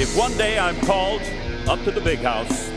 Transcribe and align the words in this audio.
If 0.00 0.16
one 0.16 0.34
day 0.38 0.58
I'm 0.58 0.80
called 0.86 1.20
up 1.68 1.84
to 1.84 1.90
the 1.90 2.00
big 2.00 2.20
house, 2.20 2.70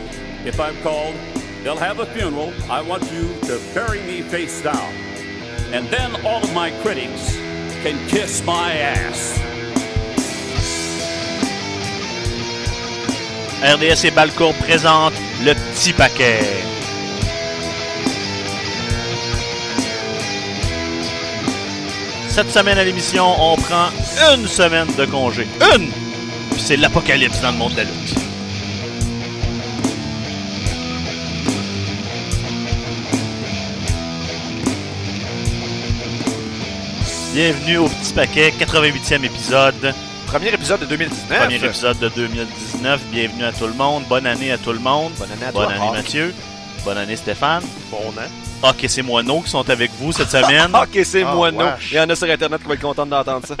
if 0.44 0.60
I'm 0.60 0.76
called, 0.82 1.14
they'll 1.62 1.74
have 1.74 2.00
a 2.00 2.04
funeral. 2.04 2.52
I 2.68 2.82
want 2.82 3.10
you 3.10 3.32
to 3.48 3.58
bury 3.72 4.02
me 4.02 4.20
face 4.20 4.60
down. 4.60 4.92
And 5.72 5.88
then 5.88 6.22
all 6.26 6.44
of 6.44 6.52
my 6.52 6.70
critics 6.82 7.34
can 7.82 7.96
kiss 8.08 8.44
my 8.44 8.74
ass. 8.74 9.40
RDS 13.62 14.04
et 14.04 14.10
Balcourt 14.10 14.52
présentent 14.56 15.14
le 15.46 15.54
petit 15.54 15.94
paquet. 15.94 16.44
Cette 22.28 22.50
semaine 22.50 22.76
à 22.76 22.84
l'émission, 22.84 23.24
on 23.24 23.56
prend 23.56 23.88
une 24.34 24.46
semaine 24.46 24.88
de 24.98 25.06
congé. 25.06 25.46
Une! 25.74 26.03
Puis 26.54 26.62
c'est 26.62 26.76
l'apocalypse 26.76 27.40
dans 27.40 27.50
le 27.52 27.58
monde 27.58 27.72
de 27.72 27.78
la 27.78 27.84
lutte. 27.84 28.14
Bienvenue 37.32 37.78
au 37.78 37.88
petit 37.88 38.12
paquet, 38.12 38.52
88e 38.58 39.24
épisode. 39.24 39.94
Premier 40.26 40.48
épisode 40.54 40.80
de 40.80 40.86
2019. 40.86 41.38
Premier 41.40 41.56
épisode 41.64 41.98
de 41.98 42.08
2019. 42.08 43.00
Bienvenue 43.10 43.44
à 43.44 43.52
tout 43.52 43.66
le 43.66 43.72
monde. 43.72 44.04
Bonne 44.08 44.26
année 44.26 44.52
à 44.52 44.58
tout 44.58 44.72
le 44.72 44.78
monde. 44.78 45.12
Bonne 45.18 45.30
année 45.32 45.46
à 45.46 45.52
Bonne 45.52 45.64
toi, 45.66 45.74
année 45.74 45.84
Hawk. 45.86 45.96
Mathieu. 45.96 46.34
Bonne 46.84 46.98
année 46.98 47.16
Stéphane. 47.16 47.62
Bon 47.90 47.98
an. 48.18 48.68
Ok, 48.70 48.84
c'est 48.88 49.02
Moineau 49.02 49.40
qui 49.40 49.50
sont 49.50 49.68
avec 49.68 49.90
vous 49.98 50.12
cette 50.12 50.30
semaine. 50.30 50.70
Ok, 50.74 51.00
c'est 51.04 51.24
Ah, 51.24 51.34
moi, 51.34 51.50
non. 51.50 51.64
wesh. 51.64 51.90
Il 51.92 51.96
y 51.96 52.00
en 52.00 52.08
a 52.08 52.14
sur 52.14 52.28
Internet 52.30 52.60
qui 52.60 52.66
vont 52.68 52.74
être 52.74 52.80
contents 52.80 53.06
d'entendre 53.06 53.46
ça. 53.46 53.56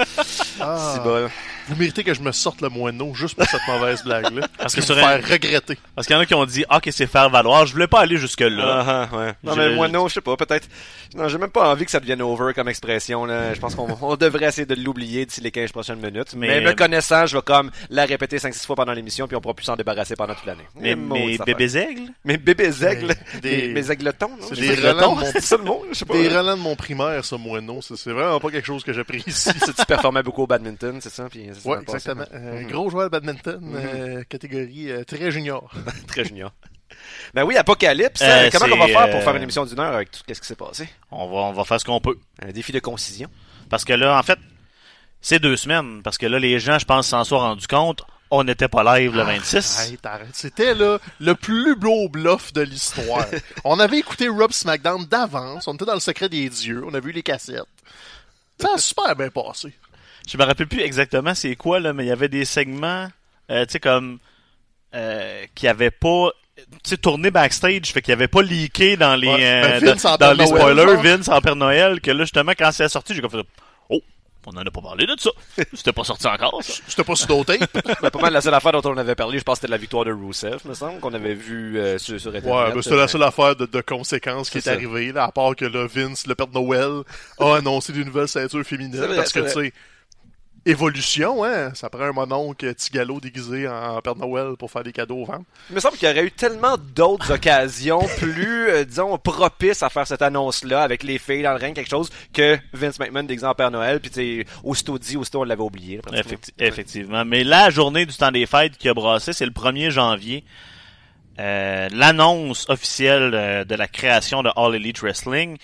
Ah, 0.60 0.92
C'est 0.94 1.02
bon. 1.02 1.28
Vous 1.68 1.76
méritez 1.76 2.04
que 2.04 2.12
je 2.14 2.20
me 2.20 2.32
sorte 2.32 2.60
le 2.60 2.68
moineau 2.68 3.14
juste 3.14 3.34
pour 3.36 3.46
cette 3.46 3.66
mauvaise 3.66 4.02
blague-là. 4.04 4.46
Parce 4.58 4.74
que 4.74 4.80
un- 4.80 4.96
faire 4.96 5.28
regretter. 5.28 5.78
Parce 5.94 6.06
qu'il 6.06 6.14
y 6.14 6.18
en 6.18 6.22
a 6.22 6.26
qui 6.26 6.34
ont 6.34 6.44
dit 6.44 6.64
Ah, 6.68 6.80
que 6.80 6.90
c'est 6.90 7.06
faire 7.06 7.30
valoir? 7.30 7.66
Je 7.66 7.72
voulais 7.72 7.86
pas 7.86 8.00
aller 8.00 8.16
jusque-là. 8.18 8.84
Ah, 8.86 9.08
ah, 9.12 9.16
ouais. 9.16 9.32
Non, 9.42 9.54
Je- 9.54 9.60
mais 9.60 9.74
moi, 9.74 9.88
non, 9.88 10.08
je 10.08 10.14
sais 10.14 10.20
pas, 10.20 10.36
peut-être. 10.36 10.68
Non, 11.14 11.28
j'ai 11.28 11.38
même 11.38 11.50
pas 11.50 11.70
envie 11.70 11.84
que 11.84 11.90
ça 11.90 12.00
devienne 12.00 12.20
over 12.22 12.52
comme 12.54 12.68
expression, 12.68 13.24
là. 13.24 13.54
Je 13.54 13.60
pense 13.60 13.74
qu'on 13.74 13.88
on 14.02 14.16
devrait 14.16 14.46
essayer 14.46 14.66
de 14.66 14.74
l'oublier 14.74 15.24
d'ici 15.26 15.40
les 15.40 15.50
15 15.50 15.72
prochaines 15.72 16.00
minutes. 16.00 16.34
Mais- 16.36 16.48
Mais, 16.48 16.60
me 16.60 16.72
connaissant, 16.74 17.26
je 17.26 17.36
vais 17.36 17.42
comme 17.42 17.70
la 17.90 18.04
répéter 18.04 18.38
5-6 18.38 18.66
fois 18.66 18.76
pendant 18.76 18.92
l'émission, 18.92 19.26
puis 19.26 19.36
on 19.36 19.40
pourra 19.40 19.54
plus 19.54 19.64
s'en 19.64 19.76
débarrasser 19.76 20.16
pendant 20.16 20.34
toute 20.34 20.46
l'année. 20.46 20.66
mais 20.74 20.94
bébés 21.38 21.76
aigles? 21.78 22.10
Mes 22.24 22.36
bébés 22.36 22.84
aigles? 22.84 23.14
Des- 23.42 23.68
Mes, 23.68 23.90
aigletons, 23.90 24.30
non? 24.40 24.48
Des 24.50 24.74
relents 24.74 25.14
de 25.14 25.20
mon- 25.20 25.26
C'est 25.32 25.40
ça 25.42 25.56
le 25.56 25.64
mot? 25.64 25.84
Je 25.90 25.98
sais 25.98 26.04
pas. 26.04 26.14
Des 26.14 26.28
relents 26.28 26.56
de 26.56 26.62
mon 26.62 26.76
primaire, 26.76 27.24
ça, 27.24 27.36
moineau. 27.38 27.80
C'est 27.82 28.10
vraiment 28.12 28.38
pas 28.40 28.50
quelque 28.50 28.66
chose 28.66 28.84
que 28.84 28.92
j'apprécie. 28.92 29.50
Tu 29.76 29.84
performais 29.86 30.22
beaucoup 30.22 30.42
au 30.42 30.46
badminton, 30.46 30.98
c'est 31.00 31.12
ça? 31.12 31.24
Puis, 31.30 31.48
ça 31.60 31.68
Ouais, 31.68 31.80
exactement. 31.82 32.24
Euh, 32.32 32.60
Mhm. 32.62 32.66
Gros 32.68 32.90
joueur 32.90 33.04
de 33.04 33.10
badminton, 33.10 33.60
euh, 33.74 34.22
catégorie 34.28 34.90
euh, 34.90 35.04
très 35.04 35.30
junior. 35.30 35.70
Très 36.06 36.24
junior. 36.24 36.52
Ben 37.34 37.42
oui, 37.44 37.56
Apocalypse. 37.56 38.22
Comment 38.52 38.74
on 38.74 38.78
va 38.78 38.86
faire 38.86 39.10
pour 39.10 39.22
faire 39.22 39.36
une 39.36 39.42
émission 39.42 39.64
d'une 39.64 39.80
heure 39.80 39.94
avec 39.94 40.10
tout 40.10 40.20
ce 40.26 40.40
qui 40.40 40.46
s'est 40.46 40.54
passé? 40.54 40.88
on 41.10 41.26
va, 41.28 41.36
on 41.48 41.52
va 41.52 41.64
faire 41.64 41.80
ce 41.80 41.84
qu'on 41.84 42.00
peut. 42.00 42.18
Un 42.40 42.52
défi 42.52 42.72
de 42.72 42.78
concision. 42.78 43.28
Parce 43.68 43.84
que 43.84 43.92
là, 43.92 44.18
en 44.18 44.22
fait, 44.22 44.38
c'est 45.20 45.38
deux 45.40 45.56
semaines. 45.56 46.02
Parce 46.02 46.18
que 46.18 46.26
là, 46.26 46.38
les 46.38 46.58
gens, 46.60 46.78
je 46.78 46.84
pense, 46.84 47.08
s'en 47.08 47.24
sont 47.24 47.38
rendus 47.38 47.66
compte. 47.66 48.02
On 48.30 48.44
n'était 48.44 48.68
pas 48.68 48.98
live 48.98 49.14
le 49.14 49.22
26. 49.22 49.80
Hey, 49.90 49.98
t'arrêtes. 49.98 50.28
C'était 50.34 50.74
là 50.74 50.98
le 51.20 51.34
plus 51.34 51.76
beau 51.76 52.08
bluff 52.08 52.52
de 52.52 52.62
l'histoire. 52.62 53.26
on 53.64 53.78
avait 53.80 53.98
écouté 53.98 54.28
Rob 54.28 54.52
SmackDown 54.52 55.04
d'avance. 55.06 55.66
On 55.68 55.74
était 55.74 55.84
dans 55.84 55.94
le 55.94 56.00
secret 56.00 56.28
des 56.28 56.48
dieux. 56.48 56.82
On 56.86 56.94
a 56.94 57.00
vu 57.00 57.12
les 57.12 57.22
cassettes. 57.22 57.62
Ça 58.60 58.68
a 58.74 58.78
super 58.78 59.14
bien 59.16 59.30
passé. 59.30 59.74
Je 60.26 60.38
me 60.38 60.44
rappelle 60.44 60.66
plus 60.66 60.80
exactement 60.80 61.34
c'est 61.34 61.56
quoi, 61.56 61.80
là, 61.80 61.92
mais 61.92 62.04
il 62.04 62.08
y 62.08 62.12
avait 62.12 62.28
des 62.28 62.44
segments, 62.44 63.08
euh, 63.50 63.64
tu 63.66 63.72
sais, 63.72 63.80
comme, 63.80 64.18
euh, 64.94 65.44
qui 65.54 65.68
avaient 65.68 65.90
pas, 65.90 66.30
tu 66.56 66.90
sais, 66.90 66.96
tourné 66.96 67.30
backstage, 67.30 67.92
fait 67.92 68.00
qu'il 68.00 68.12
avait 68.12 68.28
pas 68.28 68.42
leaké 68.42 68.96
dans 68.96 69.16
les, 69.16 69.28
Ouais, 69.28 69.44
euh, 69.44 69.80
ben, 69.80 69.92
Vince 69.92 70.02
dans, 70.02 70.10
en 70.10 70.12
dans 70.12 70.18
Père 70.18 70.34
les 70.34 70.46
Noël, 70.46 70.60
spoilers, 70.60 70.92
genre. 70.92 71.02
Vince 71.02 71.28
en 71.28 71.40
Père 71.40 71.56
Noël, 71.56 72.00
que 72.00 72.10
là, 72.10 72.24
justement, 72.24 72.52
quand 72.56 72.70
c'est 72.72 72.88
sorti, 72.88 73.14
j'ai 73.14 73.20
comme 73.20 73.30
fait, 73.30 73.46
oh, 73.90 74.00
on 74.46 74.52
en 74.52 74.58
a 74.58 74.70
pas 74.70 74.80
parlé 74.80 75.06
de 75.06 75.14
ça. 75.18 75.30
C'était 75.72 75.92
pas 75.92 76.04
sorti 76.04 76.26
encore. 76.26 76.60
C'était 76.62 77.04
pas 77.04 77.14
sur 77.14 77.28
d'autres 77.28 77.54
tapes. 77.54 77.84
Ben, 78.02 78.10
pas 78.10 78.20
mal 78.20 78.32
la 78.32 78.40
seule 78.40 78.54
affaire 78.54 78.72
dont 78.72 78.82
on 78.84 78.96
avait 78.96 79.14
parlé, 79.14 79.38
je 79.38 79.44
pense 79.44 79.56
que 79.56 79.62
c'était 79.62 79.70
la 79.70 79.78
victoire 79.78 80.04
de 80.04 80.12
Rusev, 80.12 80.58
me 80.64 80.74
semble, 80.74 81.00
qu'on 81.00 81.14
avait 81.14 81.34
vu 81.34 81.78
euh, 81.78 81.98
sur, 81.98 82.20
sur 82.20 82.34
Internet. 82.34 82.68
Ouais, 82.68 82.74
ben, 82.74 82.82
c'était 82.82 82.96
la 82.96 83.08
seule 83.08 83.22
affaire 83.22 83.56
de, 83.56 83.66
de 83.66 83.80
conséquences 83.80 84.50
qui 84.50 84.58
est, 84.58 84.68
arrivée, 84.68 85.12
là, 85.12 85.24
à 85.24 85.32
part 85.32 85.56
que 85.56 85.64
là, 85.64 85.86
Vince, 85.86 86.26
le 86.26 86.34
père 86.34 86.46
de 86.46 86.54
Noël, 86.54 87.02
a 87.38 87.56
annoncé 87.56 87.92
des 87.92 88.04
nouvelles 88.04 88.28
ceintures 88.28 88.64
féminines. 88.64 88.94
C'est 88.94 89.06
vrai, 89.06 89.16
parce 89.16 89.32
que, 89.32 89.48
c'est 89.48 89.54
tu 89.54 89.66
sais, 89.66 89.72
évolution, 90.66 91.44
hein, 91.44 91.72
ça 91.74 91.90
prend 91.90 92.02
un 92.04 92.12
mononcle 92.12 92.74
Tigalo 92.74 93.20
déguisé 93.20 93.68
en 93.68 94.00
père 94.00 94.16
Noël 94.16 94.56
pour 94.58 94.70
faire 94.70 94.82
des 94.82 94.92
cadeaux 94.92 95.18
aux 95.18 95.24
ventes. 95.24 95.44
Il 95.70 95.74
me 95.74 95.80
semble 95.80 95.96
qu'il 95.96 96.08
y 96.08 96.10
aurait 96.10 96.24
eu 96.24 96.30
tellement 96.30 96.76
d'autres 96.78 97.32
occasions 97.34 98.00
plus, 98.18 98.68
euh, 98.68 98.84
disons, 98.84 99.16
propices 99.18 99.82
à 99.82 99.90
faire 99.90 100.06
cette 100.06 100.22
annonce-là 100.22 100.82
avec 100.82 101.02
les 101.02 101.18
filles 101.18 101.42
dans 101.42 101.52
le 101.52 101.58
ring, 101.58 101.74
quelque 101.74 101.90
chose 101.90 102.10
que 102.32 102.58
Vince 102.72 102.98
McMahon 102.98 103.24
déguisé 103.24 103.46
en 103.46 103.54
Père 103.54 103.70
Noël, 103.70 104.00
puis 104.00 104.10
tu 104.10 104.46
aussitôt 104.62 104.98
dit, 104.98 105.16
aussitôt 105.16 105.40
on 105.40 105.44
l'avait 105.44 105.62
oublié. 105.62 106.00
Effecti- 106.12 106.52
effectivement. 106.58 107.24
Mais 107.24 107.44
la 107.44 107.70
journée 107.70 108.06
du 108.06 108.14
temps 108.14 108.30
des 108.32 108.46
fêtes 108.46 108.76
qui 108.78 108.88
a 108.88 108.94
brassé, 108.94 109.32
c'est 109.32 109.46
le 109.46 109.52
1er 109.52 109.90
janvier. 109.90 110.44
Euh, 111.40 111.88
L'annonce 111.92 112.66
officielle 112.68 113.32
euh, 113.34 113.64
de 113.64 113.74
la 113.74 113.88
création 113.88 114.42
de 114.42 114.50
All 114.56 114.74
Elite 114.76 115.00
Wrestling. 115.00 115.56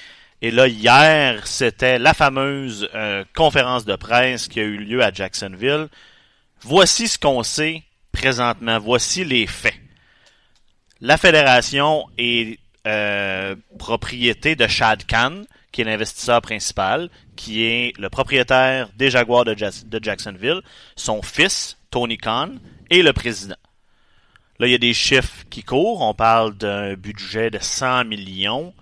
Et 0.43 0.51
là, 0.51 0.69
hier, 0.69 1.47
c'était 1.47 1.99
la 1.99 2.15
fameuse 2.15 2.89
euh, 2.95 3.25
conférence 3.35 3.85
de 3.85 3.97
presse 3.97 4.49
qui 4.49 4.61
a 4.61 4.65
eu 4.65 4.79
lieu 4.79 5.03
à 5.03 5.13
Jacksonville. 5.13 5.89
Voici 6.63 7.09
ce 7.09 7.19
qu'on 7.19 7.43
sait 7.43 7.83
présentement. 8.13 8.79
Voici 8.79 9.25
les 9.25 9.47
faits. 9.47 9.75
La 11.03 11.19
fédération 11.19 12.07
est 12.17 12.59
euh, 12.87 13.55
propriété 13.79 14.57
de 14.57 14.67
Shad 14.67 15.05
Khan, 15.07 15.43
qui 15.73 15.83
est 15.83 15.85
l'investisseur 15.85 16.41
principal, 16.41 17.11
qui 17.37 17.65
est 17.65 17.99
le 17.99 18.09
propriétaire 18.09 18.89
des 18.97 19.11
Jaguars 19.11 19.45
de, 19.45 19.55
Jacksonville, 20.03 20.63
son 20.97 21.23
fils, 21.23 21.79
Tony 21.91 22.17
Khan, 22.17 22.53
et 22.89 23.03
le 23.03 23.13
président. 23.13 23.57
Là, 24.59 24.67
il 24.67 24.73
y 24.73 24.75
a 24.75 24.79
des 24.79 24.95
chiffres 24.95 25.45
qui 25.49 25.63
courent. 25.63 26.03
On 26.03 26.15
parle 26.15 26.57
d'un 26.57 26.95
budget 26.95 27.51
de 27.51 27.59
100 27.61 28.05
millions. 28.05 28.75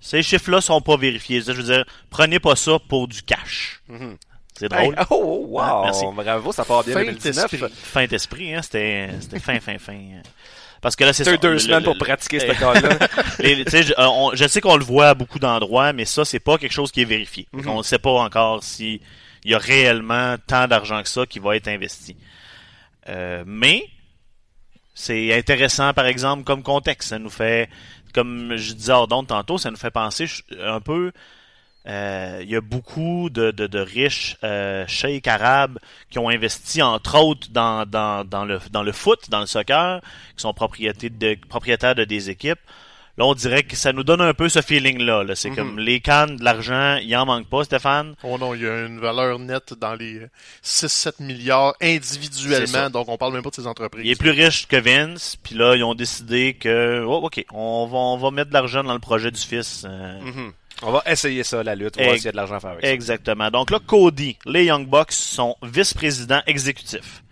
Ces 0.00 0.22
chiffres-là 0.22 0.60
sont 0.60 0.80
pas 0.80 0.96
vérifiés. 0.96 1.42
Je 1.46 1.52
veux 1.52 1.62
dire, 1.62 1.84
prenez 2.08 2.40
pas 2.40 2.56
ça 2.56 2.78
pour 2.88 3.06
du 3.08 3.22
cash. 3.22 3.82
Mhm. 3.88 4.16
C'est 4.58 4.68
drôle. 4.68 4.94
Hey, 4.98 5.04
oh, 5.10 5.44
wow! 5.48 5.60
Ah, 5.60 5.80
merci. 5.84 6.04
Bravo, 6.14 6.52
ça 6.52 6.64
part 6.64 6.84
bien 6.84 6.94
Fin 6.94 7.04
2019. 7.04 7.50
d'esprit. 7.50 7.72
Fin 7.82 8.06
d'esprit, 8.06 8.54
hein. 8.54 8.60
C'était, 8.62 9.08
c'était 9.20 9.38
fin, 9.40 9.58
fin, 9.60 9.78
fin. 9.78 9.98
Parce 10.82 10.96
que 10.96 11.04
là, 11.04 11.12
c'est 11.12 11.24
deux 11.38 11.52
Le- 11.52 11.58
semaines 11.58 11.78
le- 11.78 11.84
pour 11.84 11.94
le- 11.94 11.98
pratiquer 11.98 12.40
ce 12.40 12.46
cas-là. 12.46 12.80
je, 13.38 13.92
euh, 13.92 14.06
on- 14.06 14.34
je 14.34 14.46
sais 14.48 14.60
qu'on 14.60 14.76
le 14.76 14.84
voit 14.84 15.08
à 15.10 15.14
beaucoup 15.14 15.38
d'endroits, 15.38 15.92
mais 15.92 16.04
ça, 16.06 16.24
c'est 16.24 16.40
pas 16.40 16.56
quelque 16.58 16.72
chose 16.72 16.90
qui 16.92 17.02
est 17.02 17.06
vérifié. 17.06 17.46
Mhm. 17.52 17.68
On 17.68 17.78
ne 17.78 17.82
sait 17.82 17.98
pas 17.98 18.10
encore 18.12 18.62
si 18.64 19.00
il 19.44 19.50
y 19.50 19.54
a 19.54 19.58
réellement 19.58 20.36
tant 20.46 20.66
d'argent 20.68 21.02
que 21.02 21.08
ça 21.08 21.24
qui 21.26 21.38
va 21.38 21.56
être 21.56 21.68
investi. 21.68 22.16
Euh, 23.08 23.44
mais 23.46 23.84
c'est 24.94 25.34
intéressant, 25.34 25.92
par 25.94 26.06
exemple, 26.06 26.44
comme 26.44 26.62
contexte. 26.62 27.10
Ça 27.10 27.18
nous 27.18 27.30
fait, 27.30 27.68
comme 28.12 28.56
je 28.56 28.72
disais 28.74 28.92
hors 28.92 29.08
tantôt, 29.08 29.58
ça 29.58 29.70
nous 29.70 29.76
fait 29.76 29.90
penser 29.90 30.26
un 30.60 30.80
peu. 30.80 31.12
euh, 31.86 32.40
Il 32.42 32.50
y 32.50 32.56
a 32.56 32.60
beaucoup 32.60 33.30
de, 33.30 33.78
riches 33.78 34.36
euh, 34.44 34.86
arabes 35.26 35.78
qui 36.10 36.18
ont 36.18 36.28
investi, 36.28 36.82
entre 36.82 37.18
autres, 37.18 37.48
dans, 37.50 37.84
le, 38.44 38.92
foot, 38.92 39.30
dans 39.30 39.40
le 39.40 39.46
soccer, 39.46 40.00
qui 40.36 40.42
sont 40.42 40.54
propriétaires 40.54 41.94
de 41.94 42.04
des 42.04 42.30
équipes. 42.30 42.60
Là, 43.18 43.24
on 43.26 43.34
dirait 43.34 43.64
que 43.64 43.76
ça 43.76 43.92
nous 43.92 44.02
donne 44.04 44.20
un 44.20 44.32
peu 44.34 44.48
ce 44.48 44.62
feeling-là. 44.62 45.24
Là. 45.24 45.34
C'est 45.34 45.50
Mhm. 45.50 45.56
comme 45.56 45.78
les 45.78 46.00
cannes 46.00 46.36
de 46.36 46.44
l'argent, 46.44 46.96
il 47.02 47.14
en 47.16 47.26
manque 47.26 47.48
pas, 47.48 47.64
Stéphane? 47.64 48.14
Oh 48.22 48.38
non, 48.38 48.54
il 48.54 48.62
y 48.62 48.66
a 48.68 48.86
une 48.86 48.98
valeur 49.00 49.38
nette 49.38 49.74
dans 49.74 49.94
les 49.94 50.20
6-7 50.62 51.20
milliards 51.20 51.74
individuellement, 51.82 52.90
donc 52.90 53.08
on 53.08 53.16
parle 53.18 53.32
même 53.34 53.42
pas 53.42 53.50
de 53.50 53.54
ces 53.56 53.66
entreprises. 53.66 54.02
Il 54.04 54.10
est 54.10 54.16
plus 54.18 54.30
riche 54.30 54.66
que 54.66 54.76
Vince, 54.76 55.36
puis 55.42 55.54
là, 55.54 55.74
ils 55.76 55.84
ont 55.84 55.94
décidé 55.94 56.54
que, 56.54 57.04
oh, 57.06 57.20
ok, 57.24 57.44
on 57.52 57.86
va, 57.86 57.98
on 57.98 58.16
va 58.16 58.30
mettre 58.30 58.48
de 58.50 58.54
l'argent 58.54 58.82
dans 58.84 58.94
le 58.94 58.98
projet 59.00 59.30
du 59.30 59.40
fils. 59.40 59.84
euh, 59.88 60.20
Mhm. 60.20 60.52
On 60.82 60.92
va 60.92 61.02
essayer 61.04 61.42
ça, 61.44 61.62
la 61.62 61.74
lutte. 61.74 61.96
On 61.98 62.04
va 62.06 62.14
essayer 62.14 62.30
de 62.30 62.36
l'argent 62.36 62.54
à 62.54 62.60
faire 62.60 62.70
avec 62.70 62.84
ça. 62.86 62.90
Exactement. 62.90 63.50
Donc 63.50 63.70
là, 63.70 63.78
Cody, 63.86 64.38
les 64.46 64.64
Young 64.64 64.86
Bucks 64.88 65.12
sont 65.12 65.54
vice-présidents 65.62 66.40
exécutifs. 66.46 67.22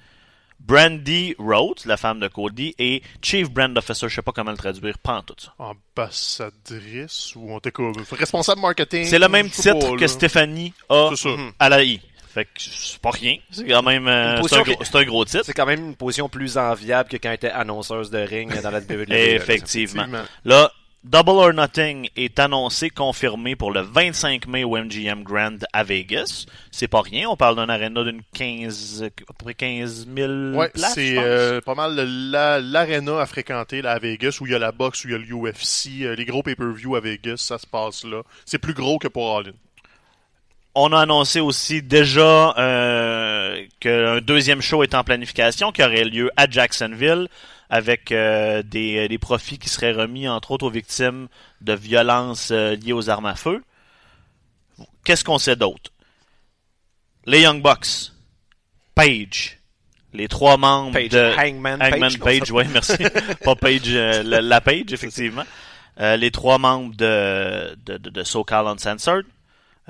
Brandy 0.68 1.34
Rhodes, 1.38 1.80
la 1.86 1.96
femme 1.96 2.20
de 2.20 2.28
Cody, 2.28 2.74
et 2.78 3.02
Chief 3.22 3.50
Brand 3.50 3.76
Officer, 3.78 4.06
je 4.08 4.14
sais 4.16 4.22
pas 4.22 4.32
comment 4.32 4.50
le 4.50 4.56
traduire, 4.58 4.98
pas 4.98 5.14
en 5.16 5.22
tout 5.22 5.34
ça. 5.38 5.54
Ambassadrice 5.58 7.34
ou 7.36 7.50
on 7.52 7.58
t'écoute. 7.58 7.96
Responsable 8.12 8.60
marketing. 8.60 9.06
C'est 9.06 9.18
le 9.18 9.28
même 9.28 9.48
titre 9.50 9.78
pas, 9.92 9.96
que. 9.96 10.06
Stéphanie 10.06 10.74
a 10.90 11.10
à 11.58 11.68
la 11.70 11.82
I. 11.82 12.00
Fait 12.34 12.44
que 12.44 12.50
c'est 12.58 13.00
pas 13.00 13.10
rien. 13.10 13.38
C'est 13.50 13.66
quand 13.66 13.82
même 13.82 14.06
euh, 14.06 14.36
Une 14.40 14.48
c'est 14.48 14.56
un, 14.56 14.58
position 14.58 14.62
gros- 14.62 14.76
qui- 14.84 14.84
c'est 14.90 14.96
un 14.98 15.04
gros 15.04 15.24
titre. 15.24 15.44
C'est 15.46 15.52
quand 15.54 15.66
même 15.66 15.86
une 15.86 15.96
position 15.96 16.28
plus 16.28 16.58
enviable 16.58 17.08
que 17.08 17.16
quand 17.16 17.30
elle 17.30 17.34
était 17.36 17.50
annonceuse 17.50 18.10
de 18.10 18.18
ring 18.18 18.60
dans 18.62 18.70
la 18.70 18.80
WWE. 18.80 19.10
Effectivement. 19.10 20.02
Effectivement. 20.04 20.24
Là, 20.44 20.70
Double 21.04 21.30
or 21.38 21.52
Nothing 21.52 22.08
est 22.16 22.38
annoncé, 22.40 22.90
confirmé 22.90 23.54
pour 23.54 23.70
le 23.72 23.80
25 23.82 24.46
mai 24.48 24.64
au 24.64 24.76
MGM 24.76 25.22
Grand 25.22 25.56
à 25.72 25.84
Vegas. 25.84 26.44
C'est 26.72 26.88
pas 26.88 27.00
rien, 27.02 27.28
on 27.30 27.36
parle 27.36 27.54
d'un 27.56 27.68
aréna 27.68 28.02
d'une 28.02 28.20
15, 28.34 29.04
à 29.04 29.08
peu 29.32 29.44
près 29.44 29.54
15 29.54 30.08
000 30.14 30.32
Ouais, 30.58 30.68
places, 30.70 30.94
c'est 30.94 31.14
euh, 31.16 31.60
pas 31.60 31.76
mal 31.76 31.94
la- 31.96 32.60
l'aréna 32.60 33.20
à 33.20 33.26
fréquenter 33.26 33.80
là, 33.80 33.92
à 33.92 33.98
Vegas 34.00 34.38
où 34.40 34.46
il 34.46 34.52
y 34.52 34.54
a 34.56 34.58
la 34.58 34.72
boxe, 34.72 35.04
où 35.04 35.08
il 35.08 35.12
y 35.12 35.14
a 35.14 35.18
l'UFC, 35.18 36.02
euh, 36.04 36.16
les 36.16 36.24
gros 36.24 36.42
pay-per-view 36.42 36.96
à 36.96 37.00
Vegas, 37.00 37.36
ça 37.38 37.58
se 37.58 37.66
passe 37.66 38.04
là. 38.04 38.22
C'est 38.44 38.58
plus 38.58 38.74
gros 38.74 38.98
que 38.98 39.08
pour 39.08 39.38
All 39.38 39.48
In. 39.48 39.52
On 40.74 40.92
a 40.92 41.00
annoncé 41.00 41.40
aussi 41.40 41.80
déjà 41.80 42.54
euh, 42.58 43.64
qu'un 43.80 44.20
deuxième 44.20 44.60
show 44.60 44.82
est 44.82 44.94
en 44.94 45.04
planification, 45.04 45.70
qui 45.72 45.82
aurait 45.82 46.04
lieu 46.04 46.30
à 46.36 46.48
Jacksonville, 46.50 47.28
avec 47.70 48.12
euh, 48.12 48.62
des, 48.62 49.08
des 49.08 49.18
profits 49.18 49.58
qui 49.58 49.68
seraient 49.68 49.92
remis, 49.92 50.28
entre 50.28 50.52
autres, 50.52 50.66
aux 50.66 50.70
victimes 50.70 51.28
de 51.60 51.74
violences 51.74 52.50
euh, 52.50 52.74
liées 52.76 52.92
aux 52.92 53.10
armes 53.10 53.26
à 53.26 53.34
feu. 53.34 53.62
Qu'est-ce 55.04 55.24
qu'on 55.24 55.38
sait 55.38 55.56
d'autre? 55.56 55.90
Les 57.26 57.42
Young 57.42 57.62
Bucks, 57.62 58.12
Page, 58.94 59.58
les 60.14 60.28
trois 60.28 60.56
membres 60.56 60.92
Page, 60.92 61.08
de 61.10 61.34
Hangman 61.38 61.82
Hangman 61.82 62.18
Page, 62.18 62.50
oui, 62.50 62.64
merci. 62.72 62.96
Pas 63.44 63.54
Page, 63.54 63.82
euh, 63.88 64.22
la, 64.22 64.40
la 64.40 64.60
Page, 64.60 64.92
effectivement. 64.92 65.44
Euh, 66.00 66.16
les 66.16 66.30
trois 66.30 66.58
membres 66.58 66.94
de, 66.94 67.76
de, 67.84 67.98
de, 67.98 68.10
de 68.10 68.22
SoCal 68.22 68.66
Uncensored. 68.66 69.26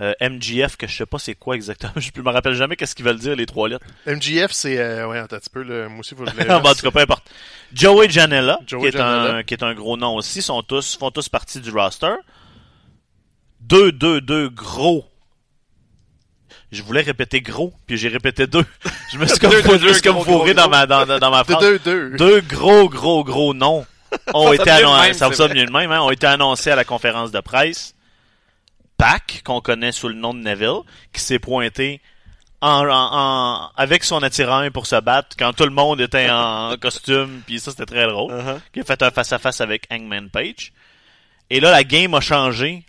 Euh, 0.01 0.15
MGF, 0.21 0.77
que 0.77 0.87
je 0.87 0.97
sais 0.97 1.07
pas 1.07 1.19
c'est 1.19 1.35
quoi 1.35 1.57
exactement. 1.57 1.93
Je 1.97 2.11
me 2.21 2.31
rappelle 2.31 2.55
jamais 2.55 2.77
qu'est-ce 2.77 2.95
qu'ils 2.95 3.05
veulent 3.05 3.19
dire, 3.19 3.35
les 3.35 3.47
trois 3.47 3.69
lettres. 3.69 3.85
MGF, 4.07 4.53
c'est... 4.53 4.79
Euh, 4.79 5.09
ouais, 5.09 5.19
attends 5.19 5.37
un 5.37 5.39
petit 5.41 5.51
peu, 5.51 5.63
là, 5.65 5.89
moi 5.89 6.01
aussi, 6.01 6.15
faut 6.15 6.25
que 6.25 6.31
je 6.31 6.37
Ah, 6.49 6.59
en 6.65 6.75
tout 6.75 6.83
cas, 6.83 6.91
peu 6.93 7.01
importe. 7.01 7.29
Joey 7.73 8.09
Janela, 8.09 8.59
Joey 8.67 8.91
qui, 8.91 8.97
est 8.97 9.01
un, 9.01 9.43
qui 9.43 9.55
est 9.55 9.63
un 9.63 9.75
gros 9.75 9.97
nom 9.97 10.17
aussi, 10.17 10.43
sont 10.43 10.63
tous, 10.63 10.97
font 10.97 11.11
tous 11.11 11.29
partie 11.29 11.61
du 11.61 11.71
roster. 11.71 12.15
Deux, 13.61 13.93
deux, 13.93 14.21
deux 14.21 14.49
gros. 14.49 15.05
Je 16.71 16.83
voulais 16.83 17.03
répéter 17.03 17.41
gros, 17.41 17.73
puis 17.87 17.97
j'ai 17.97 18.09
répété 18.09 18.47
deux. 18.47 18.65
Je 19.13 19.19
me 19.19 19.27
suis 19.27 19.39
comme, 19.41 19.51
Deux, 19.51 20.01
comme 20.01 20.15
gros, 20.15 20.25
fourré 20.25 20.55
gros, 20.55 20.63
dans 20.63 20.69
ma, 20.69 20.87
dans, 20.87 21.07
dans, 21.19 21.31
ma 21.31 21.45
phrase. 21.45 21.61
deux, 21.61 21.79
deux. 21.79 22.11
Deux 22.17 22.41
gros, 22.41 22.89
gros, 22.89 23.25
gros 23.25 23.55
noms 23.55 23.87
ont 24.35 24.53
été 24.55 24.71
annoncés. 24.71 25.15
Ça 25.15 25.29
mieux 25.49 25.67
de 25.67 25.73
même, 25.73 25.91
hein, 25.91 26.01
ont 26.01 26.11
été 26.11 26.27
annoncés 26.27 26.71
à 26.71 26.77
la 26.77 26.85
conférence 26.85 27.31
de 27.31 27.41
presse. 27.41 27.95
Pac, 28.97 29.43
qu'on 29.45 29.61
connaît 29.61 29.93
sous 29.93 30.09
le 30.09 30.15
nom 30.15 30.35
de 30.35 30.41
Neville, 30.41 30.81
qui 31.13 31.21
s'est 31.21 31.39
pointé 31.39 32.01
en, 32.61 32.87
en- 32.89 32.91
en- 32.91 33.71
avec 33.77 34.03
son 34.05 34.23
attirail 34.23 34.71
pour 34.71 34.87
se 34.87 34.97
battre 35.01 35.37
quand 35.39 35.53
tout 35.53 35.65
le 35.65 35.71
monde 35.71 36.01
était 36.01 36.29
en 36.31 36.75
costume, 36.81 37.43
puis 37.47 37.61
ça 37.61 37.71
c'était 37.71 37.87
très 37.87 38.07
drôle. 38.07 38.33
Uh-huh. 38.33 38.59
Qui 38.73 38.81
a 38.81 38.85
fait 38.85 39.03
un 39.03 39.11
face 39.11 39.33
à 39.33 39.39
face 39.39 39.61
avec 39.61 39.87
Hangman 39.93 40.29
Page. 40.31 40.73
Et 41.51 41.61
là, 41.61 41.71
la 41.71 41.85
game 41.85 42.15
a 42.15 42.21
changé 42.21 42.85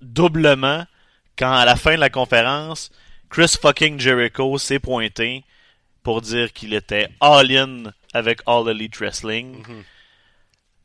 doublement 0.00 0.84
quand 1.38 1.52
à 1.52 1.64
la 1.64 1.76
fin 1.76 1.94
de 1.94 2.00
la 2.00 2.10
conférence, 2.10 2.90
Chris 3.30 3.54
fucking 3.60 3.98
Jericho 4.00 4.58
s'est 4.58 4.78
pointé 4.80 5.44
pour 6.02 6.20
dire 6.20 6.52
qu'il 6.52 6.74
était 6.74 7.08
all-in 7.20 7.84
avec 8.12 8.40
All 8.46 8.68
Elite 8.68 8.96
Wrestling. 8.98 9.62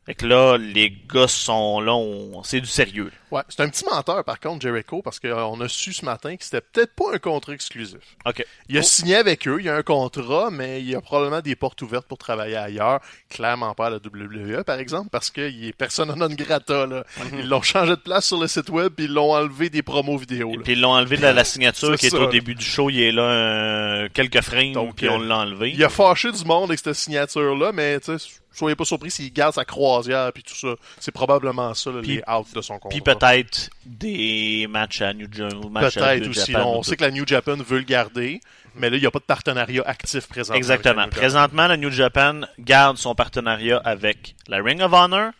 Fait 0.06 0.14
que 0.14 0.24
là, 0.26 0.56
les 0.56 0.90
gars 1.12 1.28
sont 1.28 1.80
là, 1.80 1.94
on- 1.94 2.42
c'est 2.44 2.60
du 2.62 2.66
sérieux. 2.66 3.12
Ouais, 3.30 3.42
c'est 3.48 3.60
un 3.60 3.68
petit 3.68 3.84
menteur, 3.84 4.24
par 4.24 4.40
contre, 4.40 4.62
Jericho, 4.62 5.02
parce 5.02 5.20
qu'on 5.20 5.60
a 5.60 5.68
su 5.68 5.92
ce 5.92 6.04
matin 6.04 6.36
que 6.36 6.44
c'était 6.44 6.60
peut-être 6.60 6.94
pas 6.94 7.14
un 7.14 7.18
contrat 7.18 7.52
exclusif. 7.52 7.98
OK. 8.26 8.44
Il 8.68 8.78
a 8.78 8.82
signé 8.82 9.16
avec 9.16 9.46
eux, 9.46 9.56
il 9.60 9.66
y 9.66 9.68
a 9.68 9.76
un 9.76 9.82
contrat, 9.82 10.48
mais 10.50 10.80
il 10.80 10.88
y 10.88 10.94
a 10.94 11.00
probablement 11.00 11.40
des 11.40 11.56
portes 11.56 11.82
ouvertes 11.82 12.06
pour 12.06 12.18
travailler 12.18 12.56
ailleurs. 12.56 13.00
Clairement 13.28 13.74
pas 13.74 13.86
à 13.86 13.90
la 13.90 13.96
WWE, 13.96 14.64
par 14.64 14.78
exemple, 14.78 15.10
parce 15.10 15.30
qu'il 15.30 15.66
est 15.66 15.72
persona 15.72 16.14
non 16.14 16.28
grata. 16.28 16.86
Là. 16.86 17.04
Mhm. 17.18 17.40
Ils 17.40 17.48
l'ont 17.48 17.62
changé 17.62 17.90
de 17.90 18.00
place 18.00 18.26
sur 18.26 18.40
le 18.40 18.46
site 18.48 18.70
web, 18.70 18.92
puis 18.94 19.04
ils 19.06 19.12
l'ont 19.12 19.32
enlevé 19.34 19.70
des 19.70 19.82
promos 19.82 20.16
vidéo. 20.16 20.52
là. 20.54 20.62
Puis 20.64 20.72
ils 20.72 20.80
l'ont 20.80 20.92
enlevé 20.92 21.16
de 21.16 21.22
la, 21.22 21.32
la 21.32 21.44
signature 21.44 21.96
qui 21.96 22.06
est 22.06 22.10
ça. 22.10 22.20
au 22.20 22.26
début 22.28 22.54
du 22.54 22.64
show. 22.64 22.90
Il 22.90 23.00
est 23.00 23.12
là 23.12 23.22
euh, 23.22 24.08
quelques 24.12 24.40
frames, 24.40 24.72
Donc, 24.72 24.96
puis 24.96 25.08
on 25.08 25.20
euh, 25.20 25.26
l'a 25.26 25.38
enlevé. 25.38 25.72
Il 25.72 25.84
a 25.84 25.88
fâché 25.88 26.32
du 26.32 26.44
monde 26.44 26.70
avec 26.70 26.78
cette 26.78 26.94
signature-là, 26.94 27.72
mais 27.72 28.00
tu 28.00 28.18
sais, 28.18 28.30
soyez 28.52 28.76
pas 28.76 28.84
surpris 28.84 29.10
s'il 29.10 29.32
garde 29.32 29.54
sa 29.54 29.64
croisière 29.64 30.32
puis 30.32 30.42
tout 30.42 30.54
ça. 30.54 30.74
C'est 30.98 31.12
probablement 31.12 31.74
ça, 31.74 31.90
là, 31.90 32.00
les 32.00 32.18
outs 32.28 32.54
de 32.54 32.60
son 32.60 32.74
contrat. 32.74 32.90
Puis 32.90 33.00
peut-être 33.18 33.70
des 33.84 34.66
matchs 34.68 35.02
à 35.02 35.12
New, 35.14 35.26
Ja- 35.32 35.48
matchs 35.70 35.96
à 35.96 36.00
Peut-être 36.00 36.22
New 36.24 36.30
aussi. 36.30 36.52
Japan 36.52 36.72
on 36.76 36.82
sait 36.82 36.96
que 36.96 37.04
la 37.04 37.10
New 37.10 37.26
Japan 37.26 37.56
veut 37.56 37.78
le 37.78 37.84
garder, 37.84 38.40
mais 38.74 38.90
là, 38.90 38.96
il 38.96 39.00
n'y 39.00 39.06
a 39.06 39.10
pas 39.10 39.18
de 39.18 39.24
partenariat 39.24 39.82
actif 39.86 40.26
présent. 40.28 40.54
Exactement. 40.54 41.08
Présentement, 41.08 41.66
la 41.66 41.76
New 41.76 41.90
Japan 41.90 42.42
garde 42.58 42.96
son 42.98 43.14
partenariat 43.14 43.78
avec 43.84 44.34
la 44.48 44.62
Ring 44.62 44.80
of 44.82 44.92
Honor. 44.92 45.30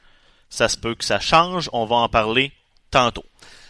Ça 0.51 0.69
se 0.69 0.77
peut 0.77 0.95
que 0.95 1.05
ça 1.05 1.21
change. 1.21 1.69
On 1.73 1.85
va 1.85 1.97
en 1.97 2.09
parler 2.09 2.53
tantôt. 2.91 3.25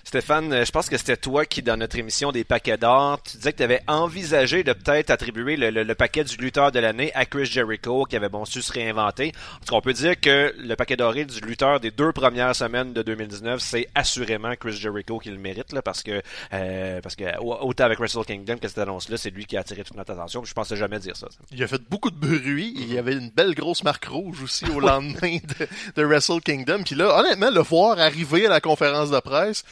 Stéphane, 0.09 0.51
euh, 0.55 0.65
je 0.65 0.71
pense 0.73 0.89
que 0.89 0.97
c'était 0.97 1.19
toi 1.19 1.45
qui, 1.45 1.61
dans 1.63 1.77
notre 1.77 1.99
émission 1.99 2.33
des 2.33 2.43
paquets 2.43 2.79
d'or, 2.79 3.21
tu 3.23 3.37
disais 3.37 3.53
que 3.53 3.59
tu 3.59 3.63
avais 3.63 3.83
envisagé 3.89 4.65
de 4.65 4.73
peut-être 4.73 5.11
attribuer 5.11 5.57
le, 5.59 5.69
le- 5.69 5.83
le 5.83 5.95
paquet 5.95 6.25
du 6.25 6.39
lutteur 6.39 6.73
de 6.73 6.79
l'année 6.79 7.13
à 7.15 7.27
Chris 7.27 7.45
Jericho, 7.45 8.05
qui 8.05 8.17
avait 8.17 8.31
bon 8.31 8.47
su 8.47 8.63
se 8.63 8.73
réinventer. 8.73 9.33
Parce 9.59 9.69
qu'on 9.69 9.83
peut 9.83 9.93
dire 9.93 10.19
que 10.19 10.55
le 10.59 10.77
paquet 10.77 10.97
doré 10.97 11.27
du 11.27 11.41
lutteur 11.41 11.79
des 11.79 11.91
deux 11.91 12.13
premières 12.13 12.57
semaines 12.57 12.95
de 12.95 13.03
2019, 13.03 13.61
c'est 13.61 13.87
assurément 13.95 14.55
Chris 14.59 14.73
Jericho 14.73 15.19
qui 15.19 15.29
le 15.29 15.37
mérite, 15.37 15.75
là, 15.75 15.83
parce 15.83 16.03
que, 16.03 16.23
euh, 16.55 17.01
parce 17.03 17.15
que 17.15 17.25
au- 17.41 17.59
autant 17.69 17.85
avec 17.85 17.99
Wrestle 17.99 18.25
Kingdom 18.25 18.57
que 18.57 18.67
cette 18.69 18.79
annonce-là, 18.79 19.19
c'est 19.19 19.29
lui 19.29 19.45
qui 19.45 19.59
a 19.59 19.61
attiré 19.61 19.85
toute 19.85 19.99
notre 19.99 20.13
attention. 20.13 20.41
puis 20.41 20.49
Je 20.49 20.55
pensais 20.55 20.77
jamais 20.77 21.01
dire 21.01 21.17
ça. 21.19 21.29
Il 21.53 21.63
a 21.63 21.67
fait 21.69 21.83
beaucoup 21.91 22.11
de 22.11 22.17
bruit. 22.19 22.73
Il 22.79 22.91
y 22.91 22.97
avait 22.97 23.13
une 23.13 23.29
belle 23.29 23.55
grosse 23.55 23.85
marque 23.85 24.07
rouge 24.07 24.43
aussi 24.43 24.65
au 24.71 24.81
lendemain 24.81 25.37
de, 25.61 25.67
de 25.97 26.03
Wrestle 26.03 26.41
Kingdom. 26.41 26.83
Puis 26.83 26.95
là, 26.95 27.15
honnêtement, 27.21 27.51
le 27.51 27.61
voir 27.61 27.99
arriver 27.99 28.47
à 28.47 28.49
la 28.49 28.63
conférence 28.63 29.11
de 29.11 29.21
presse, 29.21 29.65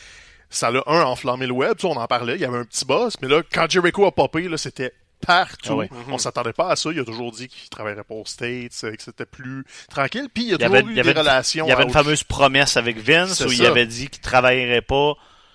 ça 0.51 0.71
l'a, 0.71 0.83
un, 0.87 1.03
enflammé 1.03 1.47
le 1.47 1.53
web. 1.53 1.77
Tu 1.77 1.87
sais, 1.87 1.93
on 1.93 1.97
en 2.01 2.07
parlait. 2.07 2.35
Il 2.37 2.41
y 2.41 2.45
avait 2.45 2.59
un 2.59 2.65
petit 2.65 2.85
buzz. 2.85 3.15
Mais 3.23 3.29
là, 3.29 3.43
quand 3.53 3.69
Jericho 3.71 4.07
a 4.07 4.13
popé, 4.13 4.49
là, 4.49 4.57
c'était 4.57 4.93
partout. 5.27 5.71
Ah 5.73 5.75
ouais. 5.77 5.91
On 6.09 6.19
s'attendait 6.19 6.53
pas 6.53 6.71
à 6.71 6.77
ça. 6.77 6.91
Il 6.93 7.01
a 7.01 7.05
toujours 7.05 7.33
dit 7.33 7.49
qu'il 7.49 7.69
travaillerait 7.71 8.05
pas 8.05 8.15
aux 8.15 8.25
States, 8.27 8.73
euh, 8.85 8.95
que 8.95 9.03
c'était 9.03 9.27
plus 9.27 9.65
tranquille. 9.91 10.29
Puis 10.33 10.45
il 10.45 10.49
y 10.51 10.53
a 10.53 10.57
Il 10.57 10.59
toujours 10.59 10.77
avait, 10.77 10.87
eu 10.87 10.91
il 10.91 10.97
y 10.97 11.01
avait 11.01 11.15
des 11.15 11.21
une- 11.21 11.27
relations. 11.27 11.67
il 11.67 11.69
y 11.69 11.73
avait 11.73 11.83
une 11.85 11.91
autre- 11.91 11.99
fameuse 12.03 12.23
promesse 12.23 12.77
avec 12.77 12.99
Vince 12.99 13.33
C'est 13.35 13.45
où 13.47 13.53
il 13.53 13.65
avait 13.67 13.87
dit 13.87 14.09
qu'il 14.09 14.23
travaillerait 14.23 14.83
pas 14.83 15.15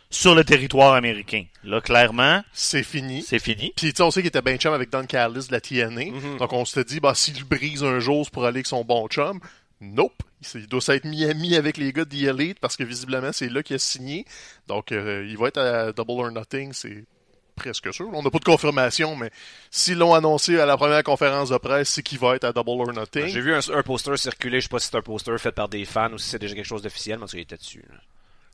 sur 0.09 0.35
le 0.35 0.43
territoire 0.43 0.93
américain. 0.93 1.45
Là, 1.63 1.79
clairement, 1.79 2.41
C'est 2.51 2.83
fini. 2.83 3.21
c'est 3.21 3.39
fini. 3.39 3.71
Puis 3.77 3.91
tu 3.93 3.95
sais, 3.97 4.03
on 4.03 4.11
sait 4.11 4.21
qu'il 4.21 4.27
était 4.27 4.41
bien 4.41 4.57
chum 4.57 4.73
avec 4.73 4.89
Don 4.89 5.05
Callis 5.05 5.47
de 5.47 5.51
la 5.53 5.61
TNA. 5.61 6.01
Mm-hmm. 6.01 6.37
Donc 6.39 6.51
on 6.51 6.65
s'était 6.65 6.83
dit, 6.95 6.99
bah, 6.99 7.13
s'il 7.15 7.43
brise 7.45 7.81
un 7.83 7.99
jour, 7.99 8.25
c'est 8.25 8.33
pour 8.33 8.43
aller 8.43 8.57
avec 8.57 8.67
son 8.67 8.83
bon 8.83 9.07
chum. 9.07 9.39
Nope. 9.81 10.23
Il 10.55 10.67
doit 10.67 10.81
s'être 10.81 11.05
mis 11.05 11.25
ami 11.25 11.55
avec 11.55 11.77
les 11.77 11.91
gars 11.91 12.05
de 12.05 12.09
The 12.09 12.23
Elite 12.39 12.59
parce 12.59 12.77
que 12.77 12.83
visiblement 12.83 13.31
c'est 13.31 13.49
là 13.49 13.61
qu'il 13.63 13.75
a 13.75 13.79
signé. 13.79 14.25
Donc 14.67 14.91
euh, 14.91 15.25
il 15.27 15.37
va 15.37 15.47
être 15.47 15.59
à 15.59 15.91
Double 15.91 16.11
or 16.11 16.31
Nothing, 16.31 16.73
c'est 16.73 17.03
presque 17.55 17.93
sûr. 17.93 18.09
On 18.13 18.23
n'a 18.23 18.29
pas 18.31 18.39
de 18.39 18.43
confirmation, 18.43 19.15
mais 19.15 19.31
s'ils 19.69 19.97
l'ont 19.97 20.13
annoncé 20.13 20.59
à 20.59 20.65
la 20.65 20.77
première 20.77 21.03
conférence 21.03 21.49
de 21.49 21.57
presse, 21.57 21.89
c'est 21.89 22.03
qu'il 22.03 22.19
va 22.19 22.35
être 22.35 22.45
à 22.45 22.53
Double 22.53 22.69
or 22.81 22.93
Nothing. 22.93 23.27
J'ai 23.27 23.41
vu 23.41 23.53
un, 23.53 23.59
un 23.73 23.83
poster 23.83 24.17
circuler, 24.17 24.59
je 24.61 24.65
sais 24.65 24.69
pas 24.69 24.79
si 24.79 24.87
c'est 24.89 24.97
un 24.97 25.01
poster 25.01 25.37
fait 25.39 25.51
par 25.51 25.69
des 25.69 25.85
fans 25.85 26.11
ou 26.13 26.17
si 26.17 26.29
c'est 26.29 26.39
déjà 26.39 26.55
quelque 26.55 26.65
chose 26.65 26.81
d'officiel, 26.81 27.17
mais 27.17 27.23
en 27.23 27.27
tout 27.27 27.33
cas, 27.33 27.37
il 27.39 27.41
était 27.41 27.57
dessus. 27.57 27.83
là. 27.89 27.97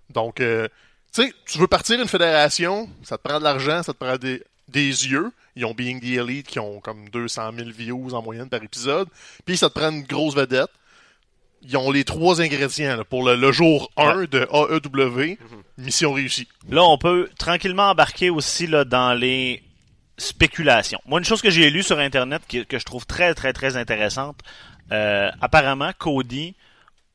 Donc, 0.09 0.39
euh, 0.41 0.67
tu 1.13 1.23
sais, 1.23 1.33
tu 1.45 1.57
veux 1.57 1.67
partir 1.67 1.99
une 2.01 2.07
fédération, 2.07 2.89
ça 3.03 3.17
te 3.17 3.23
prend 3.23 3.39
de 3.39 3.43
l'argent, 3.43 3.83
ça 3.83 3.93
te 3.93 3.97
prend 3.97 4.17
des, 4.17 4.43
des 4.67 4.87
yeux. 4.87 5.31
Ils 5.55 5.65
ont 5.65 5.73
Being 5.73 5.99
the 5.99 6.17
Elite 6.19 6.47
qui 6.47 6.59
ont 6.59 6.79
comme 6.79 7.09
200 7.09 7.51
000 7.57 7.69
views 7.71 8.13
en 8.13 8.21
moyenne 8.21 8.49
par 8.49 8.61
épisode. 8.61 9.07
Puis 9.45 9.57
ça 9.57 9.69
te 9.69 9.79
prend 9.79 9.89
une 9.91 10.03
grosse 10.03 10.35
vedette. 10.35 10.69
Ils 11.63 11.75
ont 11.77 11.91
les 11.91 12.03
trois 12.03 12.41
ingrédients 12.41 12.95
là, 12.97 13.03
pour 13.03 13.23
le, 13.27 13.35
le 13.35 13.51
jour 13.51 13.91
1 13.97 14.25
de 14.25 14.47
AEW. 14.51 15.37
Mission 15.77 16.13
réussie. 16.13 16.47
Là, 16.69 16.83
on 16.83 16.97
peut 16.97 17.29
tranquillement 17.37 17.89
embarquer 17.89 18.29
aussi 18.29 18.67
là, 18.67 18.83
dans 18.85 19.13
les 19.13 19.61
spéculations. 20.17 20.99
Moi, 21.05 21.19
une 21.19 21.25
chose 21.25 21.41
que 21.41 21.49
j'ai 21.49 21.69
lue 21.69 21.83
sur 21.83 21.99
Internet 21.99 22.41
que 22.47 22.79
je 22.79 22.83
trouve 22.85 23.05
très, 23.05 23.33
très, 23.35 23.53
très 23.53 23.77
intéressante, 23.77 24.37
euh, 24.91 25.29
apparemment, 25.41 25.91
Cody 25.97 26.55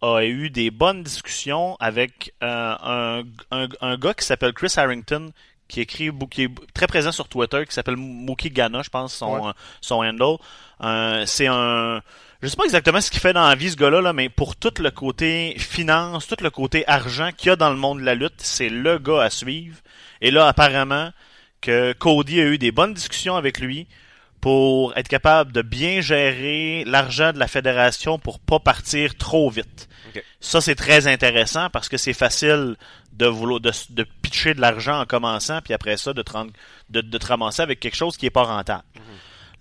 a 0.02 0.22
eu 0.24 0.50
des 0.50 0.70
bonnes 0.70 1.02
discussions 1.02 1.76
avec 1.80 2.34
euh, 2.42 2.74
un, 2.82 3.22
un, 3.50 3.68
un 3.80 3.96
gars 3.96 4.14
qui 4.14 4.24
s'appelle 4.24 4.52
Chris 4.52 4.72
Harrington, 4.76 5.30
qui 5.68 5.80
écrit, 5.80 6.10
qui 6.30 6.42
est 6.44 6.50
très 6.74 6.86
présent 6.86 7.12
sur 7.12 7.28
Twitter, 7.28 7.64
qui 7.66 7.72
s'appelle 7.74 7.96
Mookie 7.96 8.50
Ghana, 8.50 8.82
je 8.82 8.90
pense, 8.90 9.14
son, 9.14 9.32
Ouais. 9.34 9.48
euh, 9.48 9.52
son 9.80 9.96
handle. 10.04 10.36
Euh, 10.82 11.24
c'est 11.26 11.46
un... 11.46 12.02
Je 12.42 12.48
sais 12.48 12.56
pas 12.56 12.64
exactement 12.64 13.00
ce 13.00 13.10
qu'il 13.10 13.20
fait 13.20 13.32
dans 13.32 13.46
la 13.48 13.54
vie, 13.54 13.70
ce 13.70 13.76
gars-là, 13.76 14.00
là, 14.00 14.12
mais 14.12 14.28
pour 14.28 14.56
tout 14.56 14.72
le 14.80 14.90
côté 14.90 15.54
finance, 15.58 16.26
tout 16.26 16.36
le 16.42 16.50
côté 16.50 16.84
argent 16.88 17.30
qu'il 17.36 17.48
y 17.48 17.50
a 17.50 17.56
dans 17.56 17.70
le 17.70 17.76
monde 17.76 18.00
de 18.00 18.04
la 18.04 18.14
lutte, 18.16 18.34
c'est 18.38 18.68
le 18.68 18.98
gars 18.98 19.22
à 19.22 19.30
suivre. 19.30 19.78
Et 20.20 20.30
là, 20.32 20.48
apparemment, 20.48 21.10
que 21.60 21.92
Cody 21.92 22.40
a 22.40 22.44
eu 22.46 22.58
des 22.58 22.72
bonnes 22.72 22.94
discussions 22.94 23.36
avec 23.36 23.60
lui 23.60 23.86
pour 24.40 24.92
être 24.96 25.06
capable 25.06 25.52
de 25.52 25.62
bien 25.62 26.00
gérer 26.00 26.82
l'argent 26.84 27.32
de 27.32 27.38
la 27.38 27.46
fédération 27.46 28.18
pour 28.18 28.40
pas 28.40 28.58
partir 28.58 29.14
trop 29.16 29.48
vite. 29.48 29.88
Ça, 30.40 30.60
c'est 30.60 30.74
très 30.74 31.06
intéressant 31.06 31.70
parce 31.70 31.88
que 31.88 31.96
c'est 31.96 32.12
facile 32.12 32.74
de 33.12 33.26
vouloir 33.26 33.60
de, 33.60 33.70
de 33.90 34.04
pitcher 34.20 34.54
de 34.54 34.60
l'argent 34.60 35.00
en 35.00 35.06
commençant, 35.06 35.60
puis 35.62 35.74
après 35.74 35.96
ça, 35.96 36.12
de 36.12 36.22
te, 36.22 36.32
rendre- 36.32 36.50
de, 36.90 37.02
de 37.02 37.18
te 37.18 37.26
ramasser 37.26 37.62
avec 37.62 37.78
quelque 37.78 37.94
chose 37.96 38.16
qui 38.16 38.26
est 38.26 38.30
pas 38.30 38.42
rentable. 38.42 38.82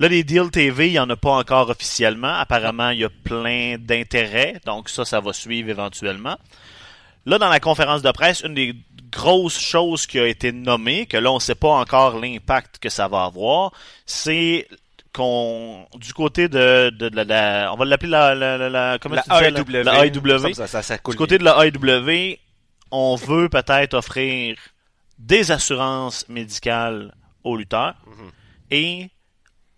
Là, 0.01 0.07
les 0.07 0.23
deals 0.23 0.49
TV, 0.49 0.87
il 0.87 0.93
n'y 0.93 0.99
en 0.99 1.07
a 1.11 1.15
pas 1.15 1.29
encore 1.33 1.69
officiellement. 1.69 2.33
Apparemment, 2.33 2.89
il 2.89 3.01
y 3.01 3.05
a 3.05 3.09
plein 3.23 3.75
d'intérêts, 3.77 4.59
donc 4.65 4.89
ça, 4.89 5.05
ça 5.05 5.19
va 5.19 5.31
suivre 5.31 5.69
éventuellement. 5.69 6.37
Là, 7.27 7.37
dans 7.37 7.49
la 7.49 7.59
conférence 7.59 8.01
de 8.01 8.09
presse, 8.11 8.41
une 8.41 8.55
des 8.55 8.75
grosses 9.11 9.59
choses 9.59 10.07
qui 10.07 10.17
a 10.19 10.25
été 10.25 10.51
nommée, 10.51 11.05
que 11.05 11.17
là, 11.17 11.29
on 11.31 11.35
ne 11.35 11.39
sait 11.39 11.53
pas 11.53 11.69
encore 11.69 12.17
l'impact 12.19 12.79
que 12.79 12.89
ça 12.89 13.07
va 13.07 13.25
avoir, 13.25 13.73
c'est 14.07 14.67
qu'on 15.13 15.85
du 15.99 16.13
côté 16.13 16.47
de, 16.47 16.89
de, 16.89 17.09
de 17.09 17.21
la, 17.21 17.69
on 17.71 17.75
va 17.77 17.85
l'appeler 17.85 18.09
la, 18.09 18.33
la, 18.33 18.57
la, 18.57 18.69
la 18.69 18.97
comment 18.99 19.15
La 19.15 19.21
tu 19.21 19.29
disais, 19.63 19.83
la 19.83 20.05
AEW. 20.07 20.53
Ça, 20.55 20.65
ça, 20.65 20.81
ça 20.81 20.97
coule 20.97 21.13
Du 21.13 21.17
côté 21.19 21.37
de 21.37 21.43
la 21.43 21.63
AEW, 21.67 22.37
on 22.89 23.15
veut 23.17 23.49
peut-être 23.49 23.93
offrir 23.93 24.57
des 25.19 25.51
assurances 25.51 26.27
médicales 26.27 27.13
aux 27.43 27.55
lutteurs 27.55 27.93
Mhm. 28.07 28.31
et 28.71 29.09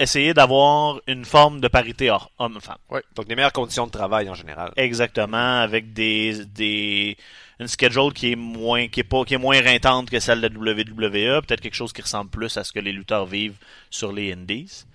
essayer 0.04 0.34
d'avoir 0.34 1.00
une 1.08 1.26
forme 1.26 1.60
de 1.60 1.68
parité 1.68 2.16
homme-femme. 2.40 2.78
Donc, 3.16 3.28
des 3.28 3.36
meilleures 3.36 3.54
conditions 3.54 3.88
de 3.88 3.92
travail 3.92 4.30
en 4.30 4.34
général. 4.34 4.72
Exactement, 4.76 5.62
avec 5.62 5.94
des, 5.94 6.46
des 6.46 7.18
une 7.60 7.68
schedule 7.68 8.14
qui 8.14 8.32
est 8.32 8.36
moins 8.36 8.88
qui 8.88 9.00
est 9.02 9.04
pas 9.04 9.24
qui 9.24 9.36
est 9.36 9.38
moins 9.38 9.62
rintante 9.62 10.10
que 10.10 10.20
celle 10.20 10.42
de 10.42 10.48
la 10.48 10.74
WWE, 10.74 11.42
peut-être 11.42 11.62
quelque 11.62 11.76
chose 11.76 11.94
qui 11.94 12.02
ressemble 12.02 12.30
plus 12.30 12.58
à 12.58 12.64
ce 12.64 12.72
que 12.72 12.80
les 12.80 12.92
lutteurs 12.92 13.26
vivent 13.26 13.58
sur 13.90 14.12
les 14.12 14.34
indies. 14.34 14.86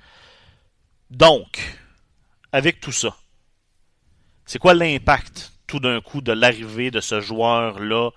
Donc, 1.11 1.79
avec 2.53 2.81
tout 2.81 2.93
ça, 2.93 3.17
c'est 4.45 4.59
quoi 4.59 4.75
l'impact 4.75 5.53
tout 5.67 5.81
d'un 5.81 6.01
coup 6.01 6.21
de 6.21 6.33
l'arrivée 6.33 6.91
de 6.91 7.01
ce 7.01 7.21
joueur-là 7.21 8.11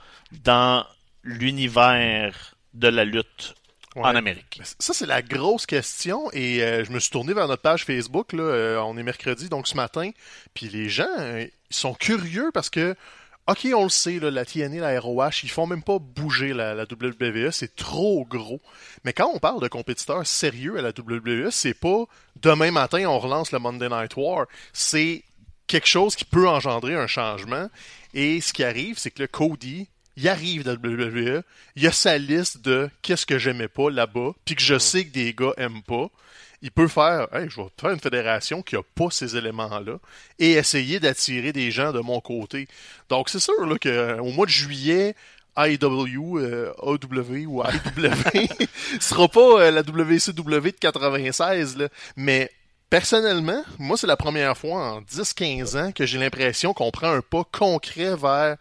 dans 0.44 0.86
l'univers 1.24 2.56
de 2.74 2.88
la 2.88 3.06
lutte 3.06 3.56
en. 3.96 4.16
Amérique? 4.16 4.62
Ça, 4.80 4.94
c'est 4.94 5.06
la 5.06 5.22
grosse 5.22 5.66
question. 5.66 6.32
Et 6.34 6.64
euh, 6.64 6.84
je 6.84 6.92
me 6.92 7.00
suis 7.00 7.10
tourné 7.10 7.34
vers 7.34 7.48
notre 7.48 7.62
page 7.62 7.86
Facebook. 7.86 8.34
Là, 8.34 8.44
euh, 8.44 8.78
on 8.80 8.98
est 8.98 9.04
mercredi, 9.04 9.50
donc 9.50 9.68
ce 9.68 9.76
matin. 9.76 10.12
Puis 10.54 10.70
les 10.70 10.90
gens, 10.90 11.08
euh, 11.20 11.46
ils 11.70 11.76
sont 11.76 11.94
curieux 11.94 12.52
parce 12.54 12.70
que, 12.70 12.96
OK, 13.48 13.68
on 13.76 13.84
le 13.84 13.90
sait, 13.90 14.20
là, 14.20 14.32
la 14.32 14.46
TNA, 14.46 14.80
la 14.80 15.00
ROH, 15.00 15.44
ils 15.44 15.50
font 15.50 15.68
même 15.68 15.84
pas 15.84 16.00
bouger 16.00 16.54
la, 16.54 16.74
la 16.74 16.84
WWE. 16.84 17.52
C'est 17.52 17.76
trop 17.76 18.26
gros. 18.26 18.62
Mais 19.04 19.14
quand 19.14 19.30
on 19.34 19.40
parle 19.40 19.62
de 19.62 19.68
compétiteurs 19.68 20.26
sérieux 20.26 20.78
à 20.78 20.82
la 20.82 20.90
WWE, 20.90 21.50
c'est 21.52 21.74
pas 21.74 22.06
demain 22.38 22.72
matin, 22.72 23.06
on 23.08 23.20
relance 23.20 23.52
le 23.52 23.60
Monday 23.60 23.90
Night 23.90 24.16
War. 24.16 24.46
C'est 24.74 25.24
quelque 25.68 25.88
chose 25.88 26.16
qui 26.16 26.26
peut 26.26 26.48
engendrer 26.48 26.96
un 26.96 27.08
changement. 27.08 27.70
Et 28.14 28.42
ce 28.42 28.54
qui 28.54 28.64
arrive, 28.64 28.98
c'est 28.98 29.12
que 29.12 29.22
le 29.22 29.28
Cody, 29.28 29.88
il 30.18 30.28
arrive 30.28 30.64
dans 30.64 30.78
le 30.82 31.38
WWE, 31.38 31.44
il 31.76 31.88
a 31.88 31.92
sa 31.92 32.18
liste 32.18 32.62
de 32.62 32.90
qu'est-ce 33.02 33.26
que 33.26 33.38
j'aimais 33.38 33.68
pas 33.68 33.90
là-bas, 33.90 34.32
puis 34.46 34.56
que 34.56 34.62
je 34.62 34.78
sais 34.78 35.06
que 35.06 35.12
des 35.12 35.34
gars 35.34 35.54
aiment 35.58 35.84
pas. 35.84 36.10
Il 36.64 36.70
peut 36.72 36.88
faire, 36.88 37.28
hey, 37.34 37.50
je 37.50 37.60
vais 37.60 37.68
faire 37.80 37.90
une 37.90 38.00
fédération 38.00 38.62
qui 38.62 38.76
a 38.76 38.84
pas 38.84 39.10
ces 39.10 39.36
éléments-là 39.36 39.98
et 40.38 40.52
essayer 40.52 41.00
d'attirer 41.00 41.54
des 41.54 41.72
gens 41.72 41.92
de 41.92 42.02
mon 42.02 42.20
côté. 42.22 42.68
Donc 43.10 43.30
c'est 43.30 43.40
sûr 43.40 43.66
là, 43.66 43.78
que 43.80 44.20
au 44.20 44.32
mois 44.32 44.46
de 44.46 44.52
juillet, 44.52 45.16
AEW, 45.58 46.38
euh, 46.40 46.72
AW 46.78 47.46
ou 47.48 47.64
AEW 47.64 48.48
sera 49.00 49.28
pas 49.28 49.62
euh, 49.62 49.72
la 49.72 49.82
WCW 49.82 50.72
de 50.72 50.78
96, 50.80 51.78
là. 51.78 51.88
mais 52.16 52.52
personnellement, 52.90 53.64
moi 53.80 53.98
c'est 53.98 54.08
la 54.08 54.18
première 54.18 54.56
fois 54.58 54.94
en 54.94 55.02
10-15 55.02 55.78
ans 55.78 55.92
que 55.92 56.06
j'ai 56.06 56.20
l'impression 56.20 56.74
qu'on 56.74 56.92
prend 56.92 57.12
un 57.12 57.22
pas 57.22 57.44
concret 57.52 58.16
vers 58.16 58.58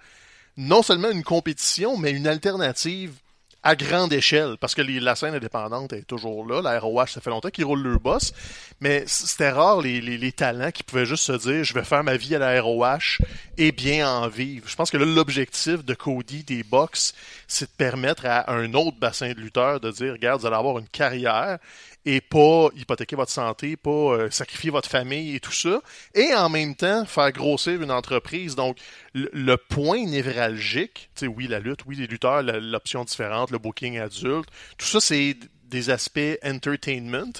non 0.60 0.82
seulement 0.82 1.10
une 1.10 1.22
compétition, 1.22 1.96
mais 1.96 2.10
une 2.10 2.26
alternative 2.26 3.14
à 3.62 3.76
grande 3.76 4.12
échelle, 4.12 4.56
parce 4.58 4.74
que 4.74 4.80
la 4.80 5.14
scène 5.14 5.34
indépendante 5.34 5.92
est 5.92 6.06
toujours 6.06 6.46
là, 6.46 6.62
la 6.62 6.80
ROH, 6.80 7.06
ça 7.08 7.20
fait 7.20 7.28
longtemps 7.28 7.50
qu'ils 7.50 7.66
roulent 7.66 7.82
leur 7.82 8.00
boss, 8.00 8.32
mais 8.80 9.04
c'était 9.06 9.50
rare 9.50 9.82
les 9.82 10.32
talents 10.32 10.70
qui 10.70 10.82
pouvaient 10.82 11.04
juste 11.04 11.24
se 11.24 11.32
dire, 11.32 11.62
je 11.64 11.74
vais 11.74 11.84
faire 11.84 12.02
ma 12.02 12.16
vie 12.16 12.34
à 12.34 12.38
la 12.38 12.60
ROH 12.60 13.18
et 13.58 13.72
bien 13.72 14.10
en 14.10 14.28
vivre. 14.28 14.66
Je 14.66 14.76
pense 14.76 14.90
que 14.90 14.96
là, 14.96 15.04
l'objectif 15.04 15.84
de 15.84 15.92
Cody, 15.92 16.42
des 16.42 16.62
box, 16.62 17.14
c'est 17.48 17.66
de 17.66 17.76
permettre 17.76 18.24
à 18.24 18.50
un 18.50 18.72
autre 18.72 18.98
bassin 18.98 19.32
de 19.32 19.40
lutteurs 19.40 19.80
de 19.80 19.90
dire, 19.90 20.12
regarde, 20.12 20.40
vous 20.40 20.46
allez 20.46 20.56
avoir 20.56 20.78
une 20.78 20.88
carrière 20.88 21.58
et 22.06 22.20
pas 22.20 22.68
hypothéquer 22.76 23.16
votre 23.16 23.30
santé, 23.30 23.76
pas 23.76 23.90
euh, 23.90 24.30
sacrifier 24.30 24.70
votre 24.70 24.88
famille 24.88 25.36
et 25.36 25.40
tout 25.40 25.52
ça, 25.52 25.80
et 26.14 26.34
en 26.34 26.48
même 26.48 26.74
temps 26.74 27.04
faire 27.04 27.30
grossir 27.32 27.82
une 27.82 27.90
entreprise. 27.90 28.54
Donc, 28.54 28.78
le, 29.14 29.56
point 29.56 30.04
névralgique, 30.06 31.10
tu 31.14 31.20
sais, 31.20 31.26
oui, 31.26 31.46
la 31.46 31.58
lutte, 31.58 31.80
oui, 31.86 31.96
les 31.96 32.06
lutteurs, 32.06 32.42
l'option 32.42 33.04
différente, 33.04 33.50
le 33.50 33.58
booking 33.58 33.98
adulte, 33.98 34.48
tout 34.78 34.86
ça, 34.86 35.00
c'est 35.00 35.36
des 35.64 35.90
aspects 35.90 36.38
entertainment, 36.44 37.32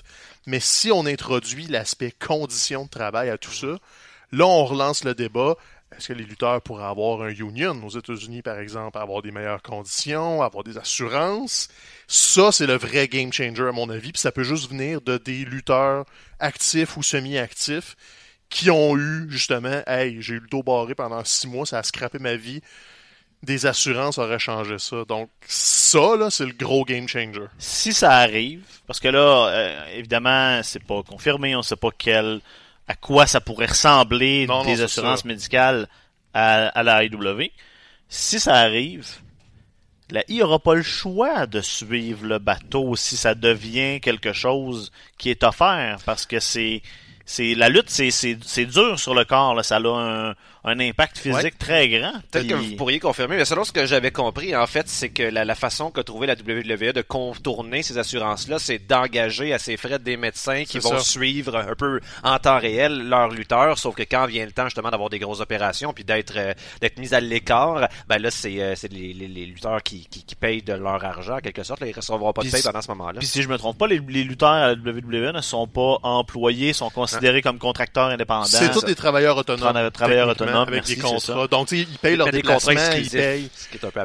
mais 0.47 0.61
si 0.61 0.93
on 0.93 1.07
introduit 1.07 1.67
l'aspect 1.67 2.13
conditions 2.13 2.85
de 2.85 2.91
travail 2.91 3.31
à 3.31 3.39
tout 3.39 3.53
ça, 3.53 3.79
là, 4.33 4.47
on 4.47 4.65
relance 4.65 5.05
le 5.05 5.15
débat. 5.15 5.57
Est-ce 5.97 6.09
que 6.09 6.13
les 6.13 6.25
lutteurs 6.25 6.63
pourraient 6.63 6.85
avoir 6.85 7.23
un 7.23 7.31
union 7.31 7.79
aux 7.85 7.99
États-Unis, 7.99 8.43
par 8.43 8.59
exemple, 8.59 8.97
avoir 8.97 9.23
des 9.23 9.33
meilleures 9.33 9.63
conditions, 9.63 10.41
avoir 10.41 10.63
des 10.63 10.79
assurances? 10.79 11.69
Ça, 12.07 12.53
c'est 12.53 12.67
le 12.67 12.77
vrai 12.77 13.09
game 13.09 13.33
changer, 13.33 13.67
à 13.67 13.73
mon 13.73 13.91
avis. 13.91 14.13
Puis 14.13 14.21
ça 14.21 14.31
peut 14.31 14.45
juste 14.45 14.71
venir 14.71 15.01
de 15.01 15.19
des 15.19 15.45
lutteurs 15.45 16.05
actifs 16.39 16.97
ou 16.97 17.03
semi-actifs 17.03 17.97
qui 18.51 18.71
ont 18.71 18.97
eu, 18.97 19.27
justement, 19.31 19.83
hey, 19.87 20.21
j'ai 20.21 20.35
eu 20.35 20.41
le 20.41 20.49
dos 20.49 20.63
barré 20.63 20.95
pendant 20.95 21.25
six 21.25 21.47
mois, 21.47 21.65
ça 21.65 21.79
a 21.79 21.83
scrappé 21.83 22.19
ma 22.19 22.35
vie. 22.35 22.61
Des 23.43 23.65
assurances 23.65 24.19
auraient 24.19 24.39
changé 24.39 24.79
ça. 24.79 25.05
Donc, 25.09 25.31
ça, 25.47 26.15
là, 26.17 26.31
c'est 26.31 26.45
le 26.45 26.53
gros 26.53 26.85
game 26.85 27.09
changer. 27.09 27.47
si 27.59 27.95
ça 27.95 28.13
arrive, 28.13 28.63
parce 28.87 29.01
que 29.01 29.09
là, 29.09 29.49
euh, 29.49 29.87
évidemment, 29.95 30.63
c'est 30.63 30.85
pas 30.85 31.03
confirmé, 31.03 31.57
on 31.57 31.63
sait 31.63 31.77
pas 31.77 31.89
quel, 31.97 32.41
à 32.91 32.97
quoi 32.97 33.29
ça 33.29 33.41
pourrait 33.41 33.67
ressembler 33.67 34.47
Non, 34.49 34.65
des 34.65 34.83
assurances 34.83 35.23
ça. 35.23 35.29
médicales 35.29 35.87
à, 36.35 36.67
à 36.69 36.83
la 36.83 37.05
IW. 37.05 37.53
Si 38.09 38.41
ça 38.41 38.55
arrive, 38.57 39.07
la 40.11 40.25
I 40.29 40.43
aura 40.43 40.59
pas 40.59 40.75
le 40.75 40.83
choix 40.83 41.47
de 41.47 41.61
suivre 41.61 42.27
le 42.27 42.41
bateau 42.41 42.97
si 42.97 43.17
ça 43.17 43.37
devient 43.37 44.01
quelque 44.01 44.33
chose 44.33 44.91
qui 45.19 45.31
est 45.31 45.45
offert, 45.45 45.99
parce 46.05 46.27
que 46.27 46.41
c'est 46.41 46.83
c'est 47.25 47.55
la 47.55 47.69
lutte, 47.69 47.91
c'est 47.91 48.11
c'est 48.11 48.37
c'est 48.45 48.67
dur 48.67 48.99
sur 48.99 49.15
le 49.15 49.25
corps, 49.25 49.55
là, 49.55 49.63
ça 49.63 49.77
a 49.77 49.81
un, 49.81 50.35
un 50.65 50.79
impact 50.81 51.19
physique 51.19 51.37
Ouais. 51.43 51.51
très 51.59 51.89
grand. 51.89 52.13
Peut-être 52.31 52.47
que 52.49 52.55
vous 52.55 52.77
pourriez 52.77 53.01
confirmer, 53.01 53.37
mais 53.37 53.45
selon 53.45 53.65
ce 53.65 53.73
que 53.73 53.87
j'avais 53.87 54.11
compris, 54.11 54.55
en 54.55 54.67
fait, 54.67 54.89
c'est 54.89 55.09
que 55.09 55.23
la, 55.23 55.45
la 55.45 55.55
façon 55.55 55.91
qu'a 55.91 56.03
trouvé 56.05 56.27
la 56.27 56.35
WWE 56.35 56.93
de 56.93 57.03
contourner 57.03 57.83
ces 57.83 57.97
assurances-là, 57.99 58.59
c'est 58.59 58.79
d'engager 58.87 59.53
à 59.53 59.59
ses 59.59 59.77
frais 59.77 59.99
des 59.99 60.17
médecins 60.17 60.65
qui 60.65 60.79
vont 60.79 60.91
ça. 60.91 61.01
suivre 61.01 61.57
un 61.57 61.75
peu 61.75 62.01
en 62.25 62.39
temps 62.39 62.59
réel 62.59 63.09
leurs 63.09 63.29
lutteurs, 63.29 63.79
sauf 63.79 63.95
que 63.95 64.03
quand 64.03 64.27
vient 64.27 64.45
le 64.45 64.53
temps 64.53 64.65
justement 64.65 64.91
d'avoir 64.91 65.09
des 65.11 65.19
grosses 65.19 65.41
opérations 65.41 65.93
puis 65.93 66.05
d'être 66.05 66.35
euh, 66.37 66.53
d'être 66.81 66.99
mis 66.99 67.15
à 67.15 67.21
l'écart, 67.21 67.89
ben 68.09 68.19
là 68.21 68.31
c'est 68.31 68.61
euh, 68.61 68.75
c'est 68.77 68.93
les, 68.93 69.13
les, 69.15 69.29
les 69.29 69.47
lutteurs 69.47 69.83
qui, 69.83 70.07
qui, 70.11 70.25
qui 70.25 70.35
payent 70.35 70.63
de 70.63 70.73
leur 70.75 71.03
argent 71.05 71.37
en 71.37 71.41
quelque 71.41 71.63
sorte, 71.63 71.81
là, 71.81 71.87
ils 71.87 71.95
recevront 71.97 72.33
pas 72.33 72.43
de 72.43 72.51
paye 72.51 72.63
pendant 72.63 72.83
ce 72.83 72.89
moment-là. 72.89 73.19
Puis 73.19 73.27
si 73.29 73.43
je 73.43 73.49
me 73.49 73.57
trompe 73.57 73.79
pas, 73.79 73.87
les, 73.87 74.01
les 74.09 74.25
lutteurs 74.25 74.49
à 74.51 74.69
la 74.69 74.73
WWE 74.75 75.33
ne 75.33 75.41
sont 75.41 75.67
pas 75.67 75.99
employés, 76.03 76.73
sont 76.73 76.91
considérés 76.91 77.41
comme 77.43 77.59
contracteurs 77.59 78.09
indépendants. 78.09 78.45
C'est 78.45 78.71
tous 78.73 78.85
des 78.85 78.95
travailleurs 78.95 79.37
autonomes. 79.37 79.61
Tra- 79.77 79.91
travailleurs 79.91 80.29
techniquement, 80.29 80.50
Avec 80.55 80.75
merci, 80.75 80.97
des 80.97 81.01
contrats. 81.01 81.47
Donc, 81.49 81.73
ils 81.73 81.87
payent 81.99 82.17
leurs 82.17 82.31
déplacements, 82.31 82.73
ils 82.97 83.11
payent. 83.11 83.51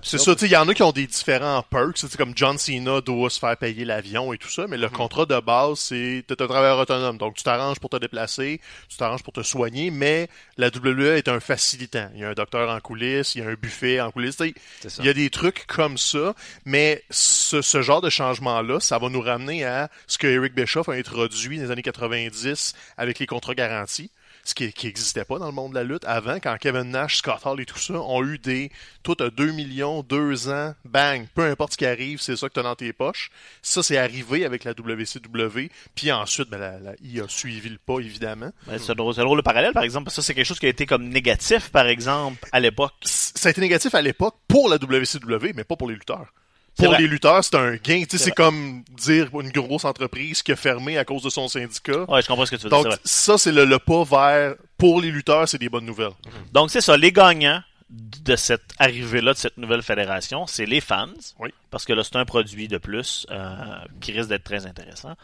C'est 0.03 0.17
ça, 0.17 0.33
il 0.41 0.47
y 0.47 0.55
en 0.55 0.67
a 0.67 0.73
qui 0.73 0.83
ont 0.83 0.91
des 0.91 1.07
différents 1.07 1.63
perks, 1.63 1.97
c'est 1.97 2.15
comme 2.17 2.33
John 2.35 2.57
Cena 2.57 3.01
doit 3.01 3.29
se 3.29 3.39
faire 3.39 3.57
payer 3.57 3.85
l'avion 3.85 4.33
et 4.33 4.37
tout 4.37 4.49
ça, 4.49 4.65
mais 4.67 4.77
le 4.77 4.89
contrat 4.89 5.25
de 5.25 5.39
base, 5.39 5.79
c'est 5.79 6.23
t'es 6.27 6.41
un 6.41 6.47
travailleur 6.47 6.79
autonome, 6.79 7.17
donc 7.17 7.35
tu 7.35 7.43
t'arranges 7.43 7.79
pour 7.79 7.89
te 7.89 7.97
déplacer, 7.97 8.61
tu 8.89 8.97
t'arranges 8.97 9.23
pour 9.23 9.33
te 9.33 9.41
soigner, 9.41 9.91
mais 9.91 10.29
la 10.57 10.67
WWE 10.67 11.17
est 11.17 11.27
un 11.27 11.39
facilitant. 11.39 12.09
Il 12.13 12.21
y 12.21 12.23
a 12.23 12.29
un 12.29 12.33
docteur 12.33 12.69
en 12.69 12.79
coulisses, 12.79 13.35
il 13.35 13.43
y 13.43 13.45
a 13.45 13.49
un 13.49 13.55
buffet 13.55 13.99
en 13.99 14.11
coulisses, 14.11 14.37
il 14.39 15.05
y 15.05 15.09
a 15.09 15.13
des 15.13 15.29
trucs 15.29 15.65
comme 15.67 15.97
ça, 15.97 16.33
mais 16.65 17.03
ce, 17.09 17.61
ce 17.61 17.81
genre 17.81 18.01
de 18.01 18.09
changement-là, 18.09 18.79
ça 18.79 18.97
va 18.97 19.09
nous 19.09 19.21
ramener 19.21 19.63
à 19.63 19.89
ce 20.07 20.17
que 20.17 20.27
Eric 20.27 20.53
Bischoff 20.55 20.89
a 20.89 20.93
introduit 20.93 21.57
dans 21.57 21.63
les 21.65 21.71
années 21.71 21.81
90 21.81 22.73
avec 22.97 23.19
les 23.19 23.27
contrats 23.27 23.55
garantis 23.55 24.11
ce 24.45 24.53
qui 24.53 24.71
n'existait 24.83 25.25
pas 25.25 25.39
dans 25.39 25.47
le 25.47 25.51
monde 25.51 25.71
de 25.71 25.75
la 25.75 25.83
lutte 25.83 26.05
avant, 26.05 26.35
quand 26.35 26.55
Kevin 26.59 26.91
Nash, 26.91 27.17
Scott 27.17 27.39
Hall 27.45 27.59
et 27.61 27.65
tout 27.65 27.79
ça 27.79 27.95
ont 27.95 28.23
eu 28.23 28.37
des 28.37 28.71
tout 29.03 29.15
à 29.19 29.29
2 29.29 29.51
millions, 29.51 30.03
2 30.03 30.49
ans, 30.49 30.73
bang, 30.85 31.25
peu 31.33 31.43
importe 31.43 31.73
ce 31.73 31.77
qui 31.77 31.85
arrive, 31.85 32.21
c'est 32.21 32.35
ça 32.35 32.47
que 32.47 32.53
tu 32.53 32.59
as 32.59 32.63
dans 32.63 32.75
tes 32.75 32.93
poches. 32.93 33.31
Ça, 33.61 33.83
c'est 33.83 33.97
arrivé 33.97 34.45
avec 34.45 34.63
la 34.63 34.71
WCW, 34.71 35.69
puis 35.95 36.11
ensuite, 36.11 36.49
ben, 36.49 36.57
la, 36.57 36.79
la 36.79 36.91
I 37.03 37.21
a 37.21 37.27
suivi 37.27 37.69
le 37.69 37.77
pas, 37.77 37.99
évidemment. 37.99 38.51
Ben, 38.67 38.77
c'est 38.77 38.95
drôle, 38.95 39.37
le 39.37 39.43
parallèle, 39.43 39.73
par 39.73 39.83
exemple, 39.83 40.05
parce 40.05 40.15
que 40.15 40.21
ça, 40.21 40.27
c'est 40.27 40.33
quelque 40.33 40.45
chose 40.45 40.59
qui 40.59 40.67
a 40.67 40.69
été 40.69 40.85
comme 40.85 41.09
négatif, 41.09 41.69
par 41.69 41.87
exemple, 41.87 42.47
à 42.51 42.59
l'époque. 42.59 42.93
Ça 43.01 43.49
a 43.49 43.51
été 43.51 43.61
négatif 43.61 43.95
à 43.95 44.01
l'époque 44.01 44.35
pour 44.47 44.69
la 44.69 44.77
WCW, 44.77 45.53
mais 45.55 45.63
pas 45.63 45.75
pour 45.75 45.89
les 45.89 45.95
lutteurs. 45.95 46.31
Pour 46.77 46.93
les 46.93 47.07
lutteurs, 47.07 47.43
c'est 47.43 47.55
un 47.55 47.75
gain. 47.75 48.03
Tu 48.09 48.17
sais, 48.17 48.25
C'est 48.25 48.31
comme 48.31 48.83
dire 48.91 49.29
une 49.39 49.49
grosse 49.49 49.85
entreprise 49.85 50.43
qui 50.43 50.51
a 50.51 50.55
fermé 50.55 50.97
à 50.97 51.05
cause 51.05 51.23
de 51.23 51.29
son 51.29 51.47
syndicat. 51.47 52.09
Ouais, 52.09 52.21
je 52.21 52.27
comprends 52.27 52.45
ce 52.45 52.51
que 52.51 52.55
tu 52.57 52.63
veux 52.63 52.69
dire. 52.69 52.77
Donc, 52.83 52.85
c'est 52.85 52.89
vrai. 52.89 52.99
ça, 53.05 53.37
c'est 53.37 53.51
le, 53.51 53.65
le 53.65 53.79
pas 53.79 54.03
vers... 54.03 54.55
Pour 54.77 54.99
les 54.99 55.09
lutteurs, 55.09 55.47
c'est 55.47 55.57
des 55.57 55.69
bonnes 55.69 55.85
nouvelles. 55.85 56.11
Donc, 56.51 56.69
c'est 56.69 56.81
ça, 56.81 56.97
les 56.97 57.13
gagnants 57.13 57.61
de 57.89 58.35
cette 58.35 58.73
arrivée-là, 58.77 59.33
de 59.33 59.37
cette 59.37 59.57
nouvelle 59.57 59.83
fédération, 59.83 60.47
c'est 60.47 60.65
les 60.65 60.81
fans. 60.81 61.07
Oui. 61.39 61.49
Parce 61.71 61.85
que 61.85 61.93
là, 61.93 62.03
c'est 62.03 62.17
un 62.17 62.25
produit 62.25 62.67
de 62.67 62.77
plus 62.77 63.25
euh, 63.31 63.55
qui 64.01 64.11
risque 64.11 64.27
d'être 64.29 64.43
très 64.43 64.65
intéressant. 64.65 65.15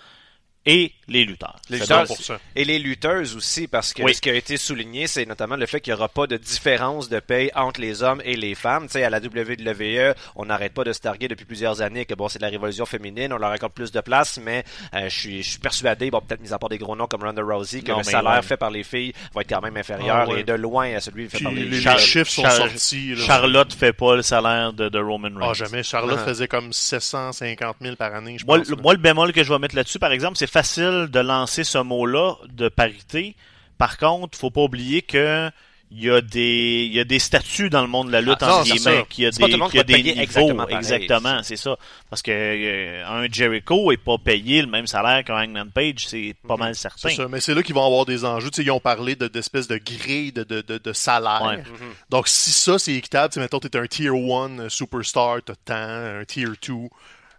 Et 0.65 0.91
les 1.07 1.25
lutteurs. 1.25 1.55
Les 1.69 1.79
lutteurs 1.79 2.05
100%. 2.05 2.37
et 2.55 2.63
les 2.65 2.77
lutteuses 2.79 3.35
aussi, 3.35 3.67
parce 3.67 3.93
que 3.93 4.03
Oui. 4.03 4.13
ce 4.13 4.21
qui 4.21 4.29
a 4.29 4.35
été 4.35 4.57
souligné, 4.57 5.07
c'est 5.07 5.25
notamment 5.25 5.55
le 5.55 5.65
fait 5.65 5.81
qu'il 5.81 5.91
n'y 5.93 5.97
aura 5.97 6.07
pas 6.07 6.27
de 6.27 6.37
différence 6.37 7.09
de 7.09 7.19
paye 7.19 7.49
entre 7.55 7.81
les 7.81 8.03
hommes 8.03 8.21
et 8.23 8.35
les 8.35 8.53
femmes. 8.55 8.85
Tu 8.85 8.93
sais, 8.93 9.03
à 9.03 9.09
la 9.09 9.19
WWE, 9.19 10.13
on 10.35 10.45
n'arrête 10.45 10.73
pas 10.73 10.83
de 10.83 10.93
se 10.93 10.99
targuer 10.99 11.27
depuis 11.27 11.45
plusieurs 11.45 11.81
années 11.81 12.05
que 12.05 12.13
bon, 12.13 12.27
c'est 12.29 12.39
de 12.39 12.43
la 12.43 12.49
révolution 12.49 12.85
féminine, 12.85 13.33
on 13.33 13.37
leur 13.37 13.51
accorde 13.51 13.73
plus 13.73 13.91
de 13.91 14.01
place, 14.01 14.39
mais 14.43 14.63
euh, 14.93 15.09
je 15.09 15.19
suis 15.19 15.43
je 15.43 15.49
suis 15.49 15.59
persuadé, 15.59 16.11
bon, 16.11 16.21
peut-être 16.21 16.41
mis 16.41 16.53
à 16.53 16.59
part 16.59 16.69
des 16.69 16.77
gros 16.77 16.95
noms 16.95 17.07
comme 17.07 17.23
Ronda 17.23 17.41
Rousey, 17.41 17.81
que 17.81 17.91
Non, 17.91 17.97
le 17.97 18.03
salaire 18.03 18.33
ouais. 18.35 18.41
fait 18.43 18.57
par 18.57 18.69
les 18.71 18.83
filles 18.83 19.13
va 19.33 19.41
être 19.41 19.49
quand 19.49 19.61
même 19.61 19.77
inférieur 19.77 20.15
Ah, 20.15 20.27
ouais. 20.27 20.41
et 20.41 20.43
de 20.43 20.53
loin 20.53 20.93
à 20.95 20.99
celui 20.99 21.27
fait 21.27 21.37
Puis 21.37 21.43
par 21.45 21.53
les, 21.53 21.65
les, 21.65 21.81
Char- 21.81 21.97
les 21.97 22.01
chiffres 22.03 22.29
sont 22.31 22.43
Char- 22.43 22.51
sortis. 22.57 23.15
là. 23.15 23.25
Charlotte 23.25 23.73
fait 23.73 23.93
pas 23.93 24.15
le 24.15 24.21
salaire 24.21 24.73
de, 24.73 24.89
de 24.89 24.99
Roman 24.99 25.29
Reigns. 25.35 25.47
Ah, 25.49 25.53
jamais. 25.53 25.81
Charlotte 25.83 26.11
Uh-huh. 26.19 26.25
faisait 26.25 26.47
comme 26.47 26.71
750 26.73 27.77
000 27.81 27.95
par 27.95 28.13
année, 28.13 28.37
je 28.37 28.45
Moi, 28.45 28.59
pense. 28.59 28.69
le, 28.69 28.75
là. 28.75 28.81
moi, 28.81 28.93
le 28.93 28.99
bémol 28.99 29.31
que 29.33 29.43
je 29.43 29.51
vais 29.51 29.59
mettre 29.59 29.75
là-dessus, 29.75 29.97
par 29.99 30.11
exemple, 30.11 30.37
c'est 30.37 30.50
facile 30.51 31.07
de 31.11 31.19
lancer 31.19 31.63
ce 31.63 31.77
mot-là 31.77 32.35
de 32.49 32.67
parité. 32.67 33.35
Par 33.77 33.97
contre, 33.97 34.37
faut 34.37 34.51
pas 34.51 34.61
oublier 34.61 35.01
que 35.01 35.49
il 35.93 36.05
y 36.05 36.09
a 36.09 36.21
des 36.21 36.85
il 36.85 36.93
y 36.93 36.99
a 37.01 37.03
des 37.03 37.19
statuts 37.19 37.69
dans 37.69 37.81
le 37.81 37.87
monde 37.87 38.07
de 38.07 38.13
la 38.13 38.21
lutte 38.21 38.37
Ah, 38.41 38.55
en 38.55 38.57
non, 38.59 38.63
c'est 38.63 38.71
guillemets, 38.71 39.05
y 39.17 39.25
a 39.25 39.31
des 39.31 39.43
a 39.43 39.67
qui 39.69 39.83
des 39.83 40.03
niveaux 40.03 40.67
exactement 40.69 41.39
c'est 41.43 41.57
ça. 41.57 41.75
Parce 42.09 42.21
que 42.21 42.31
euh, 42.31 43.05
un 43.07 43.27
Jericho 43.29 43.91
est 43.91 43.97
pas 43.97 44.17
payé 44.17 44.61
le 44.61 44.67
même 44.69 44.87
salaire 44.87 45.23
qu'un 45.25 45.35
Hangman 45.35 45.69
Page, 45.69 46.07
c'est 46.07 46.33
pas 46.47 46.55
mal 46.55 46.75
certain. 46.75 47.09
C'est 47.09 47.15
ça, 47.15 47.27
mais 47.29 47.41
c'est 47.41 47.53
là 47.53 47.61
qu'ils 47.63 47.75
vont 47.75 47.85
avoir 47.85 48.05
des 48.05 48.23
enjeux. 48.23 48.49
Tu 48.51 48.57
sais, 48.57 48.63
ils 48.63 48.71
ont 48.71 48.79
parlé 48.79 49.15
de- 49.15 49.27
d'espèces 49.27 49.67
de, 49.67 49.77
grille 49.77 50.31
de, 50.31 50.43
de, 50.43 50.61
de, 50.61 50.77
de 50.77 50.93
salaire. 50.93 51.43
Ouais. 51.45 51.63
Donc, 52.09 52.27
si 52.29 52.51
ça, 52.51 52.79
c'est 52.79 52.93
équitable, 52.93 53.33
tu 53.33 53.35
sais, 53.35 53.39
mettons, 53.41 53.59
t'es 53.59 53.77
un 53.77 53.87
Tier 53.87 54.09
1 54.09 54.69
superstar, 54.69 55.39
t'as 55.45 55.55
tant, 55.65 55.73
un 56.21 56.23
Tier 56.25 56.45
2. 56.45 56.73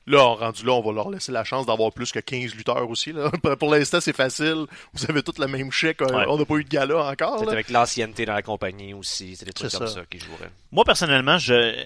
Là, 0.06 0.24
en 0.24 0.34
rendu 0.34 0.64
là, 0.66 0.72
on 0.72 0.80
va 0.82 0.92
leur 0.92 1.10
laisser 1.10 1.30
la 1.30 1.44
chance 1.44 1.64
d'avoir 1.66 1.92
plus 1.92 2.10
que 2.10 2.18
15 2.18 2.54
lutteurs 2.54 2.90
aussi. 2.90 3.12
Là. 3.12 3.30
Pour- 3.58 3.70
l'instant, 3.72 4.00
c'est 4.00 4.14
facile. 4.16 4.66
Vous 4.92 5.04
avez 5.08 5.22
tous 5.22 5.38
le 5.38 5.46
même 5.46 5.70
chèque. 5.70 6.00
Ouais. 6.00 6.24
On 6.28 6.36
n'a 6.36 6.44
pas 6.44 6.54
eu 6.56 6.64
de 6.64 6.68
gala 6.68 7.04
encore. 7.04 7.36
Peut-être 7.38 7.52
avec 7.52 7.70
l'ancienneté 7.70 8.24
dans 8.26 8.34
la 8.34 8.42
compagnie 8.42 8.94
aussi, 8.94 9.36
c'est 9.36 9.44
des 9.44 9.52
trucs 9.52 9.70
comme 9.70 9.86
ça. 9.86 9.94
ça, 9.94 10.00
qui 10.10 10.18
joueraient. 10.18 10.50
Moi 10.72 10.84
personnellement, 10.84 11.38
je, 11.38 11.80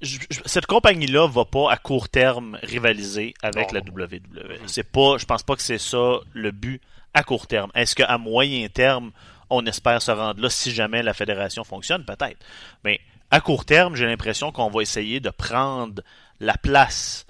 je- 0.00 0.18
je- 0.30 0.40
cette 0.46 0.66
compagnie-là 0.66 1.26
va 1.26 1.44
pas 1.44 1.72
à 1.72 1.76
court 1.76 2.08
terme 2.08 2.56
rivaliser 2.62 3.34
avec 3.42 3.72
Non. 3.72 3.80
la 3.80 4.04
WWE. 4.04 4.58
C'est 4.66 4.88
pas, 4.88 5.18
je 5.18 5.24
pense 5.24 5.42
pas 5.42 5.56
que 5.56 5.62
c'est 5.62 5.78
ça 5.78 6.18
le 6.34 6.50
but 6.52 6.80
à 7.14 7.24
court 7.24 7.46
terme. 7.48 7.70
Est-ce 7.74 7.96
qu'à 7.96 8.16
moyen 8.16 8.68
terme, 8.68 9.10
on 9.50 9.66
espère 9.66 10.00
se 10.02 10.12
rendre 10.12 10.40
là 10.40 10.50
si 10.50 10.70
jamais 10.72 11.02
la 11.02 11.14
fédération 11.14 11.64
fonctionne? 11.64 12.04
Peut-être. 12.04 12.38
Mais 12.84 13.00
à 13.32 13.40
court 13.40 13.64
terme, 13.64 13.96
j'ai 13.96 14.06
l'impression 14.06 14.52
qu'on 14.52 14.70
va 14.70 14.82
essayer 14.82 15.18
de 15.18 15.30
prendre 15.30 16.02
la 16.38 16.54
place 16.56 17.25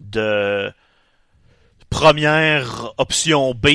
de 0.00 0.72
première 1.90 2.92
option 2.98 3.54
B 3.54 3.68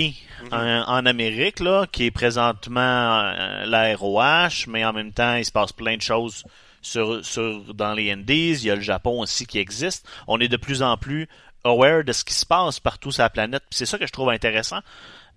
en, 0.52 0.58
en 0.58 1.06
Amérique, 1.06 1.60
là, 1.60 1.86
qui 1.92 2.06
est 2.06 2.12
présentement 2.12 2.82
euh, 3.20 3.66
la 3.66 3.96
ROH, 3.96 4.68
mais 4.68 4.86
en 4.86 4.94
même 4.94 5.12
temps, 5.12 5.36
il 5.36 5.46
se 5.46 5.52
passe 5.52 5.72
plein 5.72 5.98
de 5.98 6.02
choses 6.02 6.44
sur, 6.82 7.24
sur, 7.26 7.74
dans 7.74 7.94
les 7.94 8.12
Indies. 8.12 8.58
Il 8.62 8.66
y 8.66 8.72
a 8.72 8.76
le 8.76 8.82
Japon 8.82 9.22
aussi 9.22 9.46
qui 9.46 9.60
existe. 9.60 10.08
On 10.28 10.40
est 10.40 10.48
de 10.48 10.58
plus 10.58 10.82
en 10.82 10.98
plus 10.98 11.28
aware 11.64 12.04
de 12.04 12.14
ce 12.14 12.24
qui 12.24 12.34
se 12.34 12.46
passe 12.46 12.80
partout 12.80 13.12
sur 13.12 13.24
la 13.24 13.30
planète. 13.30 13.64
C'est 13.72 13.86
ça 13.86 13.98
que 13.98 14.06
je 14.06 14.12
trouve 14.14 14.30
intéressant. 14.30 14.80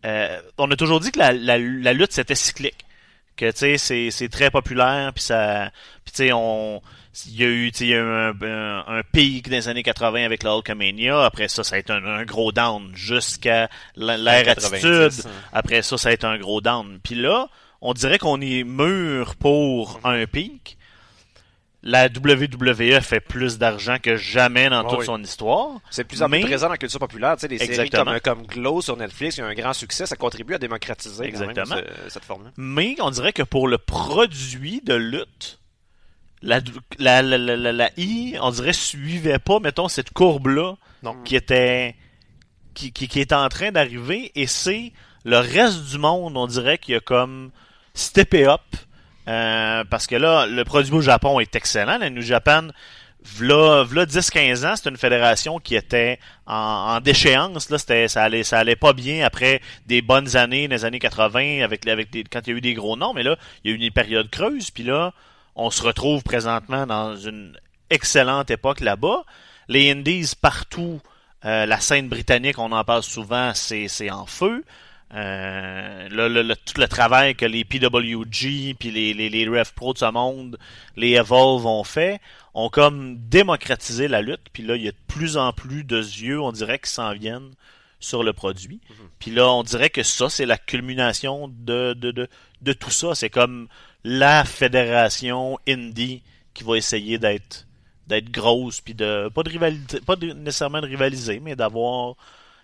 Euh, 0.04 0.40
on 0.59 0.71
a 0.71 0.76
toujours 0.76 1.00
dit 1.00 1.11
que 1.11 1.18
la, 1.18 1.33
la, 1.33 1.59
la 1.59 1.92
lutte, 1.92 2.12
c'était 2.12 2.35
cyclique. 2.35 2.85
Que, 3.37 3.50
tu 3.50 3.59
sais, 3.59 3.78
c'est, 3.78 4.11
c'est 4.11 4.28
très 4.28 4.50
populaire, 4.50 5.12
puis 5.14 5.25
ça... 5.25 5.71
Puis, 6.04 6.12
tu 6.12 6.16
sais, 6.25 6.33
on... 6.33 6.83
Il 7.26 7.37
y 7.40 7.44
a 7.44 7.46
eu, 7.48 7.68
il 7.80 7.87
y 7.87 7.94
a 7.94 8.02
un, 8.04 8.30
un, 8.42 8.84
un 8.98 9.02
pic 9.12 9.48
dans 9.48 9.56
les 9.56 9.68
années 9.68 9.82
80 9.82 10.25
avec 10.25 10.42
la 10.42 10.54
Hulkamania. 10.56 11.25
Après 11.25 11.48
ça, 11.48 11.64
ça 11.64 11.76
a 11.76 11.78
été 11.78 11.92
un, 11.92 12.04
un 12.04 12.25
gros 12.25 12.52
down 12.52 12.90
jusqu'à 12.94 13.68
l'ère 13.96 14.44
90, 14.44 14.75
attitude. 14.84 15.26
hein. 15.26 15.30
Après 15.52 15.82
ça, 15.82 15.98
ça 15.98 16.10
a 16.10 16.12
été 16.12 16.26
un 16.26 16.38
gros 16.38 16.60
down. 16.60 16.98
Puis 17.02 17.14
là, 17.14 17.48
on 17.80 17.92
dirait 17.94 18.18
qu'on 18.18 18.40
est 18.40 18.64
mûr 18.64 19.37
pour 19.37 20.00
un 20.04 20.26
pic. 20.26 20.76
La 21.84 22.06
WWE 22.08 23.00
fait 23.00 23.20
plus 23.20 23.56
d'argent 23.56 23.98
que 24.02 24.16
jamais 24.16 24.68
dans 24.68 24.80
Ah 24.84 24.90
toute 24.90 24.98
oui. 24.98 25.06
son 25.06 25.22
histoire. 25.22 25.78
C'est 25.90 26.02
plus 26.02 26.20
en 26.25 26.28
Mais- 26.28 26.40
présent 26.40 26.66
dans 26.66 26.72
la 26.72 26.76
culture 26.78 26.98
populaire. 26.98 27.37
Tu 27.37 27.42
sais, 27.42 27.48
des 27.48 27.56
séries 27.58 27.88
comme, 27.88 28.18
comme 28.20 28.42
Glow 28.46 28.80
sur 28.82 28.96
Netflix, 28.96 29.37
qui 29.37 29.42
ont 29.42 29.46
un 29.46 29.54
grand 29.54 29.72
succès, 29.72 30.04
ça 30.04 30.16
contribue 30.16 30.54
à 30.54 30.58
démocratiser 30.58 31.30
quand 31.30 31.38
même 31.40 31.50
Exactement. 31.50 31.80
ce- 32.04 32.10
cette 32.10 32.25
forme-là. 32.25 32.50
Mais 32.56 32.96
on 33.00 33.11
dirait 33.11 33.33
que 33.33 33.44
pour 33.44 33.68
le 33.68 33.78
produit 33.78 34.81
de 34.85 34.94
lutte, 34.94 35.58
la, 36.42 36.61
la, 36.98 37.22
la, 37.22 37.38
la, 37.38 37.57
la, 37.57 37.72
la 37.72 37.90
I, 37.96 38.37
on 38.40 38.51
dirait, 38.51 38.72
suivait 38.72 39.38
pas, 39.38 39.61
mettons, 39.61 39.88
cette 39.88 40.12
courbe-là 40.12 40.74
qui 41.24 41.37
était 41.37 41.94
qui, 42.74 42.92
qui, 42.92 43.09
qui 43.09 43.20
est 43.20 43.33
en 43.33 43.48
train 43.48 43.72
d'arriver 43.72 44.31
et 44.35 44.46
c'est 44.46 44.92
le 45.24 45.38
reste 45.38 45.85
du 45.90 45.98
monde, 45.98 46.37
on 46.37 46.46
dirait 46.46 46.79
qu'il 46.79 46.94
y 46.94 46.96
a 46.96 47.01
comme 47.01 47.51
steppé 47.94 48.46
up 48.46 48.61
euh, 49.29 49.85
parce 49.85 50.07
que 50.07 50.16
là, 50.16 50.46
le 50.46 50.64
produit 50.64 50.92
au 50.94 51.01
Japon 51.01 51.38
est 51.40 51.55
excellent. 51.55 51.98
La 51.98 52.09
New 52.09 52.22
Japan, 52.22 52.68
v'là, 53.22 53.85
v'là 53.85 54.07
10-15 54.07 54.66
ans, 54.66 54.77
c'était 54.77 54.88
une 54.88 54.96
fédération 54.96 55.59
qui 55.59 55.74
était 55.77 56.18
en, 56.46 56.94
en 56.96 57.01
déchéance. 57.01 57.68
Là, 57.68 57.77
c'était, 57.77 58.09
ça 58.09 58.22
allait, 58.22 58.42
ça 58.42 58.59
allait 58.59 58.77
pas 58.77 58.94
bien 58.94 59.24
après 59.24 59.61
des 59.87 60.01
bonnes 60.01 60.37
années, 60.37 60.66
des 60.66 60.85
années 60.87 60.98
80, 60.98 61.62
avec, 61.62 61.87
avec 61.87 62.11
des, 62.11 62.24
quand 62.24 62.40
il 62.46 62.51
y 62.51 62.55
a 62.55 62.57
eu 62.57 62.61
des 62.62 62.74
gros 62.74 62.96
noms. 62.96 63.12
Mais 63.12 63.22
là, 63.22 63.37
il 63.64 63.70
y 63.70 63.74
a 63.74 63.77
eu 63.77 63.81
une 63.81 63.92
période 63.92 64.31
creuse. 64.31 64.70
Puis 64.70 64.85
là, 64.85 65.12
on 65.59 65.71
se 65.71 65.83
retrouve 65.83 66.23
présentement 66.23 66.87
dans 66.87 67.16
une 67.16 67.59
excellente 67.90 68.51
époque 68.51 68.81
là-bas. 68.81 69.25
Les 69.68 69.90
Indies 69.90 70.33
partout, 70.40 71.01
euh, 71.44 71.66
la 71.66 71.81
scène 71.81 72.09
britannique, 72.09 72.59
on 72.59 72.73
en 72.73 72.85
parle 72.85 73.03
souvent, 73.03 73.53
c'est, 73.55 73.88
c'est 73.88 74.11
en 74.11 74.25
feu. 74.25 74.64
Euh, 75.14 76.09
le, 76.11 76.29
le- 76.42 76.55
tout 76.57 76.79
le 76.79 76.87
travail 76.87 77.35
que 77.35 77.47
les 77.47 77.64
PWG 77.64 78.75
puis 78.79 78.90
les, 78.90 79.14
les, 79.14 79.29
les 79.31 79.49
Rev 79.49 79.73
Pro 79.75 79.94
de 79.94 79.99
ce 79.99 80.11
monde, 80.11 80.59
les 80.97 81.12
Evolve 81.12 81.64
ont 81.66 81.85
fait, 81.85 82.21
ont 82.55 82.68
comme 82.68 83.16
démocratisé 83.29 84.07
la 84.09 84.21
lutte. 84.23 84.42
Puis 84.53 84.62
là, 84.62 84.77
il 84.77 84.83
y 84.83 84.88
a 84.88 84.92
de 84.92 84.97
plus 85.07 85.37
en 85.38 85.53
plus 85.53 85.83
de 85.85 85.99
yeux, 85.99 86.40
on 86.40 86.53
dirait, 86.53 86.79
qui 86.79 86.90
s'en 86.90 87.12
viennent 87.14 87.51
sur 88.01 88.23
le 88.23 88.33
produit. 88.33 88.81
Puis 89.18 89.31
là, 89.33 89.49
on 89.51 89.62
dirait 89.62 89.90
que 89.90 90.03
ça, 90.03 90.29
c'est 90.29 90.47
la 90.47 90.59
culmination 90.59 91.49
de, 91.49 91.94
de, 91.94 92.11
de, 92.12 92.29
de 92.62 92.73
tout 92.73 92.90
ça. 92.90 93.14
C'est 93.14 93.31
comme 93.31 93.66
la 94.04 94.44
fédération 94.44 95.58
indie 95.68 96.22
qui 96.54 96.64
va 96.64 96.76
essayer 96.76 97.18
d'être 97.18 97.66
d'être 98.06 98.30
grosse 98.30 98.80
puis 98.80 98.94
de 98.94 99.28
pas 99.34 99.42
de 99.42 99.50
rivalité 99.50 100.00
pas 100.00 100.16
de- 100.16 100.32
nécessairement 100.32 100.80
de 100.80 100.87
rivaliser 100.87 101.40
mais 101.40 101.54
d'avoir 101.56 102.14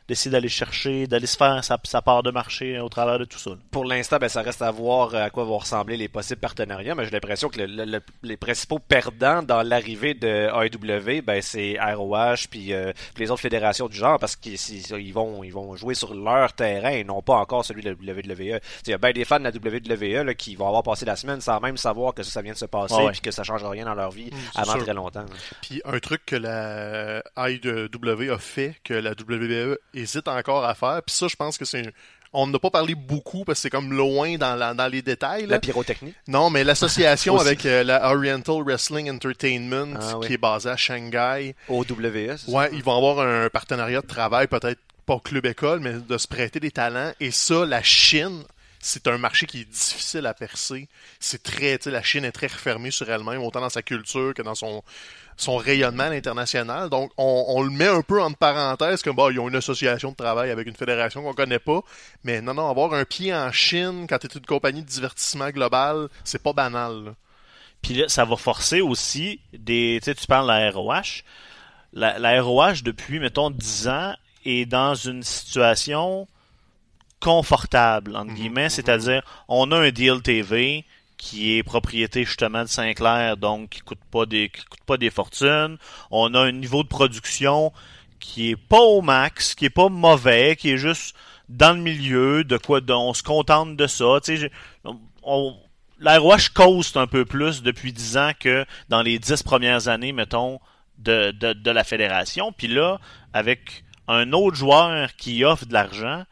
d'essayer 0.09 0.31
d'aller 0.31 0.49
chercher 0.49 1.07
d'aller 1.07 1.27
se 1.27 1.37
faire 1.37 1.63
sa, 1.65 1.79
sa 1.85 2.03
part 2.03 2.23
de 2.23 2.31
marché 2.31 2.79
au 2.81 2.89
travers 2.89 3.19
de 3.19 3.25
tout 3.25 3.39
ça 3.39 3.51
là. 3.51 3.57
Pour 3.71 3.85
l'instant, 3.85 4.19
ben, 4.21 4.29
ça 4.29 4.43
reste 4.43 4.63
à 4.63 4.71
voir 4.71 5.15
euh, 5.15 5.25
à 5.25 5.31
quoi 5.31 5.45
vont 5.45 5.59
ressembler 5.59 5.97
les 5.97 6.09
possibles 6.09 6.41
partenariats, 6.41 6.95
mais 6.95 7.05
j'ai 7.05 7.11
l'impression 7.11 7.49
que 7.49 7.61
le- 7.61 7.67
le- 7.67 7.85
le- 7.85 8.03
les 8.23 8.37
principaux 8.37 8.79
perdants 8.79 9.43
dans 9.43 9.63
l'arrivée 9.63 10.15
de 10.15 10.49
AEW, 10.53 11.23
ben, 11.23 11.41
c'est 11.43 11.77
ROH 11.81 12.49
puis 12.51 12.73
euh, 12.73 12.93
puis 13.15 13.25
les 13.25 13.31
autres 13.31 13.41
fédérations 13.43 13.89
du 13.89 13.97
genre, 13.97 14.19
parce 14.19 14.37
qu'ils 14.37 14.59
ils 14.99 15.13
vont, 15.13 15.43
ils 15.45 15.53
vont 15.53 15.75
jouer 15.77 15.95
sur 15.95 16.15
leur 16.15 16.53
terrain 16.53 16.91
et 16.91 17.05
non 17.05 17.23
pas 17.23 17.35
encore 17.37 17.65
celui 17.65 17.83
de 17.83 17.91
la 17.91 18.13
WWE. 18.13 18.61
Il 18.87 18.91
y 18.91 18.93
a 18.93 18.99
bien 18.99 19.13
des 19.13 19.25
fans 19.25 19.39
de 19.41 19.45
la 19.45 19.51
WWE 19.51 20.25
là, 20.27 20.35
qui 20.35 20.55
vont 20.57 20.67
avoir 20.67 20.83
passé 20.83 21.05
la 21.05 21.17
semaine 21.17 21.41
sans 21.41 21.61
même 21.61 21.77
savoir 21.77 22.15
que 22.15 22.23
ça, 22.23 22.31
ça 22.31 22.43
vient 22.43 22.53
de 22.53 22.59
se 22.59 22.65
passer 22.67 22.95
Ah 22.99 23.05
ouais. 23.05 23.13
puis 23.13 23.21
que 23.21 23.31
ça 23.31 23.43
change 23.45 23.65
rien 23.65 23.85
dans 23.85 23.95
leur 23.95 24.11
vie 24.11 24.31
c'est 24.53 24.61
avant 24.61 24.73
sûr. 24.73 24.83
très 24.85 24.95
longtemps. 24.95 25.25
Puis 25.63 25.81
un 25.85 25.99
truc 25.99 26.25
que 26.27 26.37
la 26.37 27.23
IW 27.37 28.31
a 28.31 28.39
fait, 28.39 28.77
que 28.85 28.95
la 28.95 29.13
WWE 29.13 29.77
hésite 29.95 30.29
encore 30.29 30.65
à 30.65 30.75
faire, 30.75 31.01
puis 31.07 31.15
ça, 31.15 31.29
je 31.29 31.37
pense 31.37 31.57
que 31.59 31.65
c'est... 31.65 31.93
On 32.37 32.49
n'a 32.49 32.59
pas 32.59 32.71
parlé 32.71 32.97
beaucoup 32.97 33.45
parce 33.45 33.59
que 33.59 33.63
c'est 33.63 33.71
comme 33.71 33.93
loin 33.93 34.37
dans, 34.39 34.57
la- 34.57 34.75
dans 34.75 34.89
les 34.89 35.03
détails. 35.03 35.43
là. 35.43 35.47
La 35.55 35.59
pyrotechnie. 35.61 36.13
Non, 36.27 36.51
mais 36.51 36.65
l'association 36.65 37.37
avec 37.41 37.65
euh, 37.65 37.85
la 37.85 38.11
Oriental 38.13 38.57
Wrestling 38.65 39.09
Entertainment, 39.09 39.95
Ah, 40.01 40.15
qui 40.21 40.27
oui. 40.29 40.33
est 40.35 40.39
basée 40.39 40.69
à 40.71 40.77
Shanghai, 40.77 41.55
ça? 41.69 42.51
ouais, 42.51 42.71
ils 42.73 42.83
vont 42.83 42.97
avoir 42.97 43.21
un 43.25 43.49
partenariat 43.51 44.01
de 44.01 44.07
travail, 44.09 44.49
peut-être 44.49 44.81
pas 45.07 45.21
club-école, 45.23 45.79
mais 45.79 45.93
de 45.93 46.19
se 46.19 46.27
prêter 46.27 46.59
des 46.59 46.73
talents. 46.73 47.13
Et 47.21 47.31
ça, 47.31 47.65
la 47.67 47.85
Chine, 47.85 48.43
c'est 48.81 49.07
un 49.07 49.17
marché 49.17 49.47
qui 49.47 49.61
est 49.61 49.71
difficile 49.71 50.27
à 50.27 50.35
percer. 50.35 50.89
C'est 51.21 51.41
très, 51.43 51.79
tu 51.79 51.85
sais, 51.85 51.91
la 51.93 52.03
Chine 52.03 52.25
est 52.25 52.33
très 52.33 52.49
refermée 52.49 52.91
sur 52.91 53.09
elle-même, 53.09 53.43
autant 53.43 53.61
dans 53.61 53.71
sa 53.71 53.83
culture 53.83 54.35
que 54.35 54.43
dans 54.43 54.57
son, 54.57 54.83
son 55.37 55.57
rayonnement 55.57 56.05
à 56.05 56.11
l'international. 56.11 56.89
Donc, 56.91 57.11
on, 57.17 57.45
on 57.49 57.63
le 57.63 57.71
met 57.71 57.89
un 57.89 58.03
peu 58.03 58.23
entre 58.23 58.37
parenthèses, 58.39 59.03
comme, 59.03 59.17
bah, 59.17 59.29
ils 59.31 59.39
ont 59.41 59.49
une 59.49 59.57
association 59.57 60.11
de 60.11 60.17
travail 60.17 60.51
avec 60.51 60.67
une 60.67 60.77
fédération 60.77 61.23
qu'on 61.23 61.35
connaît 61.35 61.59
pas. 61.59 61.81
Mais 62.23 62.41
non, 62.41 62.55
non, 62.55 62.69
avoir 62.69 62.95
un 62.95 63.05
pied 63.05 63.35
en 63.35 63.51
Chine 63.53 64.07
quand 64.09 64.19
tu 64.19 64.27
es 64.27 64.31
une 64.35 64.47
compagnie 64.47 64.83
de 64.83 64.89
divertissement 64.89 65.51
global, 65.51 66.09
c'est 66.25 66.43
pas 66.43 66.53
banal. 66.53 67.05
là. 67.05 67.11
puis 67.83 67.95
là 67.95 68.09
ça 68.09 68.25
va 68.25 68.37
forcer 68.37 68.81
aussi 68.81 69.41
des 69.53 69.99
tu 70.03 70.07
sais 70.07 70.15
tu 70.15 70.27
parles 70.27 70.47
de 70.47 70.53
la 70.53 70.71
ROH 70.71 71.23
la, 71.93 72.19
la 72.19 72.43
ROH 72.43 72.83
depuis 72.83 73.19
mettons 73.21 73.51
10 73.51 73.89
ans 73.89 74.15
est 74.45 74.67
dans 74.67 74.95
une 74.95 75.23
situation 75.23 76.27
confortable 77.21 78.17
entre 78.17 78.33
guillemets 78.35 78.71
c'est-à-dire 78.71 79.23
on 79.49 79.71
a 79.73 79.79
un 79.79 79.91
deal 79.91 80.23
TV 80.23 80.85
qui 81.17 81.57
est 81.57 81.63
propriété 81.63 82.25
justement 82.25 82.63
de 82.63 82.69
Sinclair 82.69 83.37
donc 83.37 83.71
qui 83.71 83.81
coûte 83.81 83.99
pas 84.11 84.27
des 84.27 84.49
coûte 84.49 84.85
pas 84.87 84.97
des 84.97 85.11
fortunes 85.11 85.79
on 86.11 86.35
a 86.35 86.41
un 86.41 86.53
niveau 86.53 86.83
de 86.83 86.89
production 86.89 87.73
qui 88.25 88.51
est 88.51 88.57
pas 88.57 88.81
au 88.81 89.03
max, 89.03 89.55
qui 89.55 89.67
est 89.67 89.71
pas 89.71 89.91
mauvais, 89.91 90.57
qui 90.57 90.71
est 90.71 90.79
juste 90.79 91.15
dans 91.51 91.77
le 91.77 91.83
milieu, 91.83 92.43
de 92.43 92.57
quoi 92.57 92.81
on 92.89 93.13
se 93.13 93.23
contente 93.23 93.77
de 93.77 93.87
ça. 93.87 94.19
Tu 94.25 94.39
sais, 94.39 94.51
on, 95.23 95.55
l'AROH 96.01 96.51
coast 96.55 96.97
un 96.97 97.07
peu 97.07 97.27
plus 97.27 97.63
depuis 97.63 97.93
10 97.93 98.17
ans 98.17 98.33
que 98.39 98.65
dans 98.89 99.03
les 99.03 99.19
10 99.19 99.43
premières 99.43 99.89
années, 99.89 100.13
mettons, 100.13 100.59
de, 100.99 101.33
de, 101.33 101.53
de 101.53 101.71
la 101.71 101.85
fédération. 101.85 102.53
Puis 102.53 102.69
là, 102.69 102.99
avec 103.35 103.85
un 104.09 104.33
autre 104.33 104.57
joueur 104.57 105.15
qui 105.17 105.45
offre 105.45 105.67
de 105.67 105.75
l'argent, 105.75 106.25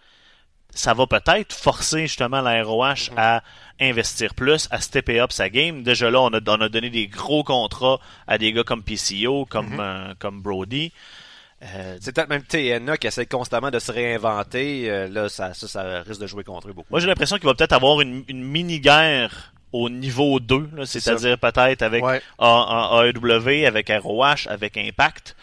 ça 0.74 0.94
va 0.94 1.06
peut-être 1.06 1.52
forcer 1.52 2.02
justement 2.02 2.40
la 2.40 2.62
ROH 2.62 3.12
à 3.16 3.42
investir 3.80 4.34
plus, 4.34 4.68
à 4.70 4.80
stepper 4.80 5.20
up 5.20 5.32
sa 5.32 5.48
game. 5.48 5.82
Déjà 5.82 6.10
là, 6.10 6.20
on 6.20 6.28
a, 6.28 6.40
on 6.46 6.60
a 6.60 6.68
donné 6.68 6.90
des 6.90 7.08
gros 7.08 7.44
contrats 7.44 8.00
à 8.26 8.38
des 8.38 8.52
gars 8.52 8.64
comme 8.64 8.82
PCO, 8.82 9.44
comme, 9.46 9.78
euh, 9.80 10.14
comme 10.18 10.40
Brody. 10.40 10.92
Euh, 11.62 11.96
c'est 12.00 12.14
peut-être 12.14 12.28
même 12.28 12.42
TNA 12.42 12.96
qui 12.96 13.06
essaie 13.06 13.26
constamment 13.26 13.70
de 13.70 13.78
se 13.78 13.92
réinventer. 13.92 14.90
Euh, 14.90 15.08
là, 15.08 15.28
ça, 15.28 15.54
ça, 15.54 15.68
ça, 15.68 16.02
risque 16.02 16.20
de 16.20 16.26
jouer 16.26 16.42
contre 16.42 16.68
eux 16.68 16.72
beaucoup. 16.72 16.88
Moi, 16.90 17.00
j'ai 17.00 17.06
l'impression 17.06 17.36
qu'il 17.36 17.46
va 17.46 17.54
peut-être 17.54 17.72
avoir 17.72 18.00
une, 18.00 18.24
une 18.28 18.42
mini-guerre 18.42 19.52
au 19.72 19.88
niveau 19.88 20.40
2, 20.40 20.84
c'est-à-dire 20.84 21.38
peut-être 21.38 21.82
avec 21.82 22.04
Ouais. 22.04 22.20
AEW, 22.38 23.66
avec 23.66 23.90
ROH, 23.90 24.48
avec 24.48 24.76
Impact. 24.76 25.36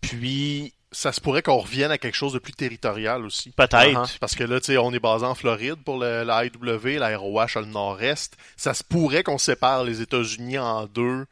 Puis, 0.00 0.72
Ça 0.94 1.12
se 1.12 1.20
pourrait 1.20 1.42
qu'on 1.42 1.58
revienne 1.58 1.90
à 1.90 1.98
quelque 1.98 2.14
chose 2.14 2.32
de 2.32 2.38
plus 2.38 2.52
territorial 2.52 3.24
aussi. 3.24 3.50
peut-être. 3.50 3.74
Uh-huh. 3.74 4.18
Parce 4.18 4.34
que 4.34 4.44
là, 4.44 4.60
tu 4.60 4.66
sais, 4.66 4.78
on 4.78 4.92
est 4.92 5.00
basé 5.00 5.26
en 5.26 5.34
Floride 5.34 5.82
pour 5.84 5.98
le, 5.98 6.22
la 6.22 6.44
IW, 6.46 6.98
la 6.98 7.18
ROH 7.18 7.56
a 7.56 7.60
le 7.60 7.66
nord-est. 7.66 8.36
Ça 8.56 8.74
se 8.74 8.84
pourrait 8.84 9.22
qu'on 9.22 9.38
sépare 9.38 9.84
les 9.84 10.00
États-Unis 10.00 10.58
en 10.58 10.86
deux 10.86 11.26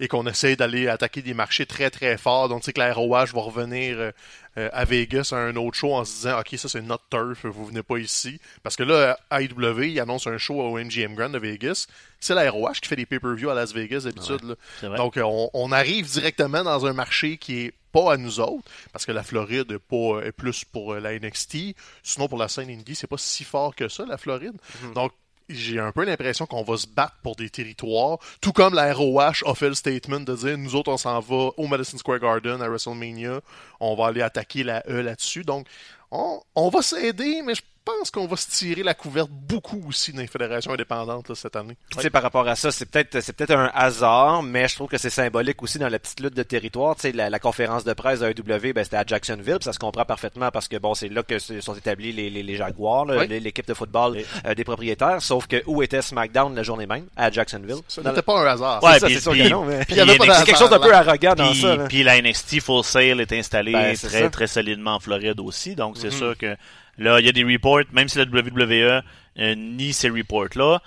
et 0.00 0.08
qu'on 0.08 0.26
essaye 0.26 0.56
d'aller 0.56 0.88
attaquer 0.88 1.22
des 1.22 1.34
marchés 1.34 1.66
très 1.66 1.90
très 1.90 2.16
forts. 2.16 2.48
Donc, 2.48 2.62
tu 2.62 2.66
sais 2.66 2.72
que 2.72 2.80
la 2.80 2.92
ROH 2.92 3.26
va 3.26 3.40
revenir 3.40 3.98
euh, 3.98 4.12
euh, 4.56 4.68
à 4.72 4.84
Vegas 4.84 5.30
à 5.32 5.36
un 5.36 5.56
autre 5.56 5.76
show 5.76 5.94
en 5.94 6.04
se 6.04 6.14
disant, 6.14 6.40
OK, 6.40 6.54
ça 6.56 6.68
c'est 6.68 6.82
notre 6.82 7.08
turf, 7.10 7.46
vous 7.46 7.66
venez 7.66 7.82
pas 7.82 7.98
ici. 7.98 8.40
Parce 8.62 8.76
que 8.76 8.82
là, 8.82 9.18
IW, 9.32 9.90
il 9.90 10.00
annonce 10.00 10.26
un 10.26 10.38
show 10.38 10.60
au 10.60 10.78
MGM 10.78 11.14
Grand 11.14 11.30
de 11.30 11.38
Vegas. 11.38 11.86
C'est 12.20 12.34
la 12.34 12.50
ROH 12.50 12.74
qui 12.82 12.88
fait 12.88 12.96
des 12.96 13.06
pay-per-view 13.06 13.50
à 13.50 13.54
Las 13.54 13.72
Vegas 13.72 14.02
d'habitude. 14.04 14.56
Donc, 14.82 15.18
on, 15.22 15.50
on 15.52 15.72
arrive 15.72 16.10
directement 16.10 16.62
dans 16.62 16.86
un 16.86 16.92
marché 16.92 17.36
qui 17.36 17.60
est 17.60 17.72
pas 17.92 18.12
à 18.12 18.16
nous 18.16 18.40
autres, 18.40 18.70
parce 18.92 19.06
que 19.06 19.12
la 19.12 19.22
Floride 19.22 19.72
est, 19.72 19.78
pas, 19.78 20.20
est 20.22 20.32
plus 20.32 20.64
pour 20.64 20.94
euh, 20.94 21.00
la 21.00 21.18
NXT. 21.18 21.74
Sinon, 22.02 22.28
pour 22.28 22.38
la 22.38 22.48
scène 22.48 22.70
indie, 22.70 22.94
c'est 22.94 23.06
pas 23.06 23.18
si 23.18 23.44
fort 23.44 23.74
que 23.74 23.88
ça, 23.88 24.04
la 24.06 24.18
Floride. 24.18 24.56
Donc, 24.94 25.12
j'ai 25.48 25.78
un 25.78 25.92
peu 25.92 26.04
l'impression 26.04 26.46
qu'on 26.46 26.62
va 26.62 26.76
se 26.76 26.86
battre 26.86 27.16
pour 27.22 27.36
des 27.36 27.50
territoires, 27.50 28.18
tout 28.40 28.52
comme 28.52 28.74
la 28.74 28.92
ROH 28.92 29.44
a 29.46 29.54
fait 29.54 29.68
le 29.68 29.74
statement 29.74 30.20
de 30.20 30.34
dire 30.34 30.58
nous 30.58 30.74
autres 30.74 30.92
on 30.92 30.96
s'en 30.96 31.20
va 31.20 31.50
au 31.56 31.66
Madison 31.66 31.98
Square 31.98 32.20
Garden 32.20 32.60
à 32.62 32.68
WrestleMania, 32.68 33.40
on 33.80 33.94
va 33.94 34.08
aller 34.08 34.22
attaquer 34.22 34.62
la 34.62 34.82
E 34.88 35.00
là-dessus. 35.00 35.44
Donc 35.44 35.66
on, 36.10 36.40
on 36.54 36.68
va 36.68 36.82
s'aider, 36.82 37.42
mais 37.44 37.54
je 37.54 37.62
pense 37.98 38.10
qu'on 38.10 38.26
va 38.26 38.36
se 38.36 38.48
tirer 38.48 38.82
la 38.82 38.92
couverte 38.94 39.30
beaucoup 39.30 39.82
aussi 39.88 40.12
dans 40.12 40.20
les 40.20 40.26
fédérations 40.26 40.72
indépendantes 40.72 41.28
là, 41.28 41.34
cette 41.34 41.56
année. 41.56 41.76
Tu 41.90 42.00
sais, 42.02 42.10
par 42.10 42.22
rapport 42.22 42.46
à 42.46 42.54
ça, 42.54 42.70
c'est 42.70 42.84
peut-être 42.86 43.20
c'est 43.20 43.32
peut-être 43.32 43.52
un 43.54 43.70
hasard, 43.74 44.42
mais 44.42 44.68
je 44.68 44.74
trouve 44.74 44.88
que 44.88 44.98
c'est 44.98 45.10
symbolique 45.10 45.62
aussi 45.62 45.78
dans 45.78 45.88
la 45.88 45.98
petite 45.98 46.20
lutte 46.20 46.34
de 46.34 46.42
territoire. 46.42 46.94
Tu 46.96 47.02
sais, 47.02 47.12
la, 47.12 47.30
la 47.30 47.38
conférence 47.38 47.84
de 47.84 47.92
presse 47.94 48.20
de 48.20 48.26
AEW, 48.26 48.72
ben, 48.74 48.84
c'était 48.84 48.96
à 48.98 49.04
Jacksonville, 49.06 49.56
puis 49.56 49.64
ça 49.64 49.72
se 49.72 49.78
comprend 49.78 50.04
parfaitement 50.04 50.50
parce 50.50 50.68
que 50.68 50.76
bon, 50.76 50.94
c'est 50.94 51.08
là 51.08 51.22
que 51.22 51.38
sont 51.38 51.74
établis 51.74 52.12
les, 52.12 52.28
les, 52.30 52.42
les 52.42 52.56
Jaguars, 52.56 53.06
Oui. 53.08 53.26
l'équipe 53.40 53.66
de 53.66 53.74
football 53.74 54.18
euh, 54.46 54.54
des 54.54 54.64
propriétaires. 54.64 55.22
Sauf 55.22 55.46
que 55.46 55.62
où 55.66 55.82
était 55.82 56.02
SmackDown 56.02 56.54
la 56.54 56.62
journée 56.62 56.86
même? 56.86 57.06
À 57.16 57.30
Jacksonville. 57.30 57.76
Ce 57.88 58.00
n'était 58.00 58.22
pas 58.22 58.38
un 58.40 58.46
hasard. 58.46 58.82
Ouais, 58.82 58.94
c'est 58.94 59.00
ça, 59.00 59.06
puis- 59.06 59.14
c'est 59.14 59.20
sûr 59.22 59.32
puis- 59.32 59.42
que 59.44 59.48
non, 59.48 59.64
mais 59.64 59.84
c'est 59.88 60.44
quelque 60.44 60.58
chose 60.58 60.70
d'un 60.70 60.78
peu 60.80 60.92
arrogant 60.94 61.34
dans 61.34 61.50
Puis, 61.50 61.60
ça. 61.62 61.76
là. 61.76 61.84
puis 61.88 62.02
la 62.02 62.20
NXT 62.20 62.60
Full 62.60 62.84
Sail 62.84 63.20
est 63.20 63.32
installée 63.32 63.72
Ben, 63.72 63.96
très 63.96 64.20
ça. 64.22 64.30
très 64.30 64.46
solidement 64.46 64.96
en 64.96 65.00
Floride 65.00 65.40
aussi, 65.40 65.74
donc 65.74 65.96
c'est 65.96 66.08
Mhm. 66.08 66.12
sûr 66.12 66.36
que 66.36 66.56
là 66.98 67.20
il 67.20 67.26
y 67.26 67.28
a 67.28 67.32
des 67.32 67.44
reports, 67.44 67.82
même 67.92 68.08
si 68.08 68.18
la 68.18 68.24
WWE 68.24 69.02
euh, 69.38 69.54
nie 69.54 69.92
ces 69.92 70.10
reports 70.10 70.56
là, 70.56 70.82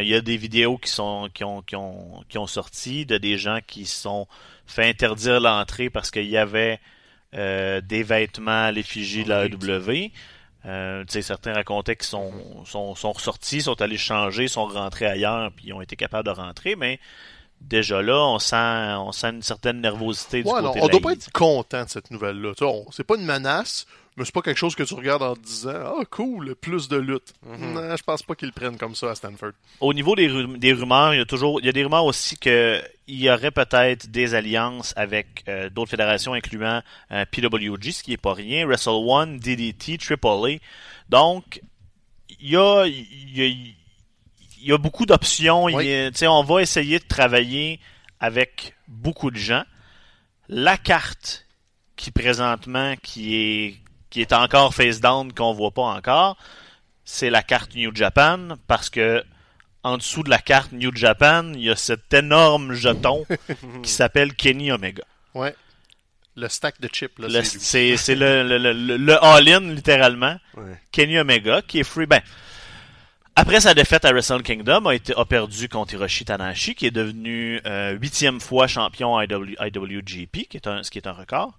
il 0.00 0.08
y 0.08 0.14
a 0.14 0.20
des 0.20 0.36
vidéos 0.36 0.78
qui 0.78 0.90
sont 0.90 1.28
qui 1.34 1.44
ont 1.44 1.62
qui 1.62 1.76
ont 1.76 2.24
qui 2.28 2.38
ont 2.38 2.46
sorti 2.46 3.04
de 3.04 3.18
des 3.18 3.36
gens 3.36 3.58
qui 3.66 3.84
se 3.86 4.00
sont 4.02 4.26
fait 4.66 4.88
interdire 4.88 5.40
l'entrée 5.40 5.90
parce 5.90 6.10
qu'il 6.10 6.28
y 6.28 6.36
avait 6.36 6.80
euh, 7.34 7.80
des 7.80 8.02
vêtements 8.02 8.66
à 8.66 8.72
l'effigie 8.72 9.24
de 9.24 9.28
la. 9.28 9.44
AEW. 9.46 10.10
Euh, 10.64 11.04
tu 11.04 11.12
sais, 11.12 11.22
certains 11.22 11.52
racontaient 11.52 11.94
qu'ils 11.94 12.06
sont, 12.06 12.32
sont, 12.64 12.94
sont 12.94 13.12
ressortis, 13.12 13.62
sont 13.62 13.80
allés 13.80 13.98
changer, 13.98 14.48
sont 14.48 14.66
rentrés 14.66 15.06
ailleurs, 15.06 15.52
puis 15.54 15.66
ils 15.68 15.72
ont 15.72 15.80
été 15.80 15.94
capables 15.94 16.26
de 16.26 16.32
rentrer, 16.32 16.74
mais 16.74 16.98
déjà 17.60 18.02
là, 18.02 18.18
on 18.18 18.40
sent, 18.40 18.56
on 18.56 19.12
sent 19.12 19.28
une 19.28 19.42
certaine 19.42 19.80
nervosité 19.80 20.42
du 20.42 20.48
Ouais, 20.48 20.62
non, 20.62 20.68
côté 20.68 20.80
on 20.82 20.86
de 20.86 20.90
doit 20.92 21.00
pas 21.00 21.12
être 21.12 21.30
content 21.30 21.84
de 21.84 21.88
cette 21.88 22.10
nouvelle-là. 22.10 22.52
C'est 22.90 23.04
pas 23.04 23.16
une 23.16 23.26
menace, 23.26 23.86
mais 24.16 24.24
c'est 24.24 24.32
pas 24.34 24.42
quelque 24.42 24.56
chose 24.58 24.74
que 24.74 24.82
tu 24.82 24.94
regardes 24.94 25.22
en 25.22 25.34
te 25.34 25.40
disant 25.40 25.72
Ah, 26.00 26.04
cool, 26.10 26.54
plus 26.56 26.88
de 26.88 26.96
lutte. 26.96 27.34
Mhm. 27.44 27.72
Non, 27.74 27.96
je 27.96 28.02
pense 28.02 28.22
pas 28.22 28.34
qu'ils 28.34 28.48
le 28.48 28.52
prennent 28.52 28.76
comme 28.78 28.94
ça 28.94 29.10
à 29.10 29.14
Stanford. 29.14 29.52
Au 29.80 29.92
niveau 29.92 30.14
des, 30.14 30.28
ru- 30.28 30.58
des 30.58 30.72
rumeurs, 30.72 31.14
il 31.14 31.18
y 31.18 31.20
a 31.20 31.24
toujours, 31.26 31.60
il 31.60 31.66
y 31.66 31.68
a 31.68 31.72
des 31.72 31.82
rumeurs 31.84 32.04
aussi 32.04 32.36
que 32.38 32.82
il 33.08 33.20
y 33.20 33.30
aurait 33.30 33.50
peut-être 33.52 34.08
des 34.10 34.34
alliances 34.34 34.92
avec 34.96 35.44
euh, 35.48 35.68
d'autres 35.70 35.90
fédérations, 35.90 36.32
incluant 36.32 36.82
euh, 37.12 37.24
PWG, 37.30 37.92
ce 37.92 38.02
qui 38.02 38.12
est 38.14 38.16
pas 38.16 38.34
rien, 38.34 38.66
Wrestle 38.66 38.90
One, 38.90 39.38
DDT, 39.38 39.96
AAA. 40.00 40.56
Donc, 41.08 41.60
il 42.40 42.50
y 42.50 42.56
a, 42.56 42.84
il 42.86 43.36
y 43.38 43.42
a, 43.42 43.46
il 43.46 43.74
y 44.60 44.72
a 44.72 44.78
beaucoup 44.78 45.06
d'options. 45.06 45.66
On 45.66 46.42
va 46.42 46.62
essayer 46.62 46.98
de 46.98 47.04
travailler 47.04 47.78
avec 48.18 48.74
beaucoup 48.88 49.30
de 49.30 49.36
gens. 49.36 49.62
La 50.48 50.76
carte 50.76 51.46
qui 51.96 52.10
présentement 52.10 52.94
qui 53.02 53.36
est 53.36 53.76
qui 54.10 54.20
est 54.20 54.32
encore 54.32 54.74
face 54.74 55.00
down 55.00 55.32
qu'on 55.32 55.52
voit 55.52 55.70
pas 55.72 55.82
encore, 55.82 56.36
c'est 57.04 57.30
la 57.30 57.42
carte 57.42 57.74
New 57.74 57.94
Japan 57.94 58.48
parce 58.66 58.90
que 58.90 59.24
en 59.82 59.98
dessous 59.98 60.22
de 60.24 60.30
la 60.30 60.38
carte 60.38 60.72
New 60.72 60.94
Japan, 60.96 61.52
il 61.54 61.60
y 61.60 61.70
a 61.70 61.76
cet 61.76 62.12
énorme 62.12 62.72
jeton 62.72 63.24
qui 63.82 63.90
s'appelle 63.90 64.34
Kenny 64.34 64.72
Omega. 64.72 65.04
Ouais. 65.34 65.54
Le 66.34 66.48
stack 66.48 66.80
de 66.80 66.88
chips, 66.88 67.18
là, 67.18 67.28
Le- 67.28 67.42
c'est 67.44 68.14
le, 68.14 68.42
le, 68.42 68.58
le, 68.58 68.96
le- 68.98 69.24
all-in 69.24 69.60
littéralement. 69.72 70.36
Ouais. 70.56 70.80
Kenny 70.92 71.18
Omega 71.18 71.62
qui 71.62 71.78
est 71.78 71.84
free. 71.84 72.06
Ben, 72.06 72.20
après 73.36 73.60
sa 73.60 73.74
défaite 73.74 74.04
à 74.04 74.12
Wrestle 74.12 74.42
Kingdom, 74.42 74.86
a, 74.86 74.94
été, 74.94 75.12
a 75.16 75.24
perdu 75.24 75.68
contre 75.68 75.94
Hiroshi 75.94 76.24
Tanahashi, 76.24 76.74
qui 76.74 76.86
est 76.86 76.90
devenu 76.90 77.60
euh, 77.66 77.92
huitième 77.92 78.40
fois 78.40 78.66
champion 78.66 79.20
IW, 79.20 79.56
IWGP, 79.60 80.48
qui 80.48 80.56
est 80.56 80.66
un, 80.66 80.82
ce 80.82 80.90
qui 80.90 80.98
est 80.98 81.06
un 81.06 81.12
record. 81.12 81.58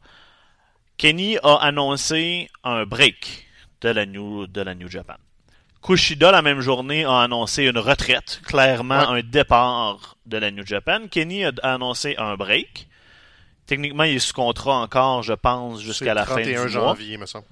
Kenny 0.98 1.38
a 1.44 1.56
annoncé 1.58 2.50
un 2.64 2.86
break 2.86 3.48
de 3.82 3.90
la 3.90 4.06
New, 4.06 4.48
de 4.48 4.62
la 4.62 4.74
New 4.74 4.88
Japan. 4.88 5.18
Kushida, 5.82 6.32
la 6.32 6.42
même 6.42 6.60
journée, 6.60 7.06
a 7.06 7.22
annoncé 7.22 7.66
une 7.66 7.78
retraite, 7.78 8.42
clairement 8.46 9.10
un 9.10 9.22
départ 9.22 10.18
de 10.26 10.38
la 10.38 10.50
New 10.50 10.66
Japan. 10.66 11.08
Kenny 11.10 11.46
a 11.46 11.52
annoncé 11.62 12.16
un 12.18 12.36
break. 12.36 12.88
Techniquement, 13.68 14.04
il 14.04 14.16
est 14.16 14.20
sous 14.20 14.34
contrat 14.34 14.80
encore, 14.80 15.24
je 15.24 15.34
pense, 15.34 15.82
jusqu'à 15.82 16.14
la 16.14 16.26
fin 16.26 16.38
du 16.38 16.54
31 16.54 16.60
mois 16.60 16.68
janvier, 16.70 17.18
me 17.18 17.26
semble. 17.26 17.46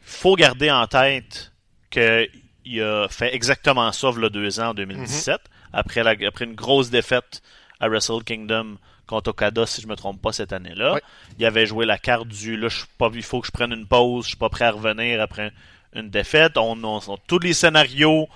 faut 0.00 0.36
garder 0.36 0.70
en 0.70 0.86
tête 0.86 1.52
qu'il 1.90 2.82
a 2.82 3.08
fait 3.08 3.34
exactement 3.34 3.90
ça 3.92 4.10
il 4.14 4.22
y 4.22 4.24
a 4.24 4.28
deux 4.28 4.60
ans, 4.60 4.68
en 4.68 4.74
2017, 4.74 5.40
après, 5.72 6.04
la, 6.04 6.14
après 6.26 6.44
une 6.44 6.54
grosse 6.54 6.90
défaite 6.90 7.42
à 7.80 7.88
Wrestle 7.88 8.22
Kingdom 8.24 8.76
contre 9.10 9.30
Okada, 9.30 9.66
si 9.66 9.82
je 9.82 9.86
me 9.86 9.96
trompe 9.96 10.22
pas, 10.22 10.32
cette 10.32 10.52
année-là. 10.54 10.98
Il 11.38 11.44
avait 11.44 11.66
joué 11.66 11.84
la 11.84 11.98
carte 11.98 12.28
du 12.28 12.56
là, 12.56 12.68
je 12.68 12.78
suis 12.78 12.86
pas, 12.96 13.10
il 13.12 13.22
faut 13.22 13.40
que 13.42 13.46
je 13.48 13.52
prenne 13.52 13.72
une 13.72 13.86
pause, 13.86 14.24
je 14.24 14.28
suis 14.30 14.36
pas 14.38 14.48
prêt 14.48 14.64
à 14.64 14.70
revenir 14.70 15.20
après 15.20 15.52
une 15.94 16.08
défaite. 16.08 16.56
On, 16.56 16.82
on- 16.84 17.00
on- 17.06 17.16
tous 17.26 17.40
les 17.40 17.52
scénarios 17.52 18.28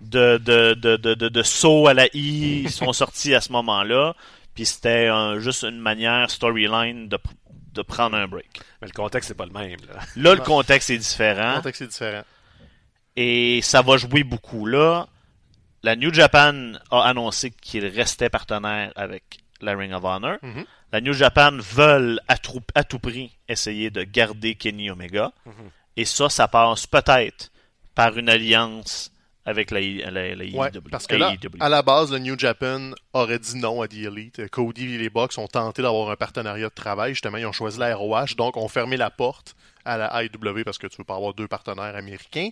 de, 0.00 0.38
de, 0.38 0.72
de, 0.74 0.96
de, 0.96 1.12
de, 1.14 1.28
de 1.28 1.42
saut 1.42 1.86
à 1.88 1.92
la 1.94 2.06
I 2.14 2.68
sont 2.70 2.92
sortis 2.94 3.34
à 3.34 3.40
ce 3.42 3.52
moment-là. 3.52 4.14
Puis 4.54 4.64
c'était 4.64 5.08
un- 5.08 5.38
juste 5.38 5.62
une 5.64 5.78
manière 5.78 6.30
storyline 6.30 7.08
de, 7.08 7.18
de 7.74 7.82
prendre 7.82 8.16
un 8.16 8.26
break. 8.26 8.46
Mais 8.80 8.88
le 8.88 8.92
contexte, 8.94 9.28
c'est 9.28 9.34
pas 9.34 9.46
le 9.46 9.52
même. 9.52 9.76
Là. 9.88 10.00
Là, 10.16 10.34
le 10.34 10.40
contexte 10.40 10.88
est 10.90 10.94
Le 10.94 10.98
différent. 11.00 11.56
contexte 11.56 11.82
est 11.82 11.86
différent. 11.88 12.22
Et 13.16 13.60
ça 13.62 13.82
va 13.82 13.96
jouer 13.96 14.22
beaucoup 14.24 14.66
là. 14.66 15.06
La 15.82 15.96
New 15.96 16.12
Japan 16.12 16.72
a 16.90 17.02
annoncé 17.02 17.50
qu'il 17.50 17.86
restait 17.86 18.28
partenaire 18.28 18.92
avec 18.96 19.22
la 19.60 19.76
Ring 19.76 19.92
of 19.92 20.04
Honor. 20.04 20.38
Mhm. 20.42 20.64
La 20.92 21.00
New 21.00 21.12
Japan 21.12 21.52
veulent 21.58 22.20
à, 22.28 22.36
tout 22.36 22.98
prix 22.98 23.36
essayer 23.48 23.90
de 23.90 24.02
garder 24.02 24.54
Kenny 24.54 24.90
Omega. 24.90 25.32
Mhm. 25.46 25.52
Et 25.96 26.04
ça, 26.04 26.28
ça 26.28 26.48
passe 26.48 26.86
peut-être 26.86 27.50
par 27.94 28.16
une 28.16 28.28
alliance 28.28 29.12
avec 29.44 29.70
la, 29.70 29.80
la, 29.80 30.34
la 30.34 30.44
Ouais, 30.44 30.68
AEW. 30.74 30.80
parce 30.90 31.06
que 31.06 31.16
là, 31.16 31.34
à 31.60 31.68
la 31.68 31.82
base, 31.82 32.12
le 32.12 32.18
New 32.18 32.38
Japan 32.38 32.92
aurait 33.12 33.38
dit 33.38 33.56
non 33.56 33.82
à 33.82 33.88
The 33.88 33.94
Elite. 33.94 34.48
Cody 34.50 34.94
et 34.94 34.98
les 34.98 35.10
Bucks 35.10 35.36
ont 35.38 35.48
tenté 35.48 35.82
d'avoir 35.82 36.10
un 36.10 36.16
partenariat 36.16 36.68
de 36.68 36.74
travail. 36.74 37.12
Justement, 37.12 37.38
ils 37.38 37.46
ont 37.46 37.52
choisi 37.52 37.78
la 37.78 37.94
ROH, 37.96 38.34
donc 38.36 38.56
ont 38.56 38.68
fermé 38.68 38.96
la 38.96 39.10
porte 39.10 39.56
à 39.84 39.96
la 39.96 40.22
IW 40.24 40.62
parce 40.64 40.78
que 40.78 40.86
tu 40.86 40.96
veux 40.98 41.04
pas 41.04 41.16
avoir 41.16 41.34
deux 41.34 41.48
partenaires 41.48 41.96
américains. 41.96 42.50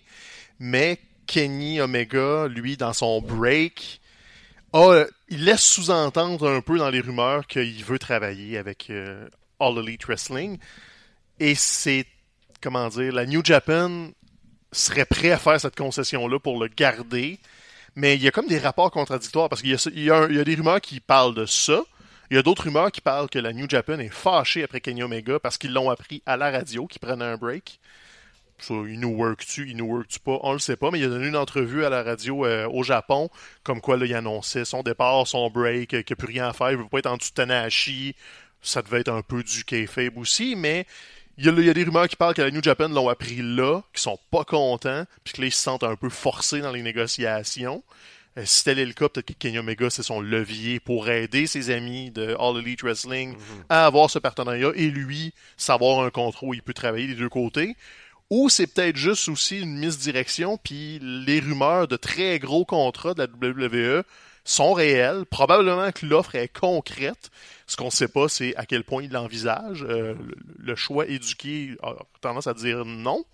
Mais 0.59 0.99
Kenny 1.27 1.81
Omega, 1.81 2.49
lui, 2.49 2.77
dans 2.77 2.95
son 2.95 3.21
break, 3.21 4.01
a- 4.73 5.05
il 5.29 5.45
laisse 5.45 5.63
sous-entendre 5.63 6.49
un 6.51 6.61
peu 6.61 6.79
dans 6.79 6.91
les 6.91 7.01
rumeurs 7.01 7.47
qu'il 7.47 7.85
veut 7.85 7.99
travailler 7.99 8.59
avec, 8.59 8.91
euh, 8.91 9.29
All 9.61 9.79
Elite 9.79 10.05
Wrestling. 10.07 10.59
Et 11.41 11.55
c'est, 11.55 12.07
comment 12.61 12.89
dire, 12.89 13.13
la 13.13 13.27
New 13.27 13.45
Japan 13.45 14.09
serait 14.73 15.05
prêt 15.07 15.31
à 15.31 15.39
faire 15.39 15.61
cette 15.61 15.77
concession-là 15.77 16.39
pour 16.39 16.61
le 16.63 16.69
garder. 16.69 17.39
Mais 17.97 18.15
il 18.17 18.23
y 18.23 18.29
a 18.29 18.31
comme 18.31 18.47
des 18.47 18.59
rapports 18.59 18.91
contradictoires 18.91 19.49
parce 19.49 19.63
qu'il 19.63 19.71
y 19.71 20.11
a 20.11 20.45
des 20.45 20.55
rumeurs 20.55 20.81
qui 20.81 21.01
parlent 21.01 21.35
de 21.35 21.47
ça. 21.47 21.81
Il 22.31 22.37
y 22.37 22.39
a 22.39 22.43
d'autres 22.43 22.65
rumeurs 22.65 22.93
qui 22.93 23.01
parlent 23.01 23.31
que 23.31 23.39
la 23.39 23.53
New 23.55 23.69
Japan 23.69 23.99
est 23.99 24.11
fâchée 24.11 24.63
après 24.63 24.81
Kenny 24.81 25.03
Omega 25.03 25.39
parce 25.41 25.57
qu'ils 25.57 25.73
l'ont 25.73 25.89
appris 25.89 26.23
à 26.27 26.37
la 26.37 26.51
radio, 26.51 26.87
qu'ils 26.87 27.01
prenaient 27.01 27.25
un 27.25 27.37
break. 27.39 27.81
Ça, 28.61 28.75
il 28.89 28.99
nous 28.99 29.11
work-tu, 29.11 29.69
il 29.69 29.77
nous 29.77 29.87
work-tu 29.87 30.19
pas, 30.19 30.39
on 30.43 30.53
le 30.53 30.59
sait 30.59 30.77
pas, 30.77 30.91
mais 30.91 30.99
il 30.99 31.05
a 31.05 31.09
donné 31.09 31.29
une 31.29 31.37
entrevue 31.37 31.85
à 31.85 31.91
la 31.91 32.03
radio 32.03 32.45
euh, 32.45 32.69
au 32.69 32.83
Japon, 32.83 33.31
comme 33.63 33.81
quoi 33.81 33.97
là, 33.97 34.05
il 34.05 34.15
annonçait 34.15 34.65
son 34.65 34.83
départ, 34.83 35.27
son 35.27 35.49
break, 35.49 35.91
qu'il 35.91 35.99
n'y 35.99 36.13
a 36.13 36.17
plus 36.17 36.27
rien 36.27 36.49
à 36.49 36.53
faire, 36.53 36.71
il 36.73 36.77
veut 36.77 36.89
pas 36.89 36.99
être 36.99 37.07
en 37.07 37.17
dessous 37.17 37.31
de 37.31 37.35
Tanahashi. 37.35 38.15
Ça 38.61 38.83
devait 38.83 39.01
être 39.01 39.13
un 39.13 39.23
peu 39.23 39.45
du 39.45 39.65
kayfabe 39.65 40.19
aussi, 40.19 40.57
mais 40.57 40.85
il 41.37 41.47
y, 41.47 41.49
a, 41.49 41.53
il 41.53 41.65
y 41.65 41.71
a 41.71 41.75
des 41.75 41.85
rumeurs 41.85 42.09
qui 42.09 42.17
parlent 42.17 42.35
que 42.35 42.43
la 42.43 42.51
New 42.51 42.63
Japan 42.63 42.89
l'ont 42.89 43.09
appris 43.09 43.41
là, 43.41 43.83
qui 43.95 44.03
sont 44.03 44.19
pas 44.33 44.45
contents, 44.45 45.05
puis 45.23 45.35
que 45.35 45.41
là, 45.41 45.47
ils 45.47 45.53
se 45.53 45.63
sentent 45.63 45.85
un 45.85 45.95
peu 45.95 46.09
forcés 46.09 46.61
dans 46.61 46.73
les 46.73 46.83
négociations. 46.83 47.85
Euh, 48.37 48.43
si 48.45 48.65
tel 48.65 48.81
est 48.81 48.85
le 48.85 48.93
cas, 48.93 49.09
peut-être 49.09 49.27
que 49.27 49.33
Kenny 49.35 49.59
Omega, 49.59 49.89
c'est 49.91 50.03
son 50.03 50.21
levier 50.21 50.81
pour 50.81 51.09
aider 51.09 51.47
ses 51.47 51.71
amis 51.71 52.11
de 52.11 52.37
All 52.39 52.59
Elite 52.59 52.83
Wrestling 52.83 53.37
à 53.69 53.87
avoir 53.87 54.11
ce 54.11 54.19
partenariat 54.19 54.73
et 54.75 54.91
lui, 54.91 55.33
savoir 55.57 56.05
un 56.05 56.11
contrat 56.11 56.47
où 56.47 56.55
il 56.55 56.63
peut 56.63 56.75
travailler 56.75 57.07
des 57.07 57.15
deux 57.15 57.29
côtés. 57.29 57.77
Ou 58.31 58.51
c'est 58.51 58.67
peut-être 58.67 58.97
juste 58.97 59.29
aussi 59.29 59.61
une 59.61 59.79
misdirection, 59.79 60.59
puis 60.59 60.99
les 61.01 61.41
rumeurs 61.41 61.89
de 61.89 61.97
très 61.97 62.39
gros 62.39 62.65
contrats 62.65 63.15
de 63.15 63.23
la 63.23 63.51
WWE 63.51 64.03
sont 64.45 64.73
réelles. 64.73 65.25
Probablement 65.27 65.91
que 65.93 66.05
l'offre 66.05 66.35
est 66.35 66.49
concrète. 66.49 67.31
Ce 67.67 67.77
qu'on 67.77 67.87
ne 67.87 67.91
sait 67.91 68.09
pas, 68.09 68.29
c'est 68.29 68.55
à 68.57 68.67
quel 68.67 68.85
point 68.85 69.03
il 69.03 69.13
l'envisage. 69.13 69.85
Euh, 69.89 70.15
le, 70.59 70.75
choix 70.75 71.07
éduqué 71.07 71.77
a 71.83 71.95
tendance 72.21 72.47
à 72.47 72.55
dire 72.55 72.85
non. 72.85 73.25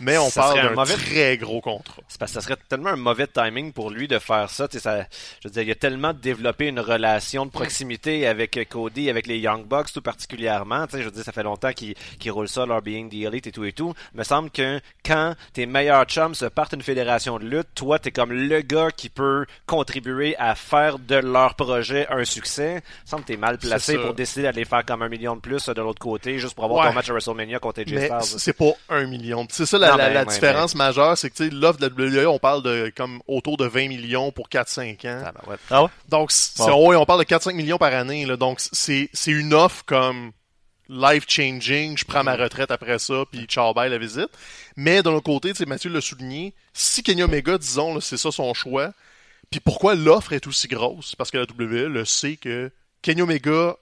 Mais 0.00 0.18
on 0.18 0.28
Ça 0.30 0.42
parle 0.42 0.62
d'un 0.62 0.70
mauvais- 0.74 0.94
très 0.94 1.36
gros 1.38 1.60
contrat. 1.60 2.02
C'est 2.08 2.18
parce 2.18 2.32
que 2.32 2.40
ça 2.40 2.46
serait 2.46 2.56
tellement 2.68 2.90
un 2.90 2.96
mauvais 2.96 3.26
timing 3.26 3.72
pour 3.72 3.90
lui 3.90 4.08
de 4.08 4.18
faire 4.18 4.50
ça. 4.50 4.66
Ça 4.70 5.06
je 5.42 5.48
veux 5.48 5.52
dire, 5.52 5.62
il 5.62 5.70
a 5.70 5.74
tellement 5.74 6.12
développé 6.12 6.66
une 6.66 6.80
relation 6.80 7.46
de 7.46 7.50
proximité 7.50 8.26
avec 8.26 8.58
Cody, 8.68 9.08
avec 9.10 9.26
les 9.26 9.38
Young 9.38 9.64
Bucks 9.66 9.92
tout 9.92 10.02
particulièrement. 10.02 10.86
Je 10.92 10.98
veux 10.98 11.10
dire, 11.10 11.24
ça 11.24 11.32
fait 11.32 11.42
longtemps 11.42 11.72
qu'ils 11.72 11.94
qu'ils 12.18 12.30
roulent 12.32 12.48
ça, 12.48 12.66
leur 12.66 12.82
Being 12.82 13.08
the 13.08 13.14
Elite 13.26 13.46
et 13.46 13.52
tout 13.52 13.64
et 13.64 13.72
tout. 13.72 13.94
Il 14.14 14.18
me 14.18 14.24
semble 14.24 14.50
que 14.50 14.80
quand 15.04 15.34
tes 15.52 15.66
meilleurs 15.66 16.04
chums 16.04 16.34
se 16.34 16.44
partent 16.46 16.72
une 16.74 16.82
fédération 16.82 17.38
de 17.38 17.44
lutte, 17.44 17.68
toi, 17.74 17.98
t'es 17.98 18.10
comme 18.10 18.32
le 18.32 18.60
gars 18.60 18.90
qui 18.94 19.08
peut 19.08 19.46
contribuer 19.66 20.36
à 20.38 20.54
faire 20.54 20.98
de 20.98 21.16
leur 21.16 21.54
projet 21.54 22.06
un 22.10 22.24
succès. 22.24 22.82
Il 22.82 23.04
me 23.04 23.08
semble 23.10 23.22
que 23.22 23.28
t'es 23.28 23.36
mal 23.36 23.58
placé 23.58 23.96
pour 23.98 24.14
décider 24.14 24.42
d'aller 24.42 24.64
faire 24.64 24.84
comme 24.84 25.02
un 25.02 25.08
million 25.08 25.36
de 25.36 25.40
plus 25.40 25.66
de 25.68 25.80
l'autre 25.82 25.98
côté 26.00 26.38
juste 26.38 26.54
pour 26.54 26.64
avoir 26.64 26.82
Ouais. 26.84 26.88
ton 26.90 26.94
match 26.94 27.08
à 27.08 27.12
WrestleMania 27.12 27.58
contre 27.58 27.80
AJ 27.80 27.88
Styles. 28.20 28.38
c'est 28.40 28.52
pas 28.52 28.72
un 28.88 29.06
million. 29.06 29.46
C'est 29.50 29.66
ça 29.66 29.78
la, 29.78 29.85
Non, 29.92 29.96
la- 29.96 30.20
ouais, 30.20 30.26
différence 30.26 30.74
majeure, 30.74 31.16
c'est 31.18 31.30
que 31.30 31.42
l'offre 31.44 31.78
de 31.78 31.86
la 31.86 31.92
WWE, 32.24 32.26
on 32.28 32.38
parle 32.38 32.62
de 32.62 32.92
comme 32.96 33.20
autour 33.26 33.56
de 33.56 33.66
20 33.66 33.88
millions 33.88 34.32
pour 34.32 34.48
4-5 34.48 35.04
ans. 35.06 35.22
Ah, 35.26 35.32
ben 35.32 35.50
ouais? 35.50 35.56
Ah 35.70 35.82
ouais? 35.84 35.88
Donc, 36.08 36.30
Bon. 36.58 36.96
on 36.96 37.04
parle 37.06 37.20
de 37.20 37.24
4-5 37.24 37.54
millions 37.54 37.78
par 37.78 37.92
année. 37.94 38.24
Là, 38.26 38.36
donc, 38.36 38.58
c'est, 38.60 39.08
c'est 39.12 39.30
une 39.32 39.54
offre 39.54 39.84
comme 39.86 40.32
life-changing. 41.00 41.96
Je 41.98 42.04
prends 42.04 42.24
ma 42.24 42.36
retraite 42.36 42.70
après 42.70 42.98
ça, 42.98 43.24
puis 43.30 43.44
ciao, 43.46 43.74
bye 43.74 43.90
la 43.90 43.98
visite. 43.98 44.28
Mais 44.76 45.02
d'un 45.02 45.12
autre 45.12 45.24
côté, 45.24 45.50
tu 45.50 45.56
sais, 45.56 45.66
Mathieu 45.66 45.90
l'a 45.90 46.00
souligné, 46.00 46.54
si 46.72 47.02
Kenny 47.02 47.22
Omega, 47.22 47.58
disons, 47.58 48.00
c'est 48.00 48.16
ça 48.16 48.30
son 48.30 48.52
choix, 48.54 48.92
puis 49.50 49.60
pourquoi 49.60 49.94
l'offre 49.94 50.32
est 50.32 50.46
aussi 50.46 50.68
grosse? 50.68 51.14
Parce 51.14 51.30
que 51.30 51.38
la 51.38 51.44
WWE 51.44 51.88
le 51.88 52.04
sait 52.04 52.36
que 52.36 52.70
Kenny 53.02 53.22
Omega 53.22 53.76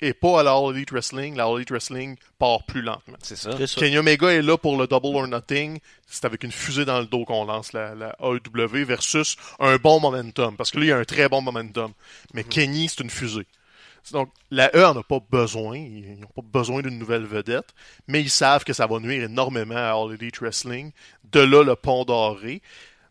est 0.00 0.14
pas 0.14 0.40
à 0.40 0.42
la 0.42 0.52
All 0.52 0.74
Elite 0.74 0.90
Wrestling. 0.90 1.36
La 1.36 1.44
All 1.44 1.56
Elite 1.56 1.70
Wrestling 1.70 2.16
part 2.38 2.64
plus 2.64 2.82
lentement. 2.82 3.16
C'est 3.22 3.36
ça. 3.36 3.50
Kenny 3.76 3.98
Omega 3.98 4.28
est 4.28 4.42
là 4.42 4.56
pour 4.56 4.76
le 4.76 4.86
double 4.86 5.16
or 5.16 5.28
nothing. 5.28 5.78
C'est 6.06 6.24
avec 6.24 6.44
une 6.44 6.52
fusée 6.52 6.84
dans 6.84 7.00
le 7.00 7.06
dos 7.06 7.24
qu'on 7.24 7.44
lance 7.44 7.72
la, 7.72 7.94
la 7.94 8.16
AEW 8.20 8.84
versus 8.84 9.36
un 9.58 9.76
bon 9.76 10.00
momentum. 10.00 10.56
Parce 10.56 10.70
que 10.70 10.78
là, 10.78 10.84
il 10.84 10.88
y 10.88 10.92
a 10.92 10.98
un 10.98 11.04
très 11.04 11.28
bon 11.28 11.40
momentum. 11.40 11.92
Mais 12.34 12.44
Kenny, 12.44 12.88
c'est 12.88 13.02
une 13.02 13.10
fusée. 13.10 13.46
Donc, 14.12 14.30
la 14.50 14.70
E 14.76 14.86
en 14.86 14.96
a 14.96 15.02
pas 15.02 15.20
besoin. 15.30 15.76
Ils 15.78 16.20
n'ont 16.20 16.28
pas 16.28 16.42
besoin 16.42 16.82
d'une 16.82 16.98
nouvelle 16.98 17.24
vedette. 17.24 17.74
Mais 18.06 18.20
ils 18.20 18.30
savent 18.30 18.64
que 18.64 18.72
ça 18.72 18.86
va 18.86 19.00
nuire 19.00 19.24
énormément 19.24 19.76
à 19.76 19.92
All 19.92 20.14
Elite 20.14 20.38
Wrestling. 20.40 20.92
De 21.24 21.40
là, 21.40 21.64
le 21.64 21.74
pont 21.74 22.04
doré. 22.04 22.62